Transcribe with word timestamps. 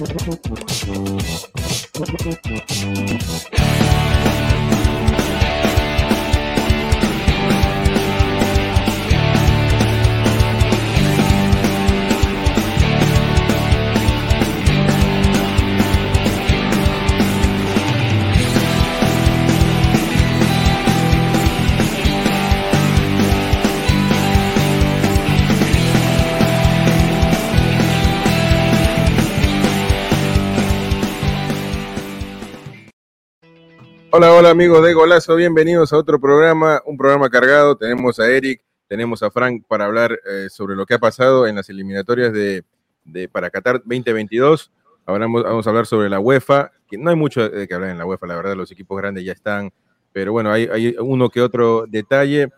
Thank 0.00 1.18
you. 4.42 4.47
Hola, 34.18 34.34
hola 34.34 34.50
amigos 34.50 34.82
de 34.82 34.94
Golazo, 34.94 35.36
bienvenidos 35.36 35.92
a 35.92 35.96
otro 35.96 36.18
programa, 36.18 36.82
un 36.84 36.96
programa 36.96 37.30
cargado. 37.30 37.76
Tenemos 37.76 38.18
a 38.18 38.28
Eric, 38.28 38.60
tenemos 38.88 39.22
a 39.22 39.30
Frank 39.30 39.62
para 39.68 39.84
hablar 39.84 40.18
eh, 40.28 40.48
sobre 40.50 40.74
lo 40.74 40.86
que 40.86 40.94
ha 40.94 40.98
pasado 40.98 41.46
en 41.46 41.54
las 41.54 41.70
eliminatorias 41.70 42.32
de, 42.32 42.64
para 43.30 43.48
Qatar 43.48 43.74
2022. 43.74 44.72
Hablamos, 45.06 45.44
vamos 45.44 45.64
a 45.64 45.70
hablar 45.70 45.86
sobre 45.86 46.10
la 46.10 46.18
UEFA, 46.18 46.72
que 46.88 46.98
no 46.98 47.10
hay 47.10 47.14
mucho 47.14 47.48
de 47.48 47.68
que 47.68 47.74
hablar 47.74 47.90
en 47.90 47.98
la 47.98 48.06
UEFA, 48.06 48.26
la 48.26 48.34
verdad, 48.34 48.56
los 48.56 48.72
equipos 48.72 48.98
grandes 48.98 49.24
ya 49.24 49.30
están, 49.30 49.72
pero 50.12 50.32
bueno, 50.32 50.50
hay, 50.50 50.96
uno 50.98 51.30
que 51.30 51.40
otro 51.40 51.84
detalle. 51.86 52.48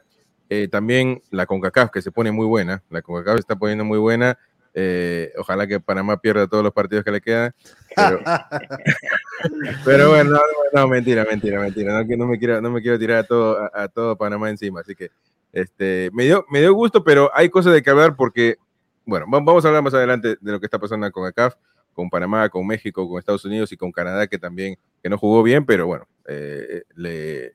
Eh, 0.48 0.66
también 0.66 1.22
la 1.30 1.44
CONCACAF, 1.44 1.90
que 1.90 2.00
se 2.00 2.10
pone 2.10 2.32
muy 2.32 2.46
buena, 2.46 2.82
la 2.88 3.02
CONCACAF 3.02 3.38
está 3.38 3.56
poniendo 3.56 3.84
muy 3.84 3.98
buena. 3.98 4.38
Eh, 4.72 5.32
ojalá 5.36 5.66
que 5.66 5.80
Panamá 5.80 6.16
pierda 6.20 6.46
todos 6.46 6.62
los 6.62 6.72
partidos 6.72 7.04
que 7.04 7.10
le 7.10 7.20
quedan. 7.20 7.54
Pero, 7.94 8.20
pero 9.84 10.10
bueno, 10.10 10.30
no, 10.30 10.40
no, 10.72 10.88
mentira, 10.88 11.24
mentira, 11.24 11.60
mentira. 11.60 11.92
No, 11.92 12.16
no, 12.16 12.26
me 12.26 12.38
quiero, 12.38 12.60
no 12.60 12.70
me 12.70 12.80
quiero 12.80 12.98
tirar 12.98 13.18
a 13.18 13.24
todo, 13.24 13.58
a, 13.58 13.82
a, 13.82 13.88
todo 13.88 14.16
Panamá 14.16 14.50
encima. 14.50 14.80
Así 14.80 14.94
que 14.94 15.10
este, 15.52 16.10
me, 16.12 16.24
dio, 16.24 16.44
me 16.50 16.60
dio 16.60 16.72
gusto, 16.74 17.02
pero 17.02 17.30
hay 17.34 17.48
cosas 17.48 17.72
de 17.72 17.82
que 17.82 17.90
hablar 17.90 18.14
porque, 18.16 18.56
bueno, 19.04 19.26
vamos 19.28 19.64
a 19.64 19.68
hablar 19.68 19.82
más 19.82 19.94
adelante 19.94 20.36
de 20.40 20.52
lo 20.52 20.60
que 20.60 20.66
está 20.66 20.78
pasando 20.78 21.10
con 21.10 21.26
ACAF, 21.26 21.54
con 21.92 22.08
Panamá, 22.08 22.48
con 22.48 22.66
México, 22.66 23.08
con 23.08 23.18
Estados 23.18 23.44
Unidos 23.44 23.72
y 23.72 23.76
con 23.76 23.90
Canadá, 23.90 24.26
que 24.26 24.38
también 24.38 24.76
que 25.02 25.08
no 25.08 25.18
jugó 25.18 25.42
bien, 25.42 25.66
pero 25.66 25.86
bueno, 25.86 26.06
eh, 26.26 26.82
le, 26.94 27.52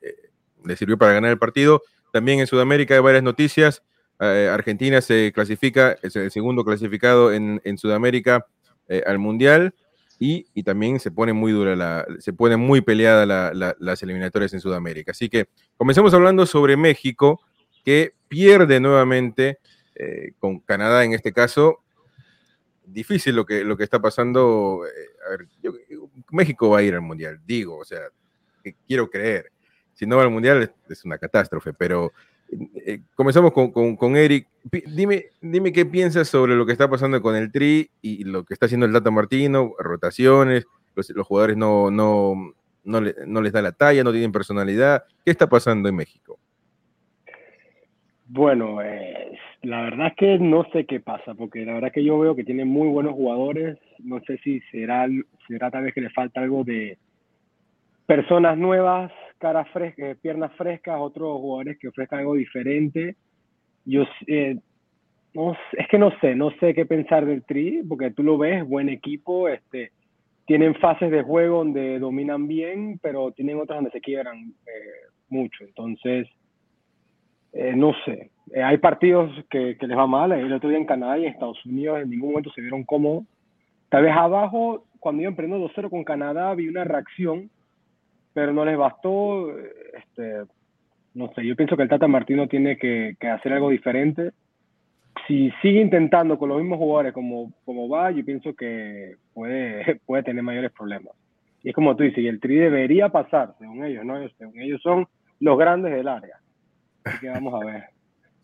le 0.64 0.76
sirvió 0.76 0.98
para 0.98 1.14
ganar 1.14 1.32
el 1.32 1.38
partido. 1.38 1.82
También 2.12 2.40
en 2.40 2.48
Sudamérica 2.48 2.94
hay 2.94 3.00
varias 3.00 3.24
noticias. 3.24 3.84
Eh, 4.20 4.50
Argentina 4.52 5.02
se 5.02 5.32
clasifica, 5.34 5.98
es 6.02 6.16
el 6.16 6.32
segundo 6.32 6.64
clasificado 6.64 7.34
en, 7.34 7.78
Sudamérica 7.78 8.46
eh, 8.88 9.04
al 9.06 9.20
Mundial 9.20 9.74
y, 10.20 10.46
y, 10.54 10.64
también 10.64 11.00
se 11.02 11.12
pone 11.12 11.34
muy 11.34 11.52
dura, 11.52 11.76
la, 11.76 12.06
se 12.20 12.32
pone 12.32 12.56
muy 12.56 12.80
peleada 12.80 13.26
la, 13.26 13.54
la, 13.54 13.76
las 13.80 14.02
eliminatorias 14.04 14.54
en 14.54 14.62
Sudamérica. 14.62 15.12
Así 15.12 15.28
que 15.28 15.48
comencemos 15.76 16.14
hablando 16.14 16.46
sobre 16.46 16.78
México, 16.78 17.42
que 17.84 18.14
pierde 18.30 18.80
nuevamente 18.80 19.60
eh, 19.96 20.32
con 20.40 20.60
Canadá 20.60 21.04
en 21.04 21.14
este 21.14 21.34
caso. 21.34 21.84
Difícil 22.86 23.36
lo 23.36 23.46
que, 23.46 23.64
lo 23.66 23.76
que 23.76 23.84
está 23.84 24.02
pasando. 24.02 24.82
México 26.32 26.70
va 26.70 26.80
a 26.80 26.84
ir 26.84 26.94
al 26.94 27.02
Mundial, 27.02 27.42
digo, 27.46 27.78
o 27.78 27.86
sea, 27.86 28.00
quiero 28.88 29.10
creer. 29.10 29.52
Si 29.94 30.06
no 30.06 30.18
va 30.18 30.24
al 30.24 30.30
Mundial 30.30 30.74
es 30.90 31.04
una 31.04 31.18
catástrofe, 31.18 31.74
pero 31.74 32.14
eh, 32.86 33.02
comenzamos 33.16 33.52
con, 33.52 33.72
con, 33.72 34.16
Eric. 34.16 34.48
Dime, 34.88 35.26
dime 35.42 35.72
qué 35.72 35.86
piensas 35.86 36.28
sobre 36.28 36.56
lo 36.56 36.66
que 36.66 36.72
está 36.72 36.90
pasando 36.90 37.22
con 37.22 37.36
el 37.36 37.52
Tri 37.52 37.90
y 38.02 38.24
lo 38.24 38.44
que 38.44 38.54
está 38.54 38.66
haciendo 38.66 38.86
el 38.86 38.94
Data 38.94 39.12
Martino, 39.12 39.74
rotaciones, 39.80 40.66
los, 40.96 41.28
jugadores 41.28 41.58
no, 41.58 41.92
no, 41.92 42.54
no, 42.84 43.02
le, 43.02 43.16
no, 43.26 43.42
les 43.42 43.52
da 43.52 43.62
la 43.62 43.72
talla, 43.72 44.04
no 44.04 44.12
tienen 44.12 44.32
personalidad. 44.32 45.04
¿Qué 45.24 45.32
está 45.32 45.48
pasando 45.48 45.90
en 45.90 45.96
México? 45.96 46.40
Bueno, 48.28 48.82
eh, 48.82 49.38
la 49.62 49.82
verdad 49.82 50.08
es 50.08 50.16
que 50.16 50.40
no 50.40 50.66
sé 50.72 50.86
qué 50.86 51.00
pasa, 51.00 51.34
porque 51.36 51.66
la 51.66 51.74
verdad 51.74 51.92
que 51.92 52.04
yo 52.04 52.18
veo 52.20 52.36
que 52.36 52.44
tienen 52.44 52.68
muy 52.68 52.88
buenos 52.88 53.14
jugadores. 53.14 53.78
No 54.00 54.20
sé 54.22 54.38
si 54.40 54.62
será, 54.72 55.08
será 55.48 55.70
tal 55.70 55.84
vez 55.84 55.94
que 55.94 56.02
le 56.02 56.10
falta 56.10 56.42
algo 56.42 56.64
de 56.64 56.98
personas 58.08 58.58
nuevas 58.58 59.12
caras 59.46 59.70
frescas, 59.70 60.18
piernas 60.18 60.52
frescas, 60.54 61.00
otros 61.00 61.40
jugadores 61.40 61.78
que 61.78 61.90
ofrezcan 61.90 62.22
algo 62.22 62.34
diferente. 62.34 63.16
Yo 63.86 64.04
eh, 64.26 64.58
no, 65.36 65.56
es 65.74 65.88
que 65.88 66.00
no 66.00 66.10
sé, 66.20 66.34
no 66.34 66.50
sé 66.60 66.74
qué 66.74 66.88
pensar 66.88 67.28
del 67.28 67.44
Tri, 67.44 67.84
porque 67.88 68.10
tú 68.10 68.24
lo 68.24 68.40
ves, 68.40 68.68
buen 68.68 68.90
equipo, 68.90 69.48
este, 69.48 69.92
tienen 70.48 70.74
fases 70.74 71.12
de 71.12 71.22
juego 71.22 71.60
donde 71.60 72.00
dominan 72.00 72.48
bien, 72.48 72.98
pero 73.04 73.34
tienen 73.34 73.60
otras 73.60 73.78
donde 73.78 73.92
se 73.92 74.02
quiebran 74.02 74.36
eh, 74.66 75.12
mucho. 75.30 75.64
Entonces, 75.64 76.28
eh, 77.54 77.74
no 77.76 77.94
sé. 78.04 78.32
Eh, 78.52 78.64
hay 78.64 78.80
partidos 78.80 79.30
que, 79.52 79.78
que, 79.78 79.86
les 79.86 79.96
va 79.96 80.08
mal. 80.08 80.32
El 80.32 80.54
otro 80.54 80.70
día 80.70 80.80
en 80.80 80.88
Canadá 80.88 81.20
y 81.20 81.28
en 81.28 81.34
Estados 81.34 81.64
Unidos 81.68 82.02
en 82.02 82.10
ningún 82.10 82.30
momento 82.30 82.50
se 82.50 82.62
vieron 82.62 82.84
cómodos. 82.84 83.26
Tal 83.90 84.02
vez 84.02 84.14
abajo, 84.16 84.86
cuando 85.00 85.22
iban 85.22 85.36
perdiendo 85.36 85.70
2-0 85.70 85.92
con 85.92 86.04
Canadá, 86.04 86.56
vi 86.56 86.68
una 86.68 86.84
reacción 86.84 87.52
pero 88.36 88.52
no 88.52 88.66
les 88.66 88.78
bastó. 88.78 89.50
Este, 89.58 90.44
no 91.14 91.34
sé, 91.34 91.46
yo 91.46 91.56
pienso 91.56 91.78
que 91.78 91.84
el 91.84 91.90
Tata 91.90 92.08
Martino 92.08 92.48
tiene 92.48 92.78
que, 92.78 93.16
que, 93.18 93.30
hacer 93.30 93.54
algo 93.54 93.70
diferente. 93.70 94.32
Si 95.26 95.50
sigue 95.62 95.80
intentando 95.80 96.38
con 96.38 96.50
los 96.50 96.60
mismos 96.60 96.78
jugadores 96.78 97.14
como, 97.14 97.54
como 97.64 97.88
va, 97.88 98.12
yo 98.12 98.26
pienso 98.26 98.54
que 98.54 99.16
puede, 99.34 100.02
puede 100.06 100.24
tener 100.24 100.44
mayores 100.44 100.72
problemas. 100.74 101.16
Y 101.64 101.70
es 101.70 101.76
como 101.76 101.96
tú 101.96 102.04
dices, 102.04 102.20
y 102.20 102.28
el 102.28 102.42
Tri 102.42 102.58
debería 102.58 103.08
pasar, 103.08 103.56
según 103.58 103.86
ellos, 103.86 104.04
¿no? 104.04 104.16
Según 104.38 104.60
ellos 104.60 104.82
son 104.84 105.08
los 105.40 105.58
grandes 105.58 105.94
del 105.94 106.10
área. 106.10 106.38
Así 107.06 107.20
que 107.22 107.30
vamos 107.30 107.54
a 107.54 107.66
ver. 107.66 107.84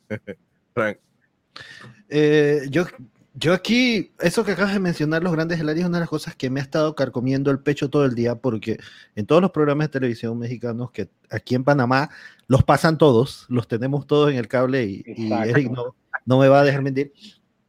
Frank. 0.73 0.97
Eh, 2.09 2.61
yo 2.69 2.85
yo 3.33 3.53
aquí, 3.53 4.11
eso 4.19 4.43
que 4.43 4.51
acabas 4.51 4.73
de 4.73 4.79
mencionar, 4.79 5.23
los 5.23 5.31
grandes 5.31 5.57
del 5.57 5.69
área, 5.69 5.83
es 5.83 5.87
una 5.87 5.99
de 5.99 6.01
las 6.01 6.09
cosas 6.09 6.35
que 6.35 6.49
me 6.49 6.59
ha 6.59 6.63
estado 6.63 6.95
carcomiendo 6.95 7.49
el 7.49 7.59
pecho 7.59 7.89
todo 7.89 8.05
el 8.05 8.13
día, 8.13 8.35
porque 8.35 8.77
en 9.15 9.25
todos 9.25 9.41
los 9.41 9.51
programas 9.51 9.87
de 9.87 9.93
televisión 9.93 10.37
mexicanos 10.37 10.91
que 10.91 11.09
aquí 11.29 11.55
en 11.55 11.63
Panamá 11.63 12.09
los 12.47 12.63
pasan 12.63 12.97
todos, 12.97 13.45
los 13.47 13.67
tenemos 13.67 14.05
todos 14.05 14.31
en 14.31 14.37
el 14.37 14.49
cable 14.49 14.83
y, 14.83 15.03
y 15.05 15.31
Eric 15.31 15.71
no, 15.71 15.95
no, 16.25 16.39
me 16.39 16.49
va 16.49 16.61
a 16.61 16.65
dejar 16.65 16.81
mentir. 16.81 17.13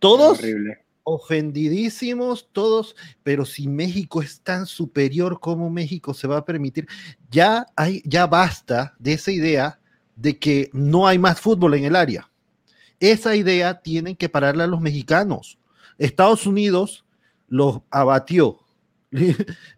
Todos 0.01 0.41
ofendidísimos, 1.05 2.49
todos, 2.53 2.97
pero 3.23 3.45
si 3.45 3.69
México 3.69 4.23
es 4.23 4.41
tan 4.41 4.67
superior 4.67 5.39
como 5.41 5.71
México 5.71 6.13
se 6.13 6.27
va 6.27 6.39
a 6.39 6.45
permitir, 6.45 6.89
ya, 7.31 7.67
hay, 7.77 8.03
ya 8.05 8.27
basta 8.27 8.95
de 8.99 9.13
esa 9.13 9.31
idea 9.31 9.81
de 10.17 10.39
que 10.39 10.71
no 10.73 11.07
hay 11.07 11.19
más 11.19 11.41
fútbol 11.41 11.75
en 11.75 11.85
el 11.85 11.97
área 11.97 12.32
esa 13.03 13.35
idea 13.35 13.81
tienen 13.81 14.15
que 14.15 14.29
pararla 14.29 14.65
a 14.65 14.69
los 14.69 14.81
mexicanos. 14.81 15.59
Estados 15.99 16.47
Unidos 16.47 17.05
los 17.49 17.81
abatió. 17.91 18.61
y, 19.11 19.29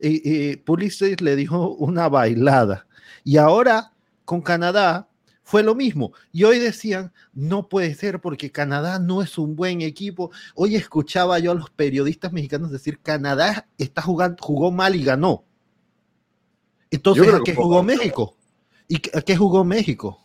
y 0.00 0.56
Pulisic 0.56 1.20
le 1.22 1.34
dijo 1.34 1.70
una 1.70 2.08
bailada. 2.08 2.86
Y 3.24 3.38
ahora 3.38 3.92
con 4.24 4.42
Canadá 4.42 5.08
fue 5.42 5.62
lo 5.62 5.74
mismo. 5.74 6.12
Y 6.32 6.44
hoy 6.44 6.58
decían, 6.58 7.12
no 7.32 7.68
puede 7.68 7.94
ser 7.94 8.20
porque 8.20 8.50
Canadá 8.50 8.98
no 8.98 9.22
es 9.22 9.38
un 9.38 9.56
buen 9.56 9.80
equipo. 9.80 10.30
Hoy 10.54 10.76
escuchaba 10.76 11.38
yo 11.38 11.52
a 11.52 11.54
los 11.54 11.70
periodistas 11.70 12.32
mexicanos 12.32 12.70
decir, 12.70 13.00
Canadá 13.00 13.68
está 13.78 14.02
jugando, 14.02 14.36
jugó 14.42 14.70
mal 14.70 14.96
y 14.96 15.04
ganó. 15.04 15.44
Entonces, 16.90 17.32
¿a 17.32 17.40
qué 17.44 17.54
jugó 17.54 17.82
México? 17.82 18.36
¿Y 18.86 18.96
a 19.16 19.22
qué 19.22 19.36
jugó 19.36 19.64
México? 19.64 20.23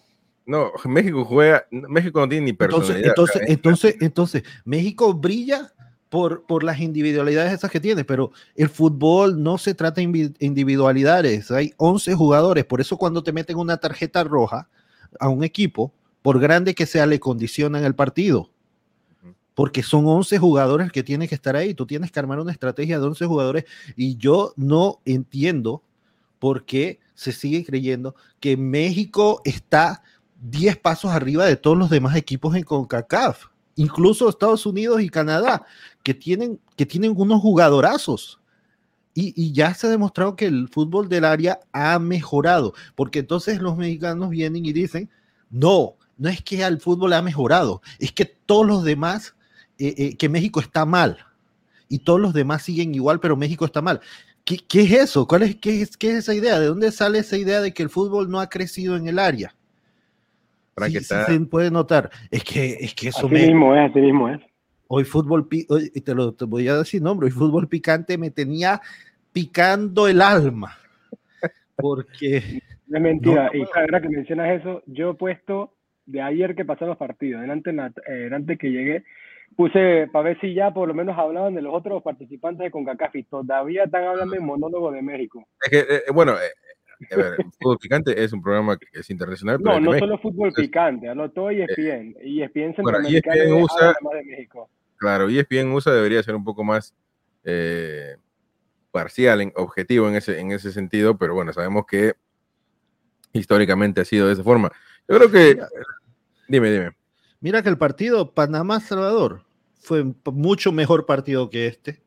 No, 0.50 0.72
México 0.86 1.24
juega, 1.25 1.68
México 1.69 2.19
no 2.19 2.28
tiene 2.28 2.48
ni 2.48 2.54
personalidad. 2.54 3.10
Entonces, 3.10 3.44
entonces, 3.48 3.96
entonces, 3.96 3.96
entonces 4.01 4.44
México 4.66 5.13
brilla 5.13 5.72
por, 6.10 6.44
por 6.48 6.63
las 6.63 6.80
individualidades 6.80 7.54
esas 7.54 7.69
que 7.69 7.80
tiene, 7.80 8.04
pero 8.04 8.31
el 8.56 8.68
fútbol 8.68 9.44
no 9.44 9.60
se 9.60 9.75
trata 9.75 10.01
de 10.01 10.34
individualidades, 10.40 11.51
hay 11.51 11.72
11 11.78 12.16
jugadores, 12.16 12.66
por 12.66 12.81
eso 12.81 12.98
cuando 12.98 13.22
te 13.22 13.31
meten 13.31 13.57
una 13.57 13.78
tarjeta 13.78 14.24
roja 14.24 14.68
a 15.19 15.30
un 15.30 15.44
equipo, 15.44 15.94
por 16.24 16.40
grande 16.40 16.74
que 16.74 16.88
sea, 16.88 17.06
le 17.06 17.19
condicionan 17.19 17.84
el 17.84 17.94
partido. 17.94 18.50
Porque 19.54 19.84
son 19.84 20.07
11 20.07 20.40
jugadores 20.40 20.92
que 20.92 21.04
tienen 21.04 21.28
que 21.28 21.36
estar 21.36 21.56
ahí. 21.56 21.74
Tú 21.74 21.86
tienes 21.86 22.12
que 22.12 22.19
armar 22.19 22.40
una 22.40 22.52
estrategia 22.52 22.98
de 22.98 23.06
11 23.06 23.25
jugadores. 23.25 23.66
Y 23.98 24.16
yo 24.16 24.54
no 24.56 25.02
entiendo 25.04 25.84
por 26.40 26.63
qué 26.63 27.00
se 27.13 27.34
sigue 27.34 27.66
creyendo 27.66 28.16
que 28.40 28.56
México 28.56 29.42
está 29.44 30.02
10 30.41 30.77
pasos 30.77 31.12
arriba 31.12 31.45
de 31.45 31.56
todos 31.56 31.77
los 31.77 31.89
demás 31.89 32.15
equipos 32.15 32.56
en 32.56 32.63
CONCACAF, 32.63 33.47
incluso 33.75 34.30
Estados 34.30 34.65
Unidos 34.65 35.01
y 35.01 35.09
Canadá, 35.09 35.65
que 36.03 36.13
tienen, 36.13 36.59
que 36.75 36.86
tienen 36.86 37.13
unos 37.15 37.41
jugadorazos. 37.41 38.39
Y, 39.21 39.51
ya 39.51 39.74
se 39.74 39.88
ha 39.88 39.89
demostrado 39.89 40.38
que 40.38 40.45
el 40.45 40.69
fútbol 40.69 41.09
del 41.09 41.25
área 41.25 41.59
ha 41.74 42.00
mejorado, 42.00 42.74
porque 42.95 43.19
entonces 43.19 43.59
los 43.59 43.75
mexicanos 43.75 44.30
vienen 44.30 44.65
y 44.65 44.71
dicen, 44.71 45.09
no, 45.50 45.95
no 46.18 46.30
es 46.30 46.42
que 46.42 46.63
el 46.63 46.80
fútbol 46.80 47.12
ha 47.12 47.21
mejorado, 47.21 47.81
es 48.00 48.13
que 48.13 48.24
todos 48.24 48.65
los 48.65 48.85
demás, 48.85 49.35
eh, 49.77 49.94
eh, 49.97 50.15
que 50.15 50.30
México 50.30 50.62
está 50.62 50.85
mal. 50.85 51.25
y 51.89 52.00
todos 52.00 52.21
los 52.21 52.33
demás 52.33 52.62
siguen 52.63 52.94
igual, 52.94 53.19
pero 53.19 53.35
México 53.35 53.65
está 53.65 53.81
mal. 53.81 54.00
¿Qué, 54.45 54.57
qué 54.59 54.83
es 54.83 54.92
eso? 54.92 55.27
¿Cuál 55.27 55.44
es, 55.44 55.56
qué, 55.56 55.88
¿Qué 55.97 56.12
es 56.12 56.18
esa 56.19 56.35
idea? 56.35 56.59
¿De 56.59 56.68
dónde 56.68 56.92
sale 56.92 57.19
esa 57.19 57.35
idea 57.35 57.62
de 57.62 57.74
que 57.74 57.83
el 57.83 57.89
fútbol 57.89 58.30
no 58.30 58.39
ha 58.39 58.47
crecido 58.47 58.95
en 58.95 59.07
el 59.07 59.19
área? 59.19 59.56
Para 60.80 60.88
Sí, 60.88 60.94
sí 60.94 61.00
está- 61.00 61.26
se 61.26 61.40
puede 61.42 61.70
notar. 61.72 62.10
Es 62.31 62.44
que, 62.44 62.78
es 62.80 62.94
que 62.96 63.10
eso 63.10 63.26
Así 63.28 63.34
me, 63.34 63.46
mismo 63.48 63.76
es, 63.76 63.90
así 63.92 64.00
mismo 64.00 64.30
es. 64.30 64.40
Hoy 64.88 65.04
fútbol, 65.04 65.48
hoy- 65.70 65.92
y 65.94 66.02
te 66.02 66.16
lo 66.16 66.34
te 66.34 66.46
voy 66.46 66.68
a 66.68 66.76
decir 66.78 67.02
nombre, 67.02 67.26
hoy 67.26 67.31
fútbol 67.31 67.68
picante 67.68 68.18
me 68.18 68.31
tenía 68.31 68.81
picando 69.31 70.08
el 70.08 70.22
alma. 70.22 70.78
Porque 71.76 72.42
No 72.88 72.98
es 72.98 73.04
mentira. 73.04 73.52
No, 73.54 73.60
y 73.60 73.66
ahora 73.76 74.02
que 74.02 74.10
mencionas 74.10 74.60
eso, 74.60 74.81
yo 74.88 75.12
he 75.12 75.14
puesto 75.14 75.74
de 76.08 76.22
ayer 76.22 76.56
que 76.56 76.66
pasaron 76.66 76.90
los 76.90 76.98
partidos, 76.98 77.42
delante, 77.42 77.70
eh, 78.08 78.30
antes 78.34 78.58
que 78.58 78.72
llegué, 78.72 79.04
puse 79.56 80.08
para 80.12 80.30
ver 80.30 80.40
si 80.42 80.56
ya 80.56 80.72
por 80.74 80.88
lo 80.88 80.96
menos 80.96 81.16
hablaban 81.16 81.54
de 81.54 81.62
los 81.62 81.72
otros 81.74 82.02
participantes 82.02 82.64
de 82.64 82.72
CONCACAF 82.72 83.16
y 83.16 83.24
todavía 83.24 83.84
están 83.84 84.06
hablando 84.06 84.36
en 84.36 84.44
monólogo 84.44 84.92
de 84.92 85.04
México. 85.04 85.48
Es 85.62 85.70
que, 85.70 85.80
eh, 85.96 86.02
bueno, 86.12 86.34
eh, 86.34 86.50
a 87.12 87.16
ver, 87.16 87.36
Fútbol 87.60 87.78
Picante 87.80 88.24
es 88.24 88.34
un 88.34 88.42
programa 88.42 88.78
que 88.78 88.88
es 88.94 89.10
internacional, 89.10 89.57
pero 89.57 89.72
No, 89.75 89.80
no 89.80 89.92
México. 89.92 90.06
solo 90.06 90.18
fútbol 90.19 90.48
Entonces, 90.50 90.68
picante, 90.68 91.07
E 91.07 91.63
ESPN. 91.63 92.16
Y 92.24 92.42
ESPN 92.42 92.62
bueno, 92.62 92.75
centroamericano 92.75 93.36
ESPN 93.36 93.63
usa- 93.63 93.96
de 94.13 94.24
México. 94.25 94.69
Claro, 94.98 95.30
E 95.30 95.40
ESPN 95.40 95.72
USA 95.72 95.92
debería 95.94 96.22
ser 96.24 96.36
un 96.36 96.44
poco 96.44 96.63
más 96.63 96.94
eh, 97.46 98.18
parcial, 98.92 99.42
en, 99.42 99.54
objetivo 99.56 100.10
en 100.10 100.16
ese, 100.16 100.40
en 100.40 100.51
ese 100.51 100.72
sentido, 100.72 101.18
pero 101.18 101.34
bueno, 101.36 101.54
sabemos 101.54 101.86
que 101.86 102.13
históricamente 103.34 104.02
ha 104.02 104.06
sido 104.06 104.28
de 104.28 104.34
esa 104.34 104.44
forma. 104.44 104.72
Yo 105.07 105.16
creo 105.18 105.31
que... 105.31 105.56
Mira. 105.56 105.68
Dime, 106.48 106.72
dime. 106.72 106.92
mira 107.42 107.62
que 107.62 107.69
el 107.69 107.78
partido 107.78 108.34
Panamá-Salvador 108.34 109.44
fue 109.80 110.04
mucho 110.25 110.72
mejor 110.72 111.06
partido 111.06 111.50
que 111.50 111.68
este. 111.68 112.02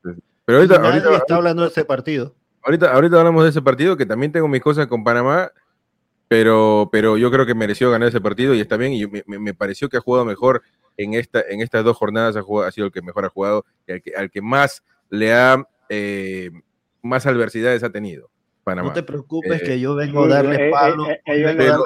Pero 0.44 0.58
ahorita, 0.58 0.78
nadie 0.78 1.00
ahorita, 1.00 1.16
está 1.18 1.36
hablando 1.36 1.62
de 1.62 1.68
ese 1.68 1.84
partido. 1.84 2.34
Ahorita, 2.64 2.92
ahorita 2.92 3.18
hablamos 3.18 3.44
de 3.44 3.50
ese 3.50 3.62
partido, 3.62 3.96
que 3.96 4.06
también 4.06 4.32
tengo 4.32 4.48
mis 4.48 4.60
cosas 4.62 4.86
con 4.86 5.04
Panamá, 5.04 5.50
pero, 6.28 6.88
pero 6.90 7.16
yo 7.18 7.30
creo 7.30 7.44
que 7.46 7.54
mereció 7.54 7.90
ganar 7.90 8.08
ese 8.08 8.20
partido 8.20 8.54
y 8.54 8.60
está 8.60 8.76
bien, 8.76 8.92
y 8.92 9.06
me, 9.06 9.22
me- 9.26 9.38
me 9.38 9.54
pareció 9.54 9.88
que 9.88 9.98
ha 9.98 10.00
jugado 10.00 10.24
mejor 10.24 10.62
en, 10.96 11.14
esta, 11.14 11.40
en 11.48 11.60
estas 11.60 11.84
dos 11.84 11.96
jornadas, 11.96 12.36
ha, 12.36 12.42
jugado- 12.42 12.68
ha 12.68 12.72
sido 12.72 12.86
el 12.86 12.92
que 12.92 13.02
mejor 13.02 13.24
ha 13.24 13.28
jugado, 13.28 13.64
y 13.86 13.92
al 13.92 14.02
que, 14.02 14.12
al 14.16 14.30
que 14.30 14.40
más 14.40 14.82
le 15.10 15.32
ha, 15.34 15.62
eh, 15.88 16.50
más 17.02 17.26
adversidades 17.26 17.82
ha 17.82 17.90
tenido. 17.90 18.30
Panamá. 18.64 18.90
No 18.90 18.94
te 18.94 19.02
preocupes 19.02 19.60
Eh, 19.60 19.64
que 19.64 19.80
yo 19.80 19.96
vengo 19.96 20.22
a 20.24 20.28
darle 20.28 20.54
Eh, 20.54 20.68
eh, 20.68 20.70
palo. 20.70 21.10
eh, 21.10 21.20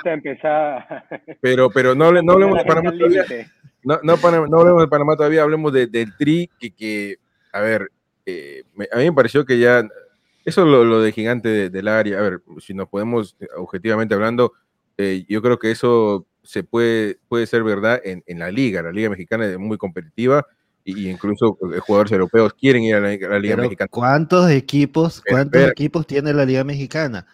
empezar. 0.04 1.06
Pero, 1.40 1.70
pero 1.70 1.94
no, 1.94 2.12
no 2.12 2.32
hablemos 2.34 2.58
de 2.58 2.64
Panamá 2.66 2.92
todavía. 2.92 3.24
No, 3.82 3.98
no, 4.02 4.16
Panamá- 4.18 4.46
no 4.46 4.60
hablemos 4.60 4.82
de 4.82 4.88
Panamá 4.88 5.16
todavía, 5.16 5.42
hablemos 5.42 5.72
de- 5.72 5.86
del 5.86 6.14
tri, 6.18 6.50
que, 6.58 6.70
que, 6.72 7.16
a 7.52 7.60
ver, 7.60 7.90
eh, 8.26 8.62
me- 8.74 8.88
a 8.92 8.98
mí 8.98 9.04
me 9.04 9.12
pareció 9.14 9.46
que 9.46 9.58
ya, 9.58 9.88
eso 10.46 10.64
lo, 10.64 10.84
lo 10.84 11.00
de 11.02 11.12
gigante 11.12 11.48
de- 11.50 11.68
del 11.70 11.88
área, 11.88 12.18
a 12.18 12.22
ver, 12.22 12.40
si 12.60 12.72
nos 12.72 12.88
podemos, 12.88 13.36
eh, 13.40 13.46
objetivamente 13.56 14.14
hablando, 14.14 14.54
eh, 14.96 15.26
yo 15.28 15.42
creo 15.42 15.58
que 15.58 15.70
eso 15.70 16.26
se 16.42 16.62
puede, 16.62 17.18
puede 17.28 17.46
ser 17.46 17.62
verdad 17.64 18.00
en, 18.02 18.22
en 18.26 18.38
la 18.38 18.50
liga, 18.50 18.80
la 18.80 18.92
liga 18.92 19.10
mexicana 19.10 19.44
es 19.46 19.58
muy 19.58 19.76
competitiva 19.76 20.46
y, 20.84 21.08
incluso 21.10 21.58
eh, 21.74 21.80
jugadores 21.80 22.12
europeos 22.12 22.54
quieren 22.54 22.82
ir 22.84 22.94
a 22.94 23.00
la, 23.00 23.08
a 23.08 23.28
la 23.30 23.38
liga 23.38 23.56
Pero, 23.56 23.62
mexicana. 23.64 23.88
¿Cuántos 23.90 24.50
equipos, 24.50 25.20
cuántos 25.28 25.58
espera. 25.58 25.72
equipos 25.72 26.06
tiene 26.06 26.32
la 26.32 26.44
Liga 26.46 26.62
Mexicana? 26.64 27.26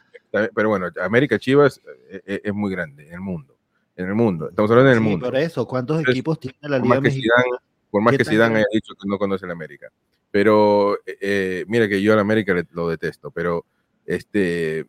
Pero 0.55 0.71
bueno, 0.71 0.89
América 1.03 1.39
Chivas 1.39 1.79
es 2.25 2.55
muy 2.55 2.71
grande 2.73 3.07
en 3.09 3.13
el 3.13 3.21
mundo, 3.21 3.55
en 3.95 4.09
el 4.09 4.15
mundo, 4.15 4.49
estamos 4.49 4.71
hablando 4.71 4.91
en 4.91 4.97
el 4.97 5.03
Sí, 5.05 5.09
mundo. 5.11 5.27
por 5.27 5.37
eso, 5.37 5.67
¿cuántos 5.67 5.99
Entonces, 5.99 6.15
equipos 6.15 6.41
tiene 6.41 6.57
la 6.63 6.79
por 6.79 6.83
Liga 6.85 6.89
más 6.89 6.99
que 7.03 7.09
Mexicana? 7.11 7.43
Zidane, 7.43 7.59
por 7.91 8.03
más 8.03 8.13
¿Qué 8.13 8.19
que 8.19 8.25
Zidane 8.25 8.57
haya 8.57 8.67
dicho 8.73 8.95
que 8.95 9.07
no 9.07 9.19
conoce 9.19 9.47
la 9.47 9.53
América. 9.53 9.89
Pero 10.33 10.97
eh, 11.07 11.17
eh, 11.21 11.65
mira 11.69 11.89
que 11.89 12.03
yo 12.03 12.13
a 12.13 12.17
la 12.17 12.23
América 12.23 12.53
lo 12.73 12.89
detesto, 12.89 13.31
pero 13.31 13.65
este 14.05 14.87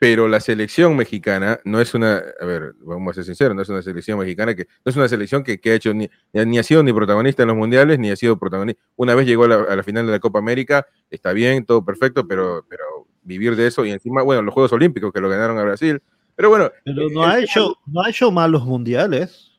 pero 0.00 0.28
la 0.28 0.38
selección 0.38 0.96
mexicana 0.96 1.58
no 1.64 1.80
es 1.80 1.92
una, 1.92 2.22
a 2.40 2.44
ver, 2.44 2.74
vamos 2.82 3.10
a 3.10 3.14
ser 3.14 3.24
sinceros, 3.24 3.56
no 3.56 3.62
es 3.62 3.68
una 3.68 3.82
selección 3.82 4.16
mexicana 4.16 4.54
que 4.54 4.68
no 4.84 4.90
es 4.90 4.94
una 4.94 5.08
selección 5.08 5.42
que, 5.42 5.58
que 5.58 5.72
ha 5.72 5.74
hecho 5.74 5.92
ni, 5.92 6.08
ni 6.32 6.56
ha 6.56 6.62
sido 6.62 6.84
ni 6.84 6.92
protagonista 6.92 7.42
en 7.42 7.48
los 7.48 7.56
mundiales 7.56 7.98
ni 7.98 8.08
ha 8.12 8.14
sido 8.14 8.38
protagonista. 8.38 8.80
Una 8.94 9.16
vez 9.16 9.26
llegó 9.26 9.42
a 9.44 9.48
la, 9.48 9.56
a 9.56 9.74
la 9.74 9.82
final 9.82 10.06
de 10.06 10.12
la 10.12 10.20
Copa 10.20 10.38
América, 10.38 10.86
está 11.10 11.32
bien, 11.32 11.64
todo 11.64 11.84
perfecto, 11.84 12.28
pero 12.28 12.64
pero 12.68 12.84
vivir 13.22 13.56
de 13.56 13.66
eso 13.66 13.84
y 13.84 13.90
encima, 13.90 14.22
bueno, 14.22 14.40
los 14.42 14.54
Juegos 14.54 14.72
Olímpicos 14.72 15.12
que 15.12 15.20
lo 15.20 15.28
ganaron 15.28 15.58
a 15.58 15.62
Brasil. 15.64 16.00
Pero 16.36 16.48
bueno, 16.50 16.70
Pero 16.84 17.02
eh, 17.02 17.10
no 17.12 17.24
ha 17.24 17.40
hecho, 17.40 17.74
no 17.86 18.02
ha 18.02 18.10
hecho 18.10 18.30
malos 18.30 18.64
mundiales. 18.64 19.58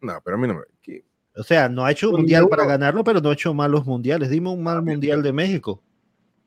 no, 0.00 0.20
pero 0.24 0.36
a 0.36 0.40
mí 0.40 0.48
no 0.48 0.54
me 0.54 0.60
O 1.36 1.42
sea, 1.42 1.68
no 1.68 1.84
ha 1.84 1.90
hecho 1.92 2.10
un 2.10 2.16
mundial 2.16 2.48
para 2.48 2.64
ganarlo, 2.64 3.04
pero 3.04 3.20
no 3.20 3.30
ha 3.30 3.34
hecho 3.34 3.52
malos 3.52 3.84
mundiales. 3.84 4.30
Dime 4.30 4.48
un 4.50 4.62
mal 4.62 4.78
Ah, 4.78 4.82
mundial 4.82 5.22
de 5.22 5.32
México. 5.32 5.82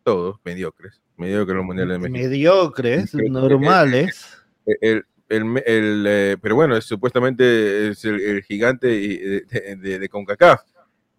todos 0.04 0.38
mediocres, 0.44 1.00
mediocres 1.18 1.56
los 1.56 1.66
mundiales 1.66 2.02
de 2.02 2.10
México. 2.10 2.30
Mediocres, 2.30 3.14
normales. 3.14 4.28
el, 4.66 5.06
el- 5.30 5.64
el, 5.68 6.06
eh, 6.08 6.38
pero 6.42 6.56
bueno, 6.56 6.76
es, 6.76 6.86
supuestamente 6.86 7.90
es 7.90 8.04
el, 8.06 8.20
el 8.20 8.42
gigante 8.44 8.92
y- 8.96 9.18
de, 9.18 9.42
de- 9.42 9.76
de- 9.76 10.00
de 10.00 10.10
CONCACAF, 10.10 10.62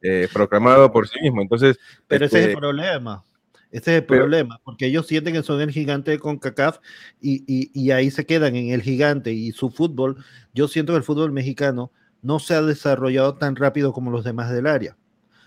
eh, 0.03 0.27
proclamado 0.33 0.91
por 0.91 1.07
sí 1.07 1.21
mismo. 1.23 1.41
Entonces, 1.43 1.79
Pero 2.09 2.25
ese 2.27 2.39
es 2.39 2.41
este, 2.43 2.53
el 2.55 2.59
problema. 2.59 3.23
Ese 3.71 3.93
es 3.93 3.99
el 4.01 4.05
pero- 4.07 4.23
problema, 4.23 4.61
porque 4.65 4.87
ellos 4.87 5.07
sienten 5.07 5.35
que 5.35 5.45
son 5.45 5.61
el 5.61 5.71
gigante 5.71 6.11
de 6.11 6.19
CONCACAF 6.19 6.79
y, 7.21 7.45
y, 7.47 7.71
y 7.73 7.93
ahí 7.93 8.11
se 8.11 8.27
quedan 8.27 8.57
en 8.57 8.71
el 8.71 8.83
gigante 8.83 9.31
y 9.33 9.53
su 9.53 9.71
fútbol. 9.71 10.17
Yo 10.55 10.67
siento 10.67 10.93
que 10.93 10.97
el 10.97 11.05
fútbol 11.05 11.31
mexicano 11.31 11.93
no 12.23 12.39
se 12.39 12.55
ha 12.55 12.63
desarrollado 12.63 13.35
tan 13.35 13.57
rápido 13.57 13.93
como 13.93 14.11
los 14.11 14.25
demás 14.25 14.51
del 14.51 14.67
área, 14.67 14.97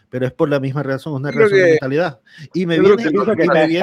pero 0.09 0.25
es 0.25 0.31
por 0.31 0.49
la 0.49 0.59
misma 0.59 0.83
razón, 0.83 1.13
una 1.13 1.31
razón 1.31 1.57
de 1.57 1.63
que- 1.63 1.71
mentalidad. 1.71 2.19
Y 2.53 2.65
me 2.65 2.77
vienen, 2.79 3.13
y 3.13 3.17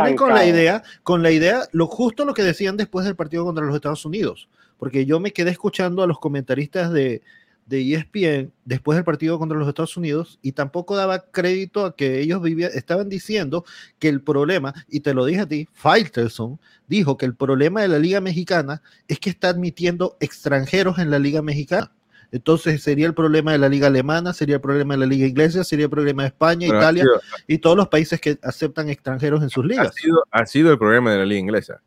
me 0.02 0.16
con 0.16 0.28
la 0.30 0.46
idea, 0.46 0.82
con 1.02 1.22
la 1.22 1.30
idea, 1.30 1.62
lo 1.72 1.86
justo 1.86 2.24
lo 2.24 2.34
que 2.34 2.42
decían 2.42 2.76
después 2.76 3.04
del 3.04 3.16
partido 3.16 3.44
contra 3.44 3.64
los 3.64 3.74
Estados 3.74 4.04
Unidos, 4.04 4.48
porque 4.78 5.06
yo 5.06 5.20
me 5.20 5.32
quedé 5.32 5.50
escuchando 5.50 6.02
a 6.02 6.06
los 6.06 6.18
comentaristas 6.18 6.92
de, 6.92 7.22
de 7.66 7.94
ESPN 7.94 8.52
después 8.64 8.96
del 8.96 9.04
partido 9.04 9.38
contra 9.38 9.56
los 9.56 9.68
Estados 9.68 9.96
Unidos 9.96 10.40
y 10.42 10.52
tampoco 10.52 10.96
daba 10.96 11.20
crédito 11.30 11.84
a 11.84 11.94
que 11.94 12.20
ellos 12.20 12.42
vivían, 12.42 12.72
estaban 12.74 13.08
diciendo 13.08 13.64
que 14.00 14.08
el 14.08 14.22
problema, 14.22 14.74
y 14.88 15.00
te 15.00 15.14
lo 15.14 15.24
dije 15.24 15.40
a 15.42 15.46
ti, 15.46 15.68
Faitelson 15.72 16.58
dijo 16.88 17.16
que 17.16 17.26
el 17.26 17.36
problema 17.36 17.82
de 17.82 17.88
la 17.88 17.98
Liga 18.00 18.20
Mexicana 18.20 18.82
es 19.06 19.20
que 19.20 19.30
está 19.30 19.50
admitiendo 19.50 20.16
extranjeros 20.18 20.98
en 20.98 21.10
la 21.10 21.20
Liga 21.20 21.42
Mexicana. 21.42 21.92
Entonces 22.32 22.82
sería 22.82 23.06
el 23.06 23.14
problema 23.14 23.52
de 23.52 23.58
la 23.58 23.68
Liga 23.68 23.88
Alemana, 23.88 24.32
sería 24.32 24.56
el 24.56 24.60
problema 24.60 24.94
de 24.94 25.00
la 25.00 25.06
Liga 25.06 25.26
Inglesa, 25.26 25.64
sería 25.64 25.86
el 25.86 25.90
problema 25.90 26.22
de 26.22 26.28
España, 26.28 26.66
Italia 26.68 27.02
sido- 27.02 27.20
y 27.48 27.58
todos 27.58 27.76
los 27.76 27.88
países 27.88 28.20
que 28.20 28.38
aceptan 28.42 28.88
extranjeros 28.88 29.42
en 29.42 29.50
sus 29.50 29.64
ha 29.64 29.68
ligas. 29.68 29.94
sido, 29.94 30.22
ha 30.30 30.46
sido 30.46 30.70
el 30.70 30.78
problema 30.78 31.10
de 31.12 31.18
la 31.18 31.24
liga 31.26 31.40
inglesa. 31.40 31.80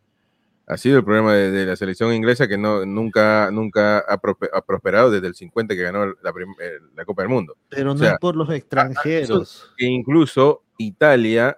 Ha 0.65 0.77
sido 0.77 0.97
el 0.97 1.03
problema 1.03 1.33
de, 1.33 1.51
de 1.51 1.65
la 1.65 1.75
selección 1.75 2.13
inglesa 2.13 2.47
que 2.47 2.57
no, 2.57 2.85
nunca, 2.85 3.49
nunca 3.51 3.99
ha, 3.99 4.21
prospe- 4.21 4.49
ha 4.53 4.61
prosperado 4.61 5.11
desde 5.11 5.27
el 5.27 5.35
50 5.35 5.75
que 5.75 5.81
ganó 5.81 6.05
la, 6.05 6.13
eh, 6.61 6.79
la 6.95 7.03
Copa 7.05 7.21
del 7.23 7.29
Mundo. 7.29 7.57
Pero 7.69 7.91
o 7.91 7.93
no 7.95 7.99
sea, 7.99 8.13
es 8.13 8.17
por 8.19 8.35
los 8.37 8.49
extranjeros. 8.49 9.71
Incluso 9.77 10.63
Italia 10.77 11.57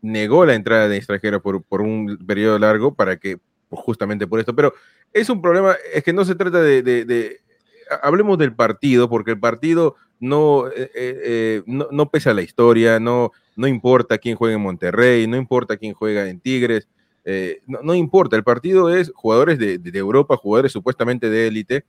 negó 0.00 0.46
la 0.46 0.54
entrada 0.54 0.88
de 0.88 0.96
extranjeros 0.96 1.42
por, 1.42 1.62
por 1.62 1.80
un 1.82 2.16
periodo 2.26 2.58
largo 2.58 2.94
para 2.94 3.16
que, 3.18 3.38
justamente 3.70 4.26
por 4.26 4.40
esto. 4.40 4.54
Pero 4.54 4.72
es 5.12 5.28
un 5.28 5.42
problema, 5.42 5.76
es 5.92 6.02
que 6.04 6.12
no 6.12 6.24
se 6.24 6.34
trata 6.34 6.62
de, 6.62 6.82
de- 6.82 7.04
de- 7.04 7.40
ha- 7.40 7.47
hablemos 8.02 8.38
del 8.38 8.54
partido, 8.54 9.08
porque 9.08 9.32
el 9.32 9.40
partido 9.40 9.96
no, 10.20 10.68
eh, 10.68 10.90
eh, 10.94 11.20
eh, 11.24 11.62
no, 11.66 11.88
no 11.90 12.10
pesa 12.10 12.34
la 12.34 12.42
historia, 12.42 12.98
no, 12.98 13.32
no 13.56 13.66
importa 13.66 14.18
quién 14.18 14.36
juega 14.36 14.56
en 14.56 14.62
Monterrey, 14.62 15.26
no 15.26 15.36
importa 15.36 15.76
quién 15.76 15.94
juega 15.94 16.28
en 16.28 16.40
Tigres, 16.40 16.88
eh, 17.24 17.60
no, 17.66 17.80
no 17.82 17.94
importa, 17.94 18.36
el 18.36 18.44
partido 18.44 18.90
es 18.90 19.12
jugadores 19.14 19.58
de, 19.58 19.78
de- 19.78 19.98
Europa, 19.98 20.36
jugadores 20.36 20.72
supuestamente 20.72 21.28
de 21.30 21.46
élite, 21.46 21.84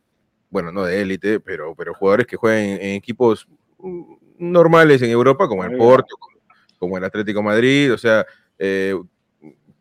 bueno, 0.50 0.72
no 0.72 0.84
de 0.84 1.02
élite, 1.02 1.40
pero, 1.40 1.76
pero 1.76 1.94
jugadores 1.94 2.28
que 2.28 2.36
juegan 2.36 2.62
en, 2.64 2.82
en 2.82 2.96
equipos 2.96 3.48
mm, 3.78 4.14
normales 4.40 5.02
en 5.02 5.12
Europa, 5.12 5.48
como 5.48 5.64
el. 5.64 5.78
Porto, 5.78 6.16
como, 6.20 6.38
como 6.78 6.98
el 6.98 7.04
Atlético 7.04 7.42
Madrid, 7.44 7.94
o 7.94 7.98
sea, 7.98 8.26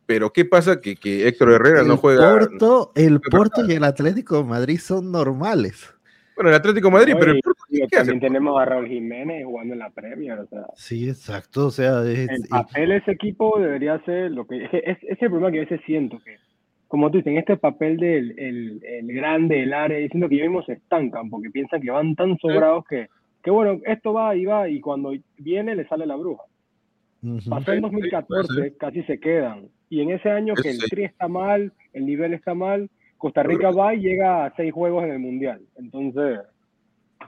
pero 0.09 0.33
¿qué 0.33 0.47
pasa? 0.47 0.81
Que, 0.81 0.97
que 0.97 1.29
Héctor 1.29 1.53
Herrera 1.53 1.83
no 1.83 1.99
juega. 1.99 2.31
Porto, 2.33 2.93
el 2.95 3.21
Porto 3.21 3.63
y 3.69 3.75
el 3.75 3.85
Atlético 3.85 4.39
de 4.39 4.45
Madrid 4.45 4.81
son 4.81 5.13
normales. 5.13 5.93
Bueno, 6.38 6.50
el 6.50 6.57
Atlético 6.57 6.87
de 6.87 6.92
Madrid, 6.92 7.14
pero 7.18 7.33
el 7.33 7.40
Porto, 7.42 7.64
¿qué 7.68 7.83
hace? 7.83 7.97
también 7.97 8.21
tenemos 8.21 8.61
a 8.61 8.64
Raúl 8.64 8.87
Jiménez 8.87 9.45
jugando 9.45 9.73
en 9.75 9.80
la 9.80 9.90
Premier. 9.90 10.38
O 10.38 10.47
sea, 10.47 10.66
Sí, 10.76 11.09
exacto. 11.09 11.66
O 11.66 11.71
sea, 11.73 12.04
es- 12.04 12.45
y- 12.45 12.49
papel 12.49 12.92
ese 12.92 13.11
equipo 13.11 13.59
debería 13.59 13.99
ser 14.04 14.30
lo 14.30 14.47
que 14.47 14.64
es, 14.66 14.71
es, 14.73 14.99
el 15.21 15.30
problema 15.30 15.50
que 15.50 15.59
a 15.59 15.62
veces 15.62 15.80
siento 15.85 16.21
que 16.25 16.37
como 16.87 17.11
tú 17.11 17.18
dices, 17.18 17.33
en 17.33 17.38
este 17.38 17.57
papel 17.57 17.97
del 17.99 18.38
el, 18.38 18.80
el 18.85 19.12
grande, 19.12 19.62
el 19.64 19.73
área, 19.75 19.99
diciendo 19.99 20.28
que 20.28 20.37
ellos 20.37 20.47
mismos 20.47 20.66
se 20.66 20.75
estancan 20.75 21.28
porque 21.28 21.50
piensan 21.50 21.83
que 21.83 21.90
van 21.90 22.14
tan 22.14 22.38
sobrados 22.38 22.85
que, 22.88 23.09
que 23.42 23.50
bueno, 23.50 23.80
esto 23.85 24.12
va 24.12 24.35
y 24.37 24.45
va 24.47 24.68
y 24.71 24.80
cuando 24.80 25.12
viene 25.38 25.75
le 25.75 25.88
sale 25.88 26.07
la 26.07 26.14
bruja. 26.14 26.45
ujú. 27.21 27.50
Pasó 27.50 27.73
en 27.73 27.83
Sí, 27.83 27.88
sí, 27.90 27.90
puede 27.90 28.11
2014, 28.11 28.76
casi 28.78 29.02
se 29.02 29.18
quedan. 29.21 29.68
Y 29.90 30.02
en 30.02 30.11
ese 30.12 30.30
año 30.30 30.54
que 30.54 30.71
el 30.71 30.78
tri 30.88 31.04
está 31.04 31.26
mal, 31.28 31.73
el 31.92 32.07
nivel 32.07 32.33
está 32.33 32.54
mal, 32.54 32.88
Costa 33.19 33.43
Rica 33.43 33.71
va 33.71 33.95
y 33.95 34.01
llega 34.01 34.47
a 34.47 34.55
seis 34.57 34.73
juegos 34.73 35.05
en 35.05 35.11
el 35.11 35.19
Mundial. 35.19 35.61
Entonces, 35.77 36.41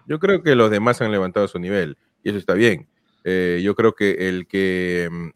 Yo 0.06 0.18
creo 0.18 0.42
que 0.42 0.54
los 0.54 0.70
demás 0.70 1.02
han 1.02 1.11
levantado 1.11 1.47
su 1.49 1.59
nivel 1.59 1.99
y 2.23 2.30
eso 2.30 2.38
está 2.38 2.54
bien. 2.54 2.88
Eh, 3.25 3.61
yo 3.62 3.75
creo 3.75 3.94
que 3.94 4.28
el 4.28 4.47
que, 4.47 5.09
mm, 5.11 5.28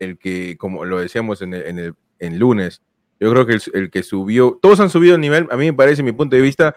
el 0.00 0.18
que, 0.18 0.56
como 0.58 0.84
lo 0.84 0.98
decíamos 0.98 1.40
en, 1.42 1.54
el, 1.54 1.94
en, 2.18 2.38
lunes, 2.38 2.82
yo 3.20 3.30
creo 3.30 3.46
que 3.46 3.54
el, 3.54 3.62
el, 3.72 3.90
que 3.90 4.02
subió, 4.02 4.58
todos 4.60 4.80
han 4.80 4.90
subido 4.90 5.14
el 5.14 5.20
nivel, 5.20 5.46
a 5.50 5.56
mí 5.56 5.66
me 5.66 5.72
parece, 5.72 6.02
mi 6.02 6.12
punto 6.12 6.36
de 6.36 6.42
vista, 6.42 6.74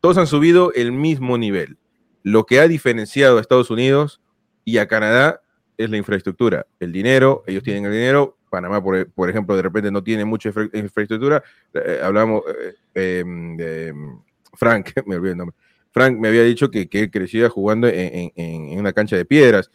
todos 0.00 0.18
han 0.18 0.26
subido 0.26 0.72
el 0.74 0.92
mismo 0.92 1.38
nivel. 1.38 1.76
Lo 2.22 2.46
que 2.46 2.58
ha 2.58 2.66
diferenciado 2.68 3.38
a 3.38 3.40
Estados 3.40 3.70
Unidos 3.70 4.20
y 4.64 4.78
a 4.78 4.88
Canadá 4.88 5.42
es 5.76 5.90
la 5.90 5.96
infraestructura, 5.96 6.66
el 6.80 6.92
dinero, 6.92 7.42
ellos 7.46 7.62
tienen 7.62 7.84
el 7.84 7.92
dinero, 7.92 8.36
Panamá, 8.54 8.82
por, 8.82 9.10
por 9.10 9.28
ejemplo, 9.28 9.56
de 9.56 9.62
repente 9.62 9.90
no 9.90 10.02
tiene 10.02 10.24
mucha 10.24 10.50
infra 10.50 10.68
infraestructura, 10.72 11.42
eh, 11.74 12.00
hablamos, 12.02 12.42
eh, 12.94 13.24
eh, 13.58 13.92
Frank, 14.52 14.90
me 15.06 15.16
olvidé 15.16 15.32
el 15.32 15.38
nombre, 15.38 15.56
Frank 15.94 16.18
me 16.18 16.28
había 16.28 16.42
dicho 16.42 16.70
que, 16.70 16.88
que 16.88 17.08
crecía 17.08 17.48
jugando 17.48 17.86
en, 17.86 17.94
en, 17.94 18.32
en, 18.34 18.78
una 18.78 18.92
cancha 18.92 19.16
de 19.16 19.24
piedras 19.24 19.70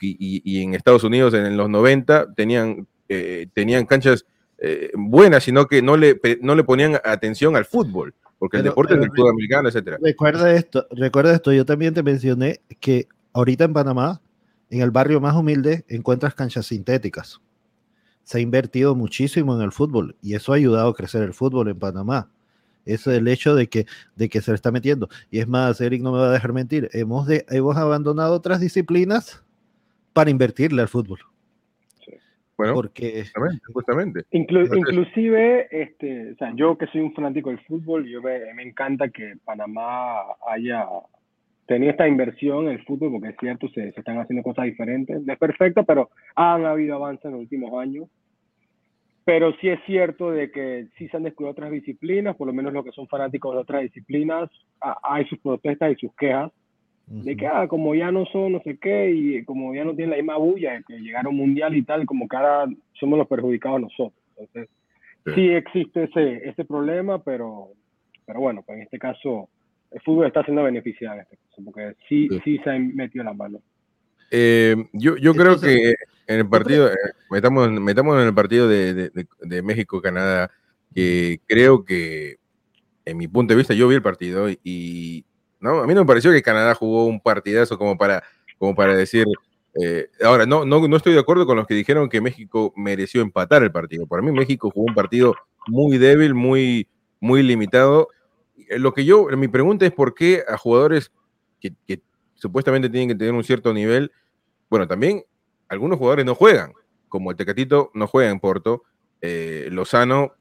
y, 0.00 0.10
y, 0.18 0.42
y, 0.44 0.62
en 0.62 0.74
Estados 0.74 1.02
Unidos 1.02 1.32
en 1.32 1.56
los 1.56 1.70
90 1.70 2.34
tenían, 2.34 2.86
eh, 3.08 3.46
tenían 3.54 3.86
canchas 3.86 4.26
eh, 4.58 4.90
buenas, 4.94 5.44
sino 5.44 5.66
que 5.66 5.80
no 5.80 5.96
le, 5.96 6.20
no 6.42 6.54
le 6.54 6.64
ponían 6.64 6.98
atención 7.02 7.56
al 7.56 7.64
fútbol, 7.64 8.14
porque 8.38 8.58
pero, 8.58 8.64
el 8.64 8.70
deporte 8.70 8.94
pero, 8.94 9.02
es 9.02 9.08
del 9.08 9.16
fútbol 9.16 9.30
americano, 9.30 9.68
etcétera. 9.68 9.98
Recuerda 10.00 10.54
esto, 10.54 10.86
recuerda 10.90 11.34
esto, 11.34 11.52
yo 11.52 11.64
también 11.64 11.94
te 11.94 12.02
mencioné 12.02 12.60
que 12.78 13.08
ahorita 13.32 13.64
en 13.64 13.72
Panamá, 13.72 14.20
en 14.68 14.82
el 14.82 14.90
barrio 14.90 15.20
más 15.20 15.34
humilde, 15.34 15.84
encuentras 15.88 16.34
canchas 16.34 16.66
sintéticas. 16.66 17.40
Se 18.24 18.38
ha 18.38 18.40
invertido 18.40 18.94
muchísimo 18.94 19.54
en 19.54 19.62
el 19.62 19.72
fútbol 19.72 20.16
y 20.22 20.34
eso 20.34 20.52
ha 20.52 20.56
ayudado 20.56 20.90
a 20.90 20.94
crecer 20.94 21.22
el 21.22 21.34
fútbol 21.34 21.68
en 21.68 21.78
Panamá. 21.78 22.30
Eso 22.84 23.12
es 23.12 23.18
el 23.18 23.28
hecho 23.28 23.54
de 23.54 23.68
que, 23.68 23.86
de 24.16 24.28
que 24.28 24.40
se 24.40 24.50
le 24.50 24.56
está 24.56 24.72
metiendo. 24.72 25.08
Y 25.30 25.38
es 25.38 25.48
más, 25.48 25.80
Eric 25.80 26.02
no 26.02 26.12
me 26.12 26.18
va 26.18 26.28
a 26.28 26.32
dejar 26.32 26.52
mentir, 26.52 26.88
hemos, 26.92 27.26
de, 27.26 27.44
hemos 27.50 27.76
abandonado 27.76 28.34
otras 28.34 28.60
disciplinas 28.60 29.44
para 30.12 30.30
invertirle 30.30 30.82
al 30.82 30.88
fútbol. 30.88 31.20
Bueno, 32.56 32.74
porque 32.74 33.24
justamente. 33.72 34.24
Inclu 34.30 34.62
inclusive, 34.76 35.68
este, 35.70 36.32
o 36.32 36.36
sea, 36.36 36.52
yo 36.54 36.76
que 36.76 36.86
soy 36.88 37.00
un 37.00 37.14
fanático 37.14 37.48
del 37.48 37.58
fútbol, 37.60 38.06
yo 38.06 38.22
me, 38.22 38.52
me, 38.54 38.62
encanta 38.62 39.08
que 39.08 39.34
Panamá 39.44 40.20
haya 40.46 40.86
tenido 41.72 41.90
esta 41.90 42.08
inversión 42.08 42.66
en 42.66 42.72
el 42.72 42.84
fútbol, 42.84 43.12
porque 43.12 43.28
es 43.28 43.36
cierto, 43.38 43.68
se, 43.68 43.92
se, 43.92 44.00
están 44.00 44.18
haciendo 44.18 44.42
cosas 44.42 44.66
diferentes. 44.66 45.22
No 45.22 45.32
es 45.32 45.38
perfecto, 45.38 45.84
pero 45.84 46.10
han 46.34 46.64
habido 46.64 46.96
avances 46.96 47.24
en 47.26 47.32
los 47.32 47.40
últimos 47.40 47.72
años. 47.80 48.08
Pero 49.24 49.52
sí 49.60 49.68
es 49.68 49.78
cierto 49.86 50.32
de 50.32 50.50
que 50.50 50.88
sí 50.98 51.08
se 51.08 51.16
han 51.16 51.22
descubierto 51.22 51.60
otras 51.60 51.72
disciplinas, 51.72 52.34
por 52.36 52.48
lo 52.48 52.52
menos 52.52 52.72
los 52.72 52.84
que 52.84 52.90
son 52.90 53.06
fanáticos 53.06 53.54
de 53.54 53.60
otras 53.60 53.82
disciplinas, 53.82 54.50
hay 54.80 55.24
sus 55.26 55.38
protestas 55.38 55.92
y 55.92 55.96
sus 55.96 56.14
quejas 56.16 56.50
de 57.06 57.36
que, 57.36 57.46
ah, 57.46 57.66
como 57.68 57.94
ya 57.94 58.10
no 58.10 58.24
son 58.26 58.52
no 58.52 58.60
sé 58.62 58.78
qué, 58.78 59.10
y 59.10 59.44
como 59.44 59.74
ya 59.74 59.84
no 59.84 59.94
tienen 59.94 60.10
la 60.10 60.16
misma 60.16 60.36
bulla, 60.38 60.82
que 60.86 60.98
llegaron 60.98 61.36
mundial 61.36 61.76
y 61.76 61.82
tal, 61.82 62.06
como 62.06 62.26
que 62.26 62.36
ahora 62.36 62.66
somos 62.94 63.18
los 63.18 63.28
perjudicados 63.28 63.80
nosotros. 63.80 64.20
Entonces, 64.30 64.68
sí, 65.26 65.32
sí 65.34 65.50
existe 65.50 66.04
ese, 66.04 66.48
ese 66.48 66.64
problema, 66.64 67.22
pero, 67.22 67.68
pero 68.24 68.40
bueno, 68.40 68.62
pues 68.64 68.76
en 68.78 68.84
este 68.84 68.98
caso, 68.98 69.48
el 69.92 70.00
fútbol 70.00 70.26
está 70.26 70.42
siendo 70.44 70.62
beneficiado 70.62 71.14
en 71.16 71.20
este 71.22 71.36
caso, 71.36 71.62
porque 71.64 71.94
sí, 72.08 72.28
sí, 72.28 72.40
sí 72.44 72.60
se 72.64 72.70
ha 72.70 72.78
metido 72.78 73.24
la 73.24 73.32
mano. 73.32 73.60
Eh, 74.30 74.76
yo 74.92 75.16
yo 75.16 75.34
creo 75.34 75.60
que 75.60 75.94
en 76.26 76.38
el 76.38 76.48
partido, 76.48 76.90
eh, 76.90 76.96
metamos, 77.30 77.70
metamos 77.70 78.18
en 78.20 78.26
el 78.28 78.34
partido 78.34 78.68
de, 78.68 78.94
de, 78.94 79.26
de 79.40 79.62
México-Canadá, 79.62 80.50
que 80.94 81.40
creo 81.46 81.84
que, 81.84 82.36
en 83.04 83.16
mi 83.16 83.28
punto 83.28 83.52
de 83.52 83.58
vista, 83.58 83.74
yo 83.74 83.88
vi 83.88 83.96
el 83.96 84.02
partido 84.02 84.48
y, 84.48 85.24
¿no? 85.60 85.80
A 85.80 85.86
mí 85.86 85.94
no 85.94 86.00
me 86.00 86.06
pareció 86.06 86.32
que 86.32 86.42
Canadá 86.42 86.74
jugó 86.74 87.06
un 87.06 87.20
partidazo 87.20 87.76
como 87.76 87.98
para, 87.98 88.22
como 88.58 88.74
para 88.74 88.96
decir. 88.96 89.26
Eh, 89.80 90.08
ahora, 90.22 90.46
no, 90.46 90.64
no, 90.64 90.86
no 90.86 90.96
estoy 90.96 91.14
de 91.14 91.20
acuerdo 91.20 91.46
con 91.46 91.56
los 91.56 91.66
que 91.66 91.74
dijeron 91.74 92.08
que 92.08 92.20
México 92.20 92.72
mereció 92.76 93.22
empatar 93.22 93.62
el 93.62 93.72
partido. 93.72 94.06
Para 94.06 94.22
mí, 94.22 94.30
México 94.30 94.70
jugó 94.70 94.86
un 94.86 94.94
partido 94.94 95.34
muy 95.66 95.98
débil, 95.98 96.34
muy, 96.34 96.88
muy 97.20 97.42
limitado. 97.42 98.08
Lo 98.70 98.92
que 98.92 99.04
yo, 99.04 99.26
mi 99.36 99.48
pregunta 99.48 99.86
es 99.86 99.92
por 99.92 100.14
qué 100.14 100.44
a 100.48 100.56
jugadores 100.56 101.12
que, 101.60 101.74
que 101.86 102.02
supuestamente 102.34 102.88
tienen 102.88 103.08
que 103.08 103.14
tener 103.14 103.34
un 103.34 103.44
cierto 103.44 103.72
nivel, 103.72 104.10
bueno, 104.68 104.88
también 104.88 105.24
algunos 105.68 105.98
jugadores 105.98 106.24
no 106.26 106.34
juegan, 106.34 106.72
como 107.08 107.30
el 107.30 107.36
Tecatito 107.36 107.90
no 107.94 108.06
juega 108.06 108.30
en 108.30 108.40
Porto, 108.40 108.82
eh, 109.20 109.68
Lozano 109.70 110.32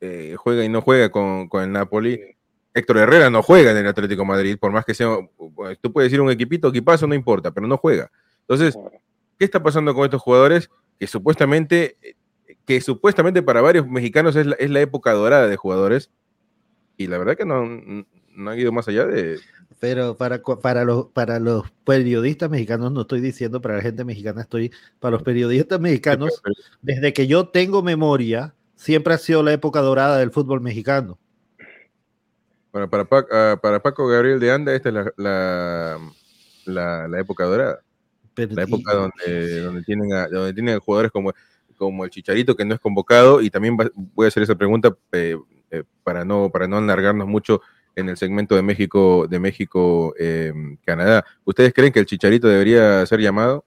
eh, 0.00 0.34
juega 0.38 0.64
y 0.64 0.68
no 0.68 0.80
juega 0.80 1.10
con, 1.10 1.48
con 1.48 1.62
el 1.62 1.70
Napoli. 1.70 2.18
Héctor 2.74 2.98
Herrera 2.98 3.28
no 3.28 3.42
juega 3.42 3.70
en 3.72 3.76
el 3.76 3.86
Atlético 3.86 4.24
Madrid, 4.24 4.56
por 4.58 4.72
más 4.72 4.84
que 4.84 4.94
sea, 4.94 5.18
tú 5.80 5.92
puedes 5.92 6.10
decir 6.10 6.20
un 6.22 6.30
equipito, 6.30 6.68
equipazo, 6.68 7.06
no 7.06 7.14
importa, 7.14 7.50
pero 7.50 7.66
no 7.66 7.76
juega. 7.76 8.10
Entonces, 8.40 8.78
¿qué 9.38 9.44
está 9.44 9.62
pasando 9.62 9.94
con 9.94 10.04
estos 10.04 10.22
jugadores 10.22 10.70
que 10.98 11.06
supuestamente, 11.06 11.98
que 12.64 12.80
supuestamente 12.80 13.42
para 13.42 13.60
varios 13.60 13.86
mexicanos 13.86 14.34
es 14.36 14.46
la, 14.46 14.54
es 14.54 14.70
la 14.70 14.80
época 14.80 15.12
dorada 15.12 15.46
de 15.46 15.56
jugadores? 15.56 16.10
Y 16.96 17.06
la 17.06 17.18
verdad 17.18 17.36
que 17.36 17.44
no, 17.44 17.64
no 18.34 18.50
han 18.50 18.58
ido 18.58 18.72
más 18.72 18.88
allá 18.88 19.06
de... 19.06 19.38
Pero 19.80 20.16
para, 20.16 20.40
para, 20.40 20.84
los, 20.84 21.06
para 21.06 21.40
los 21.40 21.68
periodistas 21.84 22.48
mexicanos, 22.48 22.92
no 22.92 23.00
estoy 23.00 23.20
diciendo 23.20 23.60
para 23.60 23.76
la 23.76 23.82
gente 23.82 24.04
mexicana, 24.04 24.42
estoy 24.42 24.70
para 25.00 25.12
los 25.16 25.24
periodistas 25.24 25.80
mexicanos, 25.80 26.40
desde 26.82 27.12
que 27.12 27.26
yo 27.26 27.48
tengo 27.48 27.82
memoria, 27.82 28.54
siempre 28.76 29.14
ha 29.14 29.18
sido 29.18 29.42
la 29.42 29.52
época 29.52 29.80
dorada 29.80 30.18
del 30.18 30.30
fútbol 30.30 30.60
mexicano. 30.60 31.18
Bueno, 32.70 32.88
para, 32.88 33.04
Paco, 33.04 33.28
uh, 33.34 33.58
para 33.58 33.82
Paco 33.82 34.06
Gabriel 34.06 34.38
de 34.38 34.52
Anda, 34.52 34.74
esta 34.74 34.90
es 34.90 34.94
la, 34.94 35.12
la, 35.16 35.98
la, 36.64 37.08
la 37.08 37.20
época 37.20 37.44
dorada. 37.44 37.80
Pero, 38.34 38.54
la 38.54 38.62
época 38.62 38.92
y, 38.92 38.96
donde, 38.96 39.60
donde, 39.60 39.82
tienen 39.82 40.12
a, 40.12 40.28
donde 40.28 40.54
tienen 40.54 40.76
a 40.76 40.80
jugadores 40.80 41.10
como, 41.10 41.32
como 41.76 42.04
el 42.04 42.10
Chicharito, 42.10 42.54
que 42.54 42.64
no 42.64 42.74
es 42.74 42.80
convocado, 42.80 43.42
y 43.42 43.50
también 43.50 43.76
va, 43.76 43.90
voy 43.94 44.26
a 44.26 44.28
hacer 44.28 44.44
esa 44.44 44.54
pregunta 44.54 44.96
eh, 45.10 45.36
eh, 45.72 45.84
para, 46.04 46.24
no, 46.24 46.50
para 46.50 46.68
no 46.68 46.76
alargarnos 46.76 47.26
mucho 47.26 47.62
en 47.96 48.08
el 48.08 48.16
segmento 48.16 48.54
de 48.54 48.62
México, 48.62 49.26
de 49.26 49.38
México, 49.38 50.14
eh, 50.18 50.52
Canadá. 50.84 51.24
¿Ustedes 51.44 51.72
creen 51.72 51.92
que 51.92 52.00
el 52.00 52.06
Chicharito 52.06 52.46
debería 52.46 53.04
ser 53.06 53.20
llamado? 53.20 53.64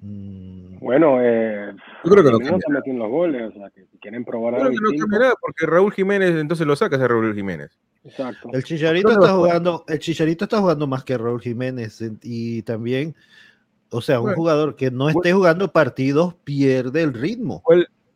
Bueno, 0.00 1.18
eh, 1.20 1.72
yo 2.04 2.10
creo 2.10 2.24
que 2.24 2.30
no 2.30 2.58
se 2.58 2.72
meten 2.72 2.98
los 2.98 3.10
goles, 3.10 3.50
o 3.50 3.52
sea, 3.52 3.70
que 3.70 3.86
si 3.86 3.98
quieren 3.98 4.24
probar 4.24 4.54
algo. 4.54 4.68
Creo 4.68 4.90
que 4.90 4.96
no 4.96 5.00
cambia 5.00 5.18
nada, 5.18 5.34
porque 5.40 5.66
Raúl 5.66 5.92
Jiménez, 5.92 6.36
entonces 6.36 6.66
lo 6.66 6.76
sacas 6.76 7.00
a 7.00 7.08
Raúl 7.08 7.34
Jiménez. 7.34 7.78
Exacto. 8.04 8.50
El 8.52 8.62
Chicharito 8.62 9.10
está 9.10 9.32
jugando, 9.34 9.84
el 9.88 9.98
Chicharito 9.98 10.44
está 10.44 10.60
jugando 10.60 10.86
más 10.86 11.02
que 11.02 11.18
Raúl 11.18 11.40
Jiménez 11.40 12.00
y 12.22 12.62
también, 12.62 13.16
o 13.90 14.00
sea, 14.00 14.20
un 14.20 14.26
bueno, 14.26 14.36
jugador 14.36 14.76
que 14.76 14.90
no 14.90 15.08
esté 15.08 15.20
bueno. 15.20 15.38
jugando 15.38 15.72
partidos 15.72 16.34
pierde 16.44 17.02
el 17.02 17.14
ritmo. 17.14 17.62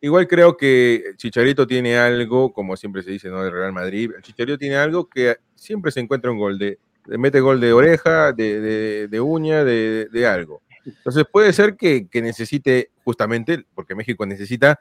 Igual, 0.01 0.27
creo 0.27 0.57
que 0.57 1.13
Chicharito 1.17 1.65
tiene 1.65 1.97
algo, 1.97 2.51
como 2.51 2.75
siempre 2.75 3.03
se 3.03 3.11
dice, 3.11 3.29
¿no? 3.29 3.43
Del 3.43 3.53
Real 3.53 3.73
Madrid. 3.73 4.11
Chicharito 4.21 4.57
tiene 4.57 4.75
algo 4.75 5.07
que 5.07 5.37
siempre 5.55 5.91
se 5.91 5.99
encuentra 5.99 6.31
un 6.31 6.37
gol 6.37 6.57
de, 6.57 6.79
mete 7.05 7.39
gol 7.39 7.59
de 7.59 7.73
oreja, 7.73 8.33
de, 8.33 8.59
de, 8.59 9.07
de 9.07 9.21
uña, 9.21 9.63
de, 9.63 10.07
de 10.11 10.27
algo. 10.27 10.61
Entonces 10.85 11.25
puede 11.31 11.53
ser 11.53 11.75
que, 11.75 12.07
que, 12.07 12.21
necesite 12.21 12.91
justamente, 13.03 13.65
porque 13.75 13.95
México 13.95 14.25
necesita 14.25 14.79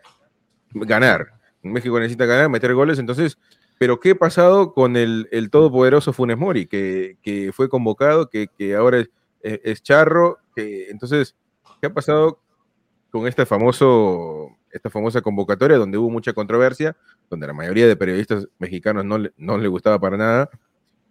ganar, 0.73 1.35
México 1.63 1.99
necesita 1.99 2.27
ganar, 2.27 2.49
meter 2.49 2.75
goles, 2.75 2.99
entonces, 2.99 3.37
pero 3.79 4.01
¿qué 4.01 4.13
ha 4.13 4.15
pasado 4.15 4.73
con 4.73 4.97
el, 4.97 5.29
el 5.31 5.51
todopoderoso 5.51 6.13
Funes 6.13 6.39
Mori, 6.39 6.67
que, 6.67 7.19
que 7.23 7.53
fue 7.53 7.69
convocado, 7.69 8.31
que, 8.31 8.49
que 8.49 8.75
ahora 8.75 9.05
es, 9.43 9.83
charro, 9.83 10.39
entonces, 10.57 11.37
¿qué 11.81 11.87
ha 11.87 11.95
pasado 11.95 12.41
con 13.11 13.27
este 13.27 13.47
famoso, 13.47 14.57
esta 14.71 14.91
famosa 14.91 15.21
convocatoria 15.21 15.77
donde 15.77 15.99
hubo 15.99 16.11
mucha 16.11 16.33
controversia, 16.33 16.97
donde 17.29 17.47
la 17.47 17.53
mayoría 17.53 17.87
de 17.87 17.97
periodistas 17.97 18.49
mexicanos 18.59 19.05
no 19.05 19.19
le, 19.19 19.33
no 19.37 19.71
gustaba 19.71 19.99
para 19.99 20.17
nada, 20.17 20.51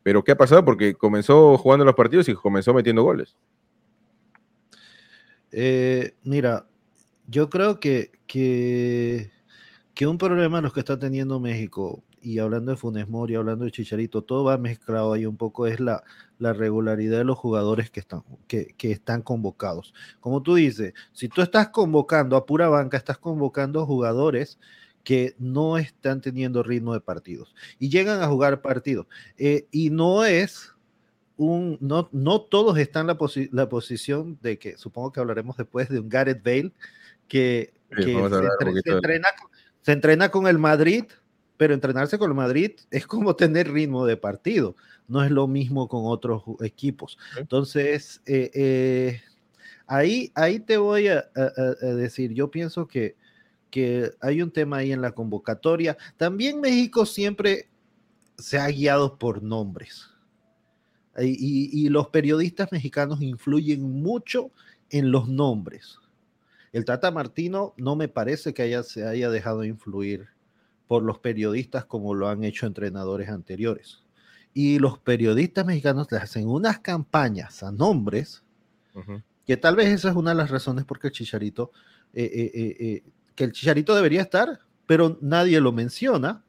pero 0.04 0.24
¿qué 0.24 0.32
ha 0.32 0.38
pasado? 0.38 0.64
Porque 0.64 0.94
comenzó 0.94 1.58
jugando 1.58 1.86
los 1.86 1.96
partidos 1.96 2.30
y 2.30 2.34
comenzó 2.34 2.74
metiendo 2.74 3.04
goles. 3.04 3.36
Eh, 5.52 6.16
mira, 6.24 6.68
yo 7.28 7.50
creo 7.50 7.80
que, 7.80 8.12
que, 8.28 9.32
que, 9.94 10.08
un 10.08 10.18
problema 10.18 10.62
los 10.62 10.74
que 10.74 10.80
está 10.80 10.98
teniendo 10.98 11.40
México, 11.40 12.04
y 12.22 12.40
hablando 12.40 12.72
de 12.72 12.78
Funes 12.78 13.08
Mori, 13.08 13.36
hablando 13.36 13.66
de 13.66 13.72
Chicharito, 13.72 14.24
todo 14.24 14.44
va 14.44 14.58
mezclado 14.58 15.14
ahí 15.14 15.26
un 15.26 15.38
poco, 15.38 15.68
es 15.68 15.80
la, 15.80 16.04
la 16.38 16.54
regularidad 16.54 17.20
de 17.20 17.24
los 17.24 17.38
jugadores 17.38 17.90
que 17.90 18.00
están, 18.00 18.24
que, 18.48 18.74
que, 18.78 18.92
están 18.92 19.22
convocados. 19.22 19.94
Como 20.20 20.42
tú 20.42 20.56
dices, 20.56 20.94
si 21.14 21.30
tú 21.30 21.42
estás 21.42 21.70
convocando 21.70 22.36
a 22.36 22.46
pura 22.46 22.70
banca, 22.70 22.98
estás 22.98 23.18
convocando 23.18 23.86
jugadores 23.86 24.60
que 25.04 25.36
no 25.40 25.78
están 25.78 26.22
teniendo 26.22 26.64
ritmo 26.64 26.94
de 26.94 27.02
partidos 27.02 27.56
y 27.80 27.90
llegan 27.90 28.22
a 28.22 28.28
jugar 28.28 28.62
partidos. 28.62 29.08
Eh, 29.38 29.68
y 29.72 29.90
no 29.90 30.26
es 30.26 30.74
un, 31.38 31.78
no, 31.80 32.10
no 32.12 32.42
todos 32.42 32.78
están 32.78 33.02
en 33.02 33.08
la, 33.08 33.18
posi 33.18 33.50
la, 33.52 33.70
posición 33.70 34.38
de 34.42 34.60
que, 34.60 34.78
supongo 34.78 35.12
que 35.12 35.22
hablaremos 35.22 35.56
después 35.58 35.90
de 35.90 36.00
un 36.00 36.10
Gareth 36.10 36.44
Bale, 36.44 36.74
que, 37.28 37.74
sí, 37.90 37.96
que 37.96 38.04
se, 38.04 38.12
entre, 38.12 38.82
se, 38.82 38.92
entrena, 38.92 39.28
se, 39.82 39.92
entrena, 39.94 40.30
con 40.30 40.48
el 40.48 40.58
Madrid 40.58 41.06
pero 41.60 41.74
entrenarse 41.74 42.18
con 42.18 42.32
el 42.32 42.38
Madrid 42.38 42.72
es 42.90 43.06
como 43.06 43.36
tener 43.36 43.70
ritmo 43.70 44.06
de 44.06 44.16
partido, 44.16 44.78
no 45.10 45.22
es 45.26 45.30
lo 45.30 45.46
mismo 45.46 45.90
con 45.90 46.04
otros 46.06 46.44
equipos. 46.62 47.18
Entonces, 47.36 48.22
eh, 48.26 48.50
eh, 48.54 49.22
ahí, 49.86 50.32
ahí 50.36 50.62
te 50.62 50.78
voy 50.78 51.10
a, 51.10 51.30
decir, 51.82 52.34
yo 52.34 52.50
pienso 52.50 52.88
que, 52.88 53.18
que 53.70 54.10
hay 54.22 54.42
un 54.42 54.52
tema 54.52 54.78
ahí 54.78 54.94
en 54.94 55.02
la 55.02 55.12
convocatoria. 55.12 55.98
También 56.16 56.62
México 56.62 57.06
siempre 57.06 57.68
se 58.38 58.58
ha 58.58 58.68
guiado 58.70 59.18
por 59.18 59.44
nombres. 59.44 60.08
Y, 61.22 61.90
los 61.90 62.08
periodistas 62.08 62.72
mexicanos 62.72 63.22
influyen 63.22 63.82
mucho 63.82 64.52
en 64.92 65.12
los 65.12 65.28
nombres. 65.28 65.98
El 66.72 66.86
Tata 66.86 67.12
Martino 67.12 67.74
no 67.76 67.98
me 67.98 68.08
parece 68.08 68.54
que 68.54 68.62
haya, 68.62 68.84
se 68.84 69.06
haya 69.06 69.30
dejado 69.30 69.66
influir 69.66 70.30
por 70.90 71.04
los 71.04 71.20
periodistas 71.20 71.86
como 71.86 72.16
lo 72.16 72.30
han 72.30 72.44
hecho 72.44 72.66
entrenadores 72.66 73.30
anteriores. 73.30 74.00
Y 74.56 74.80
los 74.80 74.98
periodistas 74.98 75.64
mexicanos 75.64 76.12
le 76.12 76.18
hacen 76.18 76.48
unas 76.48 76.80
campañas 76.80 77.62
a 77.62 77.72
nombres, 77.72 78.44
que 79.46 79.56
tal 79.56 79.76
vez 79.76 79.90
esa 79.90 80.10
es 80.10 80.16
una 80.16 80.32
de 80.32 80.38
las 80.38 80.50
razones 80.50 80.86
por 80.86 81.00
el 81.04 81.12
Chicharito, 81.12 81.70
eh, 82.12 82.24
eh, 82.34 82.76
eh, 82.80 83.04
que 83.36 83.44
el 83.44 83.52
Chicharito 83.52 83.94
debería 83.94 84.24
estar, 84.24 84.62
pero 84.88 85.20
nadie 85.22 85.62
lo 85.62 85.72
menciona. 85.72 86.44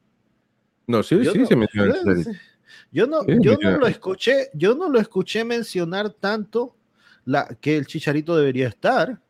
No, 0.87 1.03
sí, 1.03 1.23
sí, 1.23 1.45
se 1.45 1.55
menciona 1.55 1.93
Yo 2.91 3.05
no, 3.05 3.23
yo 3.27 3.59
no 3.61 3.77
lo 3.77 3.85
escuché, 3.85 4.49
yo 4.55 4.73
no 4.73 4.89
lo 4.89 4.99
escuché 4.99 5.45
mencionar 5.45 6.09
tanto 6.09 6.75
la, 7.25 7.45
que 7.61 7.77
el 7.77 7.85
Chicharito 7.85 8.35
debería 8.35 8.67
estar. 8.67 9.21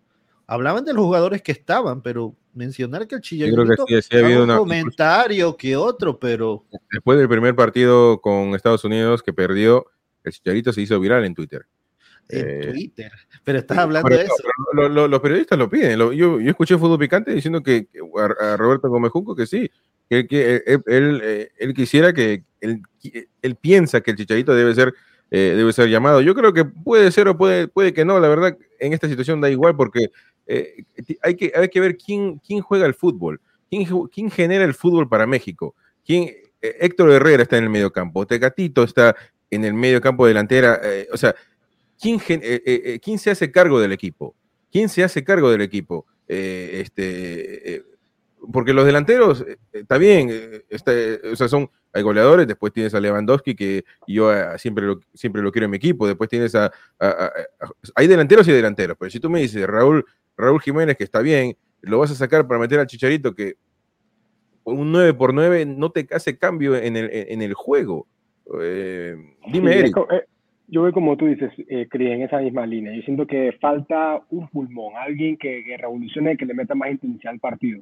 Hablaban 0.48 0.86
de 0.86 0.94
los 0.94 1.04
jugadores 1.04 1.42
que 1.42 1.52
estaban, 1.52 2.02
pero 2.02 2.34
mencionar 2.54 3.08
que 3.08 3.16
el 3.16 3.22
Chicharito 3.22 3.86
que 3.86 4.02
sí, 4.02 4.16
ha 4.16 4.20
habido 4.20 4.44
un 4.44 4.58
comentario 4.58 5.56
que 5.56 5.76
otro, 5.76 6.20
pero 6.20 6.66
después 6.92 7.18
del 7.18 7.30
primer 7.30 7.56
partido 7.56 8.20
con 8.22 8.56
Estados 8.56 8.84
Unidos 8.84 9.24
que 9.24 9.34
perdió, 9.34 9.86
el 10.24 10.32
Chicharito 10.32 10.74
se 10.74 10.82
hizo 10.82 11.00
viral 11.00 11.26
en 11.26 11.34
Twitter. 11.36 11.66
En 12.30 12.48
eh, 12.48 12.72
Twitter, 12.72 13.12
pero 13.44 13.60
estás 13.60 13.78
hablando 13.78 14.10
de 14.10 14.24
eso. 14.24 14.36
los 14.74 15.20
periodistas 15.20 15.58
lo 15.58 15.70
piden. 15.70 15.98
yo, 15.98 16.14
yo, 16.14 16.40
escuché 16.40 16.78
Fútbol 16.78 17.00
Picante 17.00 17.34
diciendo 17.34 17.62
que 17.62 17.88
a, 18.40 18.56
Roberto 18.58 18.90
Gómez 18.90 19.12
Junco 19.12 19.36
que 19.36 19.46
sí, 19.46 19.70
que, 20.10 20.28
que 20.28 20.64
él, 20.66 20.84
él, 20.86 21.22
eh, 21.24 21.52
él, 21.58 21.74
quisiera 21.74 22.14
que 22.14 22.44
él, 22.62 22.82
él, 23.42 23.56
piensa 23.56 24.02
que 24.02 24.12
el 24.12 24.18
Chicharito 24.18 24.54
debe 24.54 24.74
ser 24.76 24.94
eh, 25.34 25.54
debe 25.56 25.72
ser 25.72 25.88
llamado. 25.88 26.20
Yo 26.20 26.36
creo 26.36 26.52
que 26.52 26.66
puede 26.66 27.10
ser 27.10 27.30
o 27.30 27.38
puede, 27.38 27.70
puede 27.70 27.94
que 27.94 28.04
no, 28.04 28.20
la 28.20 28.28
verdad, 28.28 28.58
en 28.80 28.92
esta 28.92 29.08
situación 29.08 29.40
da 29.40 29.50
igual 29.50 29.78
porque 29.78 30.12
eh, 30.54 30.84
hay, 31.22 31.36
que, 31.36 31.52
hay 31.56 31.70
que 31.70 31.80
ver 31.80 31.98
quién, 31.98 32.40
quién 32.40 32.62
juega 32.62 32.86
el 32.86 32.94
fútbol, 32.94 33.40
quién, 33.70 33.86
quién 34.12 34.32
genera 34.32 34.64
el 34.64 34.74
fútbol 34.74 35.08
para 35.08 35.26
México. 35.26 35.76
¿Quién, 36.06 36.30
eh, 36.62 36.78
Héctor 36.80 37.12
Herrera 37.12 37.44
está 37.44 37.58
en 37.58 37.66
el 37.66 37.70
medio 37.70 37.92
campo, 37.92 38.26
Tecatito 38.26 38.84
está 38.84 39.16
en 39.50 39.66
el 39.66 39.74
medio 39.74 40.00
campo 40.02 40.26
delantera, 40.26 40.80
o 41.12 41.18
sea, 41.18 41.36
¿quién, 42.00 42.20
¿quién 42.20 43.20
se 43.20 43.32
hace 43.32 43.52
cargo 43.52 43.82
del 43.82 43.92
equipo? 43.92 44.34
¿Quién 44.72 44.88
se 44.88 45.04
hace 45.04 45.24
cargo 45.24 45.52
del 45.52 45.62
equipo? 45.62 46.06
este, 46.26 47.84
porque 48.54 48.72
los 48.72 48.86
delanteros, 48.86 49.46
está 49.74 49.98
bien, 49.98 50.64
está, 50.70 50.94
o 51.30 51.36
sea, 51.36 51.50
son 51.50 51.70
hay 51.94 52.04
goleadores, 52.04 52.48
después 52.48 52.72
tienes 52.72 52.94
a 52.94 53.00
Lewandowski, 53.00 53.56
que 53.56 53.84
yo 54.08 54.34
eh, 54.34 54.58
siempre, 54.58 54.86
lo, 54.86 55.00
siempre 55.14 55.42
lo 55.42 55.52
quiero 55.52 55.66
en 55.66 55.72
mi 55.72 55.78
equipo, 55.78 56.08
después 56.08 56.30
tienes 56.30 56.56
a, 56.56 56.72
Hay 57.96 58.08
delanteros 58.08 58.48
y 58.48 58.52
delanteros, 58.52 58.98
pero 58.98 59.10
si 59.10 59.20
tú 59.20 59.30
me 59.30 59.42
dices 59.42 59.66
Raúl, 59.68 60.06
Raúl 60.38 60.62
Jiménez, 60.62 60.98
que 60.98 61.04
está 61.04 61.22
bien, 61.22 61.56
lo 61.82 62.00
vas 62.00 62.12
a 62.12 62.16
sacar 62.16 62.48
para 62.48 62.60
meter 62.60 62.80
al 62.80 62.88
Chicharito, 62.88 63.34
que 63.34 63.56
un 64.64 64.92
9 64.92 65.14
por 65.14 65.34
9 65.34 65.66
no 65.66 65.92
te 65.92 66.08
hace 66.12 66.38
cambio 66.38 66.76
en 66.76 66.96
el, 66.96 67.10
en 67.12 67.42
el 67.42 67.54
juego. 67.54 68.08
Eh, 68.60 69.16
dime, 69.52 69.80
Eric. 69.80 69.98
Eh, 69.98 70.24
yo 70.68 70.84
veo 70.84 70.94
como 70.94 71.18
tú 71.18 71.26
dices, 71.26 71.52
eh, 71.68 71.88
en 71.92 72.22
esa 72.22 72.40
misma 72.40 72.66
línea. 72.66 72.94
Yo 72.94 73.02
siento 73.02 73.28
que 73.28 73.54
falta 73.60 74.22
un 74.30 74.48
pulmón, 74.48 74.94
alguien 74.96 75.38
que, 75.38 75.64
que 75.66 75.78
revolucione, 75.78 76.38
que 76.38 76.46
le 76.46 76.54
meta 76.54 76.76
más 76.76 76.92
intensidad 76.92 77.34
al 77.34 77.40
partido. 77.40 77.82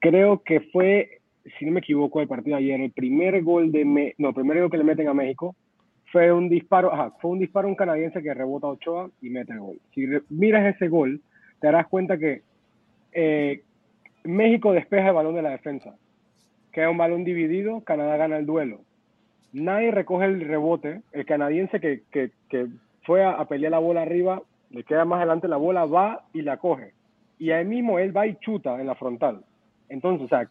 Creo 0.00 0.42
que 0.42 0.60
fue 0.72 1.22
si 1.58 1.64
no 1.64 1.72
me 1.72 1.80
equivoco, 1.80 2.20
el 2.20 2.28
partido 2.28 2.56
de 2.56 2.64
ayer, 2.64 2.80
el 2.80 2.92
primer 2.92 3.42
gol 3.42 3.72
de, 3.72 4.14
no, 4.18 4.28
el 4.28 4.34
primer 4.34 4.60
gol 4.60 4.70
que 4.70 4.78
le 4.78 4.84
meten 4.84 5.08
a 5.08 5.14
México 5.14 5.56
fue 6.10 6.30
un 6.30 6.48
disparo, 6.48 6.92
ajá, 6.92 7.12
fue 7.20 7.30
un 7.30 7.38
disparo 7.38 7.68
un 7.68 7.74
canadiense 7.74 8.22
que 8.22 8.34
rebota 8.34 8.66
a 8.66 8.70
Ochoa 8.70 9.10
y 9.22 9.30
mete 9.30 9.52
el 9.52 9.60
gol. 9.60 9.80
Si 9.94 10.06
miras 10.28 10.74
ese 10.74 10.88
gol, 10.88 11.20
te 11.62 11.68
darás 11.68 11.86
cuenta 11.86 12.18
que 12.18 12.42
eh, 13.12 13.62
México 14.24 14.72
despeja 14.72 15.08
el 15.08 15.14
balón 15.14 15.36
de 15.36 15.42
la 15.42 15.50
defensa. 15.50 15.94
Queda 16.72 16.90
un 16.90 16.98
balón 16.98 17.22
dividido, 17.22 17.82
Canadá 17.82 18.16
gana 18.16 18.36
el 18.38 18.46
duelo. 18.46 18.80
Nadie 19.52 19.92
recoge 19.92 20.24
el 20.24 20.40
rebote. 20.40 21.02
El 21.12 21.24
canadiense 21.24 21.78
que, 21.78 22.02
que, 22.10 22.32
que 22.48 22.66
fue 23.04 23.24
a, 23.24 23.44
pelear 23.44 23.70
la 23.70 23.78
bola 23.78 24.02
arriba, 24.02 24.42
le 24.70 24.82
queda 24.82 25.04
más 25.04 25.18
adelante 25.18 25.46
la 25.46 25.56
bola, 25.56 25.84
va 25.84 26.24
y 26.32 26.42
la 26.42 26.56
coge. 26.56 26.94
Y 27.38 27.52
ahí 27.52 27.64
mismo 27.64 28.00
él 28.00 28.16
va 28.16 28.26
y 28.26 28.34
chuta 28.40 28.80
en 28.80 28.88
la 28.88 28.96
frontal. 28.96 29.44
Entonces, 29.88 30.24
o 30.24 30.28
sea, 30.28 30.50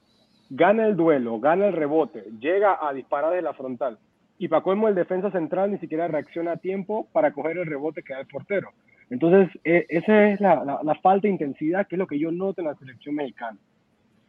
gana 0.49 0.87
el 0.87 0.95
duelo, 0.95 1.41
gana 1.41 1.67
el 1.67 1.73
rebote, 1.73 2.23
llega 2.39 2.79
a 2.81 2.93
disparar 2.93 3.33
de 3.33 3.41
la 3.41 3.53
frontal. 3.53 3.99
Y 4.37 4.47
para 4.47 4.63
colmo, 4.63 4.87
el 4.87 4.95
defensa 4.95 5.29
central 5.31 5.71
ni 5.71 5.77
siquiera 5.79 6.07
reacciona 6.07 6.53
a 6.53 6.57
tiempo 6.57 7.09
para 7.11 7.33
coger 7.33 7.57
el 7.57 7.65
rebote 7.65 8.01
que 8.01 8.13
da 8.13 8.21
el 8.21 8.27
portero. 8.27 8.69
Entonces, 9.11 9.49
e, 9.65 9.85
esa 9.89 10.29
es 10.29 10.39
la, 10.39 10.79
la, 10.81 10.95
falta 10.95 11.27
de 11.27 11.33
intensidad, 11.33 11.85
que 11.85 11.95
es 11.95 11.99
lo 11.99 12.07
que 12.07 12.17
yo 12.17 12.31
noto 12.31 12.61
en 12.61 12.67
la 12.67 12.75
selección 12.75 13.13
mexicana. 13.13 13.57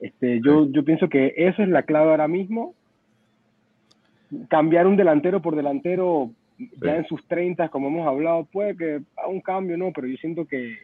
Este, 0.00 0.40
yo, 0.44 0.68
yo 0.70 0.84
pienso 0.84 1.08
que 1.08 1.32
eso 1.36 1.62
es 1.62 1.68
la 1.68 1.84
clave 1.84 2.10
ahora 2.10 2.26
mismo. 2.26 2.74
Cambiar 4.48 4.88
un 4.88 4.96
delantero 4.96 5.40
por 5.40 5.54
delantero 5.54 6.32
ya 6.58 6.96
en 6.96 7.06
sus 7.06 7.24
30, 7.28 7.68
como 7.68 7.88
hemos 7.88 8.08
hablado, 8.08 8.44
puede 8.46 8.76
que 8.76 9.00
haga 9.16 9.28
un 9.28 9.40
cambio, 9.40 9.76
¿no? 9.76 9.92
Pero 9.92 10.08
yo 10.08 10.16
siento 10.16 10.46
que, 10.46 10.76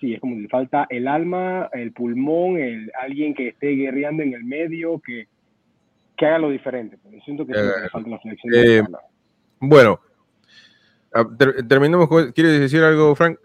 sí, 0.00 0.14
es 0.14 0.20
como 0.20 0.36
le 0.36 0.48
falta 0.48 0.86
el 0.88 1.06
alma, 1.06 1.68
el 1.74 1.92
pulmón, 1.92 2.58
el, 2.58 2.90
alguien 3.00 3.34
que 3.34 3.48
esté 3.48 3.68
guerreando 3.72 4.22
en 4.22 4.32
el 4.32 4.44
medio, 4.44 4.98
que, 5.00 5.26
que 6.16 6.26
haga 6.26 6.38
lo 6.38 6.48
diferente. 6.48 6.96
Yo 7.10 7.20
siento 7.20 7.46
que, 7.46 7.52
le 7.52 7.90
falta 7.90 8.08
la 8.08 8.20
selección. 8.20 8.54
Eh, 8.54 8.82
bueno, 9.60 10.00
terminamos. 11.68 12.08
¿Quieres 12.34 12.60
decir 12.60 12.82
algo, 12.82 13.14
Frank? 13.14 13.38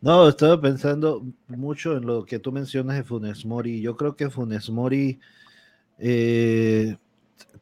No, 0.00 0.28
estaba 0.28 0.60
pensando 0.60 1.24
mucho 1.48 1.96
en 1.96 2.06
lo 2.06 2.24
que 2.24 2.38
tú 2.38 2.52
mencionas 2.52 2.96
de 2.96 3.04
Funes 3.04 3.44
Mori. 3.46 3.80
Yo 3.80 3.96
creo 3.96 4.14
que 4.14 4.30
Funes 4.30 4.68
Mori 4.70 5.18
eh, 5.98 6.96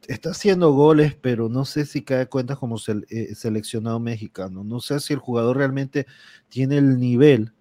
está 0.09 0.31
haciendo 0.31 0.73
goles, 0.73 1.17
pero 1.21 1.49
no 1.49 1.65
sé 1.65 1.87
si 1.87 2.03
cae 2.03 2.27
cuenta 2.27 2.57
como 2.57 2.77
eh, 3.09 3.35
seleccionado 3.35 4.01
mexicano. 4.01 4.65
No 4.65 4.81
sé 4.81 5.01
si 5.01 5.13
el 5.13 5.21
jugador 5.21 5.57
realmente 5.57 6.07
tiene 6.49 6.79
el 6.79 6.99
nivel 6.99 7.53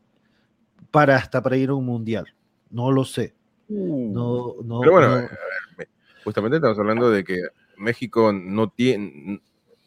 para 0.91 1.15
hasta 1.15 1.41
para 1.41 1.57
ir 1.57 1.69
a 1.69 1.75
un 1.75 1.85
mundial. 1.85 2.33
No 2.69 2.91
lo 2.91 3.05
sé. 3.05 3.33
Uh. 3.69 4.11
No, 4.13 4.55
no, 4.63 4.79
Pero 4.81 4.91
bueno, 4.91 5.27
justamente 6.23 6.57
estamos 6.57 6.79
hablando 6.79 7.09
de 7.09 7.23
que 7.23 7.41
México 7.77 8.33
no 8.33 8.69
tiene, 8.69 9.41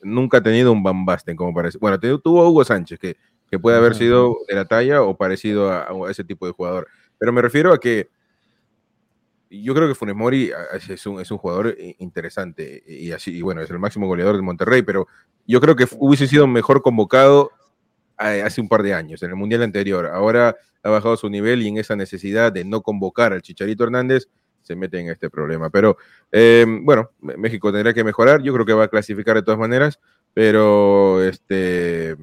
nunca 0.07 0.39
ha 0.39 0.43
tenido 0.43 0.73
un 0.73 0.83
Bambasten, 0.83 1.37
como 1.37 1.53
parece. 1.53 1.79
Bueno, 1.79 1.99
tuvo 1.99 2.49
Hugo 2.49 2.65
Sánchez, 2.65 2.99
que, 2.99 3.17
que 3.51 3.59
puede 3.59 3.77
haber 3.77 3.95
sido 3.95 4.37
de 4.49 4.55
la 4.55 4.65
talla 4.65 5.03
o 5.03 5.17
parecido 5.17 5.71
a, 5.71 5.89
ese 6.11 6.25
tipo 6.25 6.47
de 6.47 6.53
jugador. 6.53 6.89
Pero 7.19 7.33
me 7.33 7.43
refiero 7.43 7.73
a 7.73 7.81
que 7.81 8.09
yo 9.51 9.75
creo 9.75 9.89
que 9.89 9.95
Funes 9.95 10.17
Mori 10.17 10.51
es 10.89 11.07
un, 11.07 11.21
es 11.21 11.31
un 11.31 11.39
jugador 11.39 11.77
interesante 11.99 12.83
y 12.87 13.13
así, 13.13 13.37
y 13.37 13.43
bueno, 13.43 13.61
es 13.61 13.71
el 13.71 13.79
máximo 13.79 14.07
goleador 14.07 14.37
de 14.37 14.43
Monterrey, 14.43 14.83
pero 14.83 15.07
yo 15.47 15.61
creo 15.61 15.77
que 15.77 15.87
hubiese 15.99 16.27
sido 16.27 16.47
mejor 16.47 16.83
convocado 16.83 17.53
hace 18.17 18.61
un 18.61 18.69
par 18.69 18.83
de 18.83 18.95
años, 18.95 19.23
en 19.23 19.31
el 19.31 19.37
Mundial 19.37 19.63
anterior. 19.63 20.07
Ahora 20.07 20.57
ha 20.83 20.91
bajado 20.91 21.17
su 21.17 21.29
nivel 21.29 21.63
y 21.63 21.69
en 21.69 21.79
esa 21.79 21.97
necesidad 21.97 22.53
de 22.53 22.65
no 22.65 22.83
convocar 22.83 23.33
al 23.33 23.43
Chicharito 23.43 23.85
Hernández 23.85 24.29
se 24.67 24.77
mete 24.77 24.99
en 24.99 25.09
este 25.09 25.31
problema. 25.31 25.71
Pero 25.71 25.97
em, 26.33 26.85
bueno, 26.85 27.11
México 27.21 27.73
tendrá 27.73 27.95
que 27.95 28.05
mejorar. 28.05 28.43
Yo 28.43 28.53
creo 28.53 28.67
que 28.67 28.73
va 28.73 28.85
a 28.85 28.89
clasificar 28.89 29.37
de 29.37 29.43
todas 29.43 29.61
maneras, 29.61 30.01
pero 30.35 31.23
este 31.23 32.17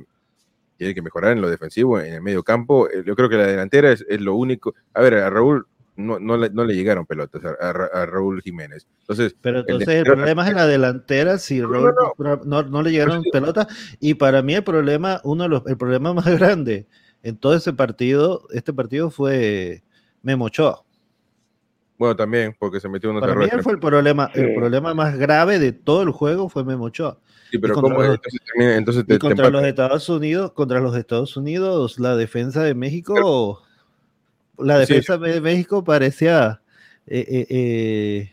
tiene 0.78 0.94
que 0.94 1.02
mejorar 1.02 1.32
en 1.32 1.42
lo 1.42 1.50
defensivo, 1.50 2.00
en 2.00 2.16
el 2.16 2.22
medio 2.22 2.44
campo. 2.44 2.90
Eh, 2.90 3.04
yo 3.06 3.16
creo 3.16 3.30
que 3.30 3.38
la 3.38 3.48
delantera 3.48 3.92
es, 3.92 4.06
es 4.10 4.20
lo 4.20 4.36
único. 4.36 4.76
A 4.94 5.02
ver, 5.02 5.16
a 5.16 5.30
Raúl 5.30 5.66
no, 5.96 6.20
no, 6.20 6.38
le, 6.38 6.50
no 6.50 6.66
le 6.66 6.76
llegaron 6.76 7.06
pelotas 7.06 7.42
a, 7.46 8.06
Raúl 8.06 8.42
Jiménez. 8.42 8.88
Entonces, 9.02 9.36
Pero 9.42 9.60
entonces 9.60 9.88
el, 9.88 10.04
problema 10.04 10.44
es 10.44 10.50
en 10.50 10.56
la 10.58 10.68
delantera, 10.68 11.38
si 11.38 11.62
Raúl 11.62 11.94
no, 12.18 12.64
no, 12.64 12.82
le 12.82 12.92
llegaron 12.92 13.24
pelotas. 13.32 13.68
Y 14.00 14.16
para 14.16 14.42
mí 14.42 14.56
el 14.56 14.64
problema, 14.64 15.22
uno 15.24 15.44
de 15.44 15.50
los, 15.50 15.64
el 15.68 15.78
problema 15.78 16.14
más 16.14 16.26
grande 16.40 16.88
en 17.22 17.38
todo 17.38 17.56
ese 17.56 17.74
partido, 17.74 18.48
este 18.52 18.74
partido 18.74 19.10
fue 19.10 19.84
Memo 20.22 20.46
Ochoa. 20.46 20.84
Bueno, 22.04 22.18
también, 22.18 22.54
porque 22.60 22.82
se 22.82 22.90
metió 22.90 23.12
uno 23.12 23.22
Para 23.22 23.34
mí 23.34 23.48
fue 23.62 23.72
el 23.72 23.80
problema, 23.80 24.30
el 24.34 24.56
problema 24.56 24.94
más 24.94 25.18
grave 25.18 25.58
de 25.58 25.72
todo 25.72 26.02
el 26.02 26.12
juego 26.12 26.50
fue 26.50 26.66
Memo 26.66 26.84
Ochoa. 26.84 27.18
Sí, 27.50 27.58
pero 27.60 27.76
¿cómo 27.76 27.90
los, 27.90 28.20
entonces, 28.58 29.06
contra 29.20 29.50
los 29.50 29.64
Estados 29.64 30.10
Unidos, 30.10 30.52
contra 30.52 30.82
los 30.82 30.98
Estados 30.98 31.38
Unidos, 31.38 32.00
la 32.00 32.18
defensa 32.18 32.62
de 32.62 32.76
México 32.76 33.62
la 34.58 34.80
defensa 34.80 35.18
de 35.18 35.40
México 35.40 35.82
parecía 35.82 36.62
eh, 37.08 37.26
eh, 37.26 37.48
eh, 37.50 38.32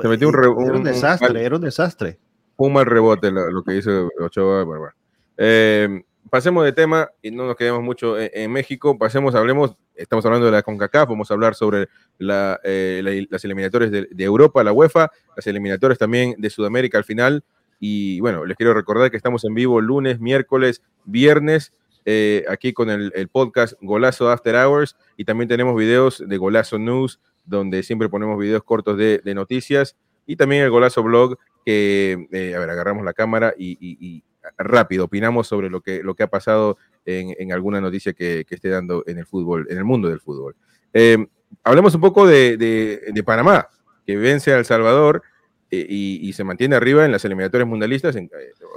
Se 0.00 0.08
metió 0.08 0.28
un, 0.28 0.34
re, 0.34 0.48
un, 0.48 0.64
era 0.64 0.76
un 0.78 0.84
desastre, 0.84 1.28
un 1.28 1.34
mal, 1.34 1.42
era 1.42 1.56
un 1.56 1.62
desastre. 1.62 2.18
un 2.56 2.72
mal 2.72 2.86
rebote 2.86 3.30
lo, 3.30 3.50
lo 3.50 3.62
que 3.62 3.76
hizo 3.76 4.08
Ochoa. 4.20 4.64
Bueno, 4.64 4.80
bueno. 4.80 4.94
Eh, 5.36 6.02
pasemos 6.30 6.64
de 6.64 6.72
tema 6.72 7.10
y 7.20 7.30
no 7.30 7.46
nos 7.46 7.56
quedemos 7.56 7.82
mucho 7.82 8.18
en, 8.18 8.30
en, 8.32 8.50
México. 8.50 8.96
Pasemos, 8.96 9.34
hablemos, 9.34 9.76
estamos 9.96 10.24
hablando 10.24 10.46
de 10.46 10.52
la 10.52 10.62
CONCACAF, 10.62 11.08
vamos 11.08 11.30
a 11.30 11.34
hablar 11.34 11.54
sobre 11.54 11.88
la, 12.18 12.60
eh, 12.64 13.00
la, 13.02 13.26
las 13.30 13.44
eliminatorias 13.44 13.90
de, 13.90 14.08
de, 14.10 14.24
Europa, 14.24 14.62
la 14.64 14.72
UEFA, 14.72 15.10
las 15.36 15.46
eliminatorias 15.46 15.98
también 15.98 16.34
de 16.38 16.50
Sudamérica 16.50 16.98
al 16.98 17.04
final. 17.04 17.44
Y 17.80 18.20
bueno, 18.20 18.44
les 18.44 18.56
quiero 18.56 18.74
recordar 18.74 19.10
que 19.10 19.16
estamos 19.16 19.44
en 19.44 19.54
vivo 19.54 19.80
lunes, 19.80 20.20
miércoles, 20.20 20.82
viernes, 21.04 21.72
eh, 22.04 22.44
aquí 22.48 22.72
con 22.72 22.90
el, 22.90 23.12
el, 23.14 23.28
podcast 23.28 23.74
Golazo 23.80 24.28
After 24.30 24.56
Hours 24.56 24.96
y 25.16 25.24
también 25.24 25.48
tenemos 25.48 25.76
videos 25.76 26.22
de 26.26 26.36
Golazo 26.36 26.78
News, 26.78 27.20
donde 27.44 27.82
siempre 27.82 28.08
ponemos 28.08 28.38
videos 28.38 28.64
cortos 28.64 28.96
de, 28.96 29.18
de 29.18 29.34
noticias 29.34 29.96
y 30.26 30.36
también 30.36 30.62
el 30.62 30.70
Golazo 30.70 31.02
Blog, 31.02 31.38
que, 31.64 32.26
eh, 32.32 32.54
a 32.56 32.58
ver, 32.58 32.70
agarramos 32.70 33.04
la 33.04 33.12
cámara 33.12 33.54
y, 33.56 33.72
y, 33.80 33.96
y 34.00 34.24
rápido, 34.58 35.04
opinamos 35.04 35.46
sobre 35.46 35.70
lo 35.70 35.80
que, 35.80 36.02
lo 36.02 36.14
que 36.14 36.24
ha 36.24 36.30
pasado 36.30 36.76
en, 37.04 37.34
en 37.38 37.52
alguna 37.52 37.80
noticia 37.80 38.12
que, 38.12 38.44
que, 38.48 38.54
esté 38.54 38.68
dando 38.68 39.02
en 39.06 39.18
el 39.18 39.26
fútbol, 39.26 39.66
en 39.70 39.78
el 39.78 39.84
mundo 39.84 40.08
del 40.08 40.20
fútbol. 40.20 40.54
Eh, 40.92 41.26
hablemos 41.64 41.94
un 41.94 42.00
poco 42.00 42.26
de, 42.26 42.56
de, 42.56 43.12
de, 43.12 43.22
Panamá, 43.22 43.68
que 44.06 44.16
vence 44.16 44.52
a 44.52 44.58
El 44.58 44.64
Salvador 44.64 45.22
eh, 45.70 45.86
y, 45.88 46.28
y, 46.28 46.32
se 46.32 46.44
mantiene 46.44 46.76
arriba 46.76 47.04
en 47.04 47.12
las 47.12 47.24
eliminatorias 47.24 47.68
mundialistas. 47.68 48.16
En, 48.16 48.30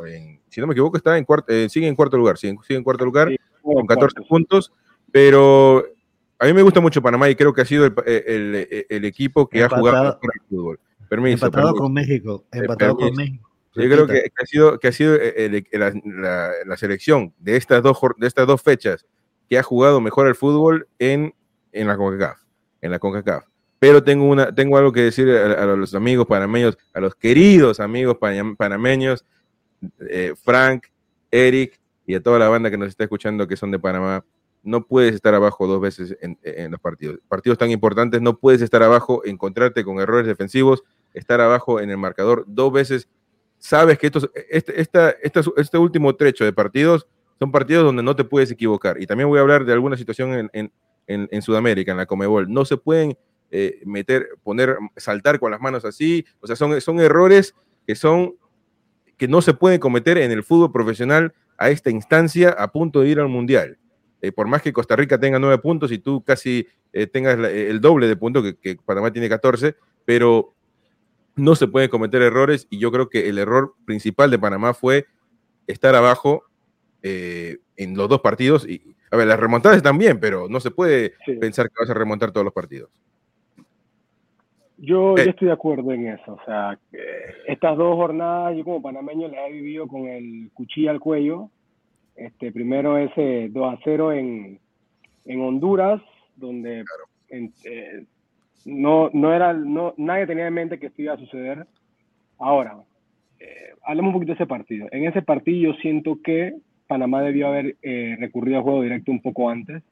en, 0.07 0.39
si 0.49 0.61
no 0.61 0.67
me 0.67 0.73
equivoco, 0.73 0.97
está 0.97 1.17
en 1.17 1.25
cuarto, 1.25 1.51
eh, 1.53 1.69
sigue 1.69 1.87
en 1.87 1.95
cuarto 1.95 2.17
lugar, 2.17 2.37
sigue, 2.37 2.55
sigue 2.65 2.77
en 2.77 2.83
cuarto 2.83 3.05
lugar 3.05 3.29
sí, 3.29 3.37
con 3.61 3.85
14 3.85 4.15
cuarto. 4.15 4.27
puntos, 4.27 4.71
pero 5.11 5.85
a 6.39 6.45
mí 6.45 6.53
me 6.53 6.61
gusta 6.61 6.81
mucho 6.81 7.01
Panamá 7.01 7.29
y 7.29 7.35
creo 7.35 7.53
que 7.53 7.61
ha 7.61 7.65
sido 7.65 7.85
el, 7.85 7.93
el, 8.05 8.85
el 8.89 9.05
equipo 9.05 9.47
que 9.47 9.59
empatado, 9.59 9.75
ha 9.75 9.79
jugado 9.79 10.03
mejor 10.05 10.31
el 10.33 10.41
fútbol. 10.49 10.79
Permiso, 11.07 11.45
empatado 11.45 11.67
permiso. 11.67 11.83
con 11.83 11.93
México, 11.93 12.45
empatado 12.51 12.97
permiso. 12.97 13.15
con 13.15 13.17
México. 13.17 13.54
Yo 13.75 13.89
creo 13.89 14.07
que, 14.07 14.31
ha 14.41 14.45
sido, 14.45 14.79
que 14.79 14.87
ha 14.87 14.91
sido 14.91 15.15
el, 15.15 15.67
la, 15.73 15.93
la, 16.05 16.51
la, 16.65 16.77
selección 16.77 17.33
de 17.39 17.57
estas, 17.57 17.83
dos, 17.83 17.99
de 18.17 18.27
estas 18.27 18.47
dos 18.47 18.61
fechas 18.61 19.05
que 19.49 19.57
ha 19.57 19.63
jugado 19.63 19.99
mejor 19.99 20.27
el 20.27 20.35
fútbol 20.35 20.87
en, 20.97 21.33
en 21.71 21.87
la 21.87 21.97
CONCACAF. 21.97 22.41
En 22.81 22.91
la 22.91 22.99
CONCACAF. 22.99 23.45
Pero 23.79 24.03
tengo, 24.03 24.25
una, 24.25 24.55
tengo 24.55 24.77
algo 24.77 24.91
que 24.91 25.01
decir 25.01 25.29
a, 25.29 25.63
a 25.63 25.65
los 25.65 25.93
amigos 25.93 26.25
panameños, 26.25 26.77
a 26.93 26.99
los 27.01 27.15
queridos 27.15 27.79
amigos 27.79 28.17
panameños, 28.57 29.25
eh, 30.09 30.33
Frank, 30.41 30.85
Eric 31.29 31.79
y 32.07 32.15
a 32.15 32.23
toda 32.23 32.39
la 32.39 32.47
banda 32.47 32.71
que 32.71 32.77
nos 32.77 32.87
está 32.87 33.03
escuchando 33.03 33.47
que 33.47 33.57
son 33.57 33.71
de 33.71 33.79
Panamá. 33.79 34.23
No 34.63 34.87
puedes 34.87 35.13
estar 35.13 35.33
abajo 35.35 35.67
dos 35.67 35.81
veces 35.81 36.17
en, 36.21 36.39
en 36.41 36.71
los 36.71 36.79
partidos. 36.79 37.19
Partidos 37.27 37.57
tan 37.57 37.69
importantes, 37.69 38.21
no 38.21 38.39
puedes 38.39 38.61
estar 38.61 38.81
abajo, 38.81 39.23
encontrarte 39.25 39.83
con 39.83 39.99
errores 39.99 40.25
defensivos, 40.25 40.83
estar 41.13 41.39
abajo 41.41 41.79
en 41.79 41.91
el 41.91 41.97
marcador 41.97 42.45
dos 42.47 42.71
veces 42.71 43.07
sabes 43.57 43.97
que 43.97 44.07
estos, 44.07 44.29
este, 44.49 44.79
esta, 44.79 45.11
esta, 45.21 45.41
este 45.57 45.77
último 45.77 46.15
trecho 46.15 46.43
de 46.43 46.53
partidos 46.53 47.07
son 47.39 47.51
partidos 47.51 47.83
donde 47.83 48.03
no 48.03 48.15
te 48.15 48.23
puedes 48.23 48.51
equivocar. 48.51 49.01
Y 49.01 49.07
también 49.07 49.27
voy 49.27 49.39
a 49.39 49.41
hablar 49.41 49.65
de 49.65 49.73
alguna 49.73 49.97
situación 49.97 50.49
en, 50.53 50.71
en, 51.07 51.27
en, 51.31 51.41
Sudamérica, 51.41 51.91
en 51.91 51.97
la 51.97 52.05
Comebol. 52.05 52.51
No 52.51 52.65
se 52.65 52.77
pueden 52.77 53.17
eh, 53.51 53.81
meter, 53.85 54.29
poner, 54.43 54.77
saltar 54.95 55.39
con 55.39 55.51
las 55.51 55.59
manos 55.59 55.85
así. 55.85 56.25
O 56.39 56.47
sea, 56.47 56.55
son, 56.55 56.79
son 56.81 56.99
errores 56.99 57.53
que 57.85 57.95
son 57.95 58.35
que 59.17 59.27
no 59.29 59.41
se 59.41 59.53
pueden 59.53 59.79
cometer 59.79 60.17
en 60.17 60.31
el 60.31 60.43
fútbol 60.43 60.73
profesional 60.73 61.33
a 61.57 61.69
esta 61.69 61.89
instancia 61.89 62.49
a 62.49 62.71
punto 62.71 62.99
de 62.99 63.09
ir 63.09 63.19
al 63.19 63.29
Mundial. 63.29 63.77
Eh, 64.21 64.31
por 64.31 64.47
más 64.47 64.61
que 64.61 64.73
Costa 64.73 64.95
Rica 64.95 65.19
tenga 65.19 65.39
nueve 65.39 65.57
puntos 65.59 65.91
y 65.91 65.99
tú 65.99 66.21
casi 66.21 66.67
eh, 66.91 67.07
tengas 67.07 67.37
el 67.37 67.79
doble 67.79 68.07
de 68.07 68.15
puntos, 68.17 68.43
que, 68.43 68.55
que 68.57 68.75
Panamá 68.83 69.11
tiene 69.11 69.29
14, 69.29 69.75
pero 70.03 70.54
no 71.35 71.55
se 71.55 71.67
pueden 71.67 71.89
cometer 71.89 72.21
errores 72.21 72.67
y 72.69 72.79
yo 72.79 72.91
creo 72.91 73.09
que 73.09 73.29
el 73.29 73.37
error 73.37 73.73
principal 73.85 74.31
de 74.31 74.39
Panamá 74.39 74.73
fue 74.73 75.05
estar 75.67 75.95
abajo 75.95 76.43
eh, 77.03 77.57
en 77.75 77.95
los 77.95 78.09
dos 78.09 78.21
partidos. 78.21 78.67
Y, 78.67 78.95
a 79.11 79.17
ver, 79.17 79.27
las 79.27 79.39
remontadas 79.39 79.77
están 79.77 79.97
bien, 79.97 80.19
pero 80.19 80.47
no 80.49 80.59
se 80.59 80.71
puede 80.71 81.13
sí. 81.25 81.33
pensar 81.33 81.67
que 81.67 81.75
vas 81.79 81.89
a 81.89 81.93
remontar 81.93 82.31
todos 82.31 82.45
los 82.45 82.53
partidos. 82.53 82.89
Yo, 84.77 85.15
eh. 85.17 85.23
yo, 85.25 85.29
estoy 85.31 85.47
de 85.47 85.53
acuerdo 85.53 85.91
en 85.91 86.07
eso. 86.07 86.33
O 86.33 86.45
sea, 86.45 86.77
estas 87.47 87.77
dos 87.77 87.95
jornadas, 87.95 88.55
yo 88.57 88.63
como 88.63 88.81
panameño 88.81 89.27
las 89.27 89.49
he 89.49 89.53
vivido 89.53 89.87
con 89.87 90.07
el 90.07 90.49
cuchillo 90.53 90.91
al 90.91 90.99
cuello. 90.99 91.49
Este, 92.15 92.51
primero 92.51 92.97
ese 92.97 93.49
2 93.49 93.73
a 93.73 93.77
0 93.83 94.13
en, 94.13 94.59
en 95.25 95.41
Honduras, 95.41 96.01
donde 96.37 96.83
claro. 96.85 97.03
en, 97.27 97.53
eh, 97.65 98.05
no, 98.65 99.11
no 99.13 99.33
era, 99.33 99.53
no, 99.53 99.93
nadie 99.97 100.25
tenía 100.25 100.47
en 100.47 100.53
mente 100.53 100.79
que 100.79 100.87
esto 100.87 101.01
iba 101.01 101.13
a 101.13 101.17
suceder. 101.17 101.67
Ahora, 102.39 102.77
eh, 103.39 103.73
hablemos 103.83 104.09
un 104.09 104.13
poquito 104.13 104.31
de 104.31 104.35
ese 104.35 104.47
partido. 104.47 104.87
En 104.91 105.07
ese 105.07 105.21
partido 105.21 105.71
yo 105.71 105.79
siento 105.79 106.19
que 106.23 106.55
Panamá 106.87 107.21
debió 107.21 107.47
haber 107.47 107.77
eh, 107.81 108.17
recurrido 108.19 108.57
al 108.57 108.63
juego 108.63 108.81
directo 108.81 109.11
un 109.11 109.21
poco 109.21 109.49
antes. 109.49 109.83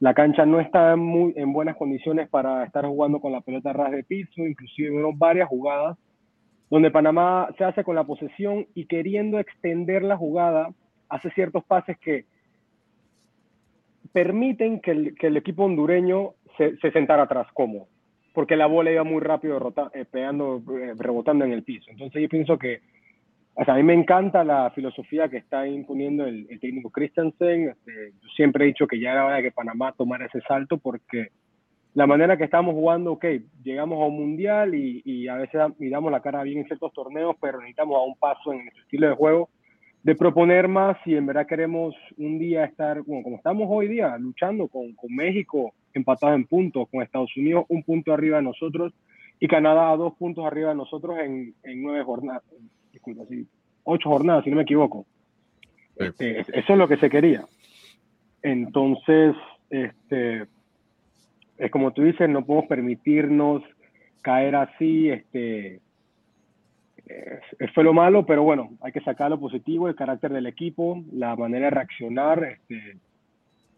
La 0.00 0.14
cancha 0.14 0.44
no 0.44 0.58
está 0.58 0.96
muy, 0.96 1.34
en 1.36 1.52
buenas 1.52 1.76
condiciones 1.76 2.28
para 2.28 2.64
estar 2.64 2.84
jugando 2.86 3.20
con 3.20 3.30
la 3.30 3.42
pelota 3.42 3.72
ras 3.72 3.92
de 3.92 4.02
piso, 4.02 4.42
inclusive 4.42 4.90
hubo 4.90 5.12
varias 5.12 5.48
jugadas 5.48 5.96
donde 6.70 6.90
Panamá 6.90 7.48
se 7.56 7.62
hace 7.62 7.84
con 7.84 7.94
la 7.94 8.04
posesión 8.04 8.66
y 8.74 8.86
queriendo 8.86 9.38
extender 9.38 10.02
la 10.02 10.16
jugada, 10.16 10.70
hace 11.08 11.30
ciertos 11.30 11.62
pases 11.64 11.96
que 11.98 12.24
permiten 14.12 14.80
que 14.80 14.90
el, 14.90 15.14
que 15.14 15.28
el 15.28 15.36
equipo 15.36 15.64
hondureño 15.64 16.32
se, 16.56 16.76
se 16.78 16.90
sentara 16.90 17.24
atrás 17.24 17.46
cómodo 17.52 17.86
porque 18.34 18.56
la 18.56 18.66
bola 18.66 18.90
iba 18.90 19.04
muy 19.04 19.20
rápido 19.20 19.58
rota, 19.58 19.90
eh, 19.94 20.04
pegando, 20.04 20.62
eh, 20.76 20.92
rebotando 20.98 21.44
en 21.44 21.52
el 21.52 21.62
piso. 21.62 21.90
Entonces 21.90 22.20
yo 22.20 22.28
pienso 22.28 22.58
que, 22.58 22.80
o 23.54 23.64
sea, 23.64 23.74
a 23.74 23.76
mí 23.76 23.84
me 23.84 23.94
encanta 23.94 24.42
la 24.42 24.70
filosofía 24.72 25.28
que 25.28 25.36
está 25.36 25.66
imponiendo 25.66 26.26
el, 26.26 26.46
el 26.50 26.58
técnico 26.58 26.90
Christensen. 26.90 27.68
Este, 27.70 28.12
yo 28.20 28.28
siempre 28.34 28.64
he 28.64 28.68
dicho 28.68 28.88
que 28.88 28.98
ya 28.98 29.12
era 29.12 29.24
hora 29.24 29.36
de 29.36 29.44
que 29.44 29.52
Panamá 29.52 29.92
tomara 29.92 30.26
ese 30.26 30.40
salto 30.48 30.78
porque 30.78 31.28
la 31.94 32.08
manera 32.08 32.36
que 32.36 32.42
estamos 32.42 32.74
jugando, 32.74 33.12
ok, 33.12 33.24
llegamos 33.62 34.02
a 34.02 34.06
un 34.06 34.16
mundial 34.16 34.74
y, 34.74 35.00
y 35.04 35.28
a 35.28 35.36
veces 35.36 35.60
miramos 35.78 36.10
la 36.10 36.20
cara 36.20 36.42
bien 36.42 36.58
en 36.58 36.66
ciertos 36.66 36.92
torneos, 36.92 37.36
pero 37.40 37.58
necesitamos 37.58 37.96
a 37.96 38.02
un 38.02 38.16
paso 38.16 38.52
en 38.52 38.64
nuestro 38.64 38.82
estilo 38.82 39.08
de 39.08 39.14
juego 39.14 39.48
de 40.02 40.14
proponer 40.16 40.68
más 40.68 40.98
y 41.06 41.14
en 41.14 41.24
verdad 41.24 41.46
queremos 41.46 41.94
un 42.18 42.38
día 42.38 42.64
estar, 42.64 43.00
bueno, 43.02 43.22
como 43.22 43.36
estamos 43.36 43.66
hoy 43.70 43.88
día, 43.88 44.18
luchando 44.18 44.68
con, 44.68 44.92
con 44.94 45.14
México, 45.14 45.72
empatados 45.94 46.36
en 46.36 46.46
puntos, 46.46 46.88
con 46.90 47.02
Estados 47.02 47.36
Unidos 47.36 47.64
un 47.68 47.82
punto 47.82 48.12
arriba 48.12 48.38
de 48.38 48.42
nosotros 48.42 48.92
y 49.40 49.48
Canadá 49.48 49.90
a 49.90 49.96
dos 49.96 50.14
puntos 50.14 50.44
arriba 50.44 50.70
de 50.70 50.76
nosotros 50.76 51.18
en, 51.18 51.54
en 51.62 51.82
nueve 51.82 52.04
jornadas, 52.04 52.42
disculpa, 52.92 53.24
sí, 53.28 53.46
ocho 53.84 54.08
jornadas, 54.08 54.44
si 54.44 54.50
no 54.50 54.56
me 54.56 54.62
equivoco. 54.62 55.06
Este, 55.96 56.40
eso 56.40 56.72
es 56.72 56.78
lo 56.78 56.88
que 56.88 56.96
se 56.96 57.08
quería. 57.08 57.44
Entonces, 58.42 59.34
este, 59.70 60.46
es 61.58 61.70
como 61.70 61.92
tú 61.92 62.02
dices, 62.02 62.28
no 62.28 62.44
podemos 62.44 62.68
permitirnos 62.68 63.62
caer 64.22 64.56
así, 64.56 65.10
este, 65.10 65.80
fue 67.74 67.84
lo 67.84 67.92
malo, 67.92 68.24
pero 68.26 68.42
bueno, 68.42 68.70
hay 68.80 68.92
que 68.92 69.00
sacar 69.00 69.30
lo 69.30 69.38
positivo, 69.38 69.88
el 69.88 69.94
carácter 69.94 70.32
del 70.32 70.46
equipo, 70.46 71.02
la 71.12 71.36
manera 71.36 71.66
de 71.66 71.70
reaccionar. 71.70 72.44
Este, 72.44 72.96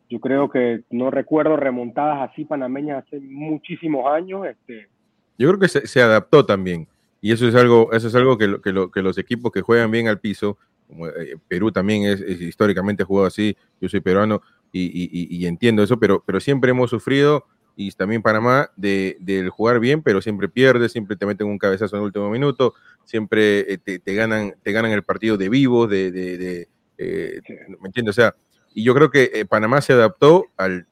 yo 0.09 0.21
creo 0.21 0.51
que 0.51 0.83
no 0.91 1.11
recuerdo 1.11 1.57
remontadas 1.57 2.31
así 2.31 2.45
panameñas 2.45 3.05
hace 3.05 3.21
muchísimos 3.21 4.07
años. 4.13 4.47
Este. 4.47 4.89
Yo 5.39 5.49
creo 5.49 5.61
que 5.61 5.69
se, 5.69 5.87
se, 5.87 6.01
adaptó 6.01 6.45
también. 6.47 6.87
Y 7.21 7.33
eso 7.33 7.49
es 7.49 7.55
algo, 7.55 7.93
eso 7.93 8.09
es 8.09 8.15
algo 8.15 8.39
que, 8.39 8.47
lo, 8.47 8.61
que, 8.61 8.73
lo, 8.73 8.91
que 8.91 9.03
los 9.03 9.19
equipos 9.19 9.51
que 9.53 9.63
juegan 9.63 9.91
bien 9.91 10.09
al 10.09 10.21
piso, 10.21 10.59
como 10.87 11.09
eh, 11.09 11.37
Perú 11.49 11.73
también 11.73 12.05
es, 12.05 12.21
es, 12.21 12.41
históricamente 12.41 13.05
jugado 13.05 13.27
así, 13.27 13.57
yo 13.81 13.89
soy 13.89 14.01
peruano 14.01 14.43
y, 14.71 14.85
y, 14.85 15.37
y, 15.37 15.47
entiendo 15.47 15.83
eso, 15.83 15.99
pero, 15.99 16.23
pero 16.25 16.39
siempre 16.39 16.71
hemos 16.71 16.91
sufrido, 16.91 17.47
y 17.77 17.91
también 17.93 18.23
Panamá, 18.23 18.71
de, 18.77 19.17
de 19.21 19.49
jugar 19.49 19.81
bien, 19.81 20.03
pero 20.03 20.21
siempre 20.21 20.49
pierde, 20.49 20.89
siempre 20.89 21.17
te 21.17 21.27
meten 21.27 21.47
un 21.47 21.59
cabezazo 21.59 21.97
en 21.97 22.03
el 22.03 22.07
último 22.07 22.31
minuto, 22.31 22.75
siempre 23.05 23.73
eh, 23.73 23.79
te, 23.79 23.99
te, 23.99 24.15
ganan, 24.15 24.55
te 24.63 24.73
ganan 24.73 24.93
el 24.93 25.03
partido 25.03 25.37
de 25.37 25.49
vivo, 25.49 25.87
de, 25.87 26.11
de, 26.11 26.39
de 26.39 26.69
eh, 26.99 27.41
¿me 27.81 27.89
entiendes? 27.89 28.19
O 28.19 28.21
sea, 28.21 28.35
y 28.77 28.85
yo 28.85 28.95
creo 28.95 29.11
que 29.11 29.31
eh, 29.33 29.47
Panamá 29.47 29.81
se 29.81 29.95
adaptó 29.95 30.49
al, 30.59 30.87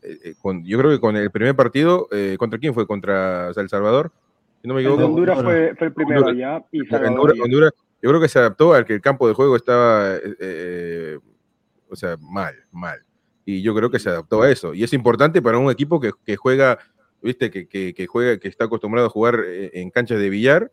eh, 0.00 0.34
con, 0.40 0.64
yo 0.64 0.78
creo 0.78 0.90
que 0.90 0.98
con 0.98 1.16
el 1.16 1.30
primer 1.30 1.54
partido, 1.54 2.08
eh, 2.10 2.36
¿contra 2.38 2.58
quién 2.58 2.72
fue? 2.72 2.86
¿Contra 2.86 3.50
El 3.54 3.68
Salvador? 3.68 4.10
Si 4.62 4.66
no 4.66 4.72
me 4.72 4.80
equivoco. 4.80 5.04
Honduras 5.04 5.42
fue, 5.42 5.74
fue, 5.76 5.88
el 5.88 5.92
primero 5.92 6.24
Honduras. 6.24 6.62
Y 6.72 6.80
Honduras, 6.80 7.38
Honduras, 7.38 7.72
yo 8.00 8.08
creo 8.08 8.20
que 8.22 8.28
se 8.28 8.38
adaptó 8.38 8.72
al 8.72 8.86
que 8.86 8.94
el 8.94 9.02
campo 9.02 9.28
de 9.28 9.34
juego 9.34 9.54
estaba, 9.54 10.14
eh, 10.40 11.18
o 11.90 11.94
sea, 11.94 12.16
mal, 12.22 12.54
mal. 12.72 13.00
Y 13.44 13.60
yo 13.60 13.74
creo 13.74 13.90
que 13.90 13.98
se 13.98 14.08
adaptó 14.08 14.40
a 14.40 14.50
eso. 14.50 14.72
Y 14.72 14.82
es 14.82 14.94
importante 14.94 15.42
para 15.42 15.58
un 15.58 15.70
equipo 15.70 16.00
que, 16.00 16.12
que 16.24 16.36
juega, 16.36 16.78
viste, 17.20 17.50
que, 17.50 17.68
que, 17.68 17.92
que, 17.92 18.06
juega, 18.06 18.38
que 18.38 18.48
está 18.48 18.64
acostumbrado 18.64 19.08
a 19.08 19.10
jugar 19.10 19.40
en 19.46 19.90
canchas 19.90 20.18
de 20.20 20.30
billar, 20.30 20.72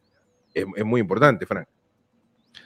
es, 0.54 0.66
es 0.78 0.86
muy 0.86 1.02
importante, 1.02 1.46
Frank. 1.46 1.68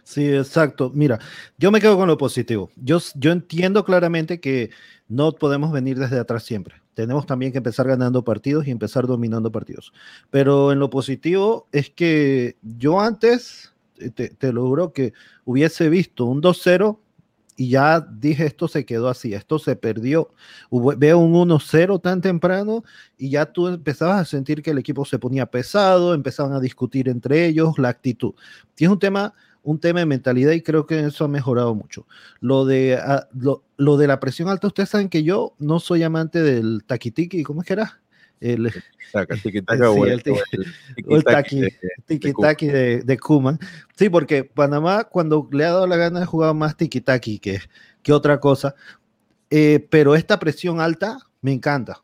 Sí, 0.07 0.25
exacto. 0.33 0.89
Mira, 0.95 1.19
yo 1.57 1.69
me 1.69 1.81
quedo 1.81 1.97
con 1.97 2.07
lo 2.07 2.17
positivo. 2.17 2.69
Yo, 2.77 2.99
yo 3.15 3.33
entiendo 3.33 3.83
claramente 3.83 4.39
que 4.39 4.69
no 5.09 5.33
podemos 5.33 5.73
venir 5.73 5.99
desde 5.99 6.17
atrás 6.17 6.43
siempre. 6.43 6.75
tenemos 6.93 7.25
también 7.25 7.51
que 7.51 7.57
empezar 7.57 7.87
ganando 7.87 8.23
partidos 8.23 8.65
y 8.67 8.71
empezar 8.71 9.05
dominando 9.05 9.51
partidos. 9.51 9.91
Pero 10.29 10.71
en 10.71 10.79
lo 10.79 10.89
positivo 10.89 11.67
es 11.73 11.89
que 11.89 12.55
yo 12.61 13.01
antes, 13.01 13.73
te, 14.15 14.29
te 14.29 14.53
logro 14.53 14.93
que 14.93 15.11
hubiese 15.43 15.89
visto 15.89 16.23
un 16.23 16.41
2-0 16.41 16.97
y 17.57 17.69
ya 17.69 17.99
dije, 17.99 18.45
esto 18.45 18.67
se 18.67 18.85
quedó 18.85 19.09
así, 19.09 19.33
esto 19.33 19.59
se 19.59 19.75
perdió. 19.75 20.31
veo 20.71 21.17
un 21.17 21.33
1-0 21.33 21.99
tan 22.01 22.21
temprano 22.21 22.83
y 23.17 23.31
ya 23.31 23.47
tú 23.51 23.67
empezabas 23.67 24.21
a 24.21 24.25
sentir 24.25 24.61
que 24.61 24.71
el 24.71 24.77
equipo 24.77 25.03
se 25.03 25.19
ponía 25.19 25.47
pesado, 25.47 26.13
empezaban 26.13 26.53
a 26.53 26.59
discutir 26.61 27.09
entre 27.09 27.47
ellos 27.47 27.77
la 27.79 27.89
actitud. 27.89 28.35
Y 28.77 28.85
es 28.85 28.89
un 28.91 28.99
tema, 28.99 29.33
un 29.67 29.79
tema 29.79 29.99
de 29.99 30.05
mentalidad 30.05 30.53
y 30.53 30.61
creo 30.61 30.85
que 30.85 30.97
eso 30.97 31.25
ha 31.25 31.27
mejorado 31.27 31.75
mucho. 31.75 32.07
Lo 32.39 32.63
de, 32.63 32.95
ah, 32.95 33.27
lo, 33.33 33.97
de 33.97 34.07
la 34.07 34.21
presión 34.21 34.47
alta, 34.47 34.67
ustedes 34.67 34.87
saben 34.87 35.09
que 35.09 35.23
yo 35.23 35.55
no 35.59 35.81
soy 35.81 36.03
amante 36.03 36.41
del 36.41 36.85
taquitiki, 36.85 37.43
¿cómo 37.43 37.61
es 37.61 37.67
que 37.67 37.73
era? 37.73 37.99
el, 38.39 38.71
tiki-taki 42.07 42.67
de, 42.67 43.01
de 43.01 43.17
Kuman. 43.17 43.59
Sí, 43.95 44.09
porque 44.09 44.45
Panamá 44.45 45.03
cuando 45.03 45.49
le 45.51 45.65
ha 45.65 45.71
dado 45.71 45.87
la 45.87 45.97
gana 45.97 46.21
ha 46.21 46.25
jugado 46.25 46.53
más 46.53 46.77
tiki-taki 46.77 47.39
que, 47.39 47.59
que 48.03 48.13
otra 48.13 48.39
cosa. 48.39 48.73
Eh, 49.49 49.85
pero 49.89 50.15
esta 50.15 50.39
presión 50.39 50.79
alta 50.79 51.17
me 51.41 51.51
encanta. 51.51 52.03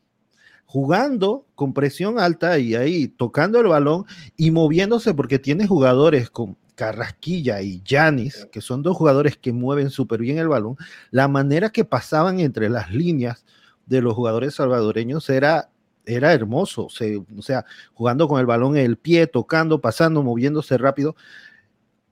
Jugando 0.65 1.45
con 1.56 1.73
presión 1.73 2.19
alta 2.19 2.60
y 2.60 2.76
ahí 2.76 3.08
tocando 3.08 3.62
el 3.62 3.67
balón 3.67 4.06
y 4.36 4.52
moviéndose 4.52 5.13
porque 5.13 5.39
tiene 5.39 5.65
jugadores 5.65 6.30
con 6.30 6.58
Carrasquilla 6.75 7.62
y 7.62 7.81
Yanis, 7.83 8.47
que 8.51 8.62
son 8.62 8.83
dos 8.83 8.97
jugadores 8.97 9.38
que 9.38 9.53
mueven 9.53 9.89
súper 9.89 10.21
bien 10.21 10.38
el 10.38 10.47
balón, 10.47 10.75
la 11.12 11.27
manera 11.27 11.69
que 11.69 11.86
pasaban 11.86 12.39
entre 12.39 12.69
las 12.69 12.91
líneas 12.91 13.45
de 13.86 14.01
los 14.01 14.13
jugadores 14.13 14.55
salvadoreños 14.55 15.29
era 15.29 15.69
era 16.05 16.33
hermoso, 16.33 16.88
o 16.88 17.41
sea, 17.41 17.65
jugando 17.93 18.27
con 18.27 18.39
el 18.39 18.45
balón 18.45 18.77
en 18.77 18.86
el 18.86 18.97
pie, 18.97 19.27
tocando, 19.27 19.79
pasando, 19.81 20.23
moviéndose 20.23 20.77
rápido. 20.77 21.15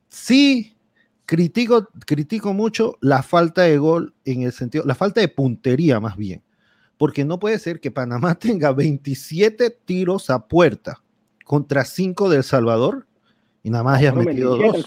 Sí, 0.07 0.77
critico, 1.25 1.89
critico 2.05 2.53
mucho 2.53 2.97
la 3.01 3.23
falta 3.23 3.63
de 3.63 3.77
gol 3.77 4.13
en 4.25 4.43
el 4.43 4.51
sentido, 4.51 4.83
la 4.85 4.95
falta 4.95 5.21
de 5.21 5.27
puntería 5.27 5.99
más 5.99 6.17
bien, 6.17 6.43
porque 6.97 7.25
no 7.25 7.39
puede 7.39 7.59
ser 7.59 7.79
que 7.79 7.91
Panamá 7.91 8.35
tenga 8.39 8.71
27 8.71 9.77
tiros 9.85 10.29
a 10.29 10.47
puerta 10.47 11.01
contra 11.45 11.85
5 11.85 12.29
del 12.29 12.43
Salvador 12.43 13.07
y 13.63 13.69
nada 13.69 13.83
más 13.83 13.99
haya 13.99 14.13
metido 14.13 14.57
dos. 14.57 14.85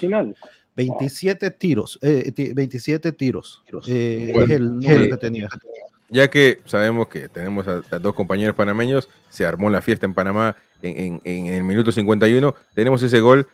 27 0.77 1.53
tiros, 1.53 2.01
27 2.03 3.09
eh, 3.09 3.13
tiros. 3.13 3.63
Eh, 3.87 4.33
es 4.35 4.51
el 4.51 4.81
número 4.81 5.09
que 5.09 5.17
tenía 5.17 5.49
ya 6.15 6.31
que 6.31 6.61
sabemos 6.67 7.09
que 7.09 7.29
tenemos 7.29 7.67
a, 7.67 7.81
dos 7.99 8.15
compañeros 8.15 8.55
panameños, 8.55 9.09
se 9.31 9.47
armó 9.47 9.69
la 9.69 9.83
fiesta 9.83 10.07
en 10.07 10.15
Panamá 10.15 10.57
en, 10.81 11.21
el 11.25 11.65
minuto 11.65 11.91
51, 11.91 12.55
tenemos 12.73 13.03
ese 13.03 13.21
gol 13.21 13.49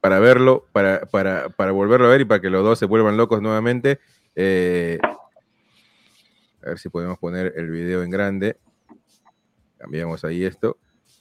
para 0.00 0.18
verlo, 0.18 0.66
para, 0.72 1.06
para, 1.06 1.72
volverlo 1.72 2.06
a 2.06 2.10
ver 2.10 2.20
y 2.20 2.24
para 2.26 2.40
que 2.40 2.50
los 2.50 2.62
dos 2.62 2.78
se 2.78 2.84
vuelvan 2.84 3.16
locos 3.16 3.40
nuevamente. 3.40 4.00
Eh, 4.36 4.98
a 6.62 6.68
ver 6.68 6.78
si 6.78 6.90
podemos 6.90 7.18
poner 7.18 7.54
el 7.56 7.70
video 7.70 8.02
en 8.02 8.10
grande. 8.10 8.58
Cambiamos 9.78 10.24
ahí 10.24 10.44
esto. 10.44 10.76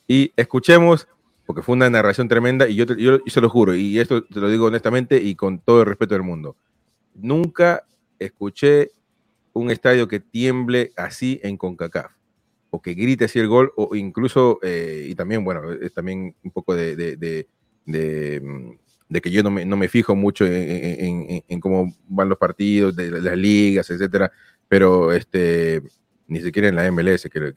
Y 0.06 0.34
escuchemos, 0.36 1.08
porque 1.48 1.62
fue 1.62 1.76
una 1.76 1.90
narración 1.90 2.28
tremenda, 2.28 2.68
y 2.68 2.76
yo, 2.76 2.86
yo, 2.86 2.96
yo 2.96 3.20
se 3.26 3.40
lo 3.40 3.50
juro, 3.50 3.74
y 3.74 3.98
esto 4.00 4.22
te 4.26 4.42
lo 4.42 4.50
digo 4.50 4.66
honestamente 4.66 5.16
y 5.16 5.34
con 5.34 5.60
todo 5.60 5.80
el 5.80 5.88
respeto 5.88 6.14
del 6.14 6.24
mundo. 6.24 6.58
Nunca 7.16 7.86
escuché 8.20 8.92
un 9.54 9.72
estadio 9.72 10.10
que 10.10 10.20
tiemble 10.20 10.92
así 10.98 11.40
en 11.42 11.56
CONCACAF, 11.56 12.12
o 12.70 12.82
que 12.82 12.94
grite 12.94 13.26
así 13.26 13.40
el 13.40 13.48
gol, 13.48 13.72
o 13.78 13.96
incluso, 13.96 14.60
eh, 14.62 15.08
y 15.08 15.16
también, 15.16 15.46
bueno, 15.46 15.72
es 15.72 15.94
también 15.94 16.36
un 16.44 16.52
poco 16.52 16.76
de, 16.76 16.98
de, 16.98 17.48
mm, 18.42 19.16
que 19.16 19.32
yo 19.32 19.42
no 19.42 19.50
me, 19.50 19.64
no 19.64 19.78
me 19.78 19.88
fijo 19.88 20.18
mucho 20.18 20.46
en, 20.46 21.62
cómo 21.62 21.96
van 22.10 22.28
los 22.28 22.38
partidos, 22.38 22.94
de 22.94 23.10
las 23.10 23.38
ligas, 23.38 23.90
etcétera, 23.90 24.34
pero 24.68 25.14
este, 25.14 25.82
ni 26.28 26.42
siquiera 26.42 26.68
en 26.68 26.76
la 26.76 26.92
MLS, 26.92 27.30
que, 27.30 27.54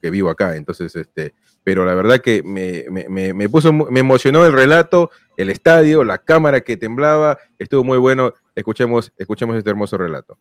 que, 0.00 0.10
vivo 0.10 0.30
acá, 0.30 0.56
entonces, 0.56 0.94
este, 0.96 1.34
pero 1.64 1.84
la 1.84 1.94
verdad 1.94 2.20
que 2.20 2.42
me, 2.42 2.84
me, 3.08 3.34
me, 3.34 3.48
puso, 3.48 3.72
me 3.72 4.00
emocionó 4.00 4.46
el 4.46 4.52
relato, 4.52 5.10
el 5.36 5.50
estadio, 5.50 6.04
la 6.04 6.18
cámara 6.18 6.60
que 6.60 6.76
temblaba, 6.76 7.38
estuvo 7.58 7.84
muy 7.84 7.98
bueno, 7.98 8.34
escuchemos, 8.54 9.12
escuchemos 9.16 9.56
este 9.56 9.70
hermoso 9.70 9.98
relato. 9.98 10.38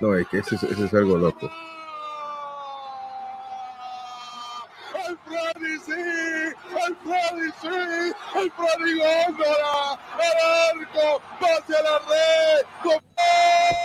No, 0.00 0.16
es 0.16 0.26
que 0.28 0.38
eso, 0.38 0.54
es 0.54 0.94
algo 0.94 1.18
loco. 1.18 1.50
¡El 4.94 5.80
sí! 5.80 5.92
¡El 5.92 7.52
sí! 7.60 7.68
¡El 8.34 8.50
Góngora! 8.96 9.98
¡El 10.18 10.80
arco! 10.80 11.22
¡Pase 11.38 11.82
la 11.82 11.98
red! 11.98 12.66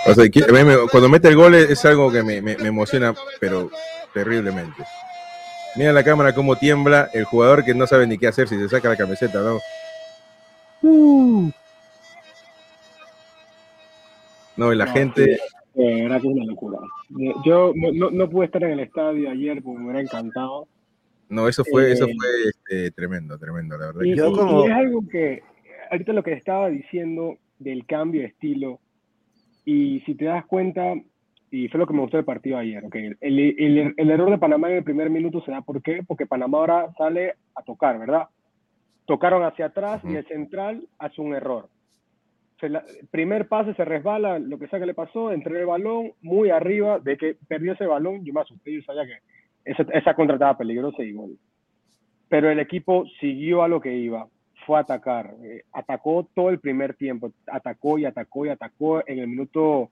O 0.08 0.14
sea, 0.14 0.88
cuando 0.92 1.10
mete 1.10 1.28
el 1.28 1.36
gol 1.36 1.56
es 1.56 1.84
algo 1.84 2.12
que 2.12 2.24
me, 2.24 2.42
me, 2.42 2.54
emociona, 2.54 3.14
pero 3.40 3.72
terriblemente. 4.14 4.84
Mira 5.76 5.92
la 5.92 6.04
cámara 6.04 6.34
cómo 6.34 6.56
tiembla 6.56 7.10
el 7.14 7.26
jugador 7.26 7.66
que 7.66 7.74
no 7.74 7.88
sabe 7.88 8.08
ni 8.08 8.18
qué 8.18 8.28
hacer 8.28 8.48
si 8.48 8.58
se 8.58 8.70
saca 8.70 8.88
la 8.88 8.96
camiseta, 8.96 9.40
¿no? 9.40 9.60
Uh. 10.82 11.52
No, 14.56 14.72
y 14.72 14.78
la 14.78 14.88
gente, 14.88 15.40
era 15.76 16.20
que 16.20 16.28
una 16.28 16.46
locura. 16.46 16.80
Yo 17.46 17.74
no, 17.76 18.10
no, 18.12 18.30
pude 18.30 18.46
estar 18.46 18.64
en 18.64 18.72
el 18.72 18.80
estadio 18.80 19.30
ayer 19.30 19.62
porque 19.62 19.80
me 19.80 19.86
hubiera 19.86 20.02
encantado. 20.02 20.68
No, 21.28 21.48
eso 21.48 21.64
fue, 21.66 21.92
eso 21.92 22.06
eh, 22.06 22.14
fue 22.16 22.28
este, 22.50 22.92
tremendo, 22.92 23.38
tremendo, 23.38 23.78
la 23.78 23.88
verdad. 23.88 24.02
Y, 24.04 24.16
yo 24.16 24.32
como... 24.32 24.66
es 24.66 24.72
algo 24.72 25.02
que, 25.10 25.42
ahorita 25.92 26.14
lo 26.14 26.24
que 26.24 26.34
estaba 26.34 26.70
diciendo 26.70 27.38
del 27.60 27.86
cambio 27.86 28.22
de 28.22 28.28
estilo, 28.28 28.80
y 29.66 30.02
si 30.02 30.16
te 30.16 30.26
das 30.26 30.46
cuenta, 30.46 30.94
y 31.50 31.68
fue 31.68 31.80
lo 31.80 31.88
que 31.88 31.94
me 31.94 32.02
gustó 32.02 32.18
del 32.18 32.26
partido 32.26 32.58
ayer, 32.58 32.86
okay, 32.86 33.12
el, 33.20 33.40
el, 33.40 33.94
el, 33.98 34.10
error 34.10 34.30
de 34.30 34.38
Panamá 34.38 34.70
en 34.70 34.78
el 34.78 34.84
primer 34.84 35.10
minuto 35.10 35.42
se 35.44 35.52
da, 35.52 35.62
¿por 35.62 35.82
qué? 35.82 36.04
Porque 36.06 36.28
Panamá 36.28 36.60
ahora 36.60 36.94
sale 36.98 37.34
a 37.56 37.64
tocar, 37.64 37.98
¿verdad? 37.98 38.28
Tocaron 39.06 39.44
hacia 39.44 39.68
atrás 39.68 40.02
y 40.04 40.16
el 40.16 40.28
central 40.28 40.88
hace 41.00 41.22
un 41.22 41.34
error 41.34 41.70
el 42.66 42.80
primer 43.12 43.48
pase 43.48 43.74
se 43.74 43.86
resbala, 43.86 44.40
lo 44.40 44.58
que 44.60 44.68
sea 44.68 44.80
que 44.80 44.86
le 44.86 44.94
pasó, 44.94 45.32
entre 45.32 45.60
el 45.60 45.66
balón 45.66 46.12
muy 46.22 46.50
arriba, 46.50 47.00
de 47.00 47.18
que 47.18 47.38
perdió 47.48 47.74
ese 47.74 47.86
balón, 47.86 48.24
yo 48.24 48.34
me 48.34 48.42
asusté, 48.42 48.74
yo 48.74 48.82
sabía 48.82 49.06
que 49.06 49.18
esa, 49.72 49.84
esa 49.94 50.14
contra 50.14 50.36
estaba 50.36 50.58
peligrosa 50.58 51.04
y 51.04 51.14
gol. 51.14 51.38
Pero 52.30 52.50
el 52.50 52.60
equipo 52.60 53.06
siguió 53.20 53.64
a 53.64 53.68
lo 53.68 53.80
que 53.82 53.96
iba, 53.96 54.28
fue 54.66 54.78
a 54.78 54.82
atacar, 54.82 55.36
eh, 55.44 55.64
atacó 55.72 56.28
todo 56.34 56.50
el 56.50 56.60
primer 56.60 56.96
tiempo, 56.96 57.32
atacó 57.48 57.98
y 57.98 58.06
atacó 58.06 58.46
y 58.46 58.50
atacó 58.50 59.08
en 59.08 59.20
el 59.20 59.28
minuto, 59.28 59.90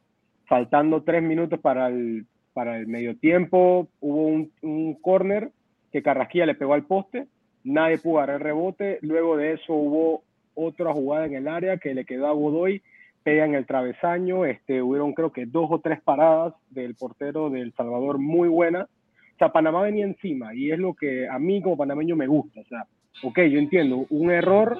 faltando 0.48 1.04
tres 1.04 1.24
minutos 1.24 1.60
para 1.60 1.88
el, 1.88 2.26
para 2.54 2.78
el 2.78 2.88
medio 2.88 3.18
tiempo, 3.18 3.88
hubo 4.00 4.28
un, 4.28 4.52
un 4.62 4.96
corner 4.96 5.52
que 5.92 6.04
Carrasquilla 6.04 6.48
le 6.48 6.56
pegó 6.56 6.74
al 6.74 6.86
poste, 6.86 7.28
nadie 7.64 8.00
pudo 8.00 8.20
dar 8.20 8.32
el 8.32 8.40
rebote, 8.40 9.00
luego 9.02 9.38
de 9.38 9.54
eso 9.54 9.74
hubo 9.74 10.24
otra 10.56 10.94
jugada 10.94 11.26
en 11.26 11.36
el 11.36 11.48
área 11.48 11.78
que 11.78 11.94
le 11.94 12.06
quedó 12.06 12.28
a 12.28 12.32
Godoy, 12.32 12.82
pega 13.24 13.46
en 13.46 13.56
el 13.56 13.66
travesaño, 13.66 14.46
este, 14.46 14.82
hubieron 14.82 15.14
creo 15.14 15.32
que 15.32 15.46
dos 15.46 15.68
o 15.72 15.80
tres 15.80 16.02
paradas 16.02 16.54
del 16.70 16.96
portero 16.96 17.50
del 17.50 17.74
Salvador 17.74 18.20
muy 18.20 18.50
buenas. 18.50 18.88
O 19.36 19.38
sea, 19.38 19.52
Panamá 19.52 19.82
venía 19.82 20.06
encima 20.06 20.54
y 20.54 20.72
es 20.72 20.80
lo 20.80 20.94
que 20.94 21.28
a 21.28 21.40
mí 21.40 21.62
como 21.62 21.78
panameño 21.78 22.16
me 22.16 22.28
gusta. 22.28 22.62
O 22.62 22.66
sea, 22.66 22.86
ok, 23.24 23.40
yo 23.44 23.60
entiendo, 23.60 24.06
un 24.10 24.32
error 24.32 24.80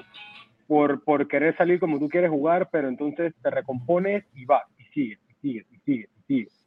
por, 0.66 1.02
por 1.02 1.26
querer 1.26 1.56
salir 1.56 1.80
como 1.80 1.98
tú 1.98 2.08
quieres 2.08 2.30
jugar, 2.30 2.68
pero 2.70 2.88
entonces 2.88 3.34
te 3.42 3.50
recompones 3.50 4.24
y 4.34 4.44
vas, 4.44 4.62
y 4.78 4.84
sigues, 4.94 5.18
y 5.28 5.34
sigues, 5.40 5.66
y 5.72 5.78
sigues, 5.78 6.10
y 6.16 6.22
sigues. 6.22 6.64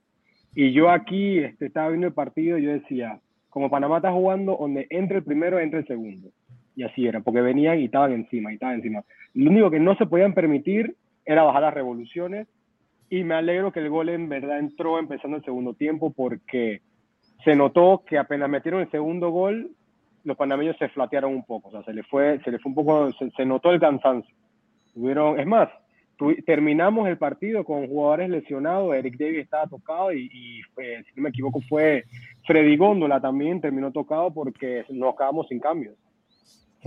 Y 0.56 0.72
yo 0.72 0.90
aquí 0.90 1.40
este, 1.40 1.68
estaba 1.68 1.90
viendo 1.90 2.08
el 2.08 2.14
partido 2.14 2.58
y 2.58 2.64
yo 2.64 2.72
decía, 2.72 3.20
como 3.50 3.70
Panamá 3.70 3.98
está 3.98 4.12
jugando, 4.12 4.58
donde 4.60 4.88
entre 4.90 5.18
el 5.18 5.24
primero, 5.24 5.60
entre 5.60 5.80
el 5.80 5.88
segundo 5.88 6.32
y 6.78 6.84
así 6.84 7.08
era, 7.08 7.22
porque 7.22 7.42
venían 7.42 7.80
y 7.80 7.86
estaban 7.86 8.14
encima, 8.14 8.52
y 8.52 8.54
estaban 8.54 8.76
encima. 8.76 9.04
Lo 9.34 9.50
único 9.50 9.72
que 9.72 9.80
no 9.80 9.96
se 9.96 10.06
podían 10.06 10.34
permitir 10.34 10.96
era 11.26 11.42
bajar 11.42 11.64
las 11.64 11.74
revoluciones, 11.74 12.48
y 13.10 13.24
me 13.24 13.34
alegro 13.34 13.72
que 13.72 13.80
el 13.80 13.90
gol 13.90 14.10
en 14.10 14.30
verdad 14.30 14.60
entró 14.60 15.00
empezando 15.00 15.38
el 15.38 15.44
segundo 15.44 15.74
tiempo, 15.74 16.14
porque 16.14 16.82
se 17.44 17.56
notó 17.56 18.04
que 18.08 18.20
apenas 18.20 18.48
metieron 18.48 18.82
el 18.82 18.92
segundo 18.92 19.32
gol, 19.32 19.72
los 20.24 20.38
panameños 20.38 20.78
se 20.78 20.90
flatearon 20.90 21.34
un 21.34 21.44
poco, 21.44 21.70
o 21.70 21.72
sea, 21.72 21.84
se 21.84 21.94
le 21.94 22.04
fue, 22.04 22.40
se 22.44 22.52
le 22.52 22.60
fue 22.60 22.70
un 22.70 22.76
poco, 22.76 23.10
se, 23.36 23.46
notó 23.46 23.72
el 23.72 23.80
cansancio. 23.80 24.36
Tuvieron, 24.94 25.40
es 25.40 25.48
más, 25.48 25.70
terminamos 26.46 27.08
el 27.08 27.18
partido 27.18 27.64
con 27.64 27.88
jugadores 27.88 28.30
lesionados, 28.30 28.94
Eric 28.94 29.18
Davis 29.18 29.40
estaba 29.40 29.66
tocado 29.66 30.14
y, 30.14 30.26
y 30.26 30.62
si 30.76 31.16
no 31.16 31.24
me 31.24 31.30
equivoco 31.30 31.60
fue 31.62 32.04
Freddy 32.46 32.78
Góndola 32.78 33.20
también 33.20 33.62
terminó 33.62 33.92
tocado 33.92 34.32
porque 34.32 34.86
nos 34.90 35.16
quedamos 35.16 35.48
sin 35.48 35.60
cambios. 35.60 35.96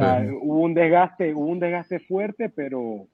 O 0.00 0.04
sea, 0.04 0.26
hubo 0.40 0.60
un 0.60 0.74
desgaste, 0.74 1.34
hubo 1.34 1.46
un 1.46 1.60
desgaste 1.60 2.00
fuerte, 2.00 2.48
pero, 2.48 3.06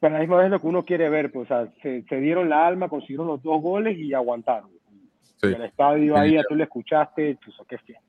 pero 0.00 0.14
a 0.14 0.18
la 0.18 0.20
misma 0.20 0.38
vez 0.38 0.50
lo 0.50 0.60
que 0.60 0.66
uno 0.66 0.84
quiere 0.84 1.08
ver, 1.08 1.30
pues, 1.30 1.50
o 1.50 1.54
sea, 1.54 1.72
se, 1.82 2.02
se 2.02 2.16
dieron 2.16 2.48
la 2.48 2.66
alma, 2.66 2.88
consiguieron 2.88 3.26
los 3.26 3.42
dos 3.42 3.62
goles 3.62 3.96
y 3.98 4.12
aguantaron. 4.12 4.70
El 5.42 5.62
estadio 5.62 6.16
ahí, 6.16 6.38
tú 6.48 6.54
lo 6.54 6.62
escuchaste, 6.62 7.38
pues, 7.44 7.56
qué 7.68 7.78
fiesta. 7.78 8.04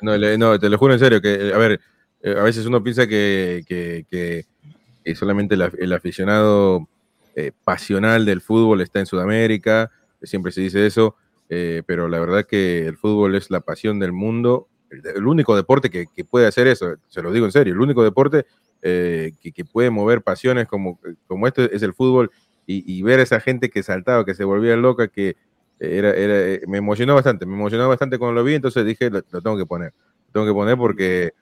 No, 0.00 0.16
no, 0.38 0.58
te 0.58 0.70
lo 0.70 0.78
juro 0.78 0.94
en 0.94 0.98
serio, 0.98 1.20
que, 1.20 1.52
a 1.54 1.58
ver, 1.58 1.80
eh, 2.22 2.34
a 2.38 2.42
veces 2.42 2.64
uno 2.66 2.82
piensa 2.82 3.06
que, 3.06 3.62
que, 3.66 4.06
que 4.08 5.14
solamente 5.14 5.54
el, 5.54 5.92
aficionado 5.92 6.88
eh, 7.34 7.52
pasional 7.64 8.24
del 8.24 8.40
fútbol 8.40 8.80
está 8.80 9.00
en 9.00 9.06
Sudamérica, 9.06 9.90
siempre 10.22 10.52
se 10.52 10.62
dice 10.62 10.86
eso, 10.86 11.16
eh, 11.48 11.82
pero 11.86 12.08
la 12.08 12.18
verdad 12.18 12.46
que 12.46 12.86
el 12.86 12.96
fútbol 12.96 13.34
es 13.34 13.50
la 13.50 13.60
pasión 13.60 13.98
del 13.98 14.12
mundo, 14.12 14.68
el, 14.90 15.26
único 15.26 15.56
deporte 15.56 15.90
que, 15.90 16.06
puede 16.24 16.46
hacer 16.46 16.66
eso, 16.66 16.96
se 17.08 17.22
lo 17.22 17.32
digo 17.32 17.46
en 17.46 17.52
serio, 17.52 17.74
el 17.74 17.80
único 17.80 18.02
deporte 18.02 18.46
que, 18.82 19.64
puede 19.72 19.90
mover 19.90 20.22
pasiones 20.22 20.66
como, 20.66 21.00
como 21.26 21.46
este 21.48 21.74
es 21.74 21.82
el 21.82 21.92
fútbol 21.92 22.30
y, 22.66 23.02
ver 23.02 23.20
a 23.20 23.22
esa 23.22 23.40
gente 23.40 23.70
que 23.70 23.82
saltaba, 23.82 24.24
que 24.24 24.34
se 24.34 24.44
volvía 24.44 24.76
loca, 24.76 25.08
que 25.08 25.36
era, 25.78 26.14
era, 26.14 26.60
me 26.66 26.78
emocionó 26.78 27.14
bastante, 27.14 27.46
me 27.46 27.54
emocionó 27.54 27.88
bastante 27.88 28.18
cuando 28.18 28.34
lo 28.34 28.44
vi, 28.44 28.54
entonces 28.54 28.84
dije, 28.84 29.10
lo, 29.10 29.22
tengo 29.22 29.56
que 29.56 29.66
poner, 29.66 29.92
lo 30.26 30.32
tengo 30.32 30.46
que 30.46 30.52
poner 30.52 30.76
porque, 30.76 31.32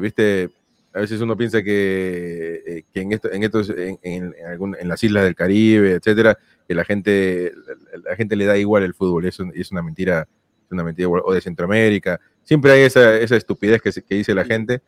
viste, 0.00 0.50
a 0.98 1.00
veces 1.00 1.20
uno 1.20 1.36
piensa 1.36 1.62
que, 1.62 2.62
eh, 2.66 2.84
en, 2.94 3.12
esto, 3.12 3.30
en, 3.30 3.42
estos, 3.44 3.70
en, 3.70 3.98
en, 4.02 4.88
las 4.88 5.04
islas 5.04 5.24
del 5.24 5.34
Caribe, 5.34 5.92
etcétera, 5.92 6.38
que 6.66 6.74
la 6.74 6.84
gente, 6.84 7.52
la, 8.04 8.16
gente 8.16 8.36
le 8.36 8.46
da 8.46 8.56
igual 8.56 8.82
el 8.82 8.94
fútbol, 8.94 9.24
y 9.24 9.28
es, 9.28 9.38
es 9.54 9.70
una 9.70 9.82
mentira, 9.82 10.26
es 10.66 10.72
una 10.72 10.82
mentira, 10.82 11.08
o 11.08 11.32
de 11.32 11.40
Centroamérica, 11.40 12.20
siempre 12.48 12.72
hay 12.72 12.80
esa, 12.80 13.18
esa 13.18 13.36
estupidez 13.36 13.82
que, 13.82 13.90
que 14.02 14.14
dice 14.14 14.34
la 14.34 14.46
gente, 14.46 14.80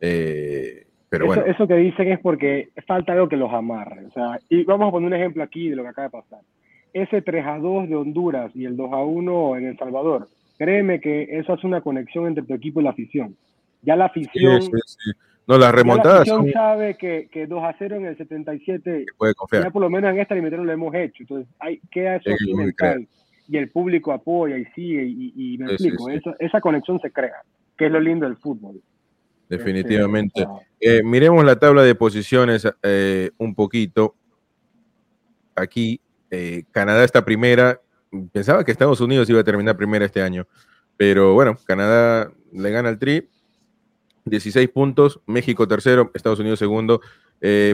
eh, 0.00 0.86
pero 1.08 1.26
eso, 1.26 1.34
bueno. 1.34 1.44
Eso 1.46 1.68
que 1.68 1.76
dicen 1.76 2.10
es 2.10 2.18
porque 2.18 2.70
falta 2.84 3.12
algo 3.12 3.28
que 3.28 3.36
los 3.36 3.52
amarre, 3.52 4.06
o 4.06 4.10
sea, 4.10 4.40
y 4.48 4.64
vamos 4.64 4.88
a 4.88 4.90
poner 4.90 5.06
un 5.06 5.14
ejemplo 5.14 5.44
aquí 5.44 5.70
de 5.70 5.76
lo 5.76 5.84
que 5.84 5.90
acaba 5.90 6.08
de 6.08 6.10
pasar. 6.10 6.40
Ese 6.92 7.22
3 7.22 7.46
a 7.46 7.58
2 7.58 7.88
de 7.88 7.94
Honduras 7.94 8.50
y 8.56 8.64
el 8.64 8.76
2 8.76 8.92
a 8.92 9.04
1 9.04 9.56
en 9.56 9.66
El 9.68 9.78
Salvador, 9.78 10.28
créeme 10.58 11.00
que 11.00 11.28
eso 11.30 11.52
hace 11.52 11.66
una 11.66 11.80
conexión 11.80 12.26
entre 12.26 12.42
tu 12.42 12.54
equipo 12.54 12.80
y 12.80 12.84
la 12.84 12.90
afición. 12.90 13.36
Ya 13.82 13.94
la 13.94 14.06
afición, 14.06 14.60
no, 15.46 15.58
las 15.58 15.72
remontadas. 15.72 16.26
La 16.26 16.52
sabe 16.52 16.96
que, 16.96 17.28
que 17.30 17.46
2 17.46 17.62
a 17.62 17.76
0 17.78 17.96
en 17.96 18.06
el 18.06 18.16
77. 18.16 19.06
Puede 19.16 19.34
confiar. 19.34 19.62
Ya 19.62 19.70
por 19.70 19.82
lo 19.82 19.88
menos 19.88 20.10
en 20.10 20.18
esta 20.18 20.34
eliminatoria 20.34 20.66
lo 20.66 20.72
hemos 20.72 20.92
hecho. 20.92 21.22
Entonces, 21.22 21.46
hay, 21.60 21.80
queda 21.88 22.16
eso 22.16 22.30
aquí 22.32 22.52
mental. 22.52 23.06
Y 23.48 23.56
el 23.56 23.70
público 23.70 24.12
apoya 24.12 24.56
y 24.58 24.64
sigue. 24.66 25.04
Y, 25.06 25.56
me 25.58 25.72
explico. 25.72 26.08
esa, 26.38 26.60
conexión 26.60 27.00
se 27.00 27.10
crea, 27.10 27.42
que 27.76 27.86
es 27.86 27.92
lo 27.92 28.00
lindo 28.00 28.26
del 28.26 28.36
fútbol. 28.36 28.80
Definitivamente. 29.48 30.42
Este, 30.80 30.98
eh, 30.98 31.02
miremos 31.02 31.44
la 31.44 31.56
tabla 31.56 31.82
de 31.82 31.94
posiciones 31.94 32.66
eh, 32.82 33.30
un 33.38 33.54
poquito. 33.54 34.14
Aquí, 35.54 36.00
eh, 36.30 36.64
Canadá 36.72 37.04
está 37.04 37.24
primera. 37.24 37.80
Pensaba 38.32 38.64
que 38.64 38.72
Estados 38.72 39.00
Unidos 39.00 39.30
iba 39.30 39.40
a 39.40 39.44
terminar 39.44 39.76
primera 39.76 40.04
este 40.04 40.22
año. 40.22 40.46
Pero 40.96 41.34
bueno, 41.34 41.56
Canadá 41.66 42.32
le 42.52 42.70
gana 42.70 42.88
el 42.88 42.98
tri 42.98 43.28
16 44.24 44.68
puntos, 44.70 45.20
México 45.26 45.68
tercero, 45.68 46.10
Estados 46.14 46.40
Unidos 46.40 46.58
segundo, 46.58 47.00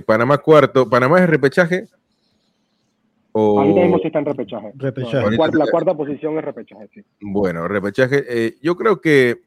Panamá 0.04 0.38
cuarto. 0.38 0.90
¿Panamá 0.90 1.20
es 1.20 1.30
repechaje? 1.30 1.86
O... 3.32 3.60
Ahorita 3.60 3.80
mismo 3.80 3.98
sí 3.98 4.06
está 4.06 4.18
en 4.18 4.26
repechaje. 4.26 4.72
la, 5.52 5.66
cuarta, 5.70 5.94
posición 5.94 6.38
es 6.38 6.44
repechaje, 6.44 6.88
sí. 6.92 7.02
Bueno, 7.20 7.66
repechaje. 7.66 8.24
Eh, 8.28 8.58
yo 8.62 8.76
creo 8.76 9.00
que. 9.00 9.40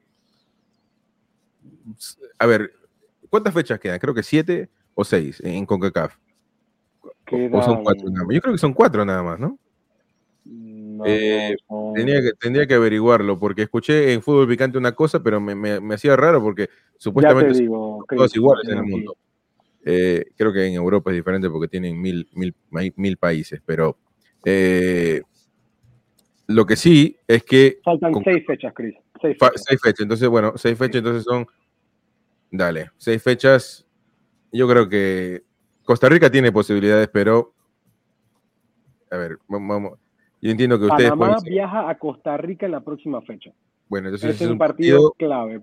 A 2.39 2.45
ver, 2.47 2.71
¿cuántas 3.29 3.53
fechas 3.53 3.79
quedan? 3.79 3.99
Creo 3.99 4.13
que 4.13 4.23
siete 4.23 4.69
o 4.95 5.03
seis 5.03 5.39
en 5.45 5.65
CONCACAF. 5.65 6.17
O 7.51 7.61
son 7.61 7.83
cuatro 7.83 8.09
nada 8.09 8.25
más. 8.25 8.35
Yo 8.35 8.41
creo 8.41 8.53
que 8.53 8.59
son 8.59 8.73
cuatro 8.73 9.05
nada 9.05 9.21
más, 9.23 9.39
¿no? 9.39 9.59
Eh, 11.05 11.55
tenía, 11.95 12.21
que, 12.21 12.33
tendría 12.39 12.67
que 12.67 12.75
averiguarlo, 12.75 13.37
porque 13.37 13.63
escuché 13.63 14.13
en 14.13 14.21
Fútbol 14.21 14.47
Picante 14.47 14.77
una 14.77 14.93
cosa, 14.93 15.21
pero 15.21 15.41
me, 15.41 15.55
me, 15.55 15.95
hacía 15.95 16.15
raro 16.15 16.41
porque 16.41 16.69
supuestamente 16.97 17.53
son 17.55 17.99
todos 18.07 18.35
iguales 18.35 18.69
en 18.69 18.77
el 18.77 18.83
mundo. 18.83 19.17
Eh, 19.85 20.25
creo 20.35 20.51
que 20.51 20.65
en 20.65 20.73
Europa 20.73 21.11
es 21.11 21.17
diferente 21.17 21.49
porque 21.49 21.67
tienen 21.67 22.01
mil, 22.01 22.27
mil, 22.33 22.55
mil 22.95 23.17
países, 23.17 23.61
pero 23.65 23.97
eh, 24.43 25.21
lo 26.47 26.65
que 26.65 26.75
sí 26.75 27.15
es 27.27 27.43
que... 27.43 27.79
Faltan 27.83 28.13
seis 28.23 28.43
fechas, 28.45 28.73
Chris. 28.73 28.95
Seis 29.21 29.37
fechas. 29.39 29.63
seis 29.67 29.79
fechas. 29.81 29.99
Entonces, 30.01 30.27
bueno, 30.27 30.53
seis 30.55 30.77
fechas, 30.77 30.97
entonces 30.97 31.23
son... 31.23 31.45
Dale, 32.51 32.89
seis 32.97 33.21
fechas. 33.21 33.85
Yo 34.51 34.67
creo 34.67 34.89
que 34.89 35.43
Costa 35.83 36.09
Rica 36.09 36.29
tiene 36.29 36.51
posibilidades, 36.51 37.07
pero... 37.09 37.53
A 39.11 39.17
ver, 39.17 39.37
vamos 39.47 39.99
yo 40.45 40.51
entiendo 40.51 40.77
que 40.77 40.85
ustedes. 40.85 41.09
Panamá 41.09 41.37
viaja 41.43 41.89
a 41.89 41.97
Costa 41.97 42.37
Rica 42.37 42.67
en 42.67 42.73
la 42.73 42.81
próxima 42.81 43.19
fecha. 43.23 43.51
Bueno, 43.89 44.09
entonces 44.09 44.39
es, 44.39 44.47
un 44.47 44.59
partido, 44.59 45.11
clave. 45.17 45.61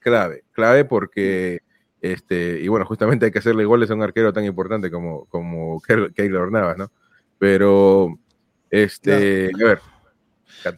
Clave, 0.00 0.44
clave 0.52 0.84
porque, 0.84 1.60
este, 2.00 2.60
y 2.60 2.68
bueno, 2.68 2.86
justamente 2.86 3.26
hay 3.26 3.32
que 3.32 3.40
hacerle 3.40 3.64
goles 3.64 3.90
a 3.90 3.94
un 3.94 4.02
arquero 4.02 4.32
tan 4.32 4.44
importante 4.44 4.90
como, 4.90 5.26
como 5.26 5.80
Keylor 6.14 6.52
Navas, 6.52 6.78
¿no? 6.78 6.90
Pero, 7.38 8.18
este, 8.70 9.50
a 9.54 9.64
ver. 9.64 9.80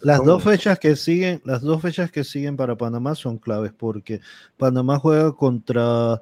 Las 0.02 0.22
dos 0.24 0.44
fechas 0.44 0.78
que 0.78 0.94
siguen, 0.94 1.40
las 1.44 1.62
dos 1.62 1.80
fechas 1.80 2.11
que 2.11 2.24
siguen 2.24 2.56
para 2.56 2.76
Panamá 2.76 3.14
son 3.14 3.38
claves 3.38 3.72
porque 3.72 4.20
Panamá 4.59 4.98
juega 4.98 5.33
contra 5.33 6.20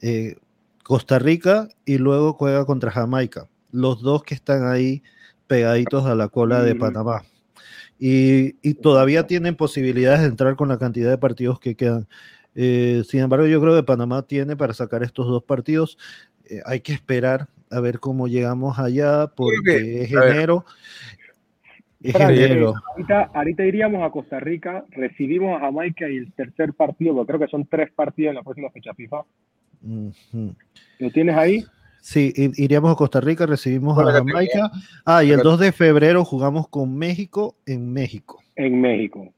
eh, 0.00 0.36
Costa 0.82 1.18
Rica 1.18 1.68
y 1.84 1.98
luego 1.98 2.32
juega 2.32 2.64
contra 2.64 2.90
Jamaica. 2.90 3.48
Los 3.70 4.02
dos 4.02 4.24
que 4.24 4.34
están 4.34 4.66
ahí 4.66 5.02
pegaditos 5.46 6.06
a 6.06 6.14
la 6.14 6.28
cola 6.28 6.62
de 6.62 6.74
Panamá. 6.74 7.22
Y, 7.98 8.74
todavía 8.74 9.26
tienen 9.26 9.56
posibilidades 9.56 10.20
de 10.20 10.26
entrar 10.26 10.54
con 10.54 10.68
la 10.68 10.78
cantidad 10.78 11.10
de 11.10 11.18
partidos 11.18 11.58
que 11.58 11.74
quedan. 11.74 12.06
Eh, 12.60 13.04
sin 13.06 13.20
embargo, 13.20 13.46
yo 13.46 13.60
creo 13.60 13.76
que 13.76 13.84
Panamá 13.84 14.22
tiene 14.22 14.56
para 14.56 14.74
sacar 14.74 15.04
estos 15.04 15.28
dos 15.28 15.44
partidos. 15.44 15.96
Eh, 16.50 16.60
hay 16.66 16.80
que 16.80 16.92
esperar 16.92 17.46
a 17.70 17.78
ver 17.78 18.00
cómo 18.00 18.26
llegamos 18.26 18.80
allá, 18.80 19.28
porque 19.28 20.02
es 20.02 20.10
enero. 20.10 20.64
Es 22.02 22.16
enero. 22.16 22.74
Ahorita, 22.90 23.30
ahorita, 23.32 23.64
iríamos 23.64 24.04
a 24.04 24.10
Costa 24.10 24.40
Rica, 24.40 24.84
recibimos 24.90 25.56
a 25.56 25.66
Jamaica 25.66 26.08
y 26.10 26.16
el 26.16 26.32
tercer 26.32 26.72
partido, 26.74 27.24
creo 27.24 27.38
que 27.38 27.46
son 27.46 27.64
tres 27.64 27.92
partidos 27.92 28.30
en 28.30 28.36
la 28.36 28.42
próxima 28.42 28.70
fecha 28.70 28.92
FIFA. 28.92 29.22
¿Lo 30.98 31.10
tienes 31.12 31.36
ahí? 31.36 31.64
Sí, 32.00 32.32
iríamos 32.56 32.90
a 32.90 32.96
Costa 32.96 33.20
Rica, 33.20 33.46
recibimos 33.46 33.96
a 33.98 34.10
Jamaica. 34.10 34.72
Ah, 35.04 35.22
y 35.22 35.30
el 35.30 35.42
2 35.42 35.60
de 35.60 35.70
febrero 35.70 36.24
jugamos 36.24 36.66
con 36.66 36.96
México 36.96 37.54
en 37.66 37.92
México. 37.92 38.42
En 38.56 38.80
México. 38.80 39.32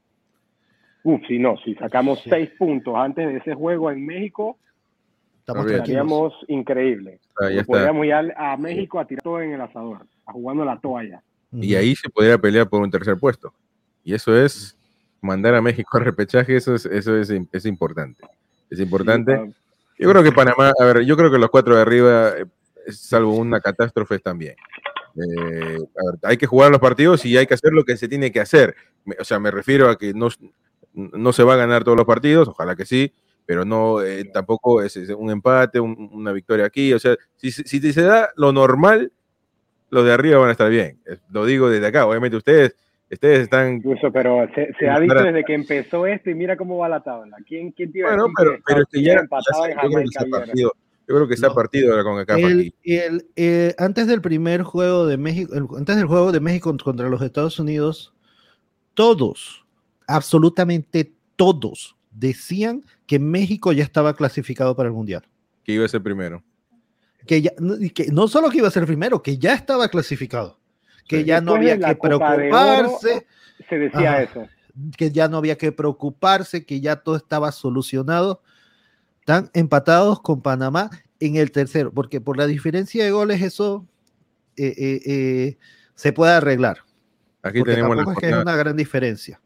Uf, 1.03 1.21
si 1.27 1.39
no, 1.39 1.57
si 1.63 1.73
sacamos 1.75 2.21
seis 2.27 2.49
puntos 2.57 2.95
antes 2.95 3.27
de 3.27 3.37
ese 3.37 3.53
juego 3.55 3.89
en 3.89 4.05
México, 4.05 4.57
estaríamos 5.47 6.33
increíble. 6.47 7.19
Podríamos 7.65 8.05
ir 8.05 8.13
a, 8.13 8.57
México 8.57 8.99
a 8.99 9.05
tirar 9.05 9.23
todo 9.23 9.41
en 9.41 9.53
el 9.53 9.61
asador, 9.61 10.05
a 10.25 10.31
jugando 10.31 10.63
la 10.63 10.79
toalla. 10.79 11.23
Y 11.51 11.75
ahí 11.75 11.95
se 11.95 12.09
podría 12.09 12.37
pelear 12.37 12.69
por 12.69 12.81
un 12.81 12.91
tercer 12.91 13.17
puesto. 13.17 13.53
Y 14.03 14.13
eso 14.13 14.35
es 14.35 14.77
mandar 15.21 15.55
a 15.55 15.61
México 15.61 15.97
al 15.97 16.05
repechaje, 16.05 16.55
eso 16.55 16.75
es, 16.75 16.85
eso 16.85 17.17
es, 17.17 17.29
es 17.29 17.65
importante. 17.65 18.23
Es 18.69 18.79
importante. 18.79 19.53
yo 19.99 20.09
creo 20.09 20.23
que 20.23 20.31
Panamá, 20.31 20.71
a 20.79 20.85
ver, 20.85 21.01
yo 21.01 21.17
creo 21.17 21.31
que 21.31 21.37
los 21.37 21.49
cuatro 21.49 21.75
de 21.75 21.81
arriba 21.81 22.29
eh, 22.37 22.45
salvo 22.91 23.35
una 23.35 23.59
catástrofe 23.59 24.19
también. 24.19 24.55
Eh, 25.15 25.77
hay 26.23 26.37
que 26.37 26.47
jugar 26.47 26.71
los 26.71 26.79
partidos 26.79 27.25
y 27.25 27.37
hay 27.37 27.45
que 27.45 27.53
hacer 27.53 27.73
lo 27.73 27.83
que 27.83 27.97
se 27.97 28.07
tiene 28.07 28.31
que 28.31 28.39
hacer. 28.39 28.75
O 29.19 29.23
sea, 29.23 29.39
me 29.39 29.51
refiero 29.51 29.89
a 29.89 29.97
que 29.97 30.13
no, 30.13 30.29
no 30.93 31.33
se 31.33 31.43
va 31.43 31.53
a 31.53 31.57
ganar 31.57 31.83
todos 31.83 31.97
los 31.97 32.05
partidos, 32.05 32.47
ojalá 32.47 32.75
que 32.75 32.85
sí, 32.85 33.13
pero 33.45 33.65
no 33.65 34.01
eh, 34.01 34.25
tampoco 34.25 34.81
es, 34.81 34.95
un 34.95 35.31
empate, 35.31 35.79
una 35.79 36.31
victoria 36.31 36.65
aquí. 36.65 36.93
O 36.93 36.99
sea, 36.99 37.15
si, 37.35 37.51
si, 37.51 37.79
se 37.93 38.01
da 38.01 38.29
lo 38.35 38.51
normal, 38.51 39.11
los 39.89 40.05
de 40.05 40.13
arriba 40.13 40.39
van 40.39 40.49
a 40.49 40.53
estar 40.53 40.69
bien. 40.69 40.99
Lo 41.31 41.45
digo 41.45 41.69
desde 41.69 41.87
acá. 41.87 42.05
Obviamente 42.05 42.37
ustedes, 42.37 42.75
ustedes 43.11 43.39
están. 43.41 43.75
Incluso, 43.75 44.11
pero 44.11 44.47
se, 44.55 44.89
ha 44.89 44.99
visto 44.99 45.23
desde 45.23 45.43
que 45.43 45.53
empezó 45.53 46.05
esto 46.05 46.29
y 46.29 46.35
mira 46.35 46.55
cómo 46.55 46.77
va 46.77 46.89
la 46.89 47.01
tabla. 47.01 47.37
¿Quién, 47.47 47.71
quién 47.71 47.91
tiene 47.91 48.07
bueno, 48.07 48.27
pero, 48.37 48.57
pero 48.65 48.81
es 48.81 48.87
que 48.91 49.03
ya, 49.03 49.21
yo 51.11 51.15
creo 51.15 51.27
que 51.27 51.35
se 51.35 51.45
ha 51.45 51.53
partido 51.53 52.01
con 52.03 52.19
acá. 52.19 52.37
El, 52.37 52.73
el, 52.83 53.25
eh, 53.35 53.75
antes 53.77 54.07
del 54.07 54.21
primer 54.21 54.63
juego 54.63 55.07
de 55.07 55.17
México, 55.17 55.53
antes 55.77 55.97
del 55.97 56.05
juego 56.05 56.31
de 56.31 56.39
México 56.39 56.73
contra 56.81 57.09
los 57.09 57.21
Estados 57.21 57.59
Unidos, 57.59 58.13
todos, 58.93 59.65
absolutamente 60.07 61.13
todos, 61.35 61.95
decían 62.11 62.83
que 63.07 63.19
México 63.19 63.71
ya 63.71 63.83
estaba 63.83 64.15
clasificado 64.15 64.75
para 64.75 64.87
el 64.87 64.93
Mundial. 64.93 65.23
Que 65.63 65.73
iba 65.73 65.85
a 65.85 65.89
ser 65.89 66.01
primero. 66.01 66.43
que, 67.25 67.41
ya, 67.41 67.51
que 67.93 68.07
no 68.11 68.27
solo 68.27 68.49
que 68.49 68.57
iba 68.57 68.67
a 68.67 68.71
ser 68.71 68.85
primero, 68.85 69.21
que 69.21 69.37
ya 69.37 69.53
estaba 69.53 69.87
clasificado, 69.89 70.59
que 71.07 71.23
ya 71.23 71.41
no 71.41 71.55
había 71.55 71.77
que 71.77 71.95
preocuparse. 71.95 73.25
se 73.69 73.77
decía 73.77 74.23
eso. 74.23 74.47
Que 74.97 75.11
ya 75.11 75.27
no 75.27 75.37
había 75.37 75.57
que 75.57 75.71
preocuparse, 75.71 76.65
que 76.65 76.79
ya 76.79 76.95
todo 76.95 77.15
estaba 77.15 77.51
solucionado. 77.51 78.41
Están 79.19 79.49
empatados 79.53 80.21
con 80.21 80.41
Panamá 80.41 80.89
en 81.19 81.35
el 81.35 81.51
tercero, 81.51 81.91
porque 81.91 82.21
por 82.21 82.37
la 82.37 82.47
diferencia 82.47 83.03
de 83.03 83.11
goles 83.11 83.41
eso 83.41 83.85
eh, 84.57 84.73
eh, 84.77 85.01
eh, 85.05 85.57
se 85.95 86.13
puede 86.13 86.33
arreglar. 86.33 86.79
Aquí 87.43 87.63
tenemos 87.63 87.95
la 87.95 88.03
es, 88.21 88.33
una 88.33 88.55
gran 88.55 88.75
diferencia. 88.75 89.39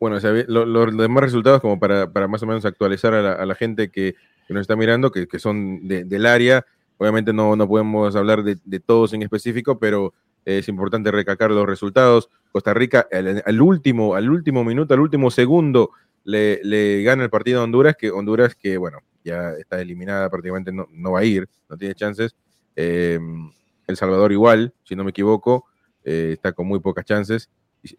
Bueno, 0.00 0.18
los 0.48 0.96
demás 0.96 1.24
resultados, 1.24 1.60
como 1.60 1.78
para, 1.78 2.06
más 2.28 2.42
o 2.42 2.46
menos 2.46 2.64
actualizar 2.64 3.14
a 3.14 3.46
la, 3.46 3.54
gente 3.54 3.90
que, 3.90 4.14
nos 4.48 4.62
está 4.62 4.76
mirando, 4.76 5.10
que, 5.10 5.26
que 5.26 5.38
son 5.38 5.86
del 5.88 6.26
área, 6.26 6.66
obviamente 6.98 7.32
no, 7.32 7.56
no 7.56 7.66
podemos 7.68 8.14
hablar 8.16 8.42
de, 8.42 8.80
todos 8.80 9.12
en 9.12 9.22
específico, 9.22 9.78
pero 9.78 10.12
es 10.44 10.68
importante 10.68 11.10
recalcar 11.10 11.50
los 11.50 11.66
resultados. 11.66 12.28
Costa 12.52 12.74
Rica 12.74 13.06
al, 13.10 13.60
último, 13.62 14.14
al 14.14 14.30
último 14.30 14.64
minuto, 14.64 14.94
al 14.94 15.00
último 15.00 15.30
segundo, 15.30 15.90
le, 16.24 16.60
le, 16.62 17.02
gana 17.02 17.24
el 17.24 17.30
partido 17.30 17.60
a 17.60 17.64
Honduras, 17.64 17.96
que 17.96 18.10
Honduras, 18.10 18.54
que 18.54 18.76
bueno, 18.76 18.98
ya 19.24 19.52
está 19.52 19.80
eliminada, 19.80 20.28
prácticamente 20.30 20.70
no, 20.70 20.86
no 20.92 21.12
va 21.12 21.20
a 21.20 21.24
ir, 21.24 21.48
no 21.68 21.76
tiene 21.76 21.94
chances. 21.94 22.34
Eh, 22.76 23.18
el 23.86 23.96
Salvador 23.96 24.32
igual, 24.32 24.72
si 24.84 24.94
no 24.94 25.04
me 25.04 25.10
equivoco, 25.10 25.66
eh, 26.04 26.30
está 26.34 26.52
con 26.52 26.66
muy 26.66 26.80
pocas 26.80 27.04
chances. 27.04 27.50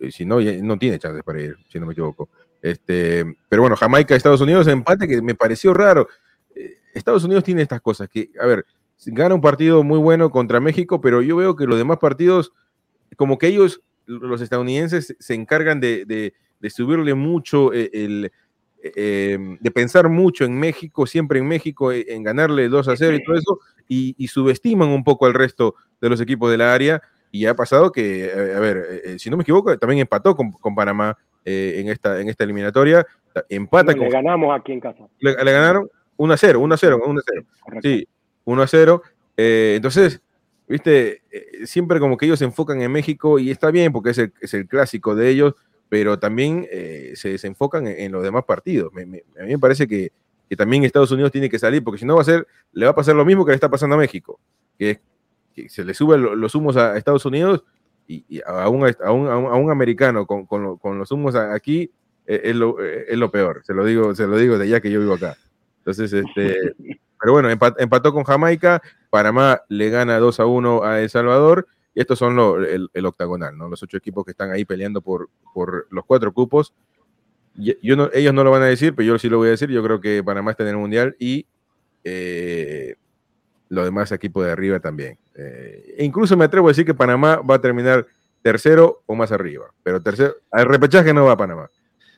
Si, 0.09 0.25
no, 0.25 0.39
no 0.39 0.77
tiene 0.77 0.99
chances 0.99 1.23
para 1.23 1.41
ir, 1.41 1.57
si 1.69 1.79
no 1.79 1.85
me 1.85 1.93
equivoco. 1.93 2.29
Este, 2.61 3.23
pero 3.47 3.61
bueno, 3.61 3.75
Jamaica, 3.75 4.15
Estados 4.15 4.41
Unidos, 4.41 4.67
empate 4.67 5.07
que 5.07 5.21
me 5.21 5.35
pareció 5.35 5.73
raro. 5.73 6.07
Eh, 6.55 6.77
Estados 6.93 7.23
Unidos 7.23 7.43
tiene 7.43 7.61
estas 7.61 7.81
cosas 7.81 8.09
que, 8.09 8.31
a 8.41 8.45
ver, 8.45 8.65
gana 9.05 9.35
un 9.35 9.41
partido 9.41 9.83
muy 9.83 9.99
bueno 9.99 10.31
contra 10.31 10.59
México, 10.59 10.99
pero 11.01 11.21
yo 11.21 11.35
veo 11.35 11.55
que 11.55 11.65
los 11.65 11.77
demás 11.77 11.99
partidos, 11.99 12.53
como 13.17 13.37
que 13.37 13.47
ellos, 13.47 13.81
los 14.05 14.41
estadounidenses, 14.41 15.15
se 15.19 15.33
encargan 15.33 15.79
de, 15.79 16.05
de, 16.05 16.33
subirle 16.71 17.13
mucho 17.13 17.71
eh, 17.73 17.91
el, 17.93 18.31
de 18.81 19.71
pensar 19.71 20.09
mucho 20.09 20.45
en 20.45 20.59
México, 20.59 21.05
siempre 21.05 21.39
en 21.39 21.47
México, 21.47 21.91
en 21.91 22.23
ganarle 22.23 22.69
2 22.69 22.87
a 22.87 22.95
0 22.95 23.17
y 23.17 23.23
todo 23.23 23.35
eso, 23.35 23.59
y, 23.87 24.27
subestiman 24.27 24.89
un 24.89 25.03
poco 25.03 25.25
al 25.25 25.33
resto 25.33 25.75
de 26.01 26.09
los 26.09 26.21
equipos 26.21 26.51
de 26.51 26.57
la 26.57 26.73
área. 26.73 27.01
Y 27.35 27.45
ha 27.47 27.53
pasado 27.53 27.91
que, 27.91 28.31
a 28.31 28.59
ver, 28.61 28.77
eh, 28.77 29.01
eh, 29.03 29.19
si 29.19 29.29
no 29.29 29.35
me 29.35 29.43
equivoco, 29.43 29.77
también 29.77 29.99
empató 29.99 30.37
con, 30.37 30.53
Panamá 30.73 31.17
eh, 31.43 31.75
en, 31.79 31.89
esta, 31.89 32.21
en 32.21 32.29
esta 32.29 32.45
eliminatoria. 32.45 33.05
Empata 33.49 33.91
le 33.91 34.09
ganamos 34.09 34.57
aquí 34.57 34.71
en 34.71 34.79
casa. 34.79 35.03
Le, 35.19 35.33
ganaron 35.33 35.89
1 36.15 36.33
a 36.33 36.37
0, 36.37 36.59
1 36.61 36.73
a 36.73 36.77
0, 36.77 37.01
1 37.05 37.19
a 37.19 37.23
0. 37.29 37.45
Sí, 37.81 38.07
1 38.45 38.61
a 38.61 38.67
0. 38.67 39.01
entonces, 39.35 40.21
viste, 40.65 41.23
siempre 41.65 41.99
como 41.99 42.15
que 42.15 42.25
ellos 42.25 42.39
se 42.39 42.45
enfocan 42.45 42.81
en 42.81 42.89
México 42.93 43.37
y 43.37 43.51
está 43.51 43.69
bien 43.69 43.91
porque 43.91 44.11
es 44.11 44.17
el, 44.17 44.33
es 44.39 44.53
el 44.53 44.65
clásico 44.69 45.13
de 45.13 45.27
ellos, 45.27 45.55
pero 45.89 46.17
también 46.17 46.65
se 47.15 47.29
desenfocan 47.31 47.85
en, 47.87 48.13
los 48.13 48.23
demás 48.23 48.45
partidos. 48.45 48.93
a 48.95 49.05
mí 49.05 49.21
me 49.37 49.59
parece 49.59 49.89
que, 49.89 50.13
que 50.47 50.55
también 50.55 50.85
Estados 50.85 51.11
Unidos 51.11 51.33
tiene 51.33 51.49
que 51.49 51.59
salir, 51.59 51.83
porque 51.83 51.99
si 51.99 52.05
no 52.05 52.15
va 52.15 52.21
a 52.21 52.25
ser, 52.25 52.47
le 52.71 52.85
va 52.85 52.91
a 52.91 52.95
pasar 52.95 53.13
lo 53.13 53.25
mismo 53.25 53.43
que 53.43 53.51
le 53.51 53.55
está 53.55 53.69
pasando 53.69 53.97
a 53.97 53.99
México, 53.99 54.39
que, 54.79 55.01
que 55.55 55.69
se 55.69 55.83
le 55.83 55.93
suben 55.93 56.39
los 56.39 56.55
humos 56.55 56.77
a 56.77 56.97
Estados 56.97 57.25
Unidos 57.25 57.63
y, 58.07 58.41
a, 58.45 58.69
un, 58.69 58.85
a, 58.85 59.11
un, 59.11 59.27
a, 59.27 59.37
un, 59.37 59.71
americano 59.71 60.27
con, 60.27 60.45
con, 60.45 60.77
con 60.77 60.99
los 60.99 61.11
humos 61.11 61.35
aquí 61.35 61.89
eh, 62.27 62.41
es, 62.43 62.55
lo, 62.55 62.79
eh, 62.83 63.05
es, 63.07 63.17
lo, 63.17 63.31
peor, 63.31 63.61
se 63.63 63.73
lo 63.73 63.83
digo, 63.83 64.13
se 64.13 64.27
lo 64.27 64.37
digo 64.37 64.57
de 64.57 64.67
ya 64.67 64.79
que 64.79 64.91
yo 64.91 64.99
vivo 64.99 65.13
acá. 65.13 65.37
Entonces, 65.79 66.13
este, 66.13 66.75
pero 67.19 67.33
bueno, 67.33 67.49
empató 67.49 68.13
con 68.13 68.23
Jamaica, 68.23 68.81
Panamá 69.09 69.61
le 69.69 69.89
gana 69.89 70.19
2 70.19 70.39
a 70.39 70.45
1 70.45 70.83
a 70.83 71.01
El 71.01 71.09
Salvador, 71.09 71.67
y 71.95 72.01
estos 72.01 72.19
son 72.19 72.37
el, 72.63 72.89
el, 72.93 73.05
octagonal, 73.05 73.57
¿no? 73.57 73.69
Los 73.69 73.81
ocho 73.81 73.97
equipos 73.97 74.25
que 74.25 74.31
están 74.31 74.51
ahí 74.51 74.65
peleando 74.65 75.01
por, 75.01 75.29
por 75.53 75.87
los 75.89 76.05
cuatro 76.05 76.33
cupos 76.33 76.73
yo 77.57 78.09
ellos 78.13 78.33
no 78.33 78.43
lo 78.43 78.51
van 78.51 78.63
a 78.63 78.65
decir, 78.65 78.93
pero 78.95 79.07
yo 79.07 79.19
sí 79.19 79.29
lo 79.29 79.37
voy 79.37 79.47
a 79.47 79.51
decir. 79.51 79.69
Yo 79.69 79.81
creo 79.83 80.01
que 80.01 80.23
Panamá 80.23 80.51
está 80.51 80.63
en 80.63 80.69
el 80.69 80.77
Mundial 80.77 81.15
y 81.19 81.47
eh, 82.03 82.95
los 83.69 83.85
demás 83.85 84.11
equipos 84.11 84.45
de 84.45 84.51
arriba 84.51 84.79
también. 84.79 85.17
Eh, 85.35 85.95
incluso 85.99 86.37
me 86.37 86.45
atrevo 86.45 86.67
a 86.67 86.71
decir 86.71 86.85
que 86.85 86.93
Panamá 86.93 87.37
va 87.37 87.55
a 87.55 87.61
terminar 87.61 88.07
tercero 88.41 89.03
o 89.05 89.15
más 89.15 89.31
arriba, 89.31 89.65
pero 89.83 90.01
tercero, 90.01 90.35
al 90.51 90.65
repechaje 90.65 91.13
no 91.13 91.25
va 91.25 91.33
a 91.33 91.37
Panamá. 91.37 91.69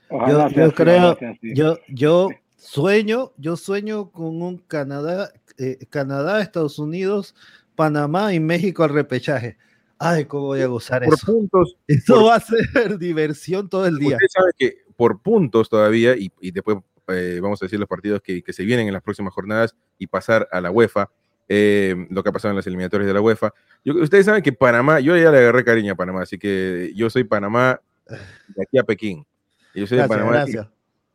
Yo, 0.09 0.73
creo, 0.73 1.17
yo, 1.41 1.77
yo 1.89 2.29
sueño, 2.55 3.31
yo 3.37 3.57
sueño 3.57 4.11
con 4.11 4.41
un 4.41 4.57
Canadá, 4.57 5.31
eh, 5.57 5.85
Canadá, 5.89 6.41
Estados 6.41 6.79
Unidos, 6.79 7.35
Panamá 7.75 8.33
y 8.33 8.39
México 8.39 8.83
al 8.83 8.91
repechaje. 8.91 9.57
Ay, 9.99 10.25
cómo 10.25 10.47
voy 10.47 10.61
a 10.61 10.67
gozar 10.67 11.03
por 11.03 11.13
eso. 11.13 11.25
Puntos, 11.25 11.77
eso 11.87 12.25
va 12.25 12.35
a 12.35 12.39
ser 12.39 12.97
diversión 12.99 13.69
todo 13.69 13.87
el 13.87 13.97
día. 13.97 14.15
Usted 14.15 14.27
sabe 14.29 14.51
que 14.57 14.77
por 14.95 15.21
puntos 15.21 15.69
todavía, 15.69 16.15
y, 16.17 16.51
después 16.51 16.77
eh, 17.07 17.39
vamos 17.41 17.61
a 17.61 17.65
decir 17.65 17.79
los 17.79 17.87
partidos 17.87 18.21
que, 18.21 18.43
se 18.47 18.63
vienen 18.63 18.87
en 18.87 18.93
las 18.93 19.03
próximas 19.03 19.33
jornadas 19.33 19.75
y 19.97 20.07
pasar 20.07 20.47
a 20.51 20.59
la 20.59 20.71
UEFA, 20.71 21.09
eh, 21.49 22.07
lo 22.09 22.23
que 22.23 22.29
ha 22.29 22.33
pasado 22.33 22.51
en 22.51 22.57
las 22.57 22.67
eliminatorias 22.67 23.07
de 23.07 23.13
la 23.13 23.21
UEFA. 23.21 23.53
ustedes 23.85 24.25
saben 24.25 24.43
que 24.43 24.51
Panamá, 24.51 24.99
yo 24.99 25.15
ya 25.15 25.31
le 25.31 25.39
agarré 25.39 25.63
cariño 25.63 25.93
a 25.93 25.95
Panamá, 25.95 26.23
así 26.23 26.37
que 26.37 26.91
yo 26.95 27.09
soy 27.09 27.23
Panamá 27.23 27.79
de 28.07 28.63
aquí 28.63 28.77
a 28.77 28.83
Pekín. 28.83 29.25
Yo 29.73 29.87
soy 29.87 29.97
de 29.97 30.07
Panamá. 30.07 30.45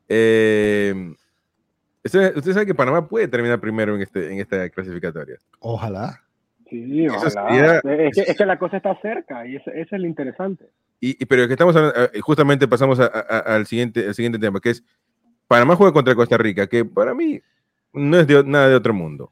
Eh, 0.08 1.14
ustedes 2.04 2.54
saben 2.54 2.66
que 2.66 2.74
Panamá 2.74 3.08
puede 3.08 3.28
terminar 3.28 3.60
primero 3.60 3.94
en, 3.94 4.02
este, 4.02 4.32
en 4.32 4.40
esta 4.40 4.68
clasificatoria. 4.70 5.38
Ojalá. 5.60 6.22
Sí, 6.68 7.06
ojalá. 7.08 7.80
es, 7.84 8.36
que, 8.36 8.46
la 8.46 8.58
cosa 8.58 8.78
está 8.78 8.98
cerca 9.02 9.46
y 9.46 9.56
eso, 9.56 9.70
es 9.70 9.90
lo 9.92 10.06
interesante. 10.06 10.70
Y, 11.00 11.24
pero 11.26 11.46
que 11.46 11.54
estamos 11.54 11.76
eh, 11.76 12.20
justamente 12.20 12.66
pasamos 12.68 12.98
al, 13.00 13.66
siguiente, 13.66 14.06
al 14.06 14.14
siguiente 14.14 14.38
tema, 14.38 14.60
que 14.60 14.70
es 14.70 14.84
Panamá 15.48 15.76
juega 15.76 15.92
contra 15.92 16.14
Costa 16.14 16.38
Rica, 16.38 16.66
que 16.66 16.84
para 16.84 17.14
mí 17.14 17.42
no 17.92 18.18
es 18.18 18.26
de, 18.26 18.42
nada 18.44 18.68
de 18.68 18.74
otro 18.74 18.94
mundo. 18.94 19.30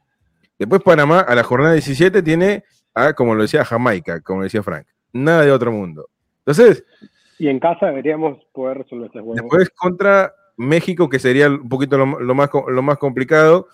Después 0.61 0.83
Panamá 0.83 1.21
a 1.21 1.35
la 1.35 1.43
jornada 1.43 1.73
17 1.73 2.23
tiene 2.23 2.65
a, 2.95 3.15
como 3.15 3.35
lo 3.35 3.41
decía, 3.41 3.65
Jamaica, 3.65 4.21
como 4.21 4.43
decía 4.43 4.63
Frank. 4.63 4.87
Nada 5.11 5.43
de 5.43 5.53
otro 5.53 5.73
mundo. 5.73 6.11
Entonces... 6.41 6.85
Y 7.39 7.49
en 7.49 7.59
casa 7.59 7.87
deberíamos 7.87 8.45
poder 8.53 8.77
resolver 8.77 9.07
este 9.07 9.21
juego. 9.21 9.37
Después 9.37 9.71
contra 9.71 10.35
México, 10.59 11.09
que 11.09 11.19
sería 11.19 11.49
un 11.49 11.67
poquito 11.67 11.97
lo, 11.97 12.35
más, 12.35 12.51
lo 12.69 12.83
más 12.83 12.99
complicado, 12.99 13.69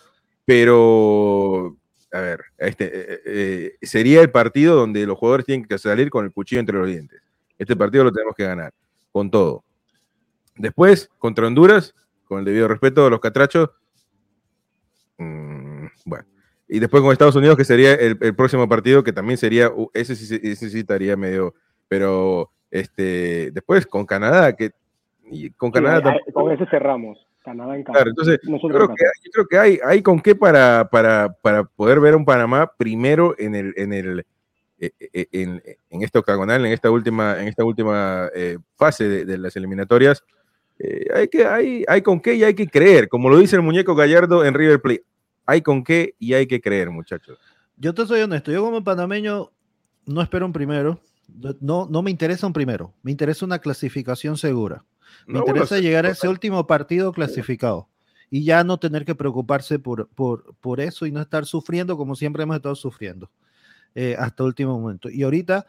pero 0.45 1.77
a 2.13 2.21
ver, 2.21 2.45
este, 2.57 2.85
eh, 2.85 3.21
eh, 3.27 3.77
sería 3.83 4.21
el 4.21 4.31
partido 4.31 4.77
donde 4.77 5.05
los 5.07 5.19
jugadores 5.19 5.45
tienen 5.45 5.67
que 5.67 5.79
salir 5.79 6.09
con 6.09 6.25
el 6.25 6.31
cuchillo 6.31 6.61
entre 6.61 6.79
los 6.79 6.87
dientes. 6.87 7.21
Este 7.59 7.75
partido 7.75 8.05
lo 8.05 8.13
tenemos 8.13 8.37
que 8.37 8.45
ganar, 8.45 8.73
con 9.11 9.29
todo. 9.29 9.65
Después, 10.55 11.11
contra 11.19 11.49
Honduras, 11.49 11.97
con 12.27 12.39
el 12.39 12.45
debido 12.45 12.69
respeto 12.69 13.05
a 13.07 13.11
los 13.11 13.19
catrachos, 13.19 13.71
mm, 15.19 15.87
bueno. 16.05 16.36
Y 16.69 16.81
después 16.81 17.03
con 17.03 17.13
Estados 17.13 17.37
Unidos, 17.37 17.57
que 17.57 17.65
sería 17.65 17.95
el, 17.95 18.35
próximo 18.35 18.69
partido, 18.69 19.05
que 19.05 19.13
también 19.13 19.39
sería, 19.39 19.71
ese 19.95 20.17
sí, 20.17 20.41
ese 20.43 20.79
estaría 20.79 21.17
medio, 21.17 21.55
pero 21.89 22.51
este, 22.71 23.51
después 23.53 23.87
con 23.87 24.05
Canadá, 24.05 24.55
que 24.55 24.73
con 25.57 25.71
Canadá... 25.71 26.17
con 26.33 26.53
ese 26.53 26.67
cerramos. 26.67 27.27
Canadá 27.45 27.77
en 27.77 27.85
casa. 27.85 27.99
Claro, 27.99 28.11
entonces, 28.11 28.41
yo 28.43 28.59
creo, 28.59 28.89
que, 28.89 29.05
yo 29.25 29.31
creo, 29.33 29.47
que, 29.47 29.59
hay, 29.59 29.79
hay 29.85 30.03
con 30.03 30.21
qué 30.21 30.35
para, 30.35 30.89
para, 30.91 31.33
para 31.41 31.63
poder 31.63 32.01
ver 32.01 32.15
a 32.15 32.17
un 32.17 32.25
Panamá 32.25 32.73
primero 32.77 33.37
en 33.39 33.55
el, 33.55 33.73
en 33.77 33.93
el 33.93 34.27
eh, 34.79 34.91
eh, 34.99 35.27
en, 35.33 35.63
en 35.89 36.03
este 36.03 36.19
octagonal, 36.19 36.67
en 36.67 36.73
esta 36.73 36.91
última, 36.91 37.41
en 37.41 37.49
esta 37.49 37.65
última 37.65 38.29
eh, 38.35 38.59
fase 38.75 39.25
de, 39.25 39.39
las 39.39 39.57
eliminatorias. 39.57 40.23
hay, 41.15 41.29
que, 41.29 41.47
hay, 41.47 41.85
hay 41.89 42.03
con 42.03 42.21
qué 42.21 42.35
y 42.35 42.45
hay 42.45 42.55
que 42.55 42.69
creer, 42.69 43.09
como 43.09 43.31
lo 43.31 43.39
dice 43.39 43.57
el 43.57 43.63
muñeco 43.63 43.95
Gallardo 43.95 44.45
en 44.45 44.53
River 44.53 44.81
Plate. 44.81 45.05
Hay 45.47 45.63
con 45.63 45.85
qué 45.85 46.15
y 46.19 46.35
hay 46.35 46.47
que 46.47 46.61
creer, 46.61 46.91
muchachos. 46.91 47.39
Yo 47.77 47.95
te 47.95 48.07
soy 48.07 48.21
honesto, 48.21 48.53
yo 48.53 48.63
como 48.63 48.83
panameño 48.83 49.53
no 50.07 50.23
espero 50.23 50.47
un 50.47 50.53
primero, 50.53 51.01
no, 51.61 51.87
no 51.91 52.03
me 52.03 52.11
interesa 52.11 52.47
un 52.47 52.53
primero, 52.53 52.95
me 53.03 53.11
interesa 53.11 53.45
una 53.45 53.59
clasificación 53.59 54.37
segura. 54.37 54.85
Me 55.27 55.39
interesa 55.39 55.79
llegar 55.79 56.07
a 56.07 56.11
ese 56.11 56.29
último 56.29 56.67
partido 56.67 57.13
clasificado 57.13 57.89
y 58.31 58.45
ya 58.45 58.65
no 58.65 58.79
tener 58.79 59.05
que 59.05 59.15
preocuparse 59.15 59.79
por, 59.79 60.09
por, 60.09 60.55
por 60.57 60.81
eso 60.81 61.07
y 61.07 61.13
no 61.13 61.21
estar 61.21 61.47
sufriendo 61.47 61.97
como 61.97 62.15
siempre 62.15 62.43
hemos 62.43 62.57
estado 62.57 62.75
sufriendo 62.75 63.31
eh, 63.95 64.17
hasta 64.19 64.43
el 64.43 64.49
último 64.49 64.79
momento. 64.79 65.09
Y 65.09 65.23
ahorita, 65.23 65.67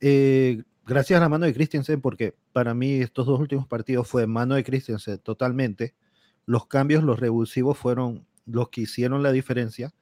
eh, 0.00 0.62
gracias 0.86 1.18
a 1.18 1.20
la 1.20 1.28
mano 1.28 1.46
de 1.46 1.54
Christensen, 1.54 2.00
porque 2.00 2.34
para 2.52 2.74
mí 2.74 2.94
estos 2.94 3.26
dos 3.26 3.40
últimos 3.40 3.66
partidos 3.66 4.08
fue 4.08 4.26
mano 4.26 4.54
de 4.54 4.64
Christensen 4.64 5.18
totalmente, 5.18 5.94
los 6.46 6.66
cambios, 6.66 7.04
los 7.04 7.18
revulsivos 7.20 7.78
fueron 7.78 8.26
los 8.46 8.68
que 8.70 8.82
hicieron 8.82 9.22
la 9.22 9.32
diferencia. 9.32 9.92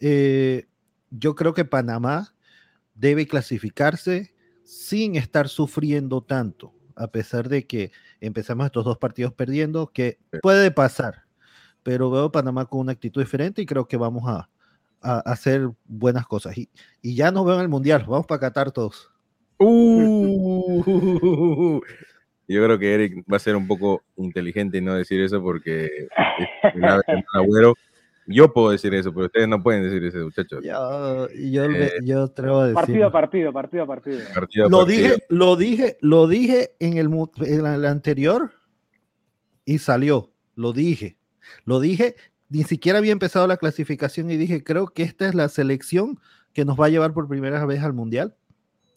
Eh, 0.00 0.66
yo 1.10 1.34
creo 1.34 1.54
que 1.54 1.64
Panamá 1.64 2.34
debe 2.94 3.26
clasificarse 3.26 4.34
sin 4.64 5.16
estar 5.16 5.48
sufriendo 5.48 6.22
tanto 6.22 6.74
a 6.96 7.08
pesar 7.08 7.48
de 7.48 7.66
que 7.66 7.92
empezamos 8.20 8.66
estos 8.66 8.84
dos 8.84 8.98
partidos 8.98 9.32
perdiendo, 9.32 9.88
que 9.88 10.18
puede 10.42 10.70
pasar, 10.70 11.24
pero 11.82 12.10
veo 12.10 12.24
a 12.24 12.32
Panamá 12.32 12.66
con 12.66 12.80
una 12.80 12.92
actitud 12.92 13.22
diferente 13.22 13.62
y 13.62 13.66
creo 13.66 13.88
que 13.88 13.96
vamos 13.96 14.24
a, 14.26 14.48
a, 15.00 15.18
hacer 15.20 15.70
buenas 15.84 16.26
cosas. 16.26 16.56
Y, 16.56 16.70
y, 17.02 17.14
ya 17.14 17.30
nos 17.30 17.44
veo 17.44 17.56
en 17.56 17.62
el 17.62 17.68
Mundial. 17.68 18.04
Vamos 18.06 18.26
para 18.26 18.40
Qatar 18.40 18.72
todos. 18.72 19.10
Uh, 19.58 20.82
yo 22.46 22.64
creo 22.64 22.78
que 22.78 22.94
Eric 22.94 23.24
va 23.30 23.36
a 23.36 23.40
ser 23.40 23.56
un 23.56 23.66
poco 23.66 24.02
inteligente 24.16 24.78
y 24.78 24.80
no 24.80 24.94
decir 24.94 25.20
eso 25.20 25.42
porque 25.42 26.08
agüero. 27.34 27.74
Yo 28.26 28.52
puedo 28.52 28.70
decir 28.70 28.94
eso, 28.94 29.12
pero 29.12 29.26
ustedes 29.26 29.48
no 29.48 29.62
pueden 29.62 29.82
decir 29.82 30.02
eso, 30.04 30.18
muchachos. 30.18 30.64
Yo, 30.64 31.28
yo, 31.28 31.64
eh, 31.64 31.92
yo 32.02 32.26
decir. 32.26 32.74
Partido 32.74 33.06
a 33.06 33.12
partido, 33.12 33.52
partido 33.52 33.82
a 33.82 33.86
partido. 33.86 34.20
lo, 34.70 34.86
Dije, 34.86 35.24
lo 35.28 35.56
dije, 35.56 35.98
lo 36.00 36.26
dije 36.26 36.70
en 36.80 36.96
el, 36.96 37.10
en 37.42 37.66
el 37.66 37.84
anterior 37.84 38.52
y 39.66 39.78
salió. 39.78 40.32
Lo 40.54 40.72
dije. 40.72 41.18
Lo 41.64 41.80
dije, 41.80 42.16
ni 42.48 42.64
siquiera 42.64 42.98
había 42.98 43.12
empezado 43.12 43.46
la 43.46 43.58
clasificación 43.58 44.30
y 44.30 44.36
dije, 44.36 44.64
creo 44.64 44.86
que 44.86 45.02
esta 45.02 45.28
es 45.28 45.34
la 45.34 45.48
selección 45.48 46.18
que 46.54 46.64
nos 46.64 46.80
va 46.80 46.86
a 46.86 46.90
llevar 46.90 47.12
por 47.12 47.28
primera 47.28 47.66
vez 47.66 47.82
al 47.82 47.92
Mundial. 47.92 48.36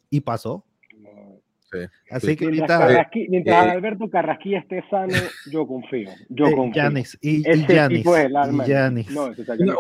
Y 0.10 0.22
pasó. 0.22 0.67
Así 2.10 2.36
que 2.36 2.48
mientras, 2.48 2.92
eh, 2.92 3.52
Alberto 3.52 4.10
Carrasquilla 4.10 4.60
esté 4.60 4.84
sano, 4.90 5.14
yo 5.52 5.68
confío. 5.68 6.10
Yo 6.30 6.48
eh, 6.48 6.56
confío. 6.56 6.84
y, 7.22 7.44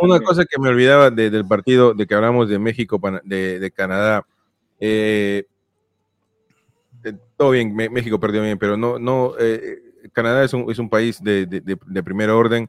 una, 0.01 0.19
cosa 0.19 0.45
que 0.45 0.59
me 0.59 0.69
olvidaba 0.69 1.09
del 1.09 1.45
partido 1.47 1.93
de 1.93 2.05
que 2.05 2.13
hablamos 2.13 2.49
de 2.49 2.59
México, 2.59 2.99
de, 3.23 3.59
de 3.59 3.71
Canadá. 3.71 4.25
Eh, 4.79 5.45
todo 7.37 7.51
bien, 7.51 7.73
México 7.75 8.19
perdió 8.19 8.41
bien, 8.41 8.57
pero 8.57 8.75
no, 8.75 8.99
no, 8.99 9.33
Canadá 10.11 10.43
es 10.43 10.53
un, 10.53 10.69
es 10.69 10.79
un 10.79 10.89
país 10.89 11.23
de, 11.23 11.45
de, 11.45 12.03
primer 12.03 12.29
orden. 12.29 12.67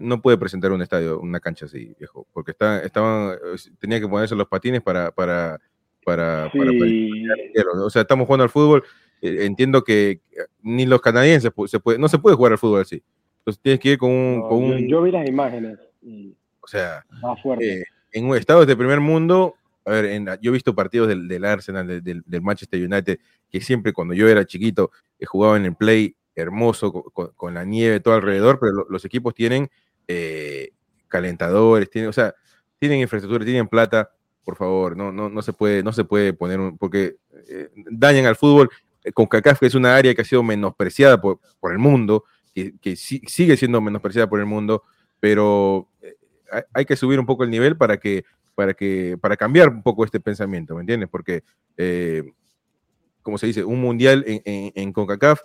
no 0.00 0.22
puede 0.22 0.38
presentar 0.38 0.70
un 0.70 0.82
estadio, 0.82 1.18
una 1.18 1.40
cancha 1.40 1.66
así, 1.66 1.94
viejo, 1.98 2.26
porque 2.32 2.52
está, 2.52 2.80
estaban, 2.82 3.36
tenía 3.80 3.98
que 3.98 4.06
ponerse 4.06 4.36
los 4.36 4.46
patines 4.46 4.82
para, 4.82 5.10
para 5.10 5.58
para, 6.04 6.50
o 7.74 7.90
sea, 7.90 8.02
estamos 8.02 8.26
jugando 8.26 8.44
al 8.44 8.50
fútbol. 8.50 8.84
Eh, 9.22 9.44
entiendo 9.44 9.84
que 9.84 10.20
ni 10.62 10.86
los 10.86 11.00
canadienses 11.00 11.52
se 11.66 11.80
puede, 11.80 11.98
no 11.98 12.08
se 12.08 12.18
puede 12.18 12.36
jugar 12.36 12.52
al 12.52 12.58
fútbol 12.58 12.82
así. 12.82 13.02
Entonces 13.38 13.62
tienes 13.62 13.80
que 13.80 13.90
ir 13.90 13.98
con 13.98 14.10
un. 14.10 14.88
yo, 14.88 15.02
vi 15.02 15.10
las 15.10 15.28
imágenes. 15.28 15.78
o 16.60 16.66
sea, 16.66 17.04
eh, 17.60 17.82
en 18.12 18.24
un 18.26 18.36
estado 18.36 18.64
de 18.64 18.76
primer 18.76 19.00
mundo, 19.00 19.54
a 19.84 19.90
ver, 19.92 20.06
en, 20.06 20.26
yo 20.40 20.50
he 20.50 20.54
visto 20.54 20.74
partidos 20.74 21.08
del, 21.08 21.28
del 21.28 21.44
Arsenal, 21.44 22.02
del, 22.02 22.22
del, 22.24 22.42
Manchester 22.42 22.80
United, 22.80 23.18
que 23.50 23.60
siempre 23.60 23.92
cuando 23.92 24.14
yo 24.14 24.28
era 24.28 24.44
chiquito 24.44 24.90
eh, 25.18 25.26
jugaba 25.26 25.56
en 25.56 25.66
el 25.66 25.74
play 25.74 26.16
hermoso, 26.34 26.92
con, 26.92 27.54
la 27.54 27.64
nieve 27.64 28.00
todo 28.00 28.14
alrededor, 28.14 28.58
pero 28.58 28.86
los 28.88 29.04
equipos 29.04 29.34
tienen 29.34 29.68
calentadores, 31.06 31.88
tienen, 31.88 32.08
o 32.08 32.12
sea, 32.12 32.34
tienen 32.78 33.00
infraestructura, 33.00 33.44
tienen 33.44 33.68
plata 33.68 34.10
por 34.44 34.56
favor, 34.56 34.96
no, 34.96 35.12
no, 35.12 35.28
no 35.28 35.42
se 35.42 35.52
puede, 35.52 35.82
no 35.82 35.92
se 35.92 36.04
puede 36.04 36.32
poner 36.32 36.60
un, 36.60 36.78
porque 36.78 37.16
eh, 37.48 37.68
dañan 37.90 38.26
al 38.26 38.36
fútbol. 38.36 38.70
Eh, 39.04 39.12
con 39.12 39.26
CACAF, 39.26 39.60
que 39.60 39.66
es 39.66 39.74
una 39.74 39.96
área 39.96 40.14
que 40.14 40.22
ha 40.22 40.24
sido 40.24 40.42
menospreciada 40.42 41.20
por, 41.20 41.40
por 41.58 41.72
el 41.72 41.78
mundo, 41.78 42.24
que, 42.54 42.74
que 42.78 42.96
sigue 42.96 43.56
siendo 43.56 43.80
menospreciada 43.80 44.28
por 44.28 44.40
el 44.40 44.46
mundo, 44.46 44.82
pero 45.20 45.88
eh, 46.02 46.16
hay 46.74 46.84
que 46.84 46.96
subir 46.96 47.18
un 47.18 47.26
poco 47.26 47.44
el 47.44 47.50
nivel 47.50 47.76
para 47.76 47.98
que, 47.98 48.24
para 48.54 48.74
que, 48.74 49.16
para 49.20 49.36
cambiar 49.36 49.68
un 49.68 49.82
poco 49.82 50.04
este 50.04 50.20
pensamiento, 50.20 50.74
¿me 50.74 50.80
entiendes? 50.80 51.08
Porque, 51.08 51.42
como 53.22 53.38
se 53.38 53.46
dice, 53.46 53.64
un 53.64 53.80
mundial 53.80 54.24
en, 54.26 54.42
en, 54.44 54.72
en 54.74 54.92
CONCACAF, 54.92 55.40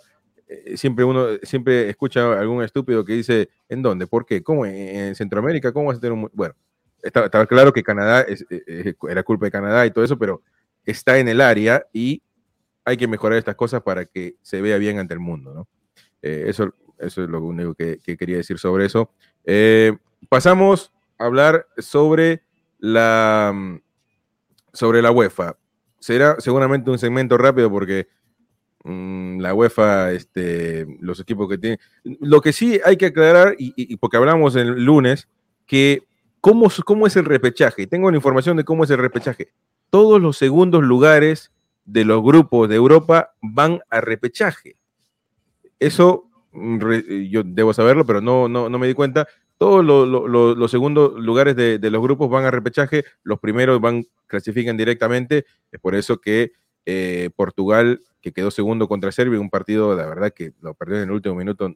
siempre 0.75 1.05
uno, 1.05 1.27
siempre 1.43 1.89
escucha 1.89 2.33
a 2.33 2.39
algún 2.39 2.63
estúpido 2.63 3.05
que 3.05 3.13
dice, 3.13 3.49
¿en 3.69 3.81
dónde? 3.81 4.07
¿Por 4.07 4.25
qué? 4.25 4.43
¿Cómo? 4.43 4.65
¿En, 4.65 5.15
Centroamérica? 5.15 5.71
¿Cómo 5.71 5.87
vas 5.87 5.97
a 5.97 6.01
tener 6.01 6.13
un... 6.13 6.29
Bueno, 6.33 6.55
estaba, 7.05 7.45
claro 7.45 7.71
que 7.71 7.83
Canadá 7.83 8.21
eh, 8.27 8.37
eh, 8.49 8.93
era 9.09 9.23
culpa 9.23 9.45
de 9.45 9.51
Canadá 9.51 9.85
y 9.85 9.91
todo 9.91 10.03
eso, 10.03 10.17
pero 10.17 10.41
está 10.85 11.19
en 11.19 11.27
el 11.27 11.39
área 11.39 11.85
y 11.93 12.21
hay 12.83 12.97
que 12.97 13.07
mejorar 13.07 13.37
estas 13.37 13.55
cosas 13.55 13.81
para 13.81 14.05
que 14.05 14.35
se 14.41 14.61
vea 14.61 14.77
bien 14.77 14.99
ante 14.99 15.13
el 15.13 15.19
mundo, 15.19 15.53
¿no? 15.53 15.67
Eh, 16.21 16.45
eso, 16.47 16.73
eso 16.97 17.23
es 17.23 17.29
lo 17.29 17.41
único 17.43 17.75
que, 17.75 17.99
quería 18.17 18.37
decir 18.37 18.57
sobre 18.57 18.85
eso. 18.85 19.11
pasamos 20.29 20.91
a 21.17 21.25
hablar 21.25 21.67
sobre 21.77 22.41
la, 22.79 23.79
sobre 24.73 25.01
la 25.01 25.11
UEFA. 25.11 25.57
Será 25.99 26.39
seguramente 26.39 26.89
un 26.89 26.99
segmento 26.99 27.37
rápido 27.37 27.71
porque 27.71 28.07
mm, 28.83 29.39
la 29.39 29.53
UEFA, 29.53 30.11
este, 30.11 30.85
los 30.99 31.19
equipos 31.19 31.49
que 31.49 31.57
tienen... 31.57 31.79
Lo 32.03 32.41
que 32.41 32.53
sí 32.53 32.79
hay 32.83 32.97
que 32.97 33.07
aclarar, 33.07 33.55
y 33.57 33.95
porque 33.97 34.17
hablamos 34.17 34.55
el 34.55 34.83
lunes, 34.83 35.27
que 35.65 36.03
¿Cómo, 36.45 37.07
es 37.07 37.15
el 37.15 37.25
repechaje? 37.25 37.87
Tengo 37.87 38.11
la 38.11 38.17
información 38.17 38.55
de 38.55 38.63
cómo 38.63 38.83
es 38.83 38.91
el 38.91 38.99
repechaje. 38.99 39.51
Todos 39.89 40.21
los 40.21 40.37
segundos 40.37 40.83
lugares 40.83 41.51
de 41.85 42.05
los 42.05 42.21
grupos 42.21 42.69
de 42.69 42.75
Europa 42.75 43.33
van 43.41 43.79
a 43.89 43.99
repechaje. 43.99 44.77
Eso 45.79 46.29
mm, 46.51 46.77
yo 47.31 47.41
debo 47.43 47.73
saberlo, 47.73 48.05
pero 48.05 48.21
no, 48.21 48.47
me 48.69 48.85
di 48.85 48.93
cuenta. 48.93 49.27
Todos 49.57 49.83
los 49.83 50.69
segundos 50.69 51.13
lugares 51.15 51.55
de, 51.55 51.79
los 51.89 52.01
grupos 52.03 52.29
van 52.29 52.45
a 52.45 52.51
repechaje, 52.51 53.05
los 53.23 53.39
primeros 53.39 53.81
van, 53.81 54.05
clasifican 54.27 54.77
directamente. 54.77 55.47
Es 55.71 55.79
por 55.79 55.95
eso 55.95 56.21
que 56.21 56.51
eh, 56.85 57.31
Portugal, 57.35 58.03
que 58.21 58.33
quedó 58.33 58.51
segundo 58.51 58.87
contra 58.87 59.11
Serbia, 59.11 59.39
un 59.39 59.49
partido, 59.49 59.95
la 59.95 60.05
verdad 60.05 60.31
que 60.31 60.53
lo 60.61 60.75
perdió 60.75 60.97
en 60.97 61.05
el 61.05 61.11
último 61.11 61.33
minuto, 61.33 61.73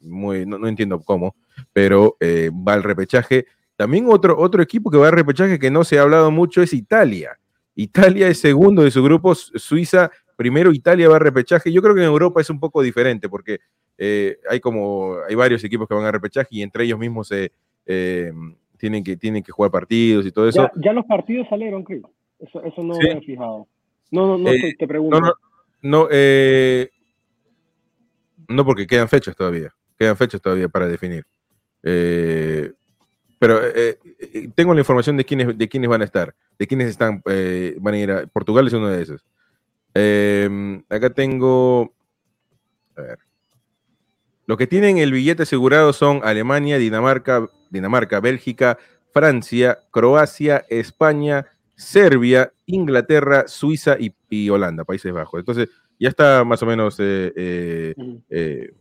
muy, 0.00 0.46
no, 0.46 0.66
entiendo 0.66 1.00
cómo, 1.00 1.34
pero 1.72 2.16
eh, 2.20 2.50
va 2.50 2.74
al 2.74 2.82
repechaje. 2.82 3.46
También 3.76 4.06
otro, 4.08 4.38
otro 4.38 4.62
equipo 4.62 4.90
que 4.90 4.98
va 4.98 5.06
al 5.08 5.12
repechaje 5.12 5.58
que 5.58 5.70
no 5.70 5.84
se 5.84 5.98
ha 5.98 6.02
hablado 6.02 6.30
mucho 6.30 6.62
es 6.62 6.72
Italia. 6.72 7.38
Italia 7.74 8.28
es 8.28 8.40
segundo 8.40 8.82
de 8.82 8.90
su 8.90 9.02
grupo, 9.02 9.34
Suiza 9.34 10.10
primero, 10.36 10.72
Italia 10.72 11.08
va 11.08 11.16
al 11.16 11.22
repechaje. 11.22 11.72
Yo 11.72 11.82
creo 11.82 11.94
que 11.94 12.02
en 12.02 12.06
Europa 12.06 12.40
es 12.40 12.50
un 12.50 12.60
poco 12.60 12.82
diferente 12.82 13.28
porque 13.28 13.58
eh, 13.98 14.38
hay 14.48 14.60
como, 14.60 15.16
hay 15.28 15.34
varios 15.34 15.64
equipos 15.64 15.88
que 15.88 15.94
van 15.94 16.04
al 16.04 16.12
repechaje 16.12 16.48
y 16.50 16.62
entre 16.62 16.84
ellos 16.84 16.98
mismos 16.98 17.28
se, 17.28 17.50
eh, 17.86 18.32
tienen, 18.76 19.02
que, 19.02 19.16
tienen 19.16 19.42
que 19.42 19.52
jugar 19.52 19.70
partidos 19.70 20.26
y 20.26 20.30
todo 20.30 20.48
eso. 20.48 20.70
Ya, 20.76 20.92
los 20.92 21.06
partidos 21.06 21.48
salieron, 21.48 21.82
creo. 21.82 22.10
Eso, 22.38 22.62
eso 22.62 22.82
no 22.82 22.94
me 22.98 23.12
he 23.12 23.20
fijado. 23.22 23.66
No, 24.10 24.26
no, 24.26 24.38
no, 24.38 24.50
te 24.78 24.86
pregunto. 24.86 25.20
No, 25.20 25.32
no, 25.82 26.08
eh, 26.10 26.90
no, 28.48 28.64
porque 28.64 28.86
quedan 28.86 29.08
fechas 29.08 29.36
todavía. 29.36 29.74
Quedan 29.98 30.16
fechas 30.16 30.40
todavía 30.40 30.68
para 30.68 30.86
definir. 30.86 31.24
Eh, 31.82 32.72
pero 33.38 33.64
eh, 33.64 33.98
eh, 34.18 34.48
tengo 34.54 34.74
la 34.74 34.80
información 34.80 35.16
de 35.16 35.24
quiénes, 35.24 35.56
de 35.56 35.68
quiénes 35.68 35.88
van 35.88 36.02
a 36.02 36.04
estar, 36.04 36.34
de 36.58 36.66
quiénes 36.66 36.88
están, 36.88 37.22
van 37.80 37.94
a 37.94 37.98
ir 37.98 38.10
a. 38.10 38.26
Portugal 38.26 38.66
es 38.66 38.72
uno 38.72 38.88
de 38.88 39.02
esos. 39.02 39.24
acá 40.88 41.10
tengo. 41.10 41.94
A 42.96 43.02
ver. 43.02 43.18
Los 44.46 44.58
que 44.58 44.66
tienen 44.66 44.98
el 44.98 45.12
billete 45.12 45.42
asegurado 45.42 45.92
son 45.92 46.20
Alemania, 46.22 46.78
Dinamarca, 46.78 47.48
Dinamarca, 47.70 48.20
Bélgica, 48.20 48.78
Francia, 49.12 49.80
Croacia, 49.90 50.64
España, 50.68 51.46
Serbia, 51.74 52.52
Inglaterra, 52.64 53.48
Suiza 53.48 53.96
y, 53.98 54.14
y 54.30 54.48
Holanda, 54.50 54.84
Países 54.84 55.12
Bajos. 55.12 55.40
Entonces, 55.40 55.68
ya 55.98 56.08
está 56.08 56.44
más 56.44 56.62
o 56.62 56.66
menos 56.66 56.96
eh, 56.98 57.32
eh, 57.36 57.94
eh, 58.30 58.72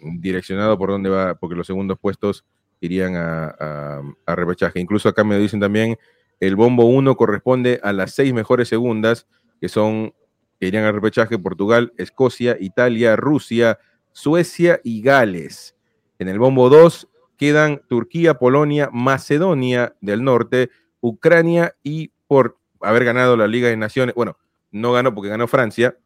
direccionado 0.00 0.78
por 0.78 0.90
dónde 0.90 1.10
va, 1.10 1.34
porque 1.34 1.56
los 1.56 1.66
segundos 1.66 1.98
puestos 1.98 2.44
irían 2.80 3.14
a, 3.16 4.02
repechaje. 4.26 4.80
Incluso 4.80 5.08
acá 5.08 5.24
me 5.24 5.38
dicen 5.38 5.60
también, 5.60 5.98
el 6.40 6.56
bombo 6.56 6.84
1 6.84 7.16
corresponde 7.16 7.80
a 7.82 7.92
las 7.92 8.14
seis 8.14 8.32
mejores 8.32 8.68
segundas, 8.68 9.26
que 9.60 9.68
son, 9.68 10.14
que 10.60 10.68
irían 10.68 10.84
a 10.84 10.92
repechaje, 10.92 11.38
Portugal, 11.38 11.92
Escocia, 11.98 12.56
Italia, 12.60 13.16
Rusia, 13.16 13.78
Suecia 14.12 14.80
y 14.84 15.02
Gales. 15.02 15.74
En 16.18 16.28
el 16.28 16.38
bombo 16.38 16.70
2 16.70 17.08
quedan 17.36 17.82
Turquía, 17.88 18.34
Polonia, 18.34 18.90
Macedonia 18.92 19.94
del 20.00 20.22
Norte, 20.22 20.70
Ucrania 21.00 21.74
y 21.82 22.12
por 22.26 22.58
haber 22.80 23.04
ganado 23.04 23.36
la 23.36 23.46
Liga 23.46 23.68
de 23.68 23.76
Naciones, 23.76 24.14
bueno, 24.14 24.36
no 24.70 24.92
ganó 24.92 25.14
porque 25.14 25.30
ganó 25.30 25.46
Francia, 25.48 25.96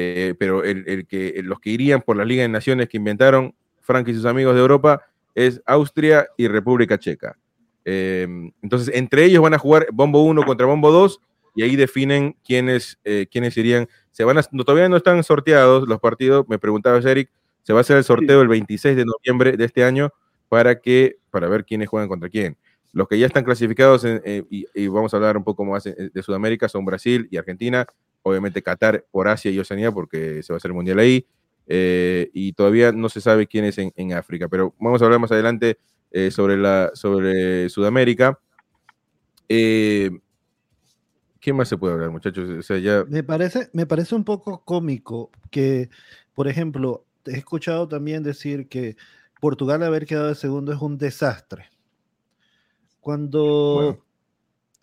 eh, 0.00 0.34
pero 0.38 0.62
el, 0.62 1.06
que, 1.08 1.40
los 1.42 1.58
que 1.58 1.70
irían 1.70 2.02
por 2.02 2.16
la 2.16 2.24
Liga 2.24 2.42
de 2.42 2.48
Naciones 2.48 2.88
que 2.88 2.98
inventaron 2.98 3.54
Frank 3.80 4.06
y 4.06 4.14
sus 4.14 4.26
amigos 4.26 4.54
de 4.54 4.60
Europa 4.60 5.02
es 5.34 5.60
Austria 5.66 6.28
y 6.36 6.46
República 6.46 6.98
Checa. 6.98 7.36
Em, 7.84 8.52
entonces, 8.62 8.94
entre 8.94 9.24
ellos 9.24 9.42
van 9.42 9.54
a 9.54 9.58
jugar 9.58 9.88
Bombo 9.92 10.22
1 10.22 10.44
contra 10.44 10.66
Bombo 10.66 10.92
2 10.92 11.20
y 11.56 11.62
ahí 11.62 11.74
definen 11.74 12.36
quiénes, 12.44 12.98
eh, 13.04 13.26
quiénes 13.28 13.56
irían. 13.56 13.88
Se 14.12 14.22
van 14.22 14.38
a, 14.38 14.42
todavía 14.42 14.88
no 14.88 14.96
están 14.96 15.24
sorteados 15.24 15.88
los 15.88 15.98
partidos, 15.98 16.48
me 16.48 16.60
preguntaba 16.60 16.98
Eric, 16.98 17.30
se 17.64 17.72
va 17.72 17.80
a 17.80 17.82
hacer 17.82 17.96
el 17.96 18.04
sorteo 18.04 18.40
el 18.40 18.48
26 18.48 18.96
de 18.96 19.04
noviembre 19.04 19.56
de 19.56 19.64
este 19.64 19.82
año 19.82 20.10
para, 20.48 20.78
que, 20.80 21.16
para 21.30 21.48
ver 21.48 21.64
quiénes 21.64 21.88
juegan 21.88 22.08
contra 22.08 22.28
quién. 22.28 22.56
Los 22.92 23.08
que 23.08 23.18
ya 23.18 23.26
están 23.26 23.44
clasificados, 23.44 24.04
eh, 24.04 24.44
y, 24.48 24.66
y, 24.74 24.86
vamos 24.86 25.12
a 25.12 25.16
hablar 25.16 25.36
un 25.36 25.44
poco 25.44 25.64
más 25.64 25.84
de 25.84 26.22
Sudamérica, 26.22 26.68
son 26.68 26.84
Brasil 26.84 27.26
y 27.30 27.36
Argentina, 27.36 27.84
obviamente 28.22 28.62
Qatar 28.62 29.04
por 29.10 29.28
Asia 29.28 29.50
y 29.50 29.58
Oceanía, 29.58 29.92
porque 29.92 30.42
se 30.42 30.52
va 30.52 30.56
a 30.56 30.58
hacer 30.58 30.70
el 30.70 30.74
mundial 30.74 30.98
ahí. 30.98 31.26
Eh, 31.66 32.30
y 32.32 32.54
todavía 32.54 32.92
no 32.92 33.08
se 33.10 33.20
sabe 33.20 33.46
quién 33.46 33.66
es 33.66 33.76
en, 33.78 34.12
África, 34.14 34.48
pero 34.48 34.74
vamos 34.80 35.02
a 35.02 35.04
hablar 35.04 35.20
más 35.20 35.30
adelante 35.30 35.78
eh, 36.10 36.30
sobre, 36.30 36.56
la, 36.56 36.90
sobre 36.94 37.68
Sudamérica. 37.68 38.40
Eh, 39.48 40.10
¿Qué 41.40 41.52
más 41.52 41.68
se 41.68 41.76
puede 41.76 41.94
hablar, 41.94 42.10
muchachos? 42.10 42.48
O 42.48 42.62
sea, 42.62 42.78
ya... 42.78 43.04
me, 43.06 43.22
parece, 43.22 43.68
me 43.72 43.86
parece 43.86 44.14
un 44.14 44.24
poco 44.24 44.64
cómico 44.64 45.30
que, 45.50 45.90
por 46.34 46.48
ejemplo, 46.48 47.04
he 47.26 47.36
escuchado 47.36 47.86
también 47.86 48.22
decir 48.22 48.68
que 48.68 48.96
Portugal 49.40 49.82
haber 49.82 50.06
quedado 50.06 50.28
de 50.28 50.34
segundo 50.34 50.72
es 50.72 50.80
un 50.80 50.98
desastre. 50.98 51.66
Cuando, 53.00 54.04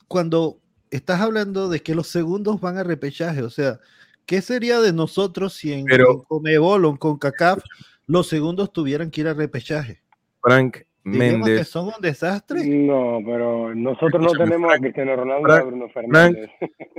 cuando 0.07 0.59
estás 0.95 1.21
hablando 1.21 1.69
de 1.69 1.81
que 1.81 1.95
los 1.95 2.07
segundos 2.07 2.59
van 2.61 2.77
a 2.77 2.83
repechaje, 2.83 3.41
o 3.43 3.49
sea, 3.49 3.79
¿qué 4.25 4.41
sería 4.41 4.79
de 4.79 4.93
nosotros 4.93 5.53
si 5.53 5.73
en, 5.73 5.85
Pero- 5.85 6.23
Comebol 6.23 6.85
o 6.85 6.97
con 6.97 7.17
CACAF 7.17 7.63
los 8.07 8.27
segundos 8.27 8.71
tuvieran 8.73 9.11
que 9.11 9.21
ir 9.21 9.27
a 9.27 9.33
repechaje? 9.33 10.01
Frank 10.41 10.77
Diríamos 11.03 11.45
que 11.45 11.51
Méndez. 11.51 11.67
son 11.67 11.85
un 11.87 12.01
desastre. 12.01 12.65
No, 12.65 13.19
pero 13.23 13.75
nosotros 13.75 14.23
no 14.23 14.31
tenemos 14.31 14.69
Frank, 14.69 14.79
a 14.79 14.81
Cristiano 14.81 15.15
Ronaldo 15.15 15.41
y 15.41 15.51
Frank, 15.51 15.61
a 15.61 15.63
Bruno 15.65 15.89
Fernández. 15.89 16.49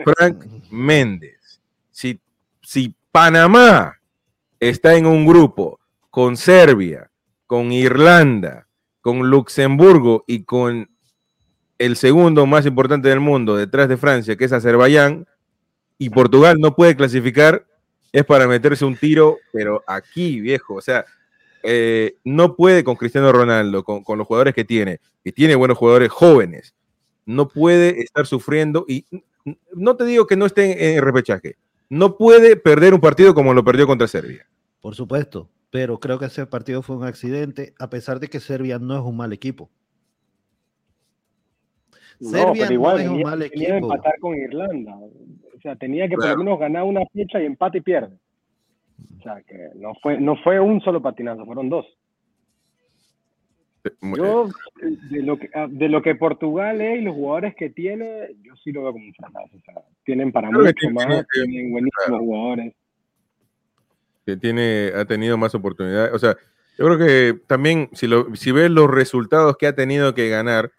Frank 0.05 0.45
Méndez. 0.71 1.61
Si, 1.91 2.21
si 2.63 2.95
Panamá 3.11 3.97
está 4.61 4.95
en 4.95 5.07
un 5.07 5.27
grupo 5.27 5.81
con 6.11 6.37
Serbia, 6.37 7.11
con 7.49 7.73
Irlanda, 7.73 8.69
con 9.01 9.29
Luxemburgo 9.29 10.23
y 10.29 10.45
con 10.45 10.89
el 11.79 11.97
segundo 11.97 12.47
más 12.47 12.67
importante 12.67 13.09
del 13.09 13.21
mundo 13.21 13.57
detrás 13.57 13.89
de 13.89 13.97
Francia, 13.97 14.37
que 14.37 14.45
es 14.45 14.53
Azerbaiyán, 14.53 15.27
y 15.99 16.11
Portugal 16.11 16.59
no 16.59 16.75
puede 16.75 16.97
clasificar, 16.97 17.67
es 18.13 18.25
para 18.25 18.47
meterse 18.47 18.85
un 18.85 18.97
tiro, 18.97 19.39
pero 19.53 19.83
aquí, 19.87 20.41
viejo, 20.41 20.75
o 20.75 20.81
sea, 20.81 21.05
eh, 21.63 22.17
no 22.25 22.55
puede 22.55 22.85
con 22.85 22.97
Cristiano 22.97 23.33
Ronaldo, 23.33 23.83
con, 23.83 24.03
con 24.03 24.19
los 24.19 24.27
jugadores 24.27 24.55
que 24.55 24.65
tiene, 24.65 25.01
que 25.25 25.33
tiene 25.33 25.55
buenos 25.55 25.79
jugadores 25.79 26.11
jóvenes, 26.11 26.75
no 27.25 27.49
puede 27.49 28.01
estar 28.01 28.27
sufriendo 28.27 28.85
y 28.89 29.05
no 29.75 29.97
te 29.97 30.05
digo 30.05 30.27
que 30.27 30.37
no 30.37 30.47
esté 30.47 30.95
en 30.95 31.03
repechaje, 31.03 31.57
no 31.89 32.17
puede 32.17 32.57
perder 32.57 32.95
un 32.95 33.01
partido 33.01 33.35
como 33.35 33.55
lo 33.55 33.65
perdió 33.65 33.87
contra 33.87 34.07
Serbia. 34.07 34.47
Por 34.81 34.95
supuesto, 34.95 35.51
pero 35.71 35.99
creo 35.99 36.19
que 36.19 36.27
ese 36.27 36.47
partido 36.47 36.83
fue 36.83 36.97
un 36.97 37.05
accidente, 37.05 37.75
a 37.79 37.91
pesar 37.91 38.21
de 38.21 38.29
que 38.29 38.41
Serbia 38.41 38.79
no 38.79 38.97
es 38.97 39.03
un 39.03 39.17
mal 39.17 39.33
equipo. 39.33 39.71
No, 42.21 42.29
Serbia 42.31 42.63
pero 42.65 42.73
igual 42.75 42.97
no 42.97 43.01
es 43.03 43.07
un 43.09 43.13
venía, 43.15 43.27
mal 43.27 43.39
venía 43.39 43.49
de 43.69 43.79
equipo. 43.79 43.93
empatar 43.95 44.19
con 44.21 44.35
Irlanda. 44.37 44.97
O 44.97 45.61
sea, 45.63 45.77
tenía 45.77 46.09
que 46.09 46.15
Claro. 46.15 46.31
por 46.33 46.39
lo 46.39 46.45
menos 46.45 46.61
ganar 46.61 46.85
una 46.85 47.03
fecha 47.13 47.41
y 47.43 47.47
empate 47.47 47.79
y 47.79 47.81
pierde. 47.83 48.17
O 49.19 49.23
sea, 49.23 49.43
que 49.43 49.71
no 49.77 49.93
fue, 50.03 50.19
no 50.21 50.37
fue 50.43 50.61
un 50.61 50.81
solo 50.81 51.03
patinazo, 51.03 51.45
fueron 51.45 51.69
dos. 51.69 51.87
Mu- 54.01 54.17
Yo, 54.17 54.49
de 55.11 55.23
lo 55.23 55.39
que, 55.39 55.49
ah, 55.55 55.69
de 55.71 55.89
lo 55.89 56.03
que 56.03 56.17
Portugal 56.17 56.81
es 56.81 56.99
y 56.99 57.03
los 57.03 57.15
jugadores 57.15 57.55
que 57.55 57.71
tiene, 57.71 58.31
yo 58.43 58.57
sí 58.57 58.73
lo 58.73 58.83
veo 58.83 58.93
como 58.93 59.05
un 59.05 59.15
fracaso. 59.15 59.57
O 59.57 59.61
sea, 59.61 59.75
tienen 60.05 60.33
para 60.33 60.49
Creo 60.49 60.63
que 60.75 60.89
mucho 60.89 60.91
más, 60.95 61.07
tiene- 61.07 61.25
tienen 61.53 61.71
buenísimos 61.71 62.21
jugadores. 62.21 62.75
que 64.27 64.37
tiene, 64.37 64.91
ha 64.97 65.05
tenido 65.05 65.39
más 65.39 65.55
oportunidades. 65.55 66.13
O 66.13 66.19
sea, 66.19 66.37
yo 66.77 66.85
creo 66.87 66.99
que 66.99 67.39
también, 67.47 67.89
si, 67.93 68.09
lo, 68.09 68.35
si 68.35 68.51
ves 68.51 68.71
los 68.71 68.91
resultados 68.91 69.57
que 69.57 69.69
ha 69.69 69.75
tenido 69.77 70.15
que 70.15 70.29
ganar, 70.29 70.73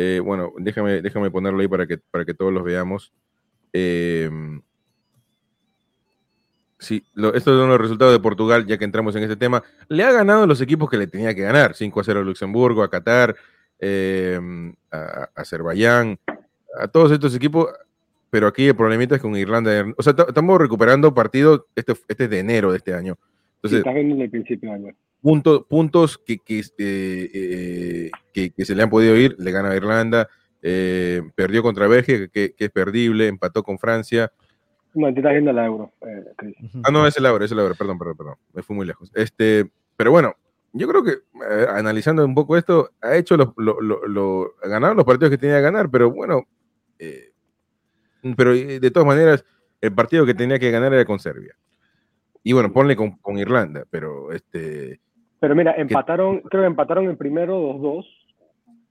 eh, 0.00 0.20
bueno, 0.20 0.52
déjame, 0.58 1.02
déjame 1.02 1.28
ponerlo 1.28 1.58
ahí 1.60 1.66
para 1.66 1.84
que, 1.86 1.98
para 1.98 2.24
que 2.24 2.32
todos 2.34 2.52
los 2.52 2.62
veamos. 2.62 3.12
Eh, 3.72 4.30
sí, 6.78 7.04
lo- 7.14 7.34
estos 7.34 7.58
son 7.58 7.68
los 7.68 7.80
resultados 7.80 8.12
de 8.12 8.20
Portugal, 8.20 8.66
ya 8.66 8.78
que 8.78 8.84
entramos 8.84 9.14
en 9.16 9.24
este 9.24 9.36
tema. 9.36 9.62
Le 9.88 10.04
ha 10.04 10.12
ganado 10.12 10.46
los 10.46 10.60
equipos 10.60 10.88
que 10.88 10.96
le 10.96 11.06
tenía 11.06 11.34
que 11.34 11.42
ganar: 11.42 11.74
5 11.74 12.00
a 12.00 12.04
0 12.04 12.20
a 12.20 12.22
Luxemburgo, 12.22 12.82
a 12.82 12.90
Qatar, 12.90 13.34
eh, 13.80 14.38
a, 14.90 14.96
a 14.98 15.30
Azerbaiyán, 15.34 16.18
a 16.78 16.88
todos 16.88 17.10
estos 17.12 17.34
equipos. 17.34 17.68
Pero 18.30 18.46
aquí 18.46 18.66
el 18.68 18.76
problemita 18.76 19.16
es 19.16 19.22
con 19.22 19.34
Irlanda. 19.36 19.86
O 19.96 20.02
sea, 20.02 20.14
ta- 20.14 20.26
estamos 20.28 20.60
recuperando 20.60 21.14
partidos, 21.14 21.62
este, 21.74 21.92
este 22.08 22.24
es 22.24 22.30
de 22.30 22.38
enero 22.40 22.70
de 22.70 22.76
este 22.76 22.92
año. 22.94 23.16
Sí, 23.64 23.76
estás 23.76 23.94
viendo 23.94 24.14
desde 24.14 24.24
el 24.26 24.30
principio 24.30 24.70
de 24.70 24.74
año. 24.76 24.94
Punto- 25.22 25.66
puntos 25.66 26.18
que, 26.18 26.38
que, 26.38 26.58
este, 26.60 28.06
eh, 28.06 28.10
que- 28.32 28.50
que 28.50 28.64
se 28.64 28.74
le 28.74 28.82
han 28.82 28.90
podido 28.90 29.16
ir, 29.16 29.34
le 29.38 29.50
gana 29.50 29.70
a 29.70 29.76
Irlanda, 29.76 30.28
eh, 30.62 31.22
perdió 31.34 31.62
contra 31.62 31.86
Bélgica, 31.88 32.28
que, 32.28 32.54
que 32.54 32.64
es 32.66 32.70
perdible, 32.70 33.28
empató 33.28 33.62
con 33.62 33.78
Francia. 33.78 34.32
No, 34.94 35.08
tú 35.12 35.18
estás 35.20 35.32
viendo 35.32 35.52
la 35.52 35.66
euro, 35.66 35.92
eh. 36.00 36.24
Ah, 36.84 36.90
no, 36.90 37.06
es 37.06 37.16
el 37.16 37.22
Laura, 37.22 37.44
es 37.44 37.50
el 37.50 37.58
Laura, 37.58 37.74
perdón, 37.74 37.98
perdón, 37.98 38.16
perdón, 38.16 38.34
me 38.52 38.62
fui 38.62 38.74
muy 38.74 38.86
lejos. 38.86 39.10
Este, 39.14 39.70
pero 39.96 40.10
bueno, 40.10 40.34
yo 40.72 40.88
creo 40.88 41.04
que 41.04 41.10
eh, 41.12 41.66
analizando 41.68 42.24
un 42.24 42.34
poco 42.34 42.56
esto, 42.56 42.90
ha 43.00 43.16
hecho 43.16 43.36
los, 43.36 43.50
lo, 43.56 43.80
lo- 43.80 44.54
ganado 44.62 44.94
los 44.94 45.04
partidos 45.04 45.30
que 45.30 45.38
tenía 45.38 45.56
que 45.56 45.62
ganar, 45.62 45.90
pero 45.90 46.10
bueno, 46.10 46.46
eh, 46.98 47.32
pero 48.36 48.52
de 48.52 48.90
todas 48.90 49.06
maneras, 49.06 49.44
el 49.80 49.94
partido 49.94 50.26
que 50.26 50.34
tenía 50.34 50.58
que 50.58 50.70
ganar 50.72 50.92
era 50.92 51.04
con 51.04 51.20
Serbia. 51.20 51.54
Y 52.42 52.52
bueno, 52.52 52.72
ponle 52.72 52.96
con, 52.96 53.12
con 53.18 53.38
Irlanda, 53.38 53.84
pero 53.90 54.32
este, 54.32 55.00
Pero 55.40 55.54
mira, 55.54 55.72
empataron, 55.76 56.40
creo 56.40 56.62
que 56.62 56.66
empataron 56.66 57.08
el 57.08 57.16
primero 57.16 57.58
2-2, 57.74 58.06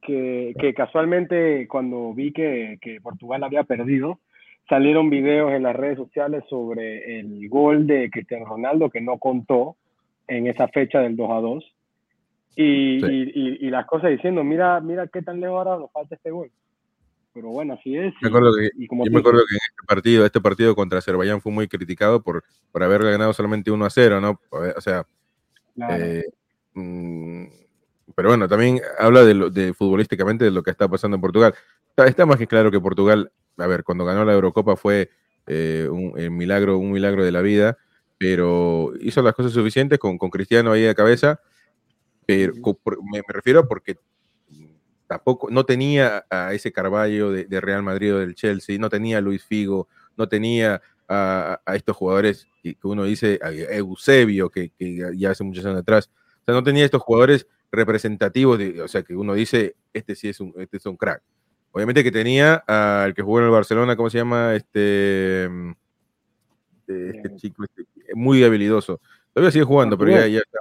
que, 0.02 0.56
que 0.60 0.74
casualmente 0.74 1.68
cuando 1.68 2.14
vi 2.14 2.32
que, 2.32 2.78
que 2.82 3.02
Portugal 3.02 3.44
había 3.44 3.64
perdido, 3.64 4.20
salieron 4.70 5.10
videos 5.10 5.52
en 5.52 5.64
las 5.64 5.76
redes 5.76 5.98
sociales 5.98 6.44
sobre 6.50 7.20
el 7.20 7.48
gol 7.50 7.86
de 7.88 8.10
Cristiano 8.10 8.46
Ronaldo 8.46 8.90
que 8.90 9.02
no 9.02 9.18
contó 9.18 9.76
en 10.28 10.48
esa 10.48 10.68
fecha 10.70 11.00
del 11.00 11.16
2-2. 11.18 11.64
Y, 12.56 13.00
Sí. 13.00 13.06
y, 13.06 13.32
y, 13.36 13.68
y 13.68 13.70
las 13.70 13.86
cosas 13.86 14.10
diciendo, 14.12 14.44
mira, 14.44 14.80
mira 14.80 15.08
qué 15.08 15.22
tan 15.22 15.40
lejos 15.40 15.58
ahora 15.58 15.78
nos 15.80 15.92
falta 15.92 16.16
este 16.16 16.32
gol. 16.32 16.50
Pero 17.34 17.50
bueno, 17.50 17.74
así 17.76 17.96
es. 17.96 18.14
me 18.20 18.20
y- 18.24 18.28
acuerdo 18.30 18.52
que, 18.58 18.70
y 18.84 18.88
como 18.88 19.06
yo 19.06 19.12
me 19.12 19.20
acuerdo 19.20 19.42
que 19.48 19.54
en 19.54 19.60
este 19.70 19.86
partido, 19.88 20.26
este 20.26 20.42
partido 20.42 20.76
contra 20.76 20.98
Azerbaiyán 21.00 21.40
fue 21.40 21.52
muy 21.52 21.68
criticado 21.68 22.24
por, 22.24 22.44
por 22.72 22.82
haberle 22.84 23.12
ganado 23.12 23.32
solamente 23.34 23.70
1 23.70 23.86
a 23.86 23.90
0, 23.92 24.20
¿no? 24.22 24.40
O 24.50 24.82
sea, 24.82 25.06
claro, 25.76 26.04
Eh, 26.04 26.24
pero 28.16 28.30
bueno, 28.30 28.48
también 28.48 28.82
habla 28.98 29.24
de, 29.24 29.34
lo, 29.34 29.50
de 29.50 29.74
futbolísticamente 29.74 30.46
de 30.46 30.52
lo 30.52 30.64
que 30.64 30.72
está 30.72 30.88
pasando 30.88 31.16
en 31.16 31.22
Portugal. 31.22 31.54
Está, 31.90 32.08
está 32.08 32.26
más 32.26 32.38
que 32.38 32.48
claro 32.48 32.72
que 32.72 32.80
Portugal, 32.80 33.32
a 33.58 33.68
ver, 33.68 33.84
cuando 33.84 34.06
ganó 34.06 34.24
la 34.26 34.34
Eurocopa 34.34 34.76
fue 34.76 35.10
eh, 35.48 35.88
un 35.92 36.14
el 36.18 36.32
milagro, 36.32 36.78
un 36.78 36.92
milagro 36.92 37.24
de 37.24 37.32
la 37.32 37.42
vida, 37.42 37.78
pero 38.18 38.94
hizo 39.02 39.22
las 39.22 39.34
cosas 39.34 39.52
suficientes 39.52 40.00
con, 40.00 40.18
con 40.18 40.30
Cristiano 40.30 40.72
ahí 40.72 40.82
de 40.82 40.96
cabeza. 40.96 41.40
Pero 42.26 42.54
me, 42.56 43.20
me 43.20 43.34
refiero 43.34 43.68
porque 43.68 43.98
tampoco 45.08 45.50
no 45.50 45.66
tenía 45.66 46.26
a 46.30 46.54
ese 46.54 46.72
Carballo 46.72 47.32
de, 47.32 47.46
de 47.46 47.62
Real 47.62 47.84
Madrid 47.84 48.16
o 48.16 48.20
del 48.20 48.36
Chelsea, 48.36 48.78
no 48.78 48.90
tenía 48.90 49.20
a 49.20 49.22
Luis 49.22 49.44
Figo, 49.44 49.88
no 50.18 50.28
tenía 50.28 50.82
a, 51.08 51.62
a 51.66 51.76
estos 51.76 51.96
jugadores 51.96 52.48
que, 52.62 52.76
que 52.76 52.88
uno 52.88 53.06
dice, 53.06 53.40
a 53.42 53.52
Eusebio, 53.52 54.50
que, 54.50 54.72
que 54.78 55.14
ya 55.16 55.32
hace 55.32 55.44
muchos 55.46 55.66
años 55.66 55.80
atrás. 55.80 56.10
O 56.48 56.52
sea, 56.52 56.54
no 56.56 56.64
tenía 56.64 56.86
estos 56.86 57.02
jugadores 57.02 57.46
representativos, 57.74 58.58
de, 58.58 58.82
o 58.82 58.88
sea, 58.88 59.04
que 59.04 59.14
uno 59.16 59.34
dice, 59.34 59.76
este 59.92 60.16
sí 60.16 60.30
es 60.30 60.40
un, 60.40 60.54
este 60.58 60.78
es 60.78 60.86
un 60.86 60.96
crack. 60.96 61.22
Obviamente 61.74 62.04
que 62.06 62.12
tenía 62.12 62.56
al 62.66 63.14
que 63.14 63.22
jugó 63.22 63.40
en 63.40 63.46
el 63.46 63.52
Barcelona, 63.52 63.98
¿cómo 63.98 64.10
se 64.10 64.18
llama? 64.20 64.56
Este, 64.56 65.48
mm, 65.52 65.72
este 66.88 67.36
chico, 67.36 67.64
este, 67.66 67.84
muy 68.16 68.44
habilidoso. 68.46 69.02
Todavía 69.34 69.52
sigue 69.52 69.66
jugando, 69.66 69.98
pero 69.98 70.12
ya, 70.12 70.26
está. 70.40 70.60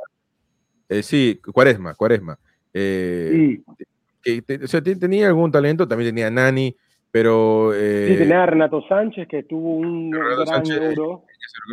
Eh, 0.88 1.02
sí, 1.04 1.40
Cuaresma, 1.52 1.94
Cuaresma. 1.94 2.38
Eh, 2.74 3.30
sí, 3.32 3.84
que 4.22 4.42
te- 4.42 4.64
o 4.64 4.66
sea, 4.68 4.82
te- 4.82 4.96
tenía 4.96 5.28
algún 5.28 5.50
talento, 5.52 5.86
también 5.86 6.08
tenía 6.14 6.30
Nani, 6.30 6.76
pero... 7.16 7.72
eh, 7.74 8.08
sí, 8.08 8.18
tenía 8.18 8.42
a 8.42 8.46
Renato 8.46 8.82
Sánchez 8.86 9.26
que 9.26 9.42
tuvo 9.44 9.76
un 9.76 10.12
Renato 10.12 10.34
gran 10.44 10.66
Sánchez, 10.66 10.82
euro. 10.82 11.24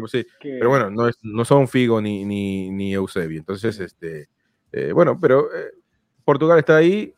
sí, 0.08 0.26
que- 0.40 0.56
pero 0.58 0.70
bueno, 0.70 0.90
no, 0.90 1.10
es, 1.10 1.18
no 1.22 1.44
son 1.44 1.68
Figo 1.68 2.00
ni, 2.00 2.24
ni, 2.24 2.70
ni 2.70 2.94
Eusebio. 2.94 3.40
Entonces, 3.40 3.78
este, 3.82 4.30
eh, 4.72 4.94
bueno, 4.94 5.20
pero 5.20 5.54
eh, 5.54 5.72
Portugal 6.24 6.60
está 6.60 6.78
ahí, 6.78 7.14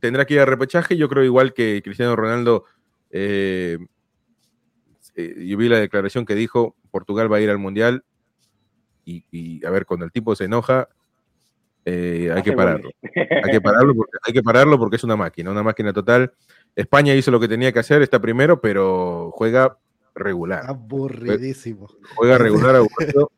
tendrá 0.00 0.24
que 0.24 0.34
ir 0.34 0.40
a 0.40 0.46
repechaje. 0.46 0.96
Yo 0.96 1.08
creo 1.08 1.24
igual 1.24 1.54
que 1.54 1.82
Cristiano 1.82 2.14
Ronaldo, 2.14 2.66
eh, 3.10 3.78
yo 5.16 5.56
vi 5.58 5.68
la 5.68 5.80
declaración 5.80 6.24
que 6.24 6.36
dijo, 6.36 6.76
Portugal 6.92 7.32
va 7.32 7.38
a 7.38 7.40
ir 7.40 7.50
al 7.50 7.58
Mundial 7.58 8.04
y, 9.04 9.24
y, 9.32 9.66
a 9.66 9.70
ver, 9.70 9.86
cuando 9.86 10.04
el 10.04 10.12
tipo 10.12 10.36
se 10.36 10.44
enoja, 10.44 10.88
eh, 11.88 12.32
hay 12.34 12.42
que 12.42 12.52
pararlo. 12.52 12.90
Hay 13.44 13.52
que 13.52 13.60
pararlo 13.60 13.94
porque 13.94 14.12
hay 14.26 14.32
que 14.32 14.42
pararlo 14.42 14.76
porque 14.78 14.96
es 14.96 15.04
una 15.04 15.14
máquina, 15.14 15.52
una 15.52 15.62
máquina 15.62 15.92
total. 15.92 16.32
España 16.74 17.14
hizo 17.14 17.30
lo 17.30 17.38
que 17.38 17.46
tenía 17.46 17.72
que 17.72 17.78
hacer, 17.78 18.02
está 18.02 18.20
primero, 18.20 18.60
pero 18.60 19.30
juega 19.32 19.78
regular. 20.14 20.64
Aburridísimo. 20.66 21.86
Juega 22.16 22.38
regular, 22.38 22.74
aburrido. 22.74 23.30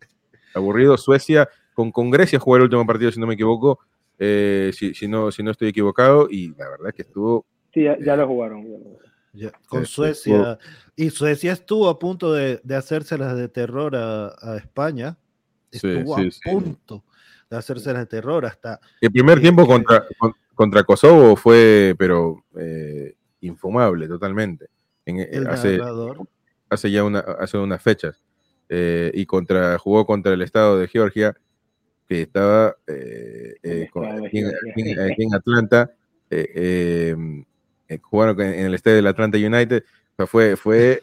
aburrido. 0.54 0.96
Suecia, 0.96 1.46
con, 1.74 1.92
con 1.92 2.10
Grecia 2.10 2.38
jugó 2.38 2.56
el 2.56 2.62
último 2.62 2.86
partido, 2.86 3.12
si 3.12 3.20
no 3.20 3.26
me 3.26 3.34
equivoco. 3.34 3.80
eh, 4.18 4.70
si, 4.74 4.94
si, 4.94 5.06
no, 5.08 5.30
si 5.30 5.42
no 5.42 5.50
estoy 5.50 5.68
equivocado, 5.68 6.26
y 6.30 6.48
la 6.56 6.70
verdad 6.70 6.88
es 6.88 6.94
que 6.94 7.02
estuvo. 7.02 7.44
Sí, 7.74 7.82
ya, 7.82 7.98
ya 7.98 8.16
lo 8.16 8.26
jugaron. 8.26 8.64
ya 8.64 8.70
lo 8.70 8.78
jugaron. 8.78 9.08
Ya, 9.34 9.52
con 9.68 9.84
Suecia. 9.84 10.58
Y 10.96 11.10
Suecia 11.10 11.52
estuvo 11.52 11.88
a 11.88 11.98
punto 11.98 12.32
de, 12.32 12.60
de 12.64 12.74
hacérselas 12.76 13.36
de 13.36 13.48
terror 13.48 13.94
a, 13.94 14.28
a 14.40 14.56
España. 14.56 15.18
Estuvo 15.70 16.16
sí, 16.16 16.26
a 16.28 16.30
sí. 16.30 16.40
punto 16.50 17.04
de 17.50 17.56
hacérselas 17.56 18.02
de 18.02 18.06
terror 18.06 18.44
hasta 18.46 18.80
El 19.00 19.10
primer 19.10 19.40
tiempo 19.40 19.66
contra, 19.66 20.06
con- 20.18 20.34
contra 20.54 20.82
Kosovo 20.84 21.36
fue, 21.36 21.94
pero 21.98 22.44
eh, 22.58 23.14
infumable 23.40 24.08
totalmente. 24.08 24.66
En, 25.06 25.20
eh, 25.20 25.44
hace, 25.48 25.78
hace 26.68 26.90
ya 26.90 27.04
una, 27.04 27.20
hace 27.20 27.56
unas 27.58 27.82
fechas. 27.82 28.22
Eh, 28.68 29.10
y 29.14 29.24
contra, 29.24 29.78
jugó 29.78 30.04
contra 30.04 30.34
el 30.34 30.42
estado 30.42 30.78
de 30.78 30.88
Georgia, 30.88 31.34
que 32.06 32.22
estaba 32.22 32.76
aquí, 32.86 34.38
en, 34.38 35.34
Atlanta, 35.34 35.90
jugaron 38.02 38.40
en 38.40 38.66
el 38.66 38.74
estadio 38.74 38.96
del 38.96 39.06
Atlanta 39.06 39.38
United. 39.38 39.84
O 39.84 40.16
sea, 40.16 40.26
fue, 40.26 40.56
fue 40.56 41.02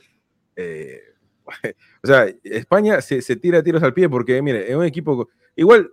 o 2.04 2.08
sea, 2.08 2.28
España 2.44 3.02
se, 3.02 3.22
se, 3.22 3.36
tira 3.36 3.64
tiros 3.64 3.82
al 3.84 3.94
pie 3.94 4.10
porque, 4.10 4.42
mire, 4.42 4.70
es 4.70 4.76
un 4.76 4.86
equipo, 4.86 5.30
igual 5.56 5.92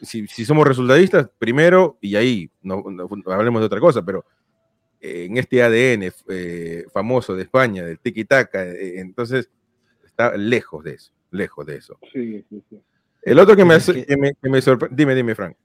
si, 0.00 0.26
somos 0.44 0.66
resultadistas, 0.66 1.28
primero, 1.38 1.98
y 2.00 2.16
ahí 2.16 2.50
no, 2.62 2.84
hablemos 3.26 3.60
de 3.60 3.66
otra 3.66 3.80
cosa, 3.80 4.04
pero 4.04 4.24
eh, 5.00 5.26
en 5.28 5.36
este 5.36 5.62
ADN 5.62 6.12
eh, 6.28 6.84
famoso 6.92 7.34
de 7.34 7.42
España, 7.42 7.84
del 7.84 7.98
tiki-taka, 7.98 8.64
eh, 8.64 9.00
entonces 9.00 9.50
está 10.04 10.36
lejos 10.36 10.84
de 10.84 10.94
eso, 10.94 11.12
lejos 11.30 11.66
de 11.66 11.76
eso. 11.76 11.98
Sí, 12.12 12.44
sí, 12.48 12.62
sí. 12.68 12.80
El 13.22 13.38
otro 13.38 13.54
que 13.54 13.64
me, 13.64 13.78
me, 14.42 14.62
sorprende, 14.62 14.96
dime, 14.96 15.14
dime, 15.14 15.34
Frank. 15.34 15.56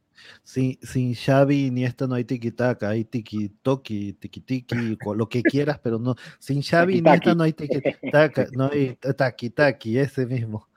Sin, 0.43 0.77
sin 0.81 1.15
Xavi 1.15 1.71
ni 1.71 1.85
esto 1.85 2.07
no 2.07 2.15
hay 2.15 2.23
tiki-taka, 2.23 2.89
hay 2.89 3.05
tiki-toki, 3.05 4.13
tiki-tiki, 4.13 4.97
lo 5.15 5.27
que 5.27 5.41
quieras, 5.41 5.79
pero 5.79 5.97
no. 5.97 6.15
Sin 6.37 6.61
Xavi 6.61 7.01
ni 7.01 7.09
esto 7.09 7.33
no 7.33 7.43
hay 7.43 7.53
tiki-taka, 7.53 8.47
no 8.51 8.69
hay 8.71 8.95
taki-taki, 8.95 9.97
ese 9.97 10.27
mismo. 10.27 10.67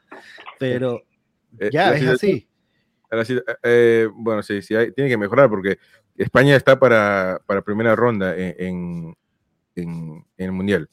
Pero 0.59 1.03
ya, 1.71 1.95
es 1.95 2.07
así. 2.07 2.50
Eh, 3.11 3.43
eh, 3.63 4.09
bueno, 4.15 4.43
sí, 4.43 4.63
sí, 4.63 4.75
tiene 4.95 5.11
que 5.11 5.17
mejorar 5.17 5.49
porque 5.49 5.79
España 6.17 6.55
está 6.55 6.79
para, 6.79 7.41
para 7.47 7.63
primera 7.63 7.97
ronda 7.97 8.37
en, 8.37 9.17
en, 9.75 10.25
el 10.37 10.53
Mundial. 10.53 10.89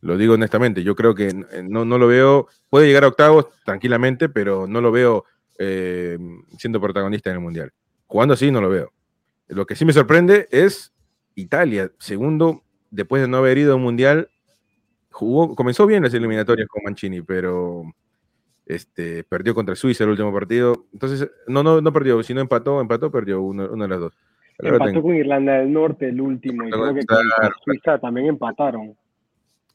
Lo 0.00 0.16
digo 0.16 0.34
honestamente, 0.34 0.82
yo 0.82 0.94
creo 0.94 1.14
que 1.14 1.28
eh, 1.28 1.62
no, 1.62 1.84
no, 1.84 1.98
lo 1.98 2.06
veo, 2.06 2.48
puede 2.70 2.86
llegar 2.86 3.04
a 3.04 3.08
octavos 3.08 3.46
tranquilamente, 3.64 4.28
pero 4.28 4.66
no 4.66 4.80
lo 4.80 4.92
veo 4.92 5.24
siendo 6.56 6.80
protagonista 6.80 7.30
en 7.30 7.36
el 7.36 7.42
Mundial. 7.42 7.72
Jugando 8.06 8.34
así, 8.34 8.52
no 8.52 8.60
lo 8.60 8.70
veo. 8.70 8.92
Lo 9.48 9.66
que 9.66 9.74
sí 9.74 9.84
me 9.84 9.92
sorprende 9.92 10.46
es 10.52 10.92
Italia, 11.34 11.90
segundo, 11.98 12.62
después 12.90 13.20
de 13.22 13.26
no 13.28 13.38
haber 13.38 13.58
ido 13.58 13.72
a 13.72 13.76
un 13.76 13.82
Mundial, 13.82 14.30
jugó, 15.10 15.56
comenzó 15.56 15.84
bien 15.84 16.04
las 16.04 16.14
eliminatorias 16.14 16.68
con 16.68 16.84
Mancini, 16.84 17.22
pero 17.22 17.82
este, 18.68 19.24
perdió 19.24 19.54
contra 19.54 19.74
Suiza 19.74 20.04
el 20.04 20.10
último 20.10 20.32
partido. 20.32 20.86
Entonces, 20.92 21.28
no, 21.46 21.62
no, 21.62 21.80
no 21.80 21.92
perdió, 21.92 22.22
sino 22.22 22.40
empató, 22.40 22.80
empató, 22.80 23.10
perdió 23.10 23.40
una 23.40 23.66
de 23.66 23.88
las 23.88 23.98
dos. 23.98 24.12
empató 24.58 25.02
con 25.02 25.16
Irlanda 25.16 25.54
del 25.54 25.72
Norte 25.72 26.08
el 26.10 26.20
último, 26.20 26.68
y 26.68 26.70
creo 26.70 26.94
que 26.94 27.06
con 27.06 27.26
Suiza 27.64 27.98
también 27.98 28.26
empataron. 28.26 28.94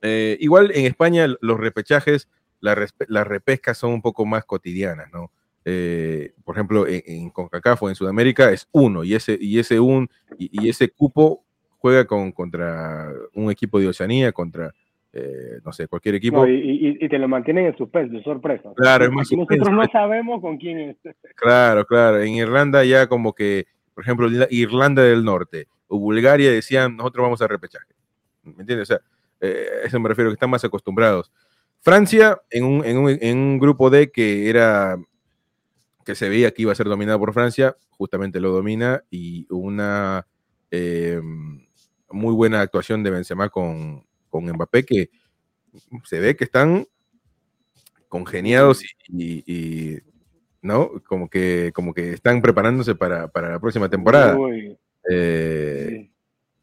Eh, 0.02 0.38
igual 0.40 0.72
en 0.76 0.86
España 0.86 1.28
los 1.42 1.60
repechajes, 1.60 2.30
las 2.60 3.28
repescas 3.28 3.78
son 3.78 3.94
un 3.94 4.02
poco 4.02 4.26
más 4.26 4.46
cotidianas, 4.46 5.12
¿no? 5.12 5.32
Eh, 5.66 6.34
por 6.44 6.56
ejemplo, 6.56 6.86
en, 6.88 7.30
CONCACAF 7.30 7.84
o 7.84 7.90
en 7.90 7.96
Sudamérica 7.96 8.52
es 8.52 8.68
uno, 8.72 9.04
y 9.04 9.16
ese, 9.16 9.38
y 9.40 9.58
ese 9.60 9.80
un, 9.80 10.10
y, 10.38 10.70
ese 10.70 10.90
cupo 10.90 11.44
juega 11.80 12.06
con, 12.06 12.32
contra 12.32 13.12
un 13.34 13.50
equipo 13.50 13.80
de 13.80 13.88
Oceanía, 13.88 14.32
contra 14.34 14.74
eh, 15.16 15.60
no 15.64 15.72
sé, 15.72 15.88
cualquier 15.88 16.16
equipo. 16.16 16.48
y, 16.48 17.08
te 17.08 17.20
lo 17.20 17.28
mantienen 17.28 17.68
en 17.68 17.78
suspenso, 17.78 18.20
sorpresa. 18.24 18.72
Claro, 18.76 19.06
es 19.06 19.12
más 19.12 19.32
Nosotros 19.32 19.72
no 19.72 19.86
sabemos 19.92 20.42
con 20.42 20.58
quién 20.58 20.80
es. 20.80 20.98
Claro, 21.36 21.86
claro. 21.86 22.22
En 22.22 22.34
Irlanda 22.34 22.84
ya 22.84 23.08
como 23.08 23.34
que, 23.34 23.66
por 23.94 24.04
ejemplo, 24.04 24.28
Irlanda 24.50 25.04
del 25.04 25.24
Norte 25.24 25.68
o 25.88 26.00
Bulgaria 26.00 26.52
decían, 26.52 26.98
nosotros 26.98 27.24
vamos 27.24 27.42
a 27.44 27.48
repechaje. 27.48 27.94
¿Me 28.42 28.62
entiendes? 28.62 28.90
O 28.90 28.94
sea, 28.94 29.02
eh, 29.40 29.68
eso 29.86 30.00
me 30.00 30.10
refiero, 30.10 30.32
que 30.32 30.36
están 30.36 30.50
más 30.50 30.64
acostumbrados. 30.64 31.32
Francia, 31.82 32.42
en 32.50 32.64
un, 32.64 32.86
en, 32.86 32.98
un, 32.98 33.10
en 33.10 33.38
un 33.38 33.60
grupo 33.60 33.92
D 33.92 34.12
que 34.12 34.50
era 34.50 34.98
que 36.06 36.16
se 36.16 36.28
veía 36.28 36.52
que 36.52 36.64
iba 36.64 36.72
a 36.72 36.76
ser 36.76 36.88
dominado 36.88 37.20
por 37.20 37.34
Francia, 37.34 37.78
justamente 37.92 38.40
lo 38.40 38.52
domina 38.52 39.04
y 39.10 39.46
una 39.50 40.28
eh, 40.72 41.22
muy 42.10 42.34
buena 42.34 42.62
actuación 42.62 43.04
de 43.04 43.12
Benzema 43.12 43.50
con, 43.50 44.06
con 44.34 44.52
Mbappé 44.52 44.84
que 44.84 45.10
se 46.06 46.20
ve 46.20 46.36
que 46.36 46.46
están 46.46 46.88
congeniados 48.08 48.84
y, 49.08 50.00
¿no? 50.64 50.90
Como 51.08 51.30
que, 51.30 51.72
como 51.76 51.94
que 51.94 52.14
están 52.14 52.42
preparándose 52.42 52.96
para, 52.96 53.30
la 53.32 53.60
próxima 53.60 53.90
temporada. 53.90 54.36
Eh, 55.08 56.10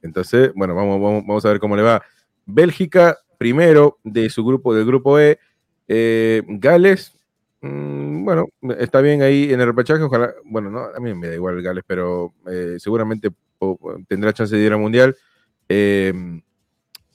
entonces, 0.03 0.51
bueno, 0.57 0.75
vamos, 0.75 1.25
vamos, 1.25 1.45
a 1.45 1.51
ver 1.51 1.61
cómo 1.61 1.77
le 1.77 1.83
va. 1.83 2.03
Bélgica, 2.45 3.19
primero 3.39 4.01
de 4.03 4.29
su 4.31 4.45
grupo, 4.45 4.75
del 4.75 4.87
grupo 4.87 5.21
E. 5.21 5.39
Eh, 5.87 6.43
Gales, 6.49 7.13
mm, 7.61 8.25
bueno, 8.25 8.49
está 8.79 9.01
bien 9.01 9.23
ahí 9.23 9.53
en 9.53 9.61
el 9.61 9.67
repechaje, 9.67 10.03
ojalá, 10.03 10.35
bueno, 10.45 10.71
no, 10.71 10.81
a 10.81 10.99
mí 10.99 11.15
me 11.15 11.29
da 11.29 11.35
igual 11.35 11.63
Gales, 11.63 11.85
pero 11.87 12.35
eh, 12.49 12.77
seguramente 12.79 13.31
tendrá 14.09 14.33
chance 14.33 14.57
de 14.57 14.65
ir 14.65 14.73
al 14.73 14.81
Mundial. 14.81 15.17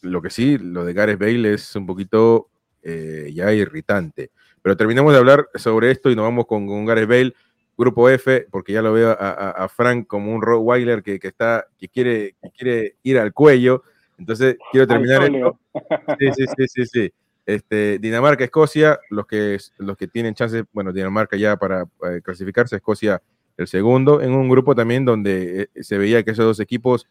Lo 0.06 0.22
que 0.22 0.30
sí, 0.30 0.58
lo 0.58 0.86
de 0.86 0.93
Gareth 0.93 1.20
Bale 1.20 1.53
es 1.53 1.76
un 1.76 1.86
poquito 1.86 2.49
eh, 2.84 3.32
ya 3.34 3.51
irritante. 3.51 4.32
Pero 4.62 4.78
terminamos 4.78 5.14
de 5.14 5.20
hablar 5.20 5.49
sobre 5.56 5.91
esto 5.91 6.10
y 6.10 6.16
nos 6.16 6.24
vamos 6.24 6.45
con, 6.45 6.68
con 6.68 6.86
Gareth 6.86 7.10
Bale, 7.10 7.34
grupo 7.78 8.10
F, 8.10 8.47
porque 8.51 8.74
ya 8.74 8.82
lo 8.82 8.93
veo 8.93 9.12
a, 9.20 9.68
Frank 9.70 10.08
como 10.08 10.34
un 10.34 10.41
Rottweiler 10.41 11.03
que, 11.03 11.20
que, 11.20 11.28
está, 11.28 11.68
que 11.78 11.89
quiere, 11.89 12.36
quiere 12.56 12.95
ir 13.03 13.20
al 13.20 13.34
cuello. 13.34 13.84
Entonces, 14.18 14.58
quiero 14.72 14.88
terminar 14.88 15.24
esto. 15.24 15.60
Sí, 16.20 16.32
sí, 16.36 16.45
sí, 16.58 16.68
sí, 16.68 16.86
sí. 16.86 17.14
Este, 17.45 17.99
Dinamarca, 17.99 18.43
Escocia, 18.43 18.99
los 19.10 19.28
que, 19.28 19.60
los 19.78 19.97
que 19.97 20.08
tienen 20.08 20.34
chances, 20.34 20.64
bueno, 20.74 20.91
Dinamarca 20.91 21.38
ya 21.38 21.58
para 21.58 21.84
eh, 21.84 22.22
clasificarse, 22.24 22.78
Escocia 22.78 23.22
el 23.58 23.68
segundo, 23.68 24.22
en 24.22 24.32
un 24.34 24.49
grupo 24.49 24.76
también 24.76 25.06
donde 25.06 25.70
eh, 25.74 25.84
se 25.84 25.97
veía 25.97 26.24
que 26.24 26.32
esos 26.32 26.45
dos 26.45 26.60
equipos 26.60 27.08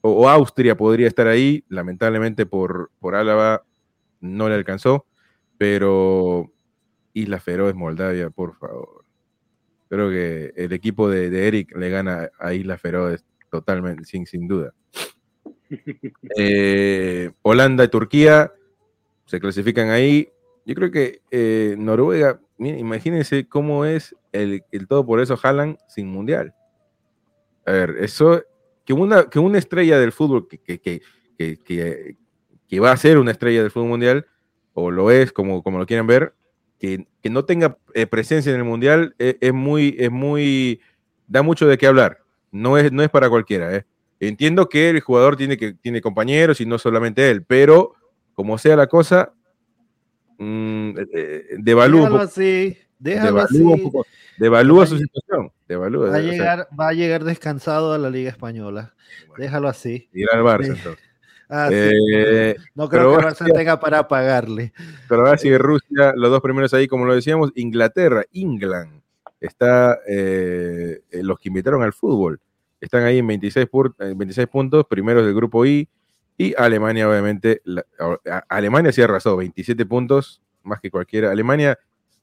o, 0.00 0.28
Austria 0.28 0.76
podría 0.76 1.08
estar 1.08 1.26
ahí, 1.26 1.64
lamentablemente 1.68 2.46
por, 2.46 2.90
por 3.00 3.14
Álava 3.14 3.64
no 4.20 4.48
le 4.48 4.54
alcanzó, 4.54 5.06
pero 5.56 6.50
Isla 7.12 7.40
Feroz, 7.40 7.74
Moldavia, 7.74 8.30
por 8.30 8.56
favor. 8.56 9.04
Creo 9.88 10.10
que 10.10 10.52
el 10.56 10.72
equipo 10.72 11.08
de, 11.08 11.46
Eric 11.46 11.74
le 11.76 11.90
gana 11.90 12.30
a 12.38 12.54
Isla 12.54 12.78
Feroz 12.78 13.24
totalmente, 13.50 14.04
sin, 14.04 14.26
sin 14.26 14.46
duda. 14.48 14.74
Eh, 16.38 17.30
Holanda 17.42 17.84
y 17.84 17.88
Turquía 17.88 18.50
se 19.26 19.38
clasifican 19.38 19.90
ahí. 19.90 20.30
Yo 20.64 20.74
creo 20.74 20.90
que 20.90 21.20
eh, 21.30 21.76
Noruega, 21.78 22.40
imagínense 22.58 23.46
cómo 23.46 23.84
es 23.84 24.16
el, 24.32 24.62
el 24.72 24.88
todo 24.88 25.04
por 25.04 25.20
eso 25.20 25.36
jalan 25.36 25.76
sin 25.86 26.08
mundial. 26.08 26.54
A 27.66 27.72
ver, 27.72 27.96
eso 28.00 28.42
que 28.88 28.94
una, 28.94 29.28
que 29.28 29.38
una 29.38 29.58
estrella 29.58 29.98
del 29.98 30.12
fútbol 30.12 30.48
que, 30.48 30.58
que, 30.80 31.02
que, 31.36 32.16
que, 32.66 32.80
va 32.80 32.90
a 32.90 32.96
ser 32.96 33.18
una 33.18 33.32
estrella 33.32 33.60
del 33.60 33.70
fútbol 33.70 33.88
mundial, 33.88 34.26
o 34.72 34.90
lo 34.90 35.10
es, 35.10 35.30
como, 35.30 35.62
como 35.62 35.78
lo 35.78 35.84
quieran 35.84 36.06
ver, 36.06 36.32
que, 36.78 37.06
no 37.24 37.44
tenga 37.44 37.76
eh, 37.92 38.06
presencia 38.06 38.50
en 38.50 38.56
el 38.56 38.64
mundial 38.64 39.14
es, 39.18 39.36
es, 39.42 39.52
muy, 39.52 39.94
es 39.98 40.10
muy, 40.10 40.80
da 41.26 41.42
mucho 41.42 41.66
de 41.66 41.76
qué 41.76 41.86
hablar. 41.86 42.22
No 42.50 42.78
es, 42.78 42.90
no 42.90 43.02
es 43.02 43.10
para 43.10 43.28
cualquiera. 43.28 43.76
¿eh? 43.76 43.84
Entiendo 44.20 44.70
que 44.70 44.88
el 44.88 45.00
jugador 45.00 45.36
tiene, 45.36 45.58
que, 45.58 45.74
tiene 45.74 46.00
compañeros 46.00 46.58
y 46.62 46.64
no 46.64 46.78
solamente 46.78 47.30
él, 47.30 47.44
pero 47.44 47.92
como 48.32 48.56
sea 48.56 48.74
la 48.74 48.86
cosa, 48.86 49.34
mmm, 50.38 50.94
devalúa. 52.98 54.86
su 54.86 54.98
situación. 54.98 55.52
va, 55.70 56.16
a 56.16 56.20
llegar, 56.20 56.68
va 56.78 56.88
a 56.88 56.92
llegar 56.92 57.24
descansado 57.24 57.92
a 57.92 57.98
la 57.98 58.10
Liga 58.10 58.30
Española. 58.30 58.94
Déjalo 59.36 59.68
así. 59.68 60.08
Ir 60.12 60.28
al 60.32 60.42
Barça, 60.42 60.76
entonces. 60.76 61.04
Ah, 61.50 61.70
eh, 61.72 62.56
no 62.74 62.90
creo 62.90 63.16
que 63.16 63.24
Barça 63.24 63.50
tenga 63.50 63.80
para 63.80 64.06
pagarle. 64.06 64.74
Pero 65.08 65.22
ahora 65.22 65.38
sigue 65.38 65.56
Rusia, 65.56 66.12
los 66.14 66.30
dos 66.30 66.42
primeros 66.42 66.74
ahí, 66.74 66.86
como 66.86 67.06
lo 67.06 67.14
decíamos, 67.14 67.52
Inglaterra, 67.54 68.22
England, 68.34 69.00
está 69.40 69.98
eh, 70.06 71.00
eh, 71.10 71.22
los 71.22 71.38
que 71.38 71.48
invitaron 71.48 71.82
al 71.82 71.94
fútbol. 71.94 72.38
Están 72.82 73.04
ahí 73.04 73.18
en 73.18 73.26
26, 73.26 73.66
26 74.14 74.46
puntos, 74.48 74.84
primeros 74.86 75.24
del 75.24 75.34
grupo 75.34 75.64
I, 75.64 75.88
y 76.36 76.54
Alemania, 76.56 77.08
obviamente, 77.08 77.62
Alemania 78.48 78.92
sí 78.92 79.00
arrasó, 79.00 79.36
27 79.36 79.86
puntos, 79.86 80.42
más 80.62 80.80
que 80.80 80.90
cualquiera. 80.90 81.30
Alemania, 81.32 81.78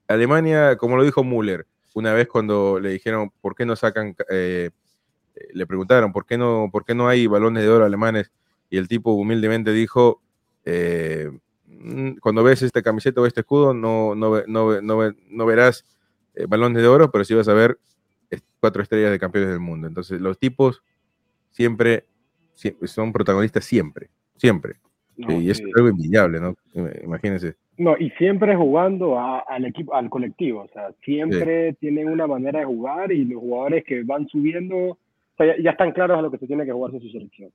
Alemania, 0.07 0.77
como 0.77 0.97
lo 0.97 1.03
dijo 1.03 1.23
Müller, 1.23 1.65
una 1.93 2.13
vez 2.13 2.27
cuando 2.27 2.79
le 2.79 2.89
dijeron 2.89 3.31
por 3.41 3.55
qué 3.55 3.65
no 3.65 3.75
sacan, 3.75 4.15
eh, 4.29 4.71
le 5.53 5.65
preguntaron 5.65 6.11
por 6.11 6.25
qué 6.25 6.37
no, 6.37 6.69
por 6.71 6.85
qué 6.85 6.93
no 6.95 7.07
hay 7.07 7.27
balones 7.27 7.63
de 7.63 7.69
oro 7.69 7.85
alemanes 7.85 8.31
y 8.69 8.77
el 8.77 8.87
tipo 8.87 9.13
humildemente 9.13 9.71
dijo, 9.71 10.21
eh, 10.65 11.31
mm, 11.67 12.17
cuando 12.17 12.43
ves 12.43 12.61
este 12.61 12.83
camiseta 12.83 13.21
o 13.21 13.25
este 13.25 13.41
escudo 13.41 13.73
no, 13.73 14.15
no, 14.15 14.43
no, 14.47 14.81
no 14.81 15.45
verás 15.45 15.85
eh, 16.35 16.45
balones 16.47 16.81
de 16.81 16.87
oro, 16.87 17.11
pero 17.11 17.23
sí 17.23 17.33
vas 17.33 17.47
a 17.47 17.53
ver 17.53 17.79
cuatro 18.59 18.83
estrellas 18.83 19.11
de 19.11 19.19
campeones 19.19 19.51
del 19.51 19.59
mundo. 19.59 19.87
Entonces 19.87 20.19
los 20.19 20.37
tipos 20.37 20.83
siempre, 21.51 22.05
son 22.85 23.13
protagonistas 23.13 23.63
siempre, 23.65 24.09
siempre. 24.37 24.75
Y 25.17 25.49
es 25.49 25.61
algo 25.75 25.89
envidiable, 25.89 26.39
¿no? 26.39 26.55
Imagínense. 27.03 27.55
No, 27.77 27.97
y 27.97 28.09
siempre 28.11 28.55
jugando 28.55 29.19
al 29.19 29.65
equipo, 29.65 29.93
al 29.93 30.09
colectivo, 30.09 30.61
o 30.61 30.67
sea, 30.69 30.91
siempre 31.03 31.73
tienen 31.73 32.09
una 32.09 32.25
manera 32.25 32.59
de 32.59 32.65
jugar 32.65 33.11
y 33.11 33.25
los 33.25 33.41
jugadores 33.41 33.83
que 33.83 34.03
van 34.03 34.27
subiendo, 34.29 34.97
ya, 35.37 35.71
están 35.71 35.91
claros 35.91 36.17
a 36.17 36.21
lo 36.21 36.31
que 36.31 36.37
se 36.37 36.47
tiene 36.47 36.65
que 36.65 36.71
jugar 36.71 36.93
en 36.93 37.01
su 37.01 37.09
selección. 37.09 37.51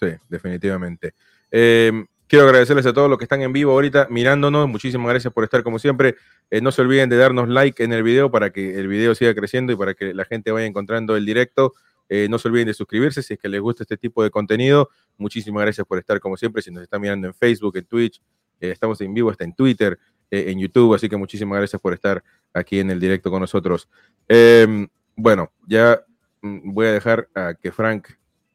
Sí, 0.00 0.08
definitivamente. 0.28 1.12
Em, 1.48 2.06
quiero 2.26 2.46
agradecerles 2.46 2.86
a 2.86 2.92
todos 2.92 3.08
los 3.08 3.18
que 3.18 3.24
están 3.24 3.42
en 3.42 3.52
vivo 3.52 3.70
ahorita 3.70 4.08
mirándonos. 4.10 4.68
Muchísimas 4.68 5.08
gracias 5.08 5.32
por 5.32 5.44
estar 5.44 5.62
como 5.62 5.78
siempre. 5.78 6.16
Eh, 6.50 6.60
no 6.60 6.72
se 6.72 6.82
olviden 6.82 7.08
de 7.08 7.16
darnos 7.16 7.48
like 7.48 7.84
en 7.84 7.92
el 7.92 8.02
video 8.02 8.32
para 8.32 8.50
que 8.50 8.80
el 8.80 8.88
video 8.88 9.14
siga 9.14 9.32
creciendo 9.32 9.72
y 9.72 9.76
para 9.76 9.94
que 9.94 10.12
la 10.12 10.24
gente 10.24 10.50
vaya 10.50 10.66
encontrando 10.66 11.16
el 11.16 11.24
directo. 11.24 11.74
Eh, 12.14 12.26
no 12.28 12.38
se 12.38 12.48
olviden 12.48 12.66
de 12.66 12.74
suscribirse 12.74 13.22
si 13.22 13.34
es 13.34 13.40
que 13.40 13.48
les 13.48 13.60
gusta 13.60 13.84
este 13.84 13.96
tipo 13.96 14.22
de 14.22 14.30
contenido. 14.30 14.90
Muchísimas 15.16 15.62
gracias 15.62 15.86
por 15.86 15.98
estar 15.98 16.20
como 16.20 16.36
siempre. 16.36 16.60
Si 16.60 16.70
nos 16.70 16.82
están 16.82 17.00
mirando 17.00 17.26
en 17.28 17.34
Facebook, 17.34 17.76
en 17.76 17.84
Twitch, 17.86 18.20
eh, 18.60 18.70
estamos 18.70 19.00
en 19.00 19.14
vivo, 19.14 19.30
está 19.30 19.44
en 19.44 19.54
Twitter, 19.54 19.98
en 20.30 20.58
YouTube. 20.58 20.94
Así 20.94 21.08
que 21.08 21.16
muchísimas 21.16 21.58
gracias 21.58 21.80
por 21.80 21.94
estar 21.94 22.22
aquí 22.52 22.80
en 22.80 22.90
el 22.90 23.00
directo 23.00 23.30
con 23.30 23.40
nosotros. 23.40 23.88
Em, 24.28 24.88
bueno, 25.16 25.52
ya 25.66 26.02
mm, 26.40 26.72
voy 26.72 26.86
a 26.86 26.92
dejar 26.92 27.28
a 27.34 27.54
que 27.54 27.72
Frank 27.72 28.08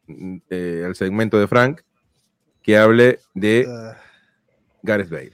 Mm, 0.08 0.38
eh, 0.50 0.84
el 0.86 0.96
segmento 0.96 1.38
de 1.38 1.48
Frank 1.48 1.82
que 2.62 2.78
hable 2.78 3.20
de 3.34 3.66
ah. 3.70 3.98
Gareth 4.82 5.10
Bale. 5.10 5.34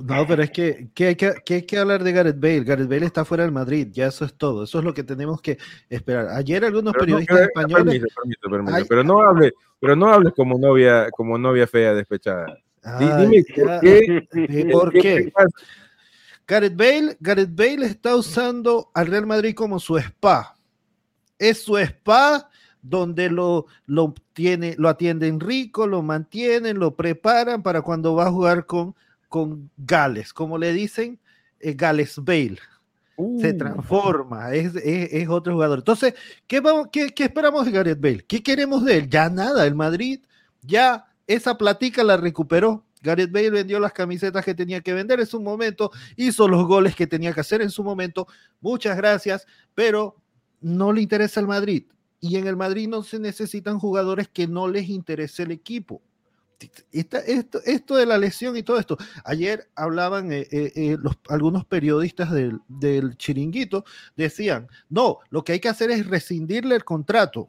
No, 0.00 0.26
pero 0.26 0.42
es 0.42 0.50
que, 0.50 0.90
hay 0.98 1.16
que, 1.16 1.34
hay 1.48 1.62
que 1.62 1.78
hablar 1.78 2.04
de 2.04 2.12
Gareth 2.12 2.38
Bale. 2.38 2.64
Gareth 2.64 2.88
Bale 2.88 3.06
está 3.06 3.24
fuera 3.24 3.44
del 3.44 3.52
Madrid, 3.52 3.88
ya 3.92 4.08
eso 4.08 4.24
es 4.24 4.34
todo. 4.34 4.64
Eso 4.64 4.78
es 4.78 4.84
lo 4.84 4.92
que 4.92 5.04
tenemos 5.04 5.40
que 5.40 5.58
esperar. 5.88 6.28
Ayer 6.28 6.64
algunos 6.64 6.92
periodistas 6.94 7.40
españoles. 7.40 8.02
pero 8.88 9.04
no 9.04 9.22
hable, 9.22 9.52
pero 9.80 9.96
no 9.96 10.12
hable 10.12 10.32
como 10.32 10.58
novia, 10.58 11.08
como 11.10 11.38
novia 11.38 11.66
fea 11.66 11.94
despechada. 11.94 12.58
dime 12.98 13.44
¿por 14.70 14.92
qué? 14.92 15.32
Gareth 16.46 16.76
Bale, 16.76 17.16
Gareth 17.18 17.54
Bale 17.54 17.86
está 17.86 18.14
usando 18.14 18.90
al 18.94 19.06
Real 19.06 19.26
Madrid 19.26 19.54
como 19.54 19.80
su 19.80 19.96
spa. 19.96 20.54
Es 21.38 21.62
su 21.62 21.76
spa 21.78 22.48
donde 22.82 23.30
lo, 23.30 23.66
lo, 23.86 24.14
tiene, 24.32 24.74
lo 24.78 24.88
atienden 24.88 25.40
rico, 25.40 25.86
lo 25.86 26.02
mantienen, 26.02 26.78
lo 26.78 26.94
preparan 26.94 27.62
para 27.62 27.82
cuando 27.82 28.14
va 28.14 28.26
a 28.26 28.30
jugar 28.30 28.64
con, 28.66 28.94
con 29.36 29.70
Gales, 29.76 30.32
como 30.32 30.56
le 30.56 30.72
dicen, 30.72 31.20
eh, 31.60 31.74
Gales 31.74 32.16
Bale. 32.16 32.56
Se 33.38 33.52
uh. 33.52 33.58
transforma, 33.58 34.54
es, 34.54 34.74
es, 34.76 35.28
otro 35.28 35.52
jugador. 35.52 35.80
Entonces, 35.80 36.14
¿qué, 36.46 36.60
vamos, 36.60 36.88
qué, 36.90 37.10
¿qué 37.10 37.24
esperamos 37.24 37.66
de 37.66 37.72
Gareth 37.72 38.00
Bale? 38.00 38.24
¿Qué 38.26 38.42
queremos 38.42 38.82
de 38.82 38.96
él? 38.96 39.10
Ya 39.10 39.28
nada, 39.28 39.66
el 39.66 39.74
Madrid 39.74 40.20
ya 40.62 41.04
esa 41.26 41.58
platica 41.58 42.02
la 42.02 42.16
recuperó. 42.16 42.86
Gareth 43.02 43.30
Bale 43.30 43.50
vendió 43.50 43.78
las 43.78 43.92
camisetas 43.92 44.42
que 44.42 44.54
tenía 44.54 44.80
que 44.80 44.94
vender 44.94 45.20
en 45.20 45.26
su 45.26 45.38
momento, 45.38 45.90
hizo 46.16 46.48
los 46.48 46.66
goles 46.66 46.96
que 46.96 47.06
tenía 47.06 47.34
que 47.34 47.40
hacer 47.40 47.60
en 47.60 47.68
su 47.68 47.84
momento. 47.84 48.26
Muchas 48.62 48.96
gracias, 48.96 49.44
pero 49.74 50.16
no 50.62 50.94
le 50.94 51.02
interesa 51.02 51.40
el 51.40 51.46
Madrid. 51.46 51.84
Y 52.20 52.36
en 52.36 52.46
el 52.46 52.56
Madrid 52.56 52.88
no 52.88 53.02
se 53.02 53.18
necesitan 53.18 53.78
jugadores 53.78 54.28
que 54.28 54.46
no 54.46 54.66
les 54.66 54.88
interese 54.88 55.42
el 55.42 55.50
equipo. 55.50 56.00
Esto, 56.92 57.60
esto, 57.64 57.96
de 57.96 58.06
la 58.06 58.18
lesión 58.18 58.56
y 58.56 58.62
todo 58.62 58.78
esto. 58.78 58.96
Ayer 59.24 59.68
hablaban 59.74 60.32
eh, 60.32 60.46
eh, 60.50 60.72
eh, 60.74 60.96
algunos 61.28 61.64
periodistas 61.64 62.30
del, 62.32 63.16
chiringuito, 63.16 63.84
decían, 64.16 64.68
no, 64.88 65.18
lo 65.30 65.44
que 65.44 65.52
hay 65.52 65.60
que 65.60 65.68
hacer 65.68 65.90
es 65.90 66.06
rescindirle 66.06 66.76
el 66.76 66.84
contrato. 66.84 67.48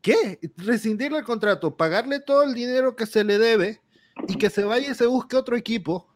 ¿Qué? 0.00 0.38
Rescindirle 0.56 1.18
el 1.18 1.24
contrato, 1.24 1.76
pagarle 1.76 2.20
todo 2.20 2.42
el 2.42 2.54
dinero 2.54 2.94
que 2.94 3.06
se 3.06 3.24
le 3.24 3.38
debe 3.38 3.80
y 4.28 4.36
que 4.36 4.50
se 4.50 4.64
vaya 4.64 4.90
y 4.90 4.94
se 4.94 5.06
busque 5.06 5.36
otro 5.36 5.56
equipo 5.56 6.08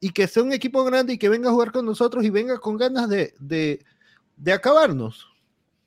y 0.00 0.10
que 0.10 0.26
sea 0.26 0.42
un 0.42 0.52
equipo 0.52 0.82
grande 0.84 1.14
y 1.14 1.18
que 1.18 1.28
venga 1.28 1.50
a 1.50 1.52
jugar 1.52 1.72
con 1.72 1.84
nosotros 1.84 2.24
y 2.24 2.30
venga 2.30 2.58
con 2.58 2.78
ganas 2.78 3.08
de, 3.08 3.34
de, 3.38 3.84
de 4.36 4.52
acabarnos. 4.52 5.28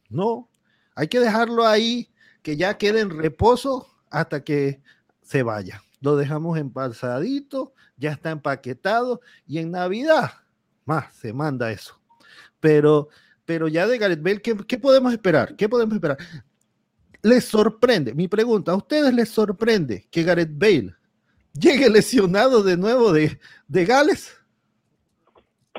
No, 0.09 0.47
hay 0.95 1.07
que 1.07 1.19
dejarlo 1.19 1.65
ahí, 1.65 2.11
que 2.43 2.55
ya 2.55 2.77
quede 2.77 2.99
en 2.99 3.09
reposo 3.09 3.92
hasta 4.13 4.43
que 4.43 4.79
se 5.21 5.43
vaya. 5.43 5.81
Lo 5.99 6.15
dejamos 6.15 6.57
empalzadito, 6.57 7.73
ya 7.97 8.11
está 8.11 8.31
empaquetado 8.31 9.21
y 9.47 9.57
en 9.57 9.71
Navidad 9.71 10.31
más 10.85 11.13
se 11.15 11.33
manda 11.33 11.71
eso. 11.71 11.99
Pero, 12.59 13.09
pero 13.45 13.67
ya 13.67 13.87
de 13.87 13.97
Gareth 13.97 14.21
Bale, 14.21 14.41
¿qué, 14.41 14.77
podemos 14.77 15.11
esperar? 15.11 15.55
¿Qué 15.55 15.67
podemos 15.67 15.95
esperar? 15.95 16.17
¿Les 17.21 17.43
sorprende? 17.43 18.13
Mi 18.13 18.27
pregunta, 18.27 18.71
¿a 18.71 18.75
ustedes 18.75 19.13
les 19.13 19.29
sorprende 19.29 20.05
que 20.11 20.23
Gareth 20.23 20.57
Bale 20.57 20.93
llegue 21.53 21.89
lesionado 21.89 22.63
de 22.63 22.77
nuevo 22.77 23.11
de, 23.11 23.39
de 23.67 23.85
Gales? 23.85 24.37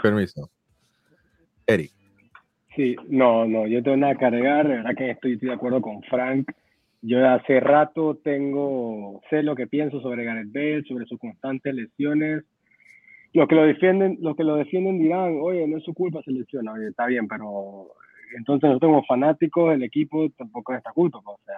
Permiso. 0.02 0.50
Eric. 1.66 1.92
Sí, 2.74 2.96
no, 3.06 3.46
no, 3.46 3.68
yo 3.68 3.82
tengo 3.82 3.96
nada 3.96 4.14
que 4.14 4.20
cargar, 4.20 4.66
de 4.66 4.74
verdad 4.74 4.94
que 4.96 5.10
estoy, 5.10 5.36
de 5.36 5.52
acuerdo 5.52 5.80
con 5.80 6.02
Frank. 6.02 6.50
Yo 7.06 7.28
hace 7.28 7.60
rato 7.60 8.16
tengo, 8.24 9.20
sé 9.28 9.42
lo 9.42 9.54
que 9.54 9.66
pienso 9.66 10.00
sobre 10.00 10.24
Gareth 10.24 10.50
Bale, 10.50 10.84
sobre 10.84 11.04
sus 11.04 11.18
constantes 11.18 11.74
lesiones. 11.74 12.44
Los 13.34 13.46
que 13.46 13.54
lo 13.54 13.64
defienden, 13.64 14.16
los 14.22 14.34
que 14.34 14.42
lo 14.42 14.56
defienden 14.56 14.98
dirán, 14.98 15.38
oye, 15.42 15.66
no 15.66 15.76
es 15.76 15.84
su 15.84 15.92
culpa, 15.92 16.22
se 16.24 16.32
lesiona, 16.32 16.72
oye, 16.72 16.88
está 16.88 17.04
bien, 17.04 17.28
pero 17.28 17.88
entonces 18.38 18.68
nosotros 18.68 18.90
como 18.90 19.04
fanáticos 19.04 19.72
del 19.72 19.82
equipo 19.82 20.30
tampoco 20.30 20.72
es 20.72 20.78
esta 20.78 20.92
culpa, 20.92 21.18
o 21.18 21.38
sea, 21.44 21.56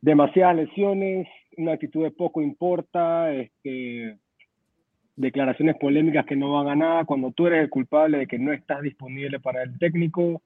demasiadas 0.00 0.56
lesiones, 0.56 1.28
una 1.58 1.72
actitud 1.72 2.04
de 2.04 2.10
poco 2.10 2.40
importa, 2.40 3.30
este, 3.34 4.16
declaraciones 5.16 5.76
polémicas 5.76 6.24
que 6.24 6.36
no 6.36 6.52
van 6.52 6.68
a 6.68 6.76
nada, 6.76 7.04
cuando 7.04 7.30
tú 7.30 7.46
eres 7.46 7.64
el 7.64 7.68
culpable 7.68 8.16
de 8.16 8.26
que 8.26 8.38
no 8.38 8.54
estás 8.54 8.80
disponible 8.80 9.38
para 9.38 9.62
el 9.64 9.78
técnico. 9.78 10.40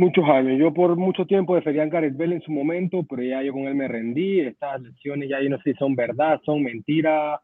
Muchos 0.00 0.24
años. 0.28 0.58
Yo 0.58 0.72
por 0.72 0.96
mucho 0.96 1.26
tiempo 1.26 1.54
defendía 1.54 1.82
a 1.82 1.86
Gareth 1.86 2.16
Bell 2.16 2.32
en 2.32 2.40
su 2.40 2.50
momento, 2.50 3.04
pero 3.08 3.22
ya 3.22 3.42
yo 3.42 3.52
con 3.52 3.68
él 3.68 3.74
me 3.74 3.86
rendí. 3.86 4.40
Estas 4.40 4.80
lesiones 4.80 5.28
ya 5.28 5.42
yo 5.42 5.50
no 5.50 5.58
sé 5.58 5.72
si 5.72 5.78
son 5.78 5.94
verdad, 5.94 6.40
son 6.42 6.62
mentira. 6.62 7.38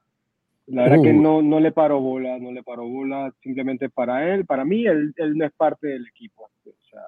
La 0.67 0.85
verdad 0.85 1.03
que 1.03 1.13
uh. 1.13 1.21
no, 1.21 1.43
no 1.43 1.61
le 1.61 1.71
paro 1.73 2.01
bola, 2.01 2.39
no 2.39 2.51
le 2.53 2.63
paro 2.63 2.89
bola. 2.89 3.31
Simplemente 3.43 3.91
para 3.91 4.33
él, 4.33 4.47
para 4.47 4.65
mí, 4.65 4.87
él, 4.87 5.13
él 5.17 5.37
no 5.37 5.45
es 5.45 5.53
parte 5.53 5.89
del 5.89 6.07
equipo. 6.07 6.49
O 6.65 6.89
sea, 6.91 7.03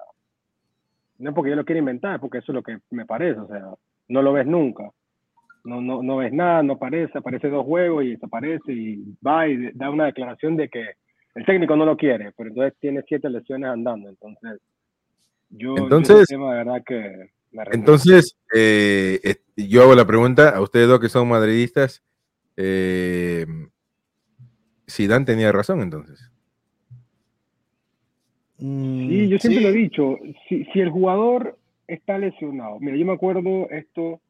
no 1.17 1.31
es 1.31 1.35
porque 1.35 1.49
yo 1.49 1.55
lo 1.55 1.65
quiera 1.65 1.79
inventar, 1.79 2.19
porque 2.19 2.37
eso 2.37 2.51
es 2.51 2.55
lo 2.55 2.61
que 2.61 2.77
me 2.91 3.07
parece. 3.07 3.39
O 3.39 3.47
sea, 3.47 3.73
no 4.07 4.21
lo 4.21 4.33
ves 4.33 4.45
nunca 4.45 4.91
no, 5.63 5.81
no, 5.81 6.01
no 6.01 6.17
ves 6.17 6.33
nada, 6.33 6.63
no 6.63 6.73
aparece, 6.73 7.17
aparece 7.17 7.49
dos 7.49 7.65
juegos 7.65 8.03
y 8.03 8.11
desaparece 8.11 8.71
y 8.71 9.03
va 9.25 9.47
y 9.47 9.71
da 9.73 9.89
una 9.89 10.05
declaración 10.05 10.55
de 10.55 10.69
que 10.69 10.85
el 11.35 11.45
técnico 11.45 11.75
no 11.75 11.85
lo 11.85 11.97
quiere, 11.97 12.31
pero 12.37 12.49
entonces 12.49 12.77
tiene 12.79 13.03
siete 13.07 13.29
lesiones 13.29 13.69
andando, 13.69 14.09
entonces 14.09 14.59
yo, 15.49 15.75
entonces, 15.77 16.27
verdad 16.29 16.83
que 16.85 17.29
entonces 17.71 18.37
eh, 18.55 19.37
yo 19.55 19.81
hago 19.83 19.95
la 19.95 20.05
pregunta 20.05 20.49
a 20.49 20.61
ustedes 20.61 20.87
dos 20.87 20.99
que 20.99 21.09
son 21.09 21.27
madridistas, 21.27 22.03
eh, 22.57 23.45
si 24.85 25.07
Dan 25.07 25.25
tenía 25.25 25.51
razón 25.51 25.81
entonces. 25.81 26.31
Sí, 28.59 29.29
yo 29.29 29.37
siempre 29.37 29.63
lo 29.63 29.69
he 29.69 29.73
dicho, 29.73 30.17
si, 30.47 30.65
si 30.65 30.79
el 30.81 30.89
jugador 30.89 31.57
está 31.87 32.17
lesionado, 32.17 32.79
mira, 32.79 32.97
yo 32.97 33.05
me 33.05 33.13
acuerdo 33.13 33.69
esto 33.69 34.21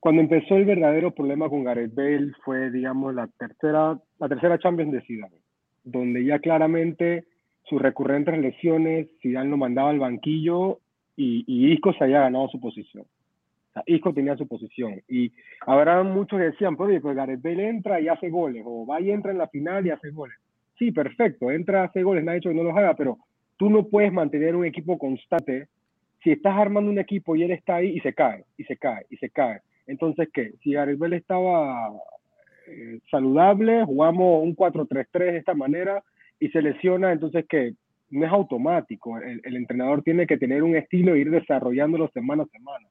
cuando 0.00 0.22
empezó 0.22 0.56
el 0.56 0.64
verdadero 0.64 1.12
problema 1.12 1.48
con 1.48 1.64
Gareth 1.64 1.94
Bale 1.94 2.32
fue, 2.44 2.70
digamos, 2.70 3.14
la 3.14 3.28
tercera, 3.38 3.98
la 4.18 4.28
tercera 4.28 4.58
Champions 4.58 4.92
de 4.92 5.00
Zidane, 5.02 5.40
donde 5.84 6.24
ya 6.24 6.38
claramente 6.38 7.24
sus 7.68 7.80
recurrentes 7.80 8.38
lesiones, 8.38 9.08
Zidane 9.20 9.50
lo 9.50 9.56
mandaba 9.56 9.90
al 9.90 9.98
banquillo 9.98 10.80
y, 11.16 11.44
y 11.46 11.72
Isco 11.72 11.92
se 11.94 12.04
había 12.04 12.20
ganado 12.20 12.48
su 12.48 12.60
posición. 12.60 13.04
Isco 13.84 14.14
tenía 14.14 14.36
su 14.36 14.46
posición. 14.46 15.02
Y 15.08 15.32
habrá 15.66 16.02
muchos 16.02 16.38
que 16.38 16.46
decían, 16.46 16.76
pues, 16.76 17.00
pues 17.02 17.16
Gareth 17.16 17.42
Bale 17.42 17.68
entra 17.68 18.00
y 18.00 18.08
hace 18.08 18.30
goles, 18.30 18.62
o 18.64 18.86
va 18.86 19.00
y 19.00 19.10
entra 19.10 19.32
en 19.32 19.38
la 19.38 19.48
final 19.48 19.86
y 19.86 19.90
hace 19.90 20.10
goles. 20.10 20.36
Sí, 20.78 20.92
perfecto, 20.92 21.50
entra, 21.50 21.84
hace 21.84 22.02
goles, 22.02 22.24
nadie 22.24 22.36
ha 22.36 22.40
dicho 22.40 22.50
que 22.50 22.54
no 22.54 22.62
los 22.62 22.76
haga, 22.76 22.94
pero 22.94 23.18
tú 23.56 23.70
no 23.70 23.86
puedes 23.86 24.12
mantener 24.12 24.54
un 24.54 24.64
equipo 24.64 24.98
constante 24.98 25.68
si 26.22 26.32
estás 26.32 26.56
armando 26.56 26.90
un 26.90 26.98
equipo 26.98 27.36
y 27.36 27.44
él 27.44 27.50
está 27.50 27.76
ahí 27.76 27.96
y 27.96 28.00
se 28.00 28.12
cae, 28.12 28.44
y 28.56 28.64
se 28.64 28.76
cae, 28.76 29.06
y 29.10 29.16
se 29.16 29.30
cae. 29.30 29.60
Entonces, 29.86 30.28
¿qué? 30.32 30.52
Si 30.62 30.72
Garibel 30.72 31.12
estaba 31.12 31.92
eh, 32.66 32.98
saludable, 33.10 33.84
jugamos 33.84 34.42
un 34.42 34.56
4-3-3 34.56 35.06
de 35.12 35.36
esta 35.38 35.54
manera 35.54 36.02
y 36.38 36.48
se 36.48 36.62
lesiona, 36.62 37.12
entonces, 37.12 37.44
¿qué? 37.48 37.74
No 38.10 38.26
es 38.26 38.32
automático. 38.32 39.18
El, 39.18 39.56
entrenador 39.56 40.02
tiene 40.02 40.26
que 40.26 40.36
tener 40.36 40.62
un 40.62 40.76
estilo 40.76 41.14
e 41.14 41.20
ir 41.20 41.30
desarrollándolo 41.30 42.08
semana 42.08 42.44
a 42.44 42.46
semana. 42.46 42.86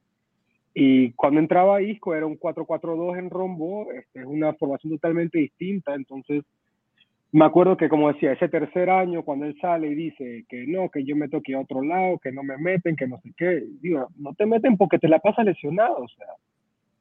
Y 0.74 1.12
cuando 1.14 1.40
entraba 1.40 1.82
Isco 1.82 2.14
era 2.16 2.26
un 2.26 2.38
4-4-2 2.38 3.18
en 3.18 3.30
rombo, 3.30 3.92
este, 3.94 4.20
es 4.22 4.26
una 4.26 4.54
formación 4.54 4.94
totalmente 4.94 5.40
distinta, 5.40 5.96
entonces 5.96 6.44
me 7.32 7.46
acuerdo 7.46 7.76
que 7.76 7.90
como 7.90 8.12
decía, 8.12 8.34
ese 8.34 8.50
tercer 8.50 8.90
año 8.90 9.24
cuando 9.24 9.46
él 9.46 9.58
sale 9.60 9.88
y 9.88 9.96
dice 9.96 10.46
que 10.48 10.66
no, 10.68 10.90
que 10.90 11.04
yo 11.04 11.16
me 11.16 11.30
toque 11.30 11.54
a 11.54 11.60
otro 11.60 11.82
lado, 11.82 12.18
que 12.20 12.32
no 12.32 12.44
me 12.44 12.58
meten, 12.58 12.96
que 12.96 13.08
no 13.08 13.20
sé 13.22 13.32
qué, 13.38 13.64
digo, 13.82 14.08
no 14.18 14.34
te 14.34 14.46
meten 14.46 14.78
porque 14.78 15.00
te 15.00 15.08
la 15.08 15.20
pasas 15.20 15.46
lesionado, 15.46 15.98
o 15.98 16.08
sea, 16.08 16.28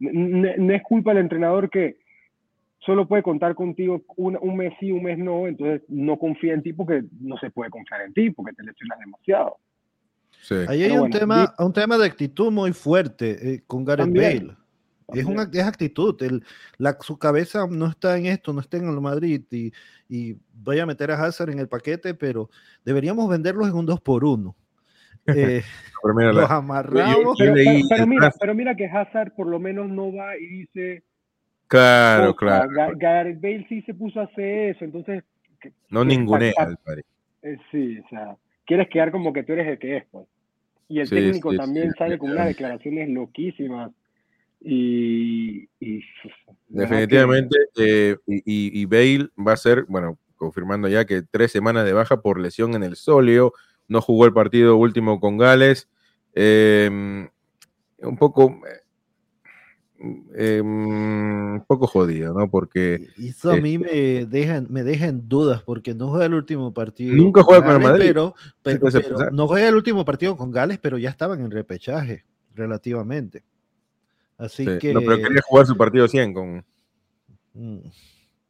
no 0.01 0.75
es 0.75 0.83
culpa 0.83 1.13
del 1.13 1.23
entrenador 1.23 1.71
que 1.71 1.97
solo 2.85 3.07
puede 3.09 3.23
contar 3.23 3.55
contigo 3.55 4.03
un, 4.17 4.39
un, 4.41 4.57
mes 4.57 4.73
sí, 4.79 4.93
un 4.93 5.03
mes 5.03 5.19
no, 5.19 5.47
entonces 5.47 5.83
no 5.89 6.19
confía 6.19 6.55
en 6.55 6.63
ti 6.63 6.73
porque 6.73 7.05
no 7.21 7.37
se 7.39 7.51
puede 7.51 7.71
confiar 7.71 8.03
en 8.03 8.13
ti 8.13 8.31
porque 8.31 8.53
te 8.53 8.63
lesionas 8.63 8.99
demasiado. 8.99 9.57
Sí. 10.41 10.57
Ahí 10.69 10.83
hay 10.83 10.97
un, 10.97 11.11
tema, 11.11 11.55
un 11.59 11.73
tema 11.73 11.97
de 11.97 12.07
actitud 12.07 12.53
muy 12.53 12.73
fuerte 12.73 13.55
eh, 13.55 13.63
con 13.67 13.85
Gareth 13.85 14.13
Bale. 14.13 14.57
Es, 15.13 15.25
una, 15.25 15.49
es 15.53 15.63
actitud, 15.63 16.21
el, 16.23 16.43
la, 16.79 16.97
su 17.01 17.19
cabeza 17.19 17.67
no 17.71 17.87
está 17.87 18.17
en 18.17 18.27
esto, 18.27 18.53
no 18.53 18.61
está 18.61 18.79
en 18.79 18.89
el 18.89 19.01
Madrid 19.01 19.43
y, 19.51 19.71
y 20.09 20.37
voy 20.55 20.79
a 20.79 20.87
meter 20.87 21.11
a 21.11 21.23
Hazard 21.23 21.51
en 21.51 21.59
el 21.59 21.69
paquete, 21.69 22.15
pero 22.15 22.49
deberíamos 22.85 23.29
venderlos 23.29 23.69
en 23.69 23.75
un 23.75 23.87
2 23.87 24.01
por 24.01 24.25
1 24.25 24.57
eh, 25.27 25.63
los 26.03 26.51
amarramos. 26.51 27.37
Pero, 27.39 27.55
pero, 27.89 28.07
mira, 28.07 28.33
pero 28.39 28.55
mira 28.55 28.75
que 28.75 28.87
Hazard 28.87 29.35
por 29.35 29.47
lo 29.47 29.59
menos 29.59 29.89
no 29.89 30.13
va 30.13 30.37
y 30.37 30.47
dice. 30.47 31.05
Claro, 31.75 32.37
claro. 32.37 32.93
Gareth 32.97 33.41
Bale 33.41 33.67
sí 33.69 33.83
se 33.83 33.95
puso 33.95 34.21
a 34.21 34.25
hacer 34.25 34.71
eso, 34.71 34.85
entonces. 34.85 35.25
No 35.91 36.05
ningune 36.05 36.53
eh, 37.43 37.59
sí, 37.71 37.99
o 37.99 38.09
sea, 38.09 38.37
quieres 38.67 38.89
quedar 38.89 39.11
como 39.11 39.33
que 39.33 39.43
tú 39.43 39.53
eres 39.53 39.67
el 39.67 39.79
que 39.79 39.99
es, 39.99 40.05
pues. 40.11 40.27
Y 40.89 41.01
el 41.01 41.09
técnico 41.09 41.55
también 41.55 41.93
sale 41.99 42.19
con 42.19 42.31
unas 42.31 42.47
declaraciones 42.47 43.09
loquísimas. 43.09 43.91
Y, 44.61 45.69
definitivamente 46.69 47.57
eh, 47.77 48.17
y, 48.27 48.43
y, 48.81 48.85
Bale 48.87 49.29
va 49.37 49.53
a 49.53 49.57
ser, 49.59 49.85
bueno, 49.89 50.19
confirmando 50.37 50.89
ya 50.89 51.05
que 51.05 51.21
tres 51.23 51.53
semanas 51.53 51.85
de 51.85 51.93
baja 51.93 52.23
por 52.23 52.41
lesión 52.41 52.75
en 52.75 52.83
el 52.83 52.97
solio, 52.97 53.53
no 53.89 54.01
jugó 54.01 54.25
el 54.25 54.33
partido 54.33 54.77
último 54.77 55.21
con 55.21 55.37
Gales. 55.37 55.91
Em, 56.35 57.29
un 57.99 58.17
poco. 58.17 58.61
Em, 59.99 60.67
un 61.55 61.65
poco 61.67 61.87
jodido, 61.87 62.35
¿no? 62.35 62.51
Porque. 62.51 63.09
Eso 63.17 63.53
a 63.53 63.57
mí 63.57 63.79
me 63.79 64.27
deja, 64.27 64.63
me 64.69 64.83
deja 64.83 65.07
en 65.07 65.29
dudas, 65.29 65.63
porque 65.63 65.95
no 65.95 66.09
juega 66.09 66.27
el 66.27 66.35
último 66.35 66.75
partido. 66.75 67.15
Nunca 67.15 67.43
juega 67.43 67.65
con 67.65 67.77
el 67.77 67.81
Madrid. 67.81 68.07
Pero, 68.09 68.35
no 69.33 69.47
juega 69.47 69.69
el 69.69 69.75
último 69.77 70.05
partido 70.05 70.37
con 70.37 70.51
Gales, 70.51 70.79
pero 70.79 70.99
ya 70.99 71.11
estaban 71.11 71.41
en 71.41 71.51
repechaje, 71.51 72.25
relativamente. 72.55 73.45
Así 74.37 74.67
que. 74.79 74.93
No, 74.93 75.01
pero 75.01 75.17
quería 75.17 75.43
jugar 75.43 75.67
su 75.67 75.77
partido 75.77 76.09
100 76.09 76.35
con. 76.35 76.65
Mm. 77.55 77.79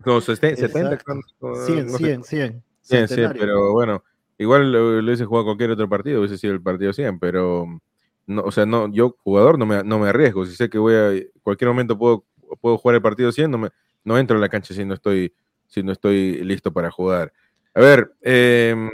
No, 0.05 0.21
70, 0.21 0.69
100, 0.69 1.91
100, 1.91 2.25
100. 2.25 2.63
100, 2.81 3.09
100, 3.09 3.33
pero 3.39 3.73
bueno, 3.73 4.03
Igual 4.39 4.73
lo, 4.73 4.99
hubiese 4.99 5.25
jugado 5.25 5.45
cualquier 5.45 5.71
otro 5.71 5.89
partido, 5.89 6.19
hubiese 6.21 6.39
sido 6.39 6.55
el 6.55 6.63
partido 6.63 6.93
100, 6.93 7.19
pero 7.19 7.67
no, 8.27 8.43
o 8.43 8.53
sea, 8.53 8.67
no, 8.67 8.91
yo 8.93 9.17
jugador 9.23 9.59
no 9.59 9.67
me, 9.67 9.83
no 9.85 9.99
me 9.99 10.09
arriesgo. 10.09 10.47
Si 10.47 10.57
sé 10.57 10.69
que 10.69 10.79
voy 10.79 10.95
a 10.95 11.13
cualquier 11.43 11.69
momento 11.69 11.99
puedo, 11.99 12.25
puedo 12.61 12.79
jugar 12.79 12.97
el 12.97 13.03
partido 13.03 13.33
100, 13.33 13.51
no, 13.51 13.69
no 14.05 14.19
entro 14.19 14.37
en 14.37 14.41
la 14.41 14.49
cancha 14.49 14.75
si 14.75 14.85
no 14.85 14.95
estoy, 14.95 15.35
si 15.67 15.83
no 15.83 15.93
estoy 15.93 16.43
listo 16.45 16.73
para 16.73 16.91
jugar. 16.91 17.33
A 17.75 17.81
ver, 17.81 18.15
em, 18.23 18.91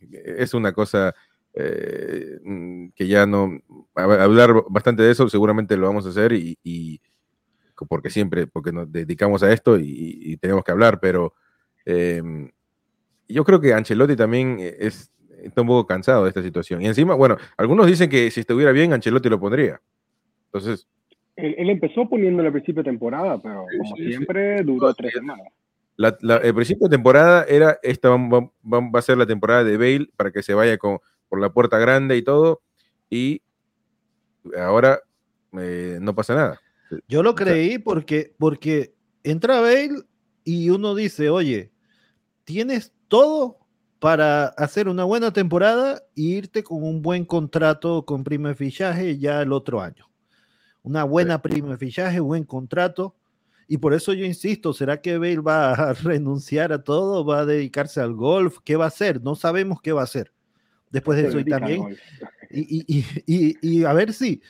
es 0.00 0.54
una 0.54 0.72
cosa 0.72 1.14
eh, 1.54 2.38
que 2.94 3.06
ya 3.06 3.26
no. 3.26 3.60
hablar 3.94 4.64
bastante 4.68 5.02
de 5.02 5.12
eso, 5.12 5.28
seguramente 5.28 5.76
lo 5.76 5.86
vamos 5.86 6.06
a 6.06 6.10
hacer 6.10 6.32
y, 6.32 7.00
porque 7.88 8.10
siempre, 8.10 8.46
porque 8.46 8.70
nos 8.72 8.90
dedicamos 8.90 9.42
a 9.42 9.52
esto 9.52 9.78
y, 9.78 10.36
tenemos 10.38 10.64
que 10.64 10.72
hablar, 10.72 11.00
pero. 11.00 11.34
Eh, 11.84 12.22
yo 13.28 13.44
creo 13.44 13.60
que 13.60 13.72
Ancelotti 13.72 14.14
también 14.14 14.58
es, 14.60 15.10
está 15.42 15.62
un 15.62 15.68
poco 15.68 15.86
cansado 15.86 16.24
de 16.24 16.28
esta 16.28 16.42
situación. 16.42 16.82
Y 16.82 16.86
encima, 16.86 17.14
bueno, 17.14 17.36
algunos 17.56 17.86
dicen 17.86 18.08
que 18.08 18.30
si 18.30 18.40
estuviera 18.40 18.72
bien, 18.72 18.92
Ancelotti 18.92 19.28
lo 19.28 19.40
pondría. 19.40 19.80
Entonces. 20.46 20.86
Él, 21.36 21.70
empezó 21.70 22.08
poniéndolo 22.08 22.48
al 22.48 22.52
principio 22.52 22.82
de 22.82 22.90
temporada, 22.90 23.40
pero 23.40 23.64
como 23.78 23.96
siempre 23.96 24.62
duró 24.62 24.92
tres 24.94 25.14
semanas. 25.14 25.46
el 25.96 26.54
principio 26.54 26.88
de 26.88 26.96
temporada 26.96 27.44
era, 27.48 27.78
esta 27.82 28.10
va, 28.10 28.50
a 28.98 29.02
ser 29.02 29.16
la 29.16 29.26
temporada 29.26 29.64
de 29.64 29.76
Bale 29.78 30.08
para 30.16 30.30
que 30.30 30.42
se 30.42 30.52
vaya 30.52 30.76
con, 30.76 30.98
por 31.28 31.40
la 31.40 31.50
puerta 31.50 31.78
grande 31.78 32.18
y 32.18 32.22
todo, 32.22 32.60
y 33.08 33.40
ahora 34.58 35.00
eh, 35.58 35.98
no 36.02 36.14
pasa 36.14 36.34
nada. 36.34 36.60
Yo 37.08 37.22
lo 37.22 37.34
creí 37.34 37.78
porque, 37.78 38.34
porque 38.38 38.94
entra 39.24 39.60
Bale 39.60 40.02
y 40.44 40.68
uno 40.68 40.94
dice, 40.94 41.30
oye, 41.30 41.72
tienes 42.44 42.92
todo 43.08 43.61
para 44.02 44.46
hacer 44.58 44.88
una 44.88 45.04
buena 45.04 45.32
temporada 45.32 46.02
e 46.16 46.22
irte 46.22 46.64
con 46.64 46.82
un 46.82 47.02
buen 47.02 47.24
contrato 47.24 48.04
con 48.04 48.24
prima 48.24 48.48
de 48.48 48.56
fichaje 48.56 49.16
ya 49.16 49.40
el 49.40 49.52
otro 49.52 49.80
año. 49.80 50.10
Una 50.82 51.04
buena 51.04 51.40
prima 51.40 51.68
de 51.68 51.78
fichaje, 51.78 52.18
buen 52.18 52.42
contrato. 52.42 53.14
Y 53.68 53.78
por 53.78 53.94
eso 53.94 54.12
yo 54.12 54.24
insisto, 54.24 54.72
¿será 54.72 55.00
que 55.00 55.18
Bale 55.18 55.38
va 55.38 55.70
a 55.74 55.92
renunciar 56.02 56.72
a 56.72 56.82
todo? 56.82 57.24
¿Va 57.24 57.42
a 57.42 57.46
dedicarse 57.46 58.00
al 58.00 58.14
golf? 58.14 58.58
¿Qué 58.64 58.74
va 58.74 58.86
a 58.86 58.88
hacer? 58.88 59.22
No 59.22 59.36
sabemos 59.36 59.80
qué 59.80 59.92
va 59.92 60.00
a 60.00 60.04
hacer. 60.04 60.32
Después 60.90 61.22
de 61.22 61.28
eso 61.28 61.38
y 61.38 61.44
también. 61.44 61.96
Y, 62.50 63.04
y, 63.62 63.84
a 63.84 63.92
ver 63.92 64.12
si, 64.12 64.42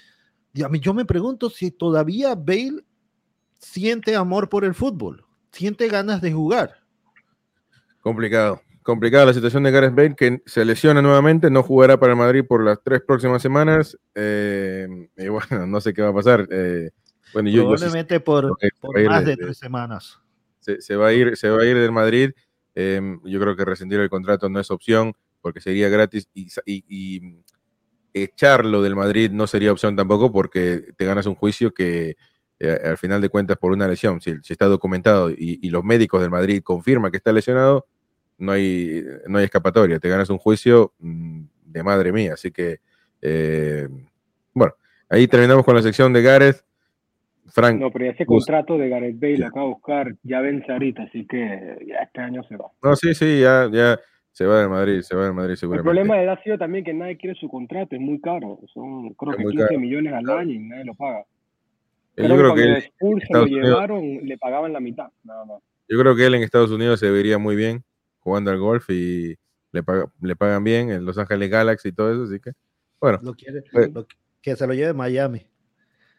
a 0.64 0.68
mí 0.70 0.80
yo 0.80 0.94
me 0.94 1.04
pregunto 1.04 1.50
si 1.50 1.70
todavía 1.70 2.34
Bale 2.34 2.86
siente 3.58 4.16
amor 4.16 4.48
por 4.48 4.64
el 4.64 4.72
fútbol, 4.72 5.26
siente 5.50 5.88
ganas 5.88 6.22
de 6.22 6.32
jugar. 6.32 6.78
Complicado. 8.00 8.62
Complicada 8.82 9.26
la 9.26 9.34
situación 9.34 9.62
de 9.62 9.70
Gareth 9.70 9.94
Bale, 9.94 10.14
que 10.16 10.42
se 10.44 10.64
lesiona 10.64 11.00
nuevamente, 11.00 11.50
no 11.50 11.62
jugará 11.62 12.00
para 12.00 12.12
el 12.12 12.18
Madrid 12.18 12.44
por 12.46 12.64
las 12.64 12.82
tres 12.82 13.00
próximas 13.06 13.40
semanas. 13.40 13.96
Eh, 14.14 14.88
y 15.16 15.28
bueno, 15.28 15.66
no 15.66 15.80
sé 15.80 15.94
qué 15.94 16.02
va 16.02 16.08
a 16.08 16.14
pasar. 16.14 16.48
Eh, 16.50 16.90
bueno, 17.32 17.50
Probablemente 17.52 18.20
por, 18.20 18.58
más 19.06 19.24
de, 19.24 19.36
tres 19.36 19.58
semanas. 19.58 20.18
Se, 20.60 20.96
va 20.96 21.08
a 21.08 21.12
ir, 21.12 21.36
se 21.36 21.48
va 21.48 21.62
a 21.62 21.64
ir 21.64 21.76
del 21.76 21.92
Madrid. 21.92 22.32
Em, 22.74 23.20
yo 23.24 23.40
creo 23.40 23.56
que 23.56 23.64
rescindir 23.64 24.00
el 24.00 24.10
contrato 24.10 24.48
no 24.48 24.58
es 24.58 24.70
opción 24.70 25.12
porque 25.40 25.60
sería 25.60 25.88
gratis 25.88 26.28
y, 26.34 27.20
echarlo 28.14 28.82
del 28.82 28.94
Madrid 28.94 29.30
no 29.30 29.46
sería 29.46 29.72
opción 29.72 29.96
tampoco 29.96 30.30
porque 30.30 30.92
te 30.98 31.06
ganas 31.06 31.24
un 31.24 31.34
juicio 31.34 31.72
que 31.72 32.16
eh, 32.58 32.80
al 32.84 32.98
final 32.98 33.22
de 33.22 33.30
cuentas 33.30 33.56
por 33.56 33.72
una 33.72 33.88
lesión, 33.88 34.20
si, 34.20 34.34
si 34.42 34.52
está 34.52 34.66
documentado 34.66 35.30
y, 35.30 35.58
y, 35.62 35.70
los 35.70 35.82
médicos 35.82 36.20
del 36.20 36.30
Madrid 36.30 36.62
confirman 36.62 37.10
que 37.10 37.16
está 37.16 37.32
lesionado, 37.32 37.86
no 38.42 38.52
hay, 38.52 39.04
no 39.28 39.38
hay 39.38 39.44
escapatoria, 39.44 40.00
te 40.00 40.08
ganas 40.08 40.28
un 40.28 40.38
juicio 40.38 40.92
mm, 40.98 41.42
de 41.64 41.82
madre 41.82 42.12
mía. 42.12 42.34
Así 42.34 42.50
que, 42.50 42.80
eh, 43.22 43.88
bueno, 44.52 44.74
ahí 45.08 45.28
terminamos 45.28 45.64
con 45.64 45.76
la 45.76 45.82
sección 45.82 46.12
de 46.12 46.22
Gareth. 46.22 46.64
Frank. 47.46 47.78
No, 47.78 47.90
pero 47.90 48.10
ese 48.10 48.24
contrato 48.24 48.78
de 48.78 48.88
Gareth 48.88 49.20
Bale 49.20 49.44
acá 49.44 49.60
a 49.60 49.64
buscar 49.64 50.14
ya 50.22 50.40
vence 50.40 50.72
ahorita, 50.72 51.02
así 51.02 51.26
que 51.26 51.76
ya 51.86 51.96
este 51.96 52.20
año 52.20 52.42
se 52.44 52.56
va. 52.56 52.70
No, 52.82 52.96
sí, 52.96 53.14
sí, 53.14 53.40
ya, 53.40 53.68
ya 53.70 54.00
se 54.30 54.46
va 54.46 54.62
de 54.62 54.68
Madrid, 54.68 55.02
se 55.02 55.14
va 55.14 55.26
de 55.26 55.32
Madrid 55.32 55.54
seguramente. 55.56 55.90
El 55.90 55.94
problema 55.94 56.16
de 56.16 56.22
él 56.22 56.28
ha 56.30 56.42
sido 56.42 56.56
también 56.56 56.82
que 56.82 56.94
nadie 56.94 57.18
quiere 57.18 57.38
su 57.38 57.48
contrato, 57.48 57.94
es 57.94 58.00
muy 58.00 58.20
caro, 58.22 58.58
son 58.72 59.12
creo 59.14 59.36
que 59.36 59.44
15 59.44 59.76
millones 59.76 60.14
al 60.14 60.30
año 60.30 60.52
y 60.52 60.58
nadie 60.60 60.84
lo 60.84 60.94
paga. 60.94 61.24
Yo 62.16 62.36
creo 62.36 62.54
que 62.54 62.62
él, 62.62 62.84
lo 63.30 63.44
llevaron, 63.44 64.20
le 64.22 64.38
pagaban 64.38 64.72
la 64.72 64.80
mitad, 64.80 65.08
nada 65.22 65.44
más. 65.44 65.62
Yo 65.88 65.98
creo 65.98 66.16
que 66.16 66.24
él 66.24 66.34
en 66.34 66.42
Estados 66.42 66.70
Unidos 66.70 67.00
se 67.00 67.10
vería 67.10 67.36
muy 67.36 67.54
bien 67.54 67.84
jugando 68.22 68.50
al 68.50 68.58
golf 68.58 68.88
y 68.90 69.36
le, 69.72 69.84
le 70.20 70.36
pagan 70.36 70.64
bien 70.64 70.90
en 70.90 71.04
Los 71.04 71.18
Ángeles 71.18 71.50
Galaxy 71.50 71.88
y 71.88 71.92
todo 71.92 72.12
eso, 72.12 72.24
así 72.24 72.40
que, 72.40 72.52
bueno. 73.00 73.18
Pues 73.72 74.06
que 74.40 74.56
se 74.56 74.66
lo 74.66 74.74
lleve 74.74 74.92
Miami. 74.92 75.46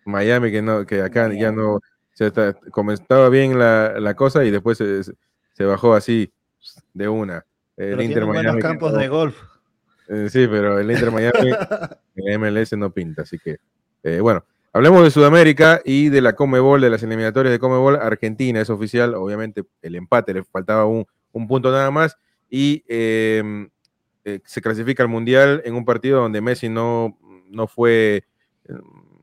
Miami, 0.06 0.52
que 0.52 0.62
no, 0.62 0.86
que 0.86 1.02
acá 1.02 1.32
ya 1.34 1.52
no, 1.52 1.80
se 2.14 2.28
está, 2.28 2.54
comenzaba 2.54 3.30
bien 3.30 3.58
la, 3.58 4.00
la, 4.00 4.16
cosa 4.16 4.44
y 4.44 4.52
después 4.52 4.78
se, 4.78 5.04
se, 5.04 5.66
bajó 5.66 5.94
así 5.94 6.32
de 6.94 7.08
una. 7.08 7.46
El 7.76 8.02
Inter 8.02 8.26
Miami. 8.26 8.62
campos 8.62 8.94
de 8.94 9.08
golf. 9.08 9.38
Eh, 10.10 10.28
sí, 10.30 10.48
pero 10.48 10.80
el 10.80 10.90
Inter 10.92 11.12
Miami, 11.12 11.52
el 12.16 12.40
MLS 12.40 12.74
no 12.78 12.92
pinta, 12.92 13.24
así 13.24 13.38
que, 13.40 13.58
eh, 14.04 14.20
bueno. 14.20 14.46
Hablemos 14.76 15.04
de 15.04 15.12
Sudamérica 15.12 15.82
y 15.86 16.10
de 16.10 16.20
la 16.20 16.34
Comebol, 16.34 16.82
de 16.82 16.90
las 16.90 17.04
eliminatorias 17.04 17.52
de 17.52 17.60
Comebol. 17.60 17.96
Argentina 17.96 18.60
es 18.60 18.72
oficial, 18.72 19.14
obviamente 19.14 19.64
el 19.84 19.94
empate, 19.94 20.34
le 20.34 20.44
faltaba 20.44 20.86
un, 20.86 21.06
un 21.34 21.48
punto 21.48 21.72
nada 21.72 21.92
más, 21.92 22.18
y 22.50 22.84
em, 22.88 23.70
eh, 24.24 24.40
se 24.46 24.62
clasifica 24.62 25.04
al 25.04 25.10
Mundial 25.10 25.62
en 25.66 25.76
un 25.76 25.86
partido 25.86 26.22
donde 26.22 26.42
Messi 26.42 26.70
no, 26.70 27.18
no 27.50 27.68
fue, 27.68 28.26
em, 28.66 28.82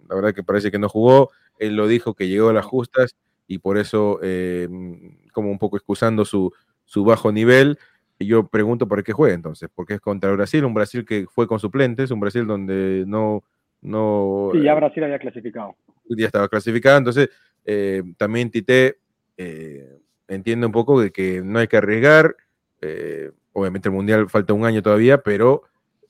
la 0.08 0.16
verdad 0.16 0.34
que 0.34 0.42
parece 0.42 0.70
que 0.70 0.78
no 0.78 0.88
jugó, 0.88 1.30
él 1.58 1.76
lo 1.76 1.86
dijo 1.86 2.14
que 2.14 2.28
llegó 2.28 2.48
a 2.48 2.52
las 2.52 2.66
justas 2.66 3.16
y 3.46 3.58
por 3.58 3.78
eso, 3.78 4.20
em, 4.22 5.18
como 5.32 5.50
un 5.50 5.58
poco 5.58 5.76
excusando 5.76 6.24
su, 6.24 6.52
su 6.84 7.04
bajo 7.04 7.32
nivel, 7.32 7.78
yo 8.18 8.48
pregunto 8.48 8.86
por 8.86 9.02
qué 9.02 9.12
juega 9.12 9.34
entonces, 9.34 9.70
porque 9.74 9.94
es 9.94 10.00
contra 10.00 10.32
Brasil, 10.32 10.64
un 10.64 10.74
Brasil 10.74 11.04
que 11.04 11.26
fue 11.26 11.46
con 11.46 11.58
suplentes, 11.58 12.10
un 12.10 12.20
Brasil 12.20 12.46
donde 12.46 13.04
no... 13.06 13.42
no 13.80 14.50
y 14.52 14.62
ya 14.62 14.74
Brasil 14.74 15.04
había 15.04 15.18
clasificado. 15.18 15.76
Ya 16.08 16.26
estaba 16.26 16.48
clasificado, 16.48 16.98
entonces 16.98 17.30
eh, 17.64 18.02
también 18.18 18.50
Tite 18.50 18.98
eh, 19.36 19.99
entiende 20.30 20.66
un 20.66 20.72
poco 20.72 21.00
de 21.00 21.10
que 21.10 21.42
no 21.42 21.58
hay 21.58 21.68
que 21.68 21.76
arriesgar. 21.76 22.36
eh, 22.80 23.30
obviamente 23.52 23.88
el 23.88 23.94
Mundial 23.94 24.30
falta 24.30 24.54
un 24.54 24.64
año 24.64 24.80
todavía, 24.80 25.18
pero 25.18 25.64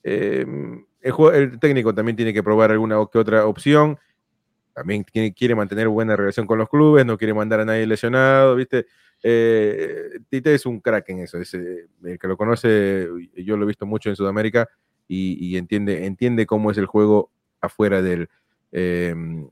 eh, 0.04 0.46
el, 1.00 1.58
técnico 1.58 1.94
también 1.94 2.16
tiene 2.16 2.32
que 2.32 2.42
probar 2.42 2.70
alguna 2.70 2.96
que 3.10 3.18
otra 3.18 3.46
opción. 3.46 3.98
También 4.74 5.04
quiere, 5.04 5.54
mantener 5.54 5.88
buena 5.88 6.16
relación 6.16 6.46
con 6.46 6.58
los 6.58 6.68
clubes, 6.68 7.04
no 7.04 7.18
quiere 7.18 7.34
mandar 7.34 7.60
a 7.60 7.64
nadie 7.64 7.86
lesionado, 7.86 8.54
¿viste? 8.54 8.86
Eh, 9.22 10.20
Tite 10.28 10.54
es 10.54 10.64
un 10.64 10.80
crack 10.80 11.08
en 11.08 11.20
eso. 11.20 11.38
es, 11.38 11.52
el 11.54 12.18
que 12.18 12.28
lo 12.28 12.36
conoce, 12.36 13.08
yo 13.34 13.56
lo 13.56 13.64
he 13.64 13.66
visto 13.66 13.84
mucho 13.84 14.08
en 14.10 14.16
Sudamérica 14.16 14.68
y, 15.08 15.56
entiende, 15.56 16.06
entiende 16.06 16.46
cómo 16.46 16.70
es 16.70 16.78
el 16.78 16.86
juego 16.86 17.30
afuera 17.60 18.00
de 18.00 18.28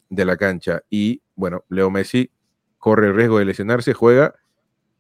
la 0.09 0.37
cancha. 0.37 0.83
Y 0.89 1.21
bueno, 1.35 1.64
Leo 1.69 1.91
Messi 1.91 2.31
corre 2.79 3.09
el 3.09 3.14
riesgo 3.14 3.39
de 3.39 3.45
lesionarse, 3.45 3.93
juega, 3.93 4.35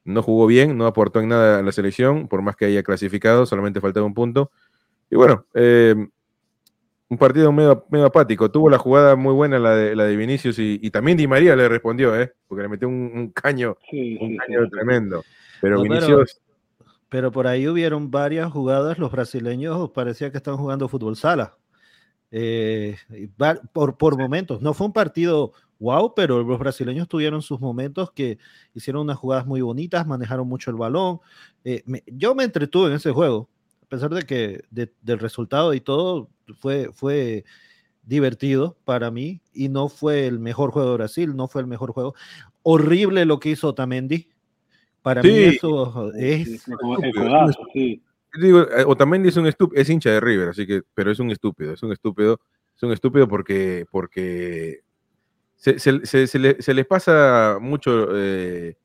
no 0.08 0.22
jugó 0.22 0.46
bien, 0.46 0.76
no 0.76 0.86
aportó 0.86 1.20
en 1.20 1.28
nada 1.28 1.58
a 1.58 1.62
la 1.62 1.72
selección, 1.72 2.28
por 2.28 2.42
más 2.42 2.56
que 2.56 2.64
haya 2.64 2.82
clasificado, 2.82 3.46
solamente 3.46 3.80
faltaba 3.80 4.06
un 4.06 4.14
punto. 4.14 4.50
Y 5.10 5.16
bueno, 5.16 5.44
eh, 5.54 5.94
un 7.08 7.18
partido 7.18 7.52
medio, 7.52 7.86
medio 7.90 8.06
apático. 8.06 8.50
Tuvo 8.50 8.68
la 8.70 8.78
jugada 8.78 9.16
muy 9.16 9.32
buena, 9.32 9.58
la 9.58 9.74
de, 9.74 9.94
la 9.96 10.04
de 10.04 10.16
Vinicius, 10.16 10.58
y, 10.58 10.78
y 10.82 10.90
también 10.90 11.16
Di 11.16 11.26
María 11.26 11.54
le 11.56 11.68
respondió, 11.68 12.18
¿eh? 12.20 12.32
porque 12.46 12.62
le 12.62 12.68
metió 12.68 12.88
un, 12.88 13.10
un 13.14 13.30
caño, 13.30 13.76
Sí, 13.90 14.18
un 14.20 14.30
sí, 14.30 14.36
caño 14.36 14.64
sí. 14.64 14.70
tremendo. 14.70 15.24
Pero 15.60 15.76
No, 15.76 15.82
Vinicius, 15.82 16.40
Pero 17.08 17.30
por 17.30 17.46
ahí 17.46 17.68
hubieron 17.68 18.10
varias 18.10 18.50
jugadas, 18.50 18.98
los 18.98 19.10
brasileños 19.12 19.90
parecía 19.90 20.30
que 20.30 20.36
estaban 20.36 20.60
jugando 20.60 20.88
fútbol 20.88 21.16
sala. 21.16 21.56
Eh, 22.30 22.96
por, 23.72 23.96
por 23.96 24.18
momentos. 24.18 24.60
No 24.60 24.74
fue 24.74 24.86
un 24.86 24.92
partido 24.92 25.52
wow, 25.78 26.12
pero 26.14 26.42
los 26.42 26.58
brasileños 26.58 27.08
tuvieron 27.08 27.40
sus 27.42 27.60
momentos 27.60 28.10
que 28.12 28.38
hicieron 28.74 29.02
unas 29.02 29.16
jugadas 29.16 29.46
muy 29.46 29.60
bonitas, 29.60 30.06
manejaron 30.06 30.48
mucho 30.48 30.70
el 30.70 30.76
balón. 30.76 31.20
Eh, 31.64 31.82
me- 31.86 32.02
yo 32.06 32.34
me 32.34 32.44
entretuve 32.44 32.88
en 32.88 32.94
ese 32.94 33.12
juego, 33.12 33.48
a 33.82 33.86
pesar 33.86 34.10
de 34.12 34.22
que 34.24 34.62
de- 34.70 34.92
del 35.02 35.18
resultado 35.18 35.72
y 35.74 35.80
todo 35.80 36.28
fue, 36.58 36.90
fue 36.92 37.44
divertido 38.02 38.76
para 38.84 39.10
mí 39.10 39.40
y 39.52 39.68
no 39.68 39.88
fue 39.88 40.26
el 40.26 40.38
mejor 40.38 40.70
juego 40.70 40.90
de 40.90 40.96
Brasil, 40.96 41.36
no 41.36 41.46
fue 41.46 41.60
el 41.60 41.66
mejor 41.66 41.92
juego. 41.92 42.14
Horrible 42.62 43.24
lo 43.24 43.38
que 43.38 43.50
hizo 43.50 43.68
Otamendi. 43.68 44.28
Para 45.02 45.22
mí 45.22 45.28
Sí. 45.28 45.44
eso 45.44 46.10
Sí, 46.12 46.18
es 46.54 46.64
sí. 47.72 48.02
digo, 48.40 48.60
eh, 48.62 48.84
Otamendi 48.86 49.28
es 49.28 49.36
un 49.36 49.46
estúpido, 49.46 49.80
es 49.80 49.88
hincha 49.88 50.10
de 50.10 50.20
River, 50.20 50.48
así 50.48 50.66
que, 50.66 50.82
pero 50.94 51.10
es 51.10 51.18
un 51.20 51.30
estúpido, 51.30 51.72
es 51.72 51.82
un 51.82 51.92
estúpido, 51.92 52.40
es 52.76 52.82
un 52.82 52.92
estúpido 52.92 53.28
porque, 53.28 53.86
porque 53.90 54.80
se, 55.58 55.78
se- 55.80 56.06
se- 56.06 56.28
se 56.28 56.40
le- 56.40 56.62
se 56.62 56.74
les 56.74 56.86
pasa 56.86 57.58
mucho, 57.60 58.08
eh, 58.16 58.76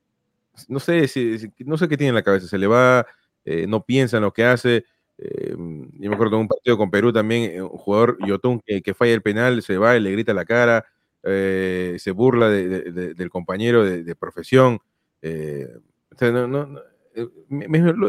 no 0.70 0.80
sé, 0.80 1.08
si, 1.08 1.38
no 1.60 1.78
sé 1.78 1.88
qué 1.90 1.98
tiene 1.98 2.10
en 2.10 2.16
la 2.16 2.24
cabeza, 2.24 2.48
se 2.48 2.58
le 2.60 2.68
va, 2.68 3.06
eh, 3.46 3.68
no 3.68 3.84
piensa 3.86 4.18
en 4.18 4.24
lo 4.24 4.34
que 4.34 4.46
hace. 4.46 4.86
eh, 5.20 5.52
yo 5.58 6.10
me 6.10 6.16
acuerdo 6.16 6.38
de 6.38 6.42
un 6.44 6.48
partido 6.50 6.78
con 6.78 6.92
Perú 6.92 7.14
también, 7.14 7.62
un 7.64 7.70
jugador 7.70 8.18
Yotun 8.28 8.62
que, 8.66 8.82
que 8.82 8.94
falla 8.96 9.14
el 9.14 9.22
penal, 9.24 9.62
se 9.64 9.78
va 9.78 9.96
y 9.98 10.02
le 10.02 10.12
grita 10.12 10.32
a 10.34 10.36
la 10.36 10.46
cara, 10.46 10.86
se 11.24 12.12
burla 12.16 12.50
de- 12.50 12.68
de- 12.70 12.92
de- 12.92 13.14
del 13.16 13.30
compañero 13.30 13.86
de, 13.86 14.16
profesión. 14.16 14.80
o 15.24 16.16
sea, 16.18 16.32
no, 16.32 16.48
no- 16.48 16.82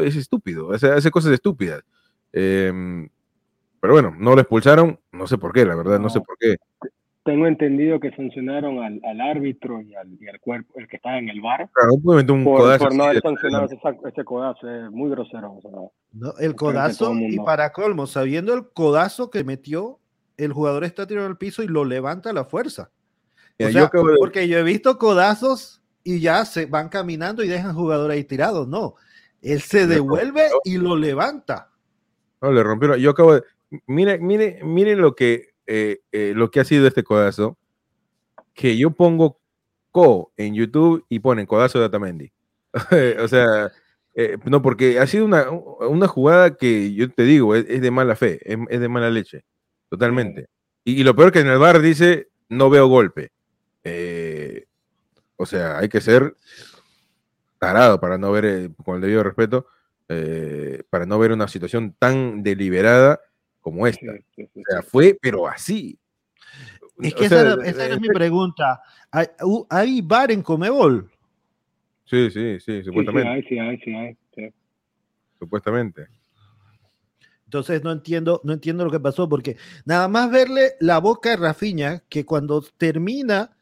es 0.01 0.15
estúpido, 0.15 0.71
hace 0.73 1.11
cosas 1.11 1.33
estúpidas. 1.33 1.83
Pero 3.81 3.93
bueno, 3.93 4.15
no 4.17 4.33
lo 4.35 4.41
expulsaron, 4.41 4.99
no 5.11 5.27
sé 5.27 5.37
por 5.37 5.53
qué, 5.53 5.65
la 5.65 5.75
verdad, 5.75 5.99
no, 5.99 6.09
sé 6.09 6.19
por 6.21 6.37
qué. 6.39 6.55
Tengo 7.25 7.47
entendido 7.47 7.99
que 7.99 8.11
sancionaron 8.11 8.83
al, 8.83 9.01
al 9.03 9.19
árbitro 9.19 9.81
y 9.81 9.95
al, 9.95 10.15
y 10.21 10.27
al 10.27 10.39
cuerpo, 10.39 10.73
el 10.79 10.87
que 10.87 10.97
estaba 10.97 11.17
en 11.17 11.27
el 11.27 11.41
bar, 11.41 11.67
Claro, 11.73 11.95
un 11.95 12.43
por, 12.43 12.59
codazo 12.59 12.83
por 12.85 12.95
no 12.95 13.03
haber 13.05 13.19
sancionado 13.21 13.65
ese, 13.65 13.77
ese 14.07 14.23
codazo. 14.23 14.69
Es 14.69 14.91
muy 14.91 15.09
grosero. 15.09 15.53
o 15.53 15.59
sea, 15.61 15.71
¿no? 16.13 16.33
El 16.39 16.55
codazo, 16.55 17.11
el 17.13 17.33
y 17.33 17.37
para 17.39 17.71
colmo, 17.73 18.05
sabiendo 18.05 18.53
el 18.53 18.69
codazo 18.71 19.31
que 19.31 19.43
metió, 19.43 19.99
el 20.37 20.53
jugador 20.53 20.83
está 20.83 21.07
tirado 21.07 21.25
al 21.25 21.37
piso 21.37 21.63
y 21.63 21.67
lo 21.67 21.83
levanta 21.83 22.29
a 22.29 22.33
la 22.33 22.45
fuerza. 22.45 22.91
Mira, 23.57 23.69
O 23.69 23.71
yo 23.71 23.79
sea, 23.79 23.87
acabo 23.87 24.07
de- 24.09 24.17
Porque 24.19 24.47
yo 24.47 24.59
he 24.59 24.63
visto 24.63 24.99
codazos 24.99 25.81
y 26.03 26.19
ya 26.19 26.45
se 26.45 26.67
van 26.67 26.89
caminando 26.89 27.43
y 27.43 27.47
dejan 27.47 27.73
jugador 27.73 28.11
ahí 28.11 28.23
tirado. 28.23 28.67
No, 28.67 28.93
él 29.41 29.61
se 29.61 29.87
devuelve 29.87 30.49
rompió. 30.49 30.59
y 30.63 30.77
lo 30.77 30.95
levanta. 30.95 31.71
No, 32.39 32.51
le 32.51 32.61
rompieron. 32.61 32.99
Yo 32.99 33.09
acabo 33.09 33.33
de. 33.33 33.43
Mire, 33.87 34.19
mire, 34.19 34.59
mire 34.63 34.95
lo 34.95 35.15
que, 35.15 35.54
eh, 35.67 35.99
eh, 36.11 36.33
lo 36.35 36.51
que 36.51 36.59
ha 36.59 36.65
sido 36.65 36.87
este 36.87 37.03
codazo. 37.03 37.57
Que 38.53 38.77
yo 38.77 38.91
pongo 38.91 39.39
co 39.91 40.31
en 40.37 40.53
YouTube 40.53 41.05
y 41.09 41.19
ponen 41.19 41.45
codazo 41.45 41.79
de 41.79 41.85
Atamendi. 41.85 42.31
o 43.21 43.27
sea, 43.27 43.71
eh, 44.13 44.37
no, 44.45 44.61
porque 44.61 44.99
ha 44.99 45.07
sido 45.07 45.25
una, 45.25 45.49
una 45.49 46.07
jugada 46.07 46.55
que 46.55 46.93
yo 46.93 47.11
te 47.11 47.23
digo, 47.23 47.55
es, 47.55 47.65
es 47.67 47.81
de 47.81 47.91
mala 47.91 48.15
fe, 48.15 48.39
es, 48.43 48.57
es 48.69 48.79
de 48.79 48.89
mala 48.89 49.09
leche. 49.09 49.43
Totalmente. 49.89 50.47
Y, 50.83 51.01
y 51.01 51.03
lo 51.03 51.15
peor 51.15 51.31
que 51.31 51.39
en 51.39 51.47
el 51.47 51.59
bar 51.59 51.81
dice, 51.81 52.29
no 52.49 52.69
veo 52.69 52.87
golpe. 52.87 53.31
Eh, 53.83 54.65
o 55.37 55.45
sea, 55.45 55.77
hay 55.77 55.89
que 55.89 56.01
ser 56.01 56.35
tarado 57.59 57.99
para 57.99 58.17
no 58.17 58.31
ver, 58.31 58.45
eh, 58.45 58.69
con 58.83 58.95
el 58.95 59.01
debido 59.01 59.23
respeto, 59.23 59.67
eh, 60.09 60.83
para 60.89 61.05
no 61.05 61.17
ver 61.19 61.31
una 61.31 61.47
situación 61.47 61.95
tan 61.97 62.43
deliberada 62.43 63.21
como 63.65 63.87
esta. 63.87 64.13
sí, 64.13 64.23
sí, 64.35 64.49
sí, 64.53 64.59
O 64.61 64.71
sea, 64.71 64.83
fue, 64.83 65.17
pero 65.19 65.47
así. 65.47 65.97
Es 66.99 67.13
O 67.15 67.17
que 67.17 67.27
sea, 67.29 67.41
esa, 67.41 67.53
era, 67.53 67.65
esa 67.65 67.85
era 67.87 67.97
mi 67.99 68.09
pregunta. 68.09 68.79
¿Hay, 69.09 69.25
u- 69.41 69.65
¿Hay 69.71 70.01
bar 70.01 70.29
en 70.31 70.43
Comebol? 70.43 71.09
Sí, 72.05 72.29
sí, 72.29 72.59
sí, 72.59 72.59
Sí, 72.59 72.73
sí, 72.75 72.83
supuestamente. 72.83 73.49
sí, 73.49 73.57
hay, 73.59 73.77
sí, 73.79 73.93
hay, 73.95 74.17
sí. 74.35 74.53
supuestamente. 75.39 76.07
Entonces 77.45 77.83
no 77.83 77.91
entiendo, 77.91 78.39
no 78.43 78.53
entiendo 78.53 78.85
lo 78.85 78.91
que 78.91 78.99
pasó, 78.99 79.27
porque 79.27 79.57
nada 79.83 80.07
más 80.07 80.29
verle 80.29 80.73
la 80.79 80.99
boca 80.99 81.33
a 81.33 81.37
Rafiña, 81.37 82.03
que 82.07 82.23
cuando 82.23 82.61
termina, 82.77 83.57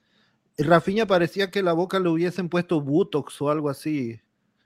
Rafiña 0.57 1.05
parecía 1.05 1.49
que 1.49 1.63
la 1.63 1.71
boca 1.71 1.97
le 2.01 2.09
hubiesen 2.09 2.49
puesto 2.49 2.81
Botox 2.81 3.41
o 3.41 3.49
algo 3.49 3.69
así. 3.69 4.19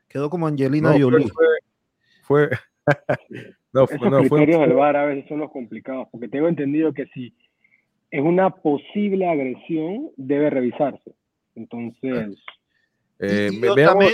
Quedó 0.08 0.32
como 0.32 0.48
Angelina 0.48 0.90
No, 0.90 0.94
fue- 0.96 1.02
Jolie. 1.04 1.32
Fue. 2.24 2.50
No, 3.78 3.88
fue, 3.88 3.96
Esos 3.98 4.10
no, 4.12 4.18
fue- 4.24 4.28
criterios 4.40 4.62
del 4.62 4.74
VAR 4.74 4.96
a 4.98 5.06
veces 5.06 5.26
son 5.30 5.40
los 5.40 5.52
complicados, 5.52 6.08
porque 6.12 6.28
tengo 6.28 6.48
entendido 6.48 6.94
que 6.94 7.06
si 7.14 7.34
es 8.10 8.22
una 8.24 8.50
posible 8.50 9.28
agresión, 9.28 10.10
debe 10.18 10.50
revisarse. 10.50 11.14
Entonces, 11.56 12.36
eh, 13.20 13.50
y, 13.52 13.66
y 13.66 13.68
Otamendi, 13.70 14.14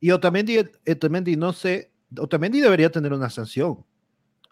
y 0.00 0.08
Otamendi- 0.10 0.70
Otamendi, 0.92 1.36
no 1.36 1.52
sé, 1.52 1.90
Otamendi 2.16 2.60
debería 2.60 2.90
tener 2.90 3.12
una 3.12 3.28
sanción. 3.30 3.78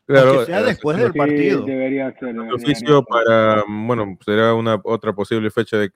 claro, 0.07 0.45
sea 0.47 0.61
eh, 0.61 0.65
después 0.65 0.97
del 0.99 1.13
partido. 1.13 1.65
debería 1.65 2.11
ser. 2.19 2.29
de 2.29 2.33
debería 2.35 2.55
oficio 2.55 2.97
ser. 2.99 3.05
para, 3.09 3.65
bueno, 3.69 4.19
será 4.25 4.55
una 4.55 4.81
otra 4.83 5.13
posible 5.13 5.51
fecha 5.51 5.77
de, 5.77 5.91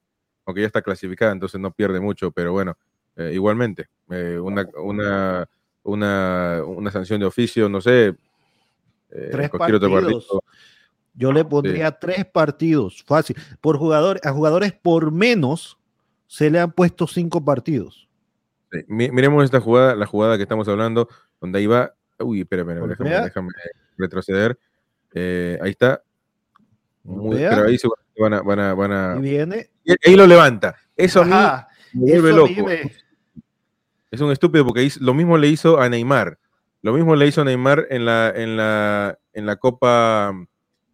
aunque 0.46 0.60
ya 0.60 0.66
está 0.68 0.82
clasificada, 0.82 1.32
entonces 1.32 1.60
no 1.60 1.72
pierde 1.72 1.98
mucho, 2.00 2.30
pero 2.30 2.52
bueno, 2.52 2.76
eh, 3.16 3.30
igualmente, 3.32 3.86
eh, 4.10 4.38
una, 4.40 4.68
una, 4.82 5.48
una, 5.84 6.62
una 6.66 6.90
sanción 6.90 7.18
de 7.20 7.26
oficio, 7.26 7.68
no 7.68 7.80
sé, 7.80 8.14
eh, 9.14 9.28
Tres 9.32 9.50
partidos. 9.50 9.90
partido. 9.90 10.42
Yo 11.16 11.32
le 11.32 11.44
pondría 11.44 11.92
tres 11.92 12.24
partidos, 12.26 13.02
fácil. 13.06 13.36
Por 13.60 13.78
jugador, 13.78 14.20
a 14.24 14.32
jugadores 14.32 14.72
por 14.72 15.12
menos 15.12 15.78
se 16.26 16.50
le 16.50 16.58
han 16.58 16.72
puesto 16.72 17.06
cinco 17.06 17.44
partidos. 17.44 18.08
Sí, 18.72 18.80
Miremos 18.88 19.44
esta 19.44 19.60
jugada, 19.60 19.94
la 19.94 20.06
jugada 20.06 20.36
que 20.36 20.42
estamos 20.42 20.66
hablando, 20.66 21.08
donde 21.40 21.60
ahí 21.60 21.66
va. 21.66 21.94
Uy, 22.18 22.40
espera, 22.40 22.62
espera, 22.62 22.80
déjame, 22.80 22.96
Golpea. 23.10 23.24
déjame 23.24 23.48
retroceder. 23.96 24.58
Eh, 25.14 25.56
ahí 25.62 25.70
está. 25.70 26.02
Muy- 27.04 27.26
Golpea. 27.36 27.50
pero 27.50 27.66
ahí 27.68 27.78
van 28.18 28.34
a, 28.34 28.42
van 28.42 28.58
a, 28.58 28.74
van 28.74 28.92
a- 28.92 29.16
Y 29.18 29.20
viene. 29.20 29.70
y 29.84 29.92
ahí 30.08 30.16
lo 30.16 30.26
levanta. 30.26 30.74
Eso 30.96 31.22
a 31.22 31.24
mí 31.24 31.32
Ajá, 31.32 31.68
me 31.92 32.10
vuelve 32.20 32.32
loco. 32.32 32.68
Es 34.10 34.20
un 34.20 34.32
estúpido 34.32 34.64
porque 34.64 34.90
lo 35.00 35.14
mismo 35.14 35.36
le 35.38 35.48
hizo 35.48 35.80
a 35.80 35.88
Neymar. 35.88 36.38
Lo 36.84 36.92
mismo 36.92 37.16
le 37.16 37.26
hizo 37.26 37.42
Neymar 37.42 37.86
en 37.88 38.04
la, 38.04 38.30
en 38.36 38.58
la, 38.58 39.18
en 39.32 39.46
la 39.46 39.56
Copa, 39.56 40.34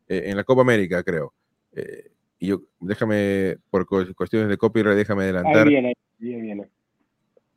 eh, 0.07 0.23
en 0.27 0.37
la 0.37 0.45
Copa 0.45 0.63
América, 0.63 1.03
creo. 1.03 1.35
Eh, 1.73 2.13
y 2.39 2.47
yo, 2.47 2.63
déjame, 2.79 3.57
por 3.71 3.87
cu- 3.87 4.15
cuestiones 4.15 4.49
de 4.49 4.57
copyright, 4.57 4.97
déjame 4.97 5.25
Ahí 5.25 5.31
adelantar. 5.31 5.67
viene, 5.67 5.89
ahí 6.21 6.41
viene. 6.41 6.71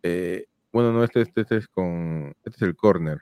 Eh, 0.01 0.47
bueno, 0.71 0.91
no, 0.91 1.03
este, 1.03 1.21
este, 1.21 1.41
este 1.41 1.57
es 1.57 1.67
con, 1.67 2.33
este 2.43 2.55
es 2.57 2.61
el 2.63 2.75
corner. 2.75 3.21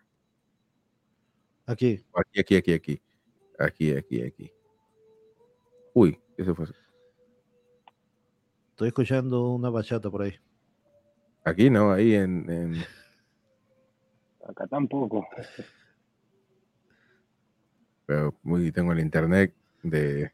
Aquí. 1.65 2.05
Aquí, 2.15 2.39
aquí, 2.39 2.55
aquí, 2.55 2.73
aquí. 2.73 3.01
Aquí, 3.59 3.91
aquí, 3.91 4.21
aquí. 4.23 4.51
Uy, 5.93 6.17
eso 6.37 6.55
fue. 6.55 6.67
Estoy 8.69 8.87
escuchando 8.87 9.49
una 9.49 9.69
bachata 9.69 10.09
por 10.09 10.21
ahí. 10.21 10.35
Aquí 11.43 11.69
no, 11.69 11.91
ahí 11.91 12.15
en. 12.15 12.49
en- 12.49 13.00
Acá 14.47 14.67
tampoco. 14.67 15.27
pero 18.05 18.35
muy, 18.43 18.71
tengo 18.71 18.91
el 18.91 18.99
internet 18.99 19.53
de. 19.83 20.31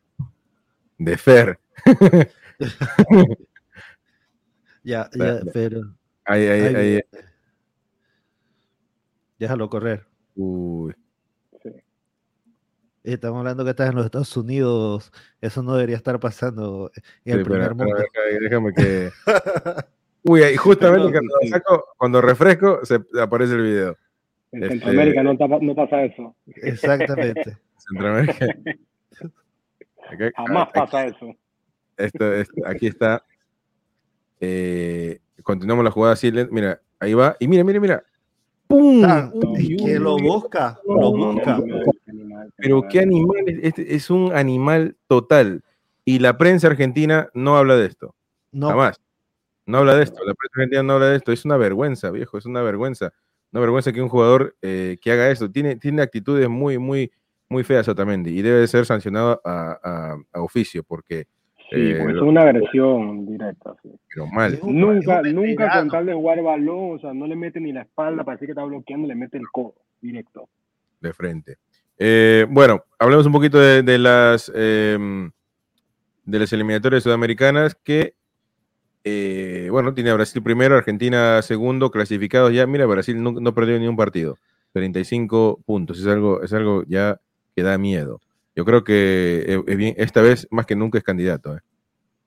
De 0.98 1.18
Fer. 1.18 1.60
Ya, 4.84 5.10
ya, 5.14 5.42
pero. 5.54 5.82
Ahí, 6.24 6.48
ahí, 6.48 6.76
Ahí. 6.76 7.02
Déjalo 9.38 9.70
correr. 9.70 10.06
Uy. 10.36 10.96
Sí. 11.62 11.70
Estamos 13.04 13.40
hablando 13.40 13.66
que 13.66 13.72
estás 13.72 13.90
en 13.90 13.96
los 13.96 14.06
Estados 14.06 14.36
Unidos. 14.38 15.12
Eso 15.42 15.62
no 15.62 15.74
debería 15.76 15.98
estar 15.98 16.18
pasando 16.22 16.90
en 16.96 17.04
Sí, 17.04 17.32
el 17.40 17.44
primer 17.44 17.62
espera, 17.72 17.74
mundo. 17.86 18.04
déjame 18.40 18.74
que. 18.74 19.12
Uy, 20.28 20.44
ahí 20.44 20.56
justamente 20.58 21.12
cuando, 21.12 21.34
sí. 21.42 21.48
saco- 21.50 21.86
cuando 21.98 22.22
refresco, 22.22 22.86
se 22.86 23.00
aparece 23.20 23.54
el 23.56 23.62
video. 23.64 23.98
En 24.52 24.64
Este- 24.64 24.76
Centroamérica 24.76 25.24
no, 25.24 25.38
tapa- 25.38 25.60
no 25.62 25.74
pasa 25.76 26.04
eso. 26.04 26.36
Exactamente. 26.48 27.58
Centroamérica. 27.78 28.46
Acá- 30.10 30.32
Jamás 30.36 30.68
a- 30.70 30.72
pasa 30.74 31.06
eso. 31.08 31.34
esto- 31.98 32.34
esto- 32.34 32.62
aquí 32.66 32.88
está. 32.88 33.24
Eh, 34.40 35.20
continuamos 35.44 35.84
la 35.84 35.92
jugada 35.92 36.14
así. 36.14 36.32
Mira, 36.52 36.82
ahí 37.00 37.14
va. 37.14 37.36
Y 37.40 37.48
mira, 37.48 37.64
mira, 37.64 37.80
mira. 37.80 38.04
¡Pum! 38.68 39.02
Uy, 39.34 39.78
que 39.78 39.98
lo 39.98 40.18
busca, 40.18 40.78
lo 40.86 41.12
busca. 41.14 41.58
Pero 42.58 42.84
qué 42.90 43.00
animal, 43.00 43.44
es- 43.48 43.60
este 43.64 43.96
es 43.96 44.10
un 44.10 44.34
animal 44.34 44.98
total. 45.08 45.64
Y 46.04 46.20
la 46.20 46.38
prensa 46.38 46.68
argentina 46.68 47.30
no 47.34 47.58
habla 47.58 47.76
de 47.78 47.88
esto. 47.88 48.14
No, 48.52 48.70
Jamás. 48.70 49.00
No 49.68 49.78
habla 49.80 49.96
de 49.96 50.04
esto. 50.04 50.18
La 50.26 50.34
prensa 50.34 50.54
argentina 50.56 50.84
no 50.84 50.94
habla 50.94 51.10
de 51.10 51.18
esto. 51.18 51.32
Es 51.32 51.46
una 51.46 51.58
vergüenza, 51.58 52.10
viejo. 52.10 52.38
Es 52.38 52.46
una 52.46 52.62
vergüenza. 52.62 53.14
Una 53.52 53.62
vergüenza 53.62 53.94
que 53.94 54.02
un 54.02 54.10
jugador 54.10 54.56
eh, 54.62 54.98
que 55.02 55.12
haga 55.12 55.30
esto. 55.30 55.52
Tiene, 55.52 55.76
tiene 55.76 56.02
actitudes 56.02 56.50
muy, 56.50 56.78
muy, 56.80 57.12
muy 57.50 57.64
feas 57.64 57.88
Otamendi. 57.88 58.32
Y 58.38 58.42
debe 58.42 58.60
de 58.62 58.68
ser 58.68 58.86
sancionado 58.86 59.40
a, 59.46 59.80
a- 59.84 60.18
a 60.34 60.42
oficio 60.42 60.84
porque 60.84 61.28
Sí, 61.70 61.76
Eh, 61.76 62.00
es 62.02 62.22
una 62.22 62.46
versión 62.46 63.26
directa. 63.26 63.76
sí. 63.84 63.90
pero 64.10 64.26
mal. 64.28 64.54
Es 64.54 64.62
un- 64.62 64.80
Nunca, 64.80 65.22
nunca 65.24 65.70
con 65.80 65.90
tal 65.90 66.06
de 66.06 66.14
jugar 66.14 66.42
balón, 66.42 66.96
o 66.96 67.00
sea, 67.00 67.14
no 67.14 67.28
le 67.28 67.36
mete 67.36 67.60
ni 67.60 67.74
la 67.74 67.82
espalda, 67.82 68.24
parece 68.24 68.46
que 68.46 68.54
está 68.54 68.64
bloqueando, 68.64 69.06
le 69.06 69.16
mete 69.16 69.38
el 69.38 69.50
codo 69.52 69.76
directo. 70.00 70.48
de 71.02 71.12
frente. 71.12 71.58
Eh, 72.00 72.46
bueno, 72.50 72.86
hablemos 72.98 73.26
un 73.26 73.34
poquito 73.34 73.60
de, 73.60 73.84
de 73.84 73.98
las 73.98 74.50
em, 74.56 75.30
de 76.24 76.40
las 76.40 76.54
eliminatorias 76.54 77.04
sudamericanas 77.04 77.76
que 77.76 78.14
eh, 79.08 79.70
bueno, 79.72 79.94
tiene 79.94 80.10
a 80.12 80.14
Brasil 80.16 80.42
primero, 80.44 80.76
Argentina 80.78 81.42
segundo, 81.42 81.92
clasificados 81.92 82.54
ya. 82.54 82.66
Mira, 82.68 82.86
Brasil 82.86 83.22
no, 83.22 83.32
no 83.34 83.54
perdió 83.54 83.80
ni 83.80 83.88
un 83.88 83.96
partido. 83.98 84.38
35 84.74 85.62
puntos. 85.66 86.00
Es 86.00 86.08
algo, 86.08 86.42
es 86.44 86.54
algo 86.54 86.84
ya 86.88 87.20
que 87.56 87.64
da 87.64 87.78
miedo. 87.78 88.22
Yo 88.56 88.66
creo 88.66 88.84
que 88.84 89.46
eh, 89.48 89.64
es 89.68 89.78
bien- 89.78 89.96
esta 89.98 90.22
vez 90.22 90.48
más 90.52 90.66
que 90.66 90.76
nunca 90.76 90.98
es 90.98 91.04
candidato. 91.04 91.56
eh. 91.58 91.62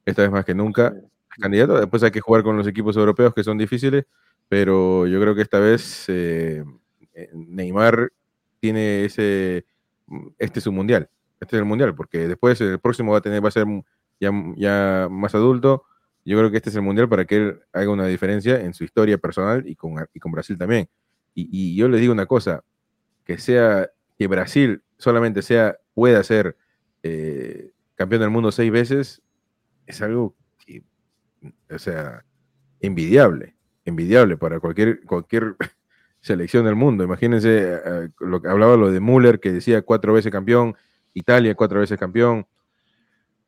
Esta 0.06 0.22
vez 0.22 0.30
más 0.30 0.44
que 0.44 0.54
nunca 0.54 0.94
es 1.32 1.38
candidato. 1.40 1.74
Después 1.78 2.02
hay 2.02 2.10
que 2.10 2.20
jugar 2.20 2.42
con 2.42 2.56
los 2.56 2.66
equipos 2.66 2.96
europeos 2.96 3.34
que 3.34 3.44
son 3.44 3.58
difíciles, 3.58 4.04
pero 4.48 5.06
yo 5.06 5.20
creo 5.20 5.34
que 5.34 5.42
esta 5.42 5.58
vez 5.60 6.04
eh, 6.08 6.64
eh, 7.14 7.30
Neymar 7.34 8.10
tiene 8.60 9.04
ese, 9.04 9.64
este 10.38 10.58
es 10.60 10.64
su 10.64 10.72
mundial, 10.72 11.08
este 11.40 11.56
es 11.56 11.60
el 11.60 11.66
mundial, 11.66 11.94
porque 11.94 12.28
después 12.28 12.60
el 12.60 12.78
próximo 12.80 13.12
va 13.12 13.18
a 13.18 13.20
tener, 13.22 13.42
va 13.44 13.48
a 13.48 13.52
ser 13.52 13.66
ya, 14.20 14.30
ya 14.56 15.08
más 15.10 15.34
adulto. 15.34 15.84
Yo 16.24 16.38
creo 16.38 16.50
que 16.50 16.58
este 16.58 16.70
es 16.70 16.76
el 16.76 16.82
mundial 16.82 17.08
para 17.08 17.24
que 17.24 17.36
él 17.36 17.60
haga 17.72 17.90
una 17.90 18.06
diferencia 18.06 18.60
en 18.60 18.74
su 18.74 18.84
historia 18.84 19.18
personal 19.18 19.66
y 19.66 19.74
con, 19.74 19.94
y 20.12 20.20
con 20.20 20.32
Brasil 20.32 20.58
también. 20.58 20.88
Y, 21.34 21.76
yo 21.76 21.88
les 21.88 22.00
digo 22.00 22.12
una 22.12 22.26
cosa, 22.26 22.62
que 23.24 23.38
sea, 23.38 23.88
que 24.18 24.26
Brasil 24.26 24.82
solamente 24.98 25.42
sea, 25.42 25.78
pueda 25.94 26.22
ser 26.22 26.56
eh, 27.02 27.70
campeón 27.94 28.20
del 28.22 28.30
mundo 28.30 28.52
seis 28.52 28.70
veces, 28.70 29.22
es 29.86 30.02
algo 30.02 30.34
que, 30.58 30.82
o 31.70 31.78
sea, 31.78 32.24
envidiable, 32.80 33.56
envidiable 33.84 34.36
para 34.36 34.60
cualquier, 34.60 35.02
cualquier 35.04 35.56
selección 36.20 36.64
del 36.64 36.74
mundo. 36.74 37.04
Imagínense 37.04 37.80
eh, 37.84 38.08
lo 38.18 38.42
que 38.42 38.48
hablaba 38.48 38.76
lo 38.76 38.90
de 38.90 39.00
Müller, 39.00 39.40
que 39.40 39.52
decía 39.52 39.82
cuatro 39.82 40.12
veces 40.12 40.32
campeón, 40.32 40.76
Italia 41.14 41.54
cuatro 41.54 41.80
veces 41.80 41.98
campeón. 41.98 42.46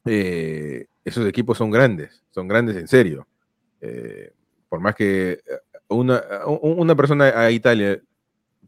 Eh, 0.05 0.86
esos 1.05 1.27
equipos 1.27 1.59
son 1.59 1.70
grandes, 1.70 2.23
son 2.31 2.49
grandes 2.49 2.77
en 2.77 2.89
serio. 2.89 3.27
Eh, 3.81 4.33
por 4.69 4.81
más 4.81 4.95
que 4.95 5.33
eh, 5.33 5.41
una, 5.89 6.23
una 6.47 6.95
persona 6.97 7.27
a 7.39 7.51
Italia 7.51 8.01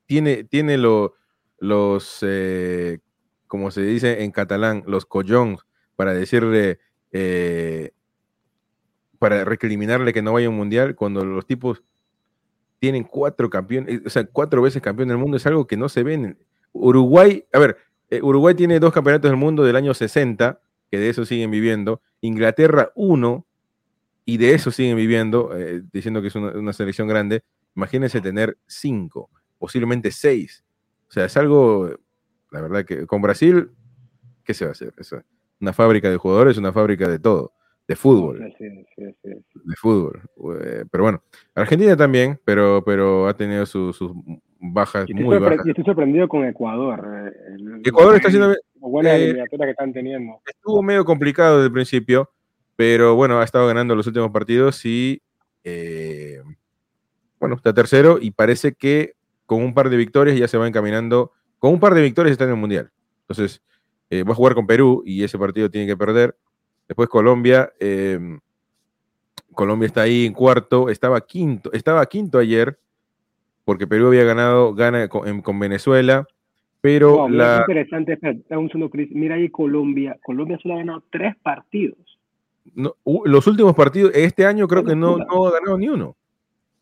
tiene, 0.06 0.44
tiene 0.44 0.76
lo- 0.78 1.14
los, 1.58 2.18
eh, 2.22 2.98
como 3.46 3.70
se 3.70 3.82
dice 3.82 4.24
en 4.24 4.30
catalán, 4.32 4.84
los 4.86 5.06
collons 5.06 5.64
para 5.96 6.12
decirle, 6.14 6.80
eh, 7.12 7.92
para 9.18 9.44
recriminarle 9.44 10.12
que 10.12 10.22
no 10.22 10.32
vaya 10.32 10.48
a 10.48 10.50
un 10.50 10.56
mundial, 10.56 10.94
cuando 10.94 11.24
los 11.24 11.46
tipos 11.46 11.82
tienen 12.78 13.04
cuatro 13.04 13.48
campeones, 13.48 14.02
o 14.04 14.10
sea, 14.10 14.24
cuatro 14.26 14.60
veces 14.60 14.82
campeón 14.82 15.08
del 15.08 15.18
mundo, 15.18 15.36
es 15.36 15.46
algo 15.46 15.66
que 15.66 15.76
no 15.76 15.88
se 15.88 16.02
ve 16.02 16.14
en 16.14 16.38
Uruguay. 16.72 17.46
A 17.52 17.58
ver, 17.58 17.78
Uruguay 18.22 18.54
tiene 18.54 18.78
dos 18.80 18.92
campeonatos 18.92 19.30
del 19.30 19.38
mundo 19.38 19.64
del 19.64 19.76
año 19.76 19.94
60, 19.94 20.60
que 20.94 21.00
de 21.00 21.08
eso 21.08 21.24
siguen 21.24 21.50
viviendo. 21.50 22.00
Inglaterra, 22.20 22.92
uno, 22.94 23.46
y 24.24 24.36
de 24.38 24.54
eso 24.54 24.70
siguen 24.70 24.96
viviendo, 24.96 25.50
eh, 25.56 25.82
diciendo 25.92 26.22
que 26.22 26.28
es 26.28 26.34
una, 26.36 26.52
una 26.52 26.72
selección 26.72 27.08
grande. 27.08 27.42
Imagínense 27.74 28.20
tener 28.20 28.56
cinco, 28.66 29.28
posiblemente 29.58 30.10
seis. 30.12 30.64
O 31.08 31.12
sea, 31.12 31.24
es 31.24 31.36
algo, 31.36 31.90
la 32.52 32.60
verdad 32.60 32.84
que 32.84 33.06
con 33.06 33.20
Brasil, 33.20 33.70
¿qué 34.44 34.54
se 34.54 34.64
va 34.64 34.70
a 34.70 34.72
hacer? 34.72 34.94
Es 34.98 35.14
una 35.60 35.72
fábrica 35.72 36.08
de 36.08 36.16
jugadores, 36.16 36.56
una 36.58 36.72
fábrica 36.72 37.08
de 37.08 37.18
todo, 37.18 37.52
de 37.88 37.96
fútbol 37.96 38.38
Sí, 38.58 38.66
sí, 38.68 38.86
sí, 38.96 39.04
sí. 39.22 39.60
de 39.64 39.74
fútbol. 39.76 40.22
Eh, 40.62 40.84
pero 40.90 41.02
bueno, 41.04 41.22
Argentina 41.54 41.96
también, 41.96 42.38
pero, 42.44 42.82
pero 42.84 43.26
ha 43.28 43.36
tenido 43.36 43.66
su- 43.66 43.92
sus 43.92 44.12
bajas 44.60 45.08
Y 45.10 45.14
muy 45.14 45.36
bajas. 45.38 45.66
y 45.66 45.70
estoy 45.70 45.84
sorprendido 45.84 46.28
con 46.28 46.44
Ecuador. 46.46 47.04
eh, 47.28 47.32
el- 47.56 47.82
Ecuador 47.84 48.14
está 48.16 48.28
haciendo, 48.28 48.54
las 49.02 49.18
buenas 49.18 49.46
eh, 49.52 49.56
que 49.58 49.70
están 49.70 49.92
teniendo. 49.92 50.40
estuvo 50.46 50.82
medio 50.82 51.04
complicado 51.04 51.56
desde 51.56 51.66
el 51.66 51.72
principio, 51.72 52.30
pero 52.76 53.14
bueno, 53.14 53.40
ha 53.40 53.44
estado 53.44 53.66
ganando 53.66 53.94
los 53.94 54.06
últimos 54.06 54.30
partidos 54.30 54.84
y 54.84 55.20
eh, 55.64 56.42
bueno, 57.40 57.56
está 57.56 57.72
tercero 57.72 58.18
y 58.20 58.30
parece 58.30 58.74
que 58.74 59.14
con 59.46 59.62
un 59.62 59.74
par 59.74 59.90
de 59.90 59.96
victorias 59.96 60.38
ya 60.38 60.48
se 60.48 60.56
va 60.58 60.66
encaminando, 60.66 61.32
con 61.58 61.72
un 61.72 61.80
par 61.80 61.94
de 61.94 62.02
victorias 62.02 62.32
está 62.32 62.44
en 62.44 62.50
el 62.50 62.56
Mundial. 62.56 62.90
Entonces, 63.28 63.62
eh, 64.10 64.22
va 64.22 64.32
a 64.32 64.34
jugar 64.34 64.54
con 64.54 64.66
Perú 64.66 65.02
y 65.06 65.22
ese 65.24 65.38
partido 65.38 65.70
tiene 65.70 65.86
que 65.86 65.96
perder. 65.96 66.36
Después 66.88 67.08
Colombia, 67.08 67.72
eh, 67.80 68.38
Colombia 69.52 69.86
está 69.86 70.02
ahí 70.02 70.26
en 70.26 70.32
cuarto, 70.32 70.88
estaba 70.88 71.20
quinto, 71.20 71.72
estaba 71.72 72.04
quinto 72.06 72.38
ayer, 72.38 72.78
porque 73.64 73.86
Perú 73.86 74.08
había 74.08 74.24
ganado, 74.24 74.74
gana 74.74 75.08
con, 75.08 75.26
en- 75.28 75.40
con 75.42 75.58
Venezuela, 75.58 76.26
pero 76.84 77.16
Wow, 77.16 77.28
la... 77.30 77.60
interesante. 77.60 78.12
espera, 78.12 78.58
un 78.58 78.68
segundo, 78.68 78.90
Chris. 78.90 79.08
Mira 79.10 79.36
ahí 79.36 79.48
Colombia. 79.48 80.18
Colombia 80.22 80.58
solo 80.62 80.74
ha 80.74 80.78
ganado 80.78 81.02
tres 81.10 81.34
partidos. 81.42 81.96
no, 82.74 82.94
los 83.24 83.46
últimos 83.46 83.74
partidos, 83.74 84.12
este 84.14 84.44
año 84.44 84.68
creo 84.68 84.84
que 84.84 84.94
no, 84.94 85.16
no 85.16 85.46
ha 85.46 85.52
ganado 85.52 85.78
ni 85.78 85.88
uno. 85.88 86.14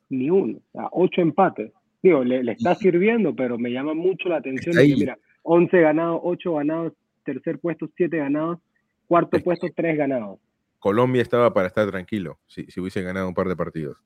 Ni 0.08 0.28
uno. 0.28 0.58
O 0.72 0.78
sea, 0.80 0.88
ocho 0.90 1.20
empates. 1.20 1.70
Digo, 2.02 2.24
le, 2.24 2.42
le 2.42 2.50
está 2.52 2.74
sirviendo, 2.74 3.32
pero 3.36 3.58
me 3.58 3.70
llama 3.70 3.94
mucho 3.94 4.28
la 4.28 4.38
atención. 4.38 4.74
Que, 4.74 4.82
mira, 4.96 5.16
11 5.44 5.80
ganados, 5.80 6.20
8 6.24 6.54
ganados, 6.54 6.92
tercer 7.24 7.60
puesto, 7.60 7.88
7 7.96 8.16
ganados, 8.16 8.58
cuarto 9.06 9.36
Es 9.36 9.44
puesto, 9.44 9.68
3 9.74 9.96
ganados. 9.98 10.40
Colombia 10.80 11.22
estaba 11.22 11.54
para 11.54 11.68
estar 11.68 11.88
tranquilo 11.92 12.40
si, 12.48 12.64
si 12.66 12.80
hubiese 12.80 13.02
ganado 13.02 13.28
un 13.28 13.34
par 13.34 13.46
de 13.46 13.54
partidos, 13.54 13.96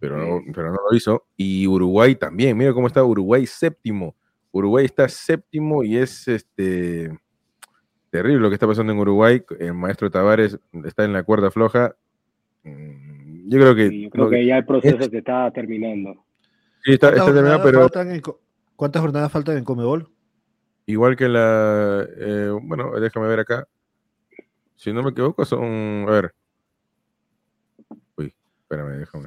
pero 0.00 0.18
no, 0.18 0.40
Sí. 0.40 0.50
pero 0.52 0.72
no 0.72 0.78
lo 0.90 0.96
hizo. 0.96 1.26
Y 1.36 1.64
Uruguay 1.68 2.16
también, 2.16 2.56
mira 2.58 2.72
cómo 2.72 2.88
está 2.88 3.04
Uruguay 3.04 3.46
séptimo. 3.46 4.16
Uruguay 4.54 4.84
está 4.84 5.08
séptimo 5.08 5.82
y 5.82 5.96
es 5.96 6.28
este 6.28 7.10
terrible 8.10 8.38
lo 8.40 8.48
que 8.50 8.54
está 8.54 8.68
pasando 8.68 8.92
en 8.92 9.00
Uruguay. 9.00 9.42
El 9.58 9.74
maestro 9.74 10.08
Tavares 10.12 10.56
está 10.84 11.04
en 11.04 11.12
la 11.12 11.24
cuerda 11.24 11.50
floja. 11.50 11.96
Mm, 12.62 13.48
Yo 13.50 13.58
creo 13.58 13.74
que, 13.74 14.00
yo 14.02 14.10
creo 14.10 14.30
que 14.30 14.46
ya 14.46 14.58
el 14.58 14.64
proceso 14.64 15.02
se 15.10 15.18
está 15.18 15.50
terminando. 15.50 16.24
sí, 16.84 16.92
está, 16.92 17.08
¿Cuántas 17.08 17.28
está 17.28 17.34
terminado, 17.34 17.58
jornadas 17.58 17.62
pero 17.64 17.80
faltan 17.80 18.12
en 18.12 18.20
co- 18.20 18.40
¿Cuántas 18.76 19.02
jornadas 19.02 19.32
faltan 19.32 19.56
en 19.58 19.64
Comebol? 19.64 20.08
igual 20.86 21.16
que 21.16 21.28
la. 21.28 22.06
eh, 22.16 22.50
bueno, 22.62 22.92
déjame 23.00 23.26
ver 23.26 23.40
acá. 23.40 23.66
Si 24.76 24.92
no 24.92 25.02
me 25.02 25.10
equivoco, 25.10 25.44
son. 25.44 26.04
A 26.06 26.10
ver. 26.12 26.34
Uy, 28.16 28.32
espérame, 28.62 28.98
déjame. 28.98 29.26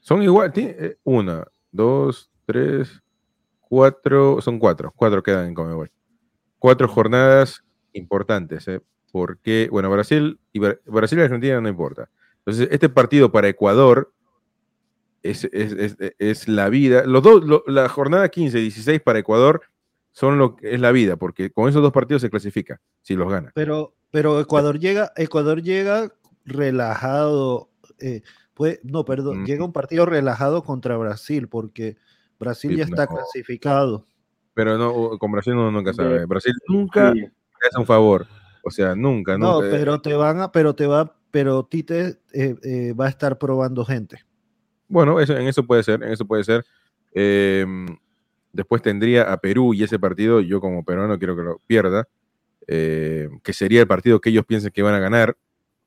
Son 0.00 0.20
igual, 0.20 0.52
eh, 0.56 0.96
una, 1.04 1.46
dos, 1.70 2.28
tres, 2.44 3.00
cuatro, 3.74 4.40
son 4.40 4.58
cuatro, 4.60 4.92
cuatro 4.94 5.22
quedan 5.22 5.46
en 5.48 5.54
Comebol. 5.54 5.90
Cuatro 6.60 6.86
jornadas 6.88 7.64
importantes, 7.92 8.68
¿eh? 8.68 8.80
porque, 9.10 9.68
bueno, 9.70 9.90
Brasil 9.90 10.38
y 10.52 10.60
Bra- 10.60 10.78
Brasil 10.86 11.18
y 11.18 11.22
Argentina 11.22 11.60
no 11.60 11.68
importa. 11.68 12.08
Entonces, 12.38 12.68
este 12.70 12.88
partido 12.88 13.30
para 13.32 13.48
Ecuador 13.48 14.12
es, 15.22 15.44
es- 15.52 15.72
es- 15.72 15.96
es 16.18 16.48
la 16.48 16.68
vida. 16.68 17.04
Los 17.04 17.22
dos, 17.22 17.44
lo- 17.44 17.64
la 17.66 17.88
jornada 17.88 18.28
15 18.28 18.58
y 18.58 18.62
16 18.62 19.00
para 19.00 19.18
Ecuador 19.20 19.62
son 20.12 20.38
lo 20.38 20.54
que 20.56 20.74
es 20.74 20.80
la 20.80 20.92
vida, 20.92 21.16
porque 21.16 21.50
con 21.50 21.68
esos 21.68 21.82
dos 21.82 21.92
partidos 21.92 22.22
se 22.22 22.30
clasifica, 22.30 22.80
si 23.02 23.14
los 23.16 23.30
gana. 23.30 23.50
Pero, 23.54 23.94
pero 24.10 24.38
Ecuador 24.40 24.78
llega, 24.78 25.12
Ecuador 25.16 25.62
llega 25.62 26.12
relajado. 26.44 27.70
eh, 28.00 28.22
no, 28.82 29.04
perdón, 29.04 29.42
Mm. 29.42 29.46
llega 29.46 29.64
un 29.64 29.72
partido 29.72 30.06
relajado 30.06 30.62
contra 30.64 30.96
Brasil, 30.96 31.48
porque 31.48 31.96
Brasil 32.38 32.70
Sí, 32.72 32.76
ya 32.78 32.84
está 32.84 33.04
no. 33.06 33.16
clasificado. 33.16 34.06
Pero 34.54 34.78
no, 34.78 35.18
con 35.18 35.32
Brasil 35.32 35.52
uno 35.54 35.70
nunca 35.70 35.90
De- 35.90 35.96
sabe. 35.96 36.26
Brasil 36.26 36.54
nunca 36.68 37.12
Sí. 37.12 37.20
te 37.20 37.68
hace 37.68 37.78
un 37.80 37.86
favor. 37.86 38.26
O 38.62 38.70
sea, 38.70 38.94
nunca, 38.94 39.36
No, 39.36 39.60
nunca. 39.60 39.68
pero 39.70 40.00
te 40.00 40.14
van 40.14 40.40
a, 40.40 40.52
pero 40.52 40.74
te 40.74 40.86
va, 40.86 41.16
pero 41.30 41.64
Tite 41.66 42.18
eh, 42.32 42.56
eh, 42.62 42.92
va 42.92 43.06
a 43.06 43.08
estar 43.10 43.38
probando 43.38 43.84
gente. 43.84 44.20
Bueno, 44.88 45.20
eso, 45.20 45.36
en 45.36 45.46
eso 45.48 45.66
puede 45.66 45.82
ser, 45.82 46.02
en 46.02 46.12
eso 46.12 46.24
puede 46.26 46.44
ser. 46.44 46.64
Eh, 47.12 47.66
después 48.52 48.80
tendría 48.82 49.32
a 49.32 49.38
Perú 49.38 49.74
y 49.74 49.82
ese 49.82 49.98
partido, 49.98 50.40
yo 50.40 50.60
como 50.60 50.84
peruano 50.84 51.18
quiero 51.18 51.34
que 51.36 51.42
lo 51.42 51.58
pierda, 51.66 52.06
eh, 52.66 53.28
que 53.42 53.52
sería 53.52 53.80
el 53.80 53.86
partido 53.88 54.20
que 54.20 54.30
ellos 54.30 54.46
piensen 54.46 54.70
que 54.72 54.82
van 54.82 54.94
a 54.94 54.98
ganar, 55.00 55.36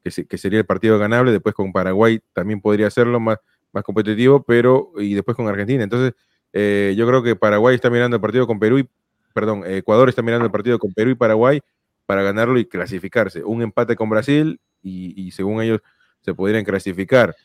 que, 0.03 0.11
se- 0.11 0.25
que 0.27 0.37
sería 0.37 0.59
el 0.59 0.65
partido 0.65 0.99
ganable. 0.99 1.31
Después 1.31 1.55
con 1.55 1.71
Paraguay 1.71 2.19
también 2.33 2.61
podría 2.61 2.89
serlo 2.89 3.19
más, 3.19 3.37
más 3.71 3.83
competitivo, 3.83 4.43
pero 4.43 4.91
y 4.97 5.13
después 5.13 5.35
con 5.35 5.47
Argentina. 5.47 5.83
Entonces, 5.83 6.13
eh, 6.53 6.93
yo 6.97 7.07
creo 7.07 7.23
que 7.23 7.35
Paraguay 7.35 7.75
está 7.75 7.89
mirando 7.89 8.15
el 8.15 8.21
partido 8.21 8.47
con 8.47 8.59
Perú 8.59 8.79
y, 8.79 8.89
perdón, 9.33 9.63
eh, 9.65 9.77
Ecuador 9.77 10.09
está 10.09 10.21
mirando 10.21 10.45
el 10.45 10.51
partido 10.51 10.79
con 10.79 10.93
Perú 10.93 11.11
y 11.11 11.15
Paraguay 11.15 11.59
para 12.05 12.23
ganarlo 12.23 12.57
y 12.59 12.65
clasificarse. 12.65 13.43
Un 13.43 13.61
empate 13.61 13.95
con 13.95 14.09
Brasil 14.09 14.59
y, 14.81 15.21
y 15.21 15.31
según 15.31 15.61
ellos 15.61 15.81
se 16.21 16.33
podrían 16.33 16.63
clasificar. 16.65 17.35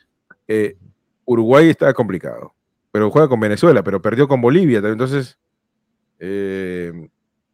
Eh, 0.49 0.77
Uruguay 1.25 1.69
está 1.69 1.93
complicado, 1.95 2.55
pero 2.91 3.11
juega 3.11 3.29
con 3.29 3.41
Venezuela, 3.41 3.83
pero 3.83 4.01
perdió 4.03 4.27
con 4.29 4.41
Bolivia. 4.41 4.79
Entonces, 4.79 5.39
eh, 6.19 6.93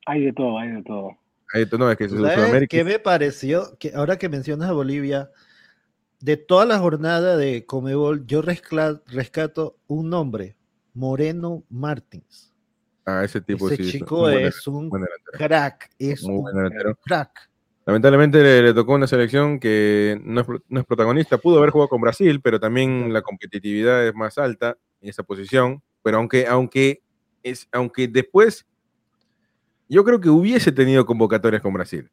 Hay 0.06 0.24
de 0.24 0.32
todo, 0.32 0.58
hay 0.58 0.70
de 0.72 0.82
todo. 0.82 1.10
ahí- 1.54 1.66
no, 1.78 1.90
es 1.90 1.96
que 1.96 2.08
¿Sabes 2.08 2.34
Sudamérica. 2.34 2.76
qué 2.76 2.84
me 2.84 2.98
pareció? 2.98 3.76
Que 3.78 3.92
ahora 3.94 4.16
que 4.18 4.28
mencionas 4.28 4.68
a 4.68 4.72
Bolivia, 4.72 5.30
de 6.20 6.36
toda 6.36 6.66
la 6.66 6.78
jornada 6.78 7.36
de 7.36 7.64
Comebol, 7.64 8.26
yo 8.26 8.42
rescato 8.42 9.76
un 9.86 10.10
nombre, 10.10 10.56
Moreno 10.98 11.62
Martins. 11.70 12.52
Ah, 13.06 13.22
ese 13.24 13.40
tipo 13.40 13.70
Ese 13.70 13.84
sí, 13.84 13.92
chico 13.92 14.18
buen- 14.20 14.44
es 14.46 14.66
un 14.66 14.90
buen 14.90 15.02
delantero. 15.02 15.38
crack, 15.38 15.90
es 15.98 16.22
Muy 16.24 16.38
un 16.52 16.94
crack. 17.04 17.48
Lamentablemente 17.86 18.42
le, 18.42 18.62
le 18.62 18.74
tocó 18.74 18.92
una 18.94 19.06
selección 19.06 19.58
que 19.58 20.20
no 20.24 20.42
es, 20.42 20.46
no 20.68 20.80
es 20.80 20.84
protagonista. 20.86 21.38
Pudo 21.38 21.56
haber 21.58 21.70
jugado 21.70 21.88
con 21.88 22.02
Brasil, 22.02 22.40
pero 22.42 22.60
también 22.60 23.10
la 23.14 23.22
competitividad 23.22 24.06
es 24.06 24.14
más 24.14 24.36
alta 24.36 24.76
en 25.00 25.08
esa 25.08 25.22
posición. 25.22 25.82
Pero 26.02 26.18
aunque, 26.18 26.46
aunque, 26.46 27.00
es, 27.42 27.66
aunque 27.72 28.06
después, 28.08 28.66
yo 29.88 30.04
creo 30.04 30.20
que 30.20 30.28
hubiese 30.28 30.70
tenido 30.70 31.06
convocatorias 31.06 31.62
con 31.62 31.72
Brasil. 31.72 32.10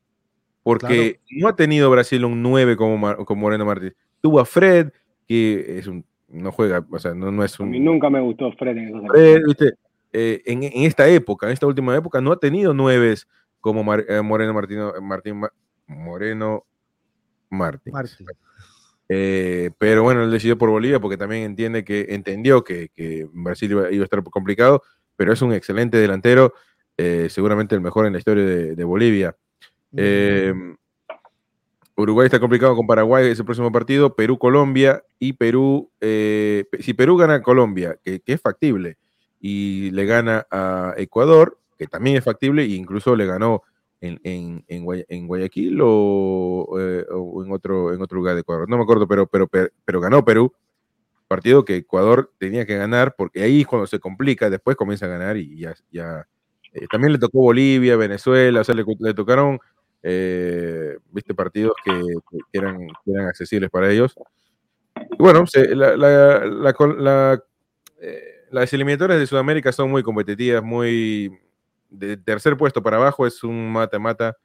Porque 0.63 1.19
no 1.29 1.49
ha 1.49 1.55
tenido 1.57 1.91
Brasil 1.91 2.23
un 2.23 2.41
9 2.41 2.77
como, 2.77 3.25
como 3.25 3.41
Moreno 3.41 3.65
Martínez. 3.65 3.95
Tuvo 4.21 4.39
a 4.39 4.45
Fred, 4.45 4.91
que 5.27 5.77
es 5.77 5.87
un, 5.87 6.05
no 6.27 6.51
juega, 6.51 6.85
o 6.89 6.99
sea, 6.99 7.13
no, 7.13 7.31
no 7.31 7.43
es 7.43 7.59
A 7.59 7.63
un. 7.63 7.71
mí 7.71 7.79
nunca 7.79 8.09
me 8.09 8.19
gustó 8.19 8.51
Fred 8.53 8.77
en 8.77 8.87
esos 8.89 9.01
Fred, 9.07 9.41
¿viste? 9.45 9.73
Eh, 10.13 10.41
en, 10.45 10.63
en 10.63 10.83
esta 10.83 11.07
época, 11.07 11.47
en 11.47 11.53
esta 11.53 11.67
última 11.67 11.95
época, 11.95 12.21
no 12.21 12.31
ha 12.31 12.39
tenido 12.39 12.73
nueves 12.73 13.27
como 13.59 13.83
Mar- 13.83 14.05
eh, 14.07 14.21
Moreno 14.21 14.53
Martino, 14.53 14.93
Martín 15.01 15.39
Ma- 15.39 15.51
Moreno 15.87 16.65
Martín. 17.49 17.93
Martín. 17.93 18.27
Eh, 19.07 19.71
pero 19.77 20.01
bueno, 20.03 20.23
él 20.23 20.31
decidió 20.31 20.57
por 20.57 20.69
Bolivia 20.69 20.99
porque 20.99 21.17
también 21.17 21.43
entiende 21.43 21.83
que 21.83 22.07
entendió 22.09 22.63
que, 22.63 22.89
que 22.89 23.27
Brasil 23.31 23.71
iba, 23.71 23.91
iba 23.91 24.01
a 24.01 24.05
estar 24.05 24.23
complicado, 24.23 24.81
pero 25.15 25.31
es 25.33 25.41
un 25.41 25.53
excelente 25.53 25.97
delantero, 25.97 26.53
eh, 26.97 27.27
seguramente 27.29 27.75
el 27.75 27.81
mejor 27.81 28.05
en 28.07 28.13
la 28.13 28.19
historia 28.19 28.43
de, 28.45 28.75
de 28.75 28.83
Bolivia. 28.83 29.35
Eh, 29.95 30.53
Uruguay 31.97 32.25
está 32.25 32.39
complicado 32.39 32.75
con 32.75 32.87
Paraguay 32.87 33.27
ese 33.27 33.43
próximo 33.43 33.71
partido, 33.71 34.15
Perú, 34.15 34.37
Colombia 34.37 35.03
y 35.17 35.33
Perú, 35.33 35.89
eh, 36.01 36.65
si 36.79 36.93
Perú 36.93 37.15
gana 37.17 37.35
a 37.35 37.41
Colombia, 37.41 37.97
que, 38.03 38.19
que 38.19 38.33
es 38.33 38.41
factible, 38.41 38.97
y 39.39 39.91
le 39.91 40.05
gana 40.05 40.45
a 40.51 40.93
Ecuador, 40.97 41.57
que 41.77 41.87
también 41.87 42.17
es 42.17 42.23
factible, 42.23 42.63
e 42.63 42.67
incluso 42.75 43.15
le 43.15 43.25
ganó 43.25 43.63
en, 44.01 44.19
en, 44.23 44.63
en, 44.67 44.83
Guay- 44.83 45.05
en 45.07 45.27
Guayaquil 45.27 45.79
o, 45.81 46.75
eh, 46.79 47.05
o 47.11 47.43
en, 47.45 47.51
otro, 47.51 47.93
en 47.93 48.01
otro 48.01 48.17
lugar 48.17 48.35
de 48.35 48.41
Ecuador, 48.41 48.69
no 48.69 48.75
me 48.77 48.83
acuerdo, 48.83 49.07
pero, 49.07 49.25
pero, 49.27 49.47
pero, 49.47 49.69
pero 49.85 50.01
ganó 50.01 50.25
Perú, 50.25 50.51
partido 51.27 51.63
que 51.65 51.77
Ecuador 51.77 52.31
tenía 52.37 52.65
que 52.65 52.75
ganar, 52.75 53.15
porque 53.17 53.41
ahí 53.41 53.61
es 53.61 53.67
cuando 53.67 53.87
se 53.87 53.99
complica, 53.99 54.49
después 54.49 54.75
comienza 54.75 55.05
a 55.05 55.09
ganar 55.09 55.37
y 55.37 55.57
ya, 55.59 55.73
ya 55.91 56.27
eh, 56.73 56.87
también 56.91 57.13
le 57.13 57.19
tocó 57.19 57.39
Bolivia, 57.39 57.95
Venezuela, 57.95 58.61
o 58.61 58.63
sea, 58.63 58.75
le, 58.75 58.83
le 58.99 59.13
tocaron 59.13 59.59
eh, 60.07 60.99
viste 61.09 61.33
partidos 61.33 61.73
que, 61.83 61.99
eran, 62.53 62.87
accesibles 63.27 63.71
para 63.71 63.91
ellos. 63.91 64.13
Bueno, 65.17 65.47
se- 65.47 65.75
la- 65.75 67.43
eh, 67.99 68.21
las 68.51 68.71
eliminatorias 68.71 69.19
de 69.19 69.25
Sudamérica 69.25 69.71
son 69.71 69.89
muy 69.89 70.03
competitivas, 70.03 70.63
muy 70.63 71.35
de 71.89 72.17
tercer 72.17 72.55
puesto 72.55 72.83
para 72.83 72.97
abajo 72.97 73.25
es 73.25 73.43
un 73.43 73.71
mata-mata 73.71 74.37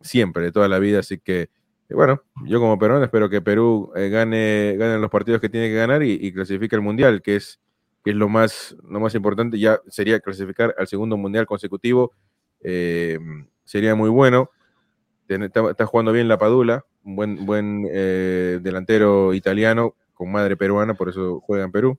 siempre, 0.00 0.44
de 0.44 0.52
toda 0.52 0.66
la 0.66 0.80
vida, 0.80 0.98
así 0.98 1.18
que 1.18 1.42
eh, 1.42 1.94
bueno, 1.94 2.20
yo 2.44 2.58
como 2.58 2.76
peruano 2.76 3.04
espero 3.04 3.30
que 3.30 3.40
Perú 3.40 3.92
eh, 3.94 4.08
gane, 4.08 4.74
gane 4.76 4.98
los 4.98 5.10
partidos 5.10 5.40
que 5.40 5.48
tiene 5.48 5.68
que 5.68 5.76
ganar 5.76 6.02
y, 6.02 6.32
clasifique 6.32 6.74
al 6.74 6.82
Mundial, 6.82 7.22
que 7.22 7.36
es, 7.36 7.60
es 8.04 8.14
lo, 8.16 8.28
más, 8.28 8.76
lo 8.88 8.98
más 8.98 9.14
importante, 9.14 9.60
ya 9.60 9.80
sería 9.86 10.18
clasificar 10.18 10.74
al 10.76 10.88
segundo 10.88 11.16
Mundial 11.16 11.46
consecutivo, 11.46 12.12
sería 13.64 13.94
muy 13.94 14.10
bueno. 14.10 14.50
Está, 15.40 15.70
está 15.70 15.86
jugando 15.86 16.12
bien 16.12 16.28
la 16.28 16.36
Padula, 16.36 16.84
un 17.04 17.16
buen, 17.16 17.46
buen 17.46 17.88
eh, 17.90 18.58
delantero 18.60 19.32
italiano 19.34 19.94
con 20.12 20.30
madre 20.30 20.56
peruana, 20.56 20.94
por 20.94 21.08
eso 21.08 21.40
juega 21.40 21.64
en 21.64 21.72
Perú. 21.72 21.98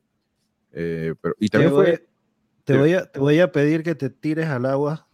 Eh, 0.72 1.16
pero, 1.22 1.36
y 1.40 1.50
Te 1.50 1.68
voy, 1.68 1.70
fue, 1.70 2.08
te, 2.64 2.74
sí. 2.74 2.80
voy 2.80 2.94
a, 2.94 3.06
te 3.06 3.20
voy 3.20 3.40
a 3.40 3.52
pedir 3.52 3.84
que 3.84 3.96
te 3.96 4.10
tires 4.10 4.48
al 4.48 4.66
agua, 4.66 5.08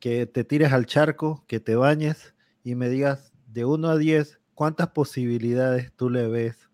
que 0.00 0.26
te 0.26 0.44
tires 0.44 0.72
al 0.72 0.86
charco, 0.86 1.44
que 1.46 1.60
te 1.60 1.76
bañes 1.76 2.34
y 2.62 2.74
me 2.74 2.88
digas 2.88 3.32
de 3.46 3.64
1 3.64 3.88
a 3.88 3.96
10 3.96 4.40
cuántas 4.54 4.88
posibilidades 4.88 5.92
tú 5.94 6.10
le 6.10 6.28
ves 6.28 6.68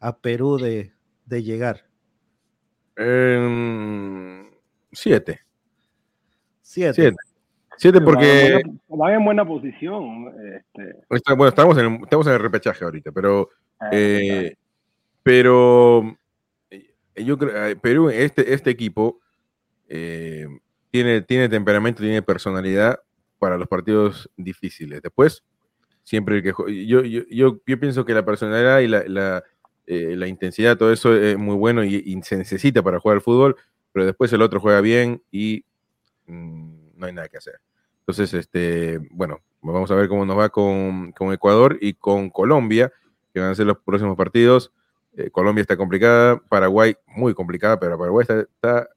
a 0.00 0.18
Perú 0.18 0.58
de, 0.58 0.92
de 1.26 1.42
llegar. 1.42 1.86
eh, 2.96 4.50
siete. 4.92 5.40
Siete. 6.62 6.94
Siete. 6.94 7.16
Siete 7.76 8.00
porque 8.00 8.46
en 8.46 8.62
buena- 8.88 9.04
va 9.04 9.14
en 9.14 9.24
buena 9.24 9.44
posición. 9.46 10.28
Este, 10.56 10.96
está- 11.10 11.34
bueno, 11.34 11.48
estamos 11.48 11.76
en, 11.78 11.86
el, 11.86 12.02
estamos 12.02 12.26
en 12.26 12.32
el 12.34 12.40
repechaje 12.40 12.84
ahorita, 12.84 13.12
pero 13.12 13.50
eh, 13.90 14.20
Eh, 14.50 14.56
pero 15.22 16.16
eh, 16.70 16.92
yo 17.24 17.38
creo 17.38 17.66
eh, 17.66 17.76
Perú, 17.76 18.10
este, 18.10 18.52
este 18.52 18.70
equipo 18.70 19.20
eh, 19.88 20.46
tiene, 20.90 21.22
tiene 21.22 21.48
temperamento, 21.48 22.02
tiene 22.02 22.22
personalidad 22.22 23.00
para 23.38 23.56
los 23.58 23.68
partidos 23.68 24.30
difíciles. 24.36 25.02
Después, 25.02 25.42
siempre 26.02 26.36
el 26.36 26.42
que 26.42 26.52
yo, 26.86 27.02
yo, 27.02 27.24
yo, 27.30 27.58
yo 27.66 27.80
pienso 27.80 28.04
que 28.04 28.14
la 28.14 28.24
personalidad 28.24 28.80
y 28.80 28.88
la, 28.88 29.04
la, 29.06 29.44
eh, 29.86 30.14
la 30.16 30.26
intensidad, 30.28 30.76
todo 30.76 30.92
eso 30.92 31.14
es 31.14 31.36
muy 31.36 31.56
bueno 31.56 31.82
y, 31.84 31.96
y 31.96 32.22
se 32.22 32.36
necesita 32.36 32.82
para 32.82 33.00
jugar 33.00 33.16
al 33.16 33.22
fútbol, 33.22 33.56
pero 33.92 34.06
después 34.06 34.32
el 34.32 34.42
otro 34.42 34.60
juega 34.60 34.80
bien 34.80 35.22
y 35.30 35.64
mm, 36.26 36.73
no 36.96 37.06
hay 37.06 37.12
nada 37.12 37.28
que 37.28 37.36
hacer. 37.38 37.60
Entonces, 38.00 38.34
este, 38.34 38.98
bueno, 39.10 39.40
vamos 39.62 39.90
a 39.90 39.94
ver 39.94 40.08
cómo 40.08 40.26
nos 40.26 40.38
va 40.38 40.48
con, 40.50 41.12
con 41.12 41.32
Ecuador 41.32 41.78
y 41.80 41.94
con 41.94 42.28
Colombia 42.30 42.92
que 43.32 43.40
van 43.40 43.50
a 43.50 43.54
ser 43.54 43.66
los 43.66 43.78
próximos 43.78 44.16
partidos. 44.16 44.72
Eh, 45.16 45.30
Colombia 45.30 45.62
está 45.62 45.76
complicada, 45.76 46.38
Paraguay 46.48 46.96
muy 47.06 47.34
complicada, 47.34 47.78
pero 47.80 47.98
Paraguay 47.98 48.22
está, 48.22 48.40
está 48.40 48.88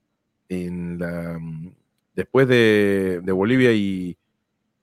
en 0.49 0.99
la 0.99 1.37
mm, 1.39 1.73
después 2.15 2.47
de, 2.47 3.21
de 3.23 3.31
Bolivia 3.31 3.71
y, 3.73 4.17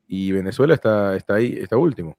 y 0.09 0.33
Venezuela 0.33 0.75
está, 0.75 1.17
está 1.17 1.35
ahí, 1.35 1.57
está 1.61 1.77
último. 1.77 2.17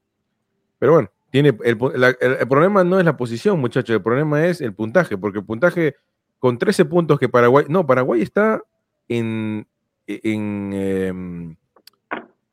Pero 0.78 0.92
bueno, 0.92 1.10
tiene 1.30 1.56
el, 1.64 1.76
el- 2.20 2.32
el 2.40 2.48
problema 2.48 2.84
no 2.84 2.98
es 2.98 3.04
la 3.04 3.16
posición, 3.16 3.58
muchachos, 3.58 3.94
el 3.96 4.02
problema 4.02 4.46
es 4.46 4.60
el 4.60 4.74
puntaje, 4.74 5.16
porque 5.18 5.38
el 5.40 5.44
puntaje 5.44 5.96
con 6.38 6.58
13 6.58 6.84
puntos 6.84 7.18
que 7.18 7.28
Paraguay, 7.28 7.64
no, 7.68 7.86
Paraguay 7.86 8.20
está 8.22 8.62
en, 9.08 9.66
en, 10.06 10.72
em, 10.72 11.56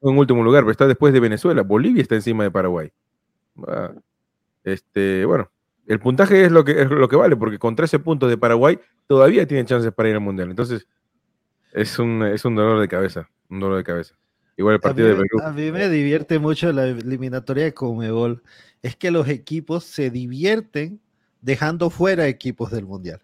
en 0.02 0.18
último 0.18 0.44
lugar, 0.44 0.64
pero 0.64 0.72
está 0.72 0.88
después 0.88 1.14
de 1.14 1.20
Venezuela. 1.20 1.62
Bolivia 1.62 2.02
está 2.02 2.16
encima 2.16 2.44
de 2.44 2.52
Paraguay. 2.52 2.92
Ah, 3.68 3.94
este, 4.64 5.26
bueno, 5.26 5.52
el 5.88 6.00
puntaje 6.00 6.46
es 6.46 6.52
lo 6.52 6.64
que 6.64 6.82
es 6.82 6.90
lo 6.90 7.08
que 7.08 7.16
vale, 7.16 7.36
porque 7.36 7.60
con 7.60 7.76
13 7.76 8.00
puntos 8.00 8.30
de 8.30 8.38
Paraguay 8.38 8.80
todavía 9.08 9.48
tienen 9.48 9.66
chances 9.66 9.92
para 9.92 10.10
ir 10.10 10.16
al 10.16 10.22
mundial. 10.22 10.50
Entonces, 10.50 10.88
es 11.74 12.00
un, 12.00 12.24
es 12.24 12.46
un 12.46 12.56
dolor 12.56 12.80
de 12.80 12.88
cabeza, 12.88 13.30
un 13.50 13.60
dolor 13.60 13.78
de 13.78 13.84
cabeza. 13.84 14.16
Igual 14.56 14.76
el 14.76 14.80
mí, 14.80 14.84
partido 14.84 15.08
de 15.10 15.16
Perú. 15.16 15.42
a 15.44 15.52
mí 15.52 15.72
me 15.72 15.90
divierte 15.90 16.40
mucho 16.40 16.72
la 16.72 16.86
eliminatoria 16.86 17.64
de 17.66 17.74
Comebol. 17.74 18.44
Es 18.82 18.96
que 18.96 19.12
los 19.12 19.28
equipos 19.28 19.84
se 19.84 20.10
divierten 20.10 21.02
dejando 21.42 21.90
fuera 21.90 22.28
equipos 22.28 22.72
del 22.72 22.86
Mundial. 22.86 23.22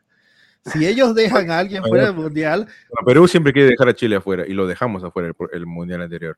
Si 0.65 0.86
ellos 0.86 1.15
dejan 1.15 1.49
a 1.52 1.60
alguien 1.60 1.84
fuera 1.84 2.06
del 2.07 2.15
Mundial, 2.15 2.68
Bueno, 2.90 3.06
Perú 3.06 3.27
siempre 3.27 3.53
quiere 3.53 3.69
dejar 3.69 3.90
a 3.90 3.94
Chile 3.94 4.18
afuera 4.18 4.45
y 4.48 4.53
lo 4.53 4.68
dejamos 4.68 5.03
afuera 5.03 5.30
el, 5.30 5.36
el 5.53 5.65
mundial 5.65 6.02
anterior, 6.02 6.38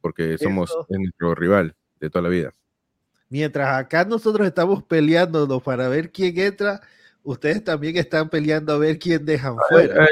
porque 0.00 0.36
somos 0.38 0.70
Eso- 0.70 0.86
nuestro 0.90 1.34
rival 1.34 1.74
de 2.00 2.10
toda 2.10 2.22
la 2.22 2.28
vida. 2.28 2.52
mientras 3.28 3.78
acá 3.78 4.04
nosotros 4.04 4.46
estamos 4.46 4.82
peleándonos 4.82 5.62
para 5.62 5.88
ver 5.88 6.10
quién 6.10 6.36
entra, 6.38 6.80
ustedes 7.22 7.62
también 7.62 7.96
están 7.96 8.28
peleando 8.28 8.72
a 8.72 8.78
ver 8.78 8.98
quién 8.98 9.24
dejan 9.24 9.56
fuera. 9.68 10.06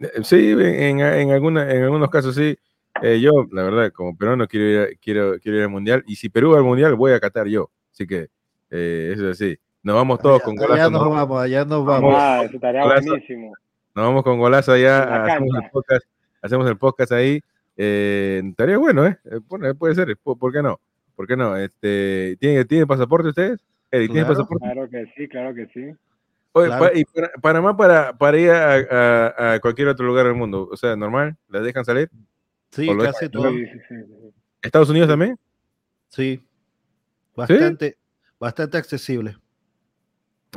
Eh, 0.00 0.08
sí, 0.22 0.50
en, 0.52 1.00
en, 1.00 1.30
alguna, 1.30 1.70
en 1.70 1.82
algunos 1.84 2.10
casos 2.10 2.34
sí. 2.34 2.56
Eh, 3.02 3.20
yo, 3.20 3.46
la 3.52 3.64
verdad, 3.64 3.92
como 3.92 4.16
peruano 4.16 4.46
quiero 4.46 4.66
ir, 4.90 4.98
quiero, 5.00 5.38
quiero 5.40 5.58
ir 5.58 5.64
al 5.64 5.68
mundial 5.68 6.02
y 6.06 6.16
si 6.16 6.28
Perú 6.28 6.52
va 6.52 6.58
al 6.58 6.64
mundial 6.64 6.94
voy 6.94 7.12
a 7.12 7.20
Qatar 7.20 7.46
yo. 7.48 7.70
Así 7.92 8.06
que 8.06 8.28
eh, 8.70 9.10
eso 9.14 9.28
es 9.28 9.40
así. 9.40 9.58
Nos 9.84 9.96
vamos 9.96 10.18
todos 10.18 10.40
con 10.42 10.56
golazo. 10.56 10.72
Allá 10.72 10.88
nos 10.88 11.10
vamos, 11.10 11.42
allá 11.42 11.64
nos 11.66 11.84
vamos. 11.84 12.14
Ah, 12.16 12.42
eso 12.42 12.54
estaría 12.54 12.84
buenísimo. 12.84 13.52
Nos 13.94 14.06
vamos 14.06 14.22
con 14.22 14.38
golazo 14.38 14.72
allá, 14.72 15.24
hacemos 15.24 15.62
el, 15.62 15.70
podcast, 15.70 16.06
hacemos 16.40 16.70
el 16.70 16.78
podcast 16.78 17.12
ahí. 17.12 17.40
Eh, 17.76 18.40
estaría 18.46 18.78
bueno, 18.78 19.06
¿eh? 19.06 19.18
Bueno, 19.46 19.74
puede 19.74 19.94
ser, 19.94 20.16
¿por 20.16 20.50
qué 20.50 20.62
no? 20.62 20.80
¿Por 21.14 21.26
qué 21.26 21.36
no? 21.36 21.54
Este, 21.58 22.34
¿tiene, 22.40 22.64
¿Tiene 22.64 22.86
pasaporte 22.86 23.28
ustedes? 23.28 23.60
¿tiene 23.90 24.24
pasaporte? 24.24 24.64
Claro 24.64 24.88
que 24.88 25.12
sí, 25.14 25.28
claro 25.28 25.54
que 25.54 25.66
sí. 25.66 25.94
Oye, 26.52 26.70
¿y 26.94 27.04
para, 27.04 27.28
Panamá 27.42 27.76
para, 27.76 28.16
para 28.16 28.38
ir 28.38 28.50
a, 28.50 29.54
a, 29.54 29.60
cualquier 29.60 29.88
otro 29.88 30.06
lugar 30.06 30.24
del 30.24 30.34
mundo? 30.34 30.66
O 30.72 30.76
sea, 30.78 30.96
¿normal? 30.96 31.36
¿La 31.50 31.60
dejan 31.60 31.84
salir? 31.84 32.08
Sí, 32.70 32.88
casi 32.96 33.28
todo. 33.28 33.52
¿Estados 34.62 34.88
Unidos 34.88 35.10
también? 35.10 35.38
Sí. 36.08 36.42
Bastante, 37.36 37.98
bastante 38.40 38.78
accesible. 38.78 39.36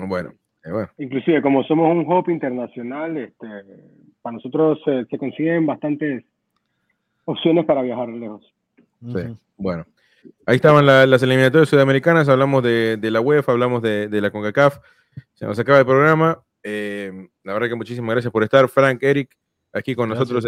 Bueno, 0.06 0.34
eh, 0.64 0.72
bueno, 0.72 0.90
Inclusive, 0.98 1.42
como 1.42 1.64
somos 1.64 1.92
un 1.92 2.12
hub 2.12 2.30
internacional, 2.30 3.18
este, 3.18 3.48
para 4.22 4.36
nosotros 4.36 4.80
se 4.86 5.18
consiguen 5.18 5.66
bastantes 5.66 6.24
opciones 7.26 7.66
para 7.66 7.82
viajar 7.82 8.10
lejos. 8.10 8.54
Sí, 9.02 9.38
bueno. 9.58 9.86
Ahí 10.46 10.56
estaban 10.56 10.86
las 10.86 11.24
eliminatorias 11.24 11.70
sudamericanas, 11.70 12.28
hablamos 12.28 12.64
de, 12.64 13.00
la 13.02 13.22
UEFA, 13.22 13.52
hablamos 13.52 13.82
de, 13.82 14.10
la 14.10 14.32
CONCACAF. 14.32 14.80
Se 15.34 15.46
nos 15.46 15.58
acaba 15.60 15.80
el 15.80 15.86
programa. 15.86 16.40
Eh, 16.64 17.30
la 17.44 17.54
verdad 17.54 17.70
que 17.70 17.76
muchísimas 17.76 18.14
gracias 18.14 18.32
por 18.32 18.44
estar. 18.44 18.68
Frank, 18.68 19.02
Eric, 19.04 19.36
aquí 19.72 19.96
con 19.96 20.10
nosotros 20.10 20.46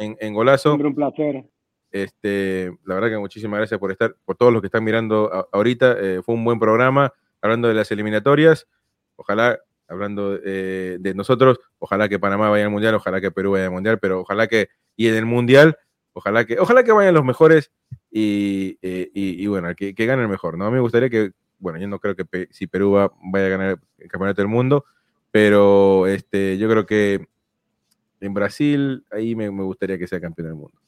en, 0.00 0.34
Golazo. 0.34 0.70
Siempre 0.70 0.88
un 0.88 0.94
placer. 0.94 1.44
Este, 1.92 2.72
la 2.84 2.94
verdad 2.94 3.10
que 3.10 3.18
muchísimas 3.18 3.58
gracias 3.58 3.78
por 3.78 3.90
estar, 3.90 4.14
por 4.24 4.36
todos 4.36 4.52
los 4.52 4.62
que 4.62 4.66
están 4.66 4.84
mirando 4.84 5.48
ahorita. 5.52 5.96
Eh, 6.00 6.22
fue 6.24 6.34
un 6.34 6.44
buen 6.44 6.58
programa 6.58 7.12
hablando 7.42 7.68
de 7.68 7.74
las 7.74 7.90
eliminatorias. 7.90 8.66
Ojalá, 9.20 9.58
hablando 9.86 10.38
eh, 10.42 10.96
de 10.98 11.14
nosotros, 11.14 11.60
ojalá 11.78 12.08
que 12.08 12.18
Panamá 12.18 12.48
vaya 12.48 12.64
al 12.64 12.70
Mundial, 12.70 12.94
ojalá 12.94 13.20
que 13.20 13.30
Perú 13.30 13.50
vaya 13.50 13.66
al 13.66 13.70
Mundial, 13.70 13.98
pero 13.98 14.20
ojalá 14.20 14.46
que, 14.46 14.70
y 14.96 15.08
en 15.08 15.14
el 15.14 15.26
Mundial, 15.26 15.76
ojalá 16.14 16.46
que, 16.46 16.58
ojalá 16.58 16.84
que 16.84 16.92
vayan 16.92 17.12
los 17.12 17.24
mejores 17.24 17.70
y, 18.10 18.78
eh, 18.80 19.46
bueno, 19.46 19.74
que, 19.74 19.94
que 19.94 20.06
gane 20.06 20.22
el 20.22 20.28
mejor, 20.28 20.56
¿no? 20.56 20.64
A 20.64 20.70
mí 20.70 20.76
me 20.76 20.80
gustaría 20.80 21.10
que, 21.10 21.32
bueno, 21.58 21.78
yo 21.78 21.86
no 21.86 21.98
creo 21.98 22.16
que 22.16 22.48
si 22.50 22.66
Perú 22.66 22.92
va, 22.92 23.12
vaya 23.30 23.46
a 23.46 23.50
ganar 23.50 23.80
el 23.98 24.08
campeonato 24.08 24.40
del 24.40 24.48
mundo, 24.48 24.86
pero 25.30 26.06
este, 26.06 26.56
yo 26.56 26.66
creo 26.70 26.86
que 26.86 27.28
en 28.20 28.32
Brasil, 28.32 29.04
ahí 29.10 29.36
me, 29.36 29.50
gustaría 29.50 29.98
que 29.98 30.08
sea 30.08 30.18
campeón 30.18 30.48
del 30.48 30.56
mundo. 30.56 30.80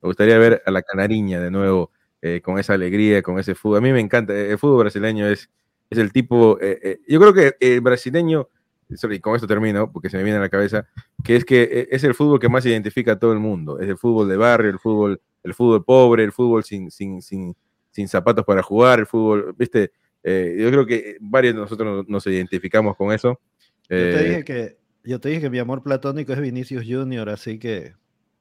Me 0.00 0.06
gustaría 0.06 0.38
ver 0.38 0.62
a 0.64 0.70
la 0.70 0.82
Canariña 0.82 1.40
de 1.40 1.50
nuevo 1.50 1.90
eh, 2.22 2.40
con 2.40 2.56
esa 2.56 2.74
alegría, 2.74 3.20
con 3.20 3.40
ese 3.40 3.56
fútbol. 3.56 3.78
A 3.78 3.80
mí 3.80 3.92
me 3.92 3.98
encanta, 3.98 4.32
el 4.32 4.58
fútbol 4.58 4.84
brasileño 4.84 5.26
es, 5.26 5.50
es 5.90 5.98
el 5.98 6.12
tipo, 6.12 6.58
eh, 6.60 6.78
eh, 6.82 7.00
yo 7.08 7.20
creo 7.20 7.34
que 7.34 7.56
el 7.60 7.80
brasileño, 7.80 8.48
y 8.88 9.20
con 9.20 9.34
esto 9.34 9.46
termino, 9.46 9.92
porque 9.92 10.08
se 10.08 10.16
me 10.16 10.22
viene 10.22 10.38
a 10.38 10.40
la 10.40 10.48
cabeza, 10.48 10.86
que 11.22 11.36
es 11.36 11.44
que 11.44 11.88
es 11.90 12.02
el 12.04 12.14
fútbol 12.14 12.40
que 12.40 12.48
más 12.48 12.64
identifica 12.64 13.12
a 13.12 13.18
todo 13.18 13.32
el 13.32 13.38
mundo. 13.38 13.78
Es 13.78 13.88
el 13.88 13.98
fútbol 13.98 14.28
de 14.28 14.36
barrio, 14.36 14.70
el 14.70 14.78
fútbol, 14.78 15.20
el 15.42 15.54
fútbol 15.54 15.84
pobre, 15.84 16.24
el 16.24 16.32
fútbol 16.32 16.64
sin, 16.64 16.90
sin, 16.90 17.20
sin, 17.20 17.54
sin 17.90 18.08
zapatos 18.08 18.44
para 18.44 18.62
jugar, 18.62 19.00
el 19.00 19.06
fútbol, 19.06 19.54
viste, 19.56 19.92
yo 20.22 20.70
creo 20.70 20.86
que 20.86 21.16
varios 21.20 21.54
de 21.54 21.60
nosotros 21.60 22.04
nos 22.08 22.26
identificamos 22.26 22.96
con 22.96 23.12
eso. 23.12 23.40
Yo 23.88 23.96
te 23.96 24.24
dije 24.24 24.44
que 24.44 24.80
yo 25.04 25.20
te 25.20 25.30
dije 25.30 25.40
que 25.40 25.50
mi 25.50 25.58
amor 25.58 25.82
platónico 25.82 26.32
es 26.32 26.40
Vinicius 26.40 26.84
Junior, 26.86 27.28
así 27.28 27.58
que. 27.58 27.94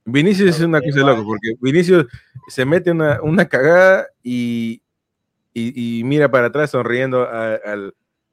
Vinicius 0.05 0.55
es 0.55 0.61
una 0.61 0.81
cosa 0.81 0.99
loca, 0.99 1.23
porque 1.23 1.53
Vinicius 1.61 2.07
se 2.47 2.65
mete 2.65 2.91
una, 2.91 3.21
una 3.21 3.45
cagada 3.47 4.07
y, 4.23 4.81
y, 5.75 6.03
mira 6.03 6.29
para 6.29 6.47
atrás 6.47 6.71
sonriendo 6.71 7.23
a, 7.23 7.59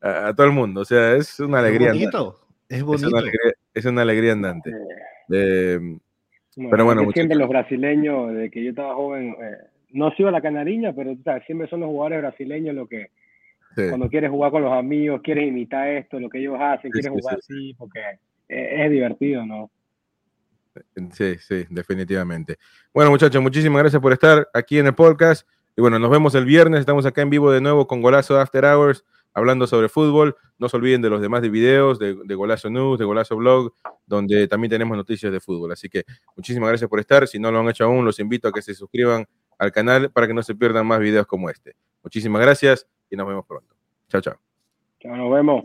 a, 0.00 0.34
todo 0.34 0.46
el 0.46 0.52
mundo. 0.52 0.82
O 0.82 0.84
sea, 0.84 1.16
es 1.16 1.38
una 1.40 1.58
alegría. 1.60 1.88
Es 1.88 1.94
bonito. 1.94 2.40
Es, 2.68 2.82
bonito. 2.82 3.08
es, 3.74 3.84
una, 3.84 4.02
alegría, 4.02 4.32
andante. 4.32 4.72
pero 5.28 6.84
bueno, 6.84 7.10
siempre 7.12 7.36
los 7.36 7.48
brasileños, 7.48 8.34
de 8.34 8.50
que 8.50 8.64
yo 8.64 8.70
estaba 8.70 8.94
joven, 8.94 9.36
eh, 9.40 9.56
no 9.90 10.10
sigo 10.12 10.28
a 10.28 10.32
la 10.32 10.42
canariña, 10.42 10.92
pero 10.92 11.16
siempre 11.46 11.68
son 11.68 11.80
los 11.80 11.88
jugadores 11.88 12.20
brasileños 12.20 12.74
los 12.74 12.88
que 12.88 13.10
cuando 13.88 14.08
quieres 14.08 14.30
jugar 14.30 14.50
con 14.50 14.62
los 14.62 14.72
amigos, 14.72 15.20
quieres 15.22 15.48
imitar 15.48 15.88
esto, 15.88 16.18
lo 16.18 16.30
que 16.30 16.38
ellos 16.38 16.56
hacen, 16.58 16.90
quieres 16.90 17.10
jugar 17.10 17.38
así, 17.38 17.74
porque 17.74 18.00
es, 18.48 18.90
divertido, 18.90 19.44
¿no? 19.44 19.70
Sí, 21.12 21.36
sí, 21.38 21.64
definitivamente. 21.70 22.56
Bueno, 22.92 23.10
muchachos, 23.10 23.42
muchísimas 23.42 23.82
gracias 23.82 24.00
por 24.00 24.12
estar 24.12 24.48
aquí 24.54 24.78
en 24.78 24.86
el 24.86 24.94
podcast. 24.94 25.46
Y 25.76 25.82
bueno, 25.82 25.98
nos 25.98 26.10
vemos 26.10 26.34
el 26.34 26.46
viernes. 26.46 26.80
Estamos 26.80 27.04
acá 27.04 27.20
en 27.20 27.28
vivo 27.28 27.52
de 27.52 27.60
nuevo 27.60 27.86
con 27.86 28.00
Golazo 28.00 28.40
After 28.40 28.64
Hours, 28.64 29.04
hablando 29.34 29.66
sobre 29.66 29.90
fútbol. 29.90 30.34
No 30.58 30.70
se 30.70 30.76
olviden 30.78 31.02
de 31.02 31.10
los 31.10 31.20
demás 31.20 31.42
videos, 31.42 31.98
de, 31.98 32.14
de, 32.24 32.34
Golazo 32.34 32.70
News, 32.70 32.98
de 32.98 33.04
Golazo 33.04 33.36
Blog, 33.36 33.74
donde 34.06 34.48
también 34.48 34.70
tenemos 34.70 34.96
noticias 34.96 35.30
de 35.30 35.38
fútbol. 35.38 35.72
Así 35.72 35.90
que 35.90 36.04
muchísimas 36.34 36.70
gracias 36.70 36.88
por 36.88 36.98
estar. 36.98 37.28
Si 37.28 37.38
no 37.38 37.52
lo 37.52 37.60
han 37.60 37.68
hecho 37.68 37.84
aún, 37.84 38.06
los 38.06 38.18
invito 38.18 38.48
a 38.48 38.52
que 38.52 38.62
se 38.62 38.74
suscriban 38.74 39.26
al 39.58 39.70
canal 39.70 40.10
para 40.10 40.26
que 40.26 40.32
no 40.32 40.42
se 40.42 40.54
pierdan 40.54 40.86
más 40.86 40.98
videos 40.98 41.26
como 41.26 41.50
este. 41.50 41.76
Muchísimas 42.02 42.40
gracias 42.40 42.86
y 43.10 43.16
nos 43.16 43.26
vemos 43.26 43.44
pronto. 43.46 43.74
Chao, 44.08 44.22
chao. 44.22 44.38
Chao, 45.00 45.14
nos 45.14 45.30
vemos. 45.30 45.64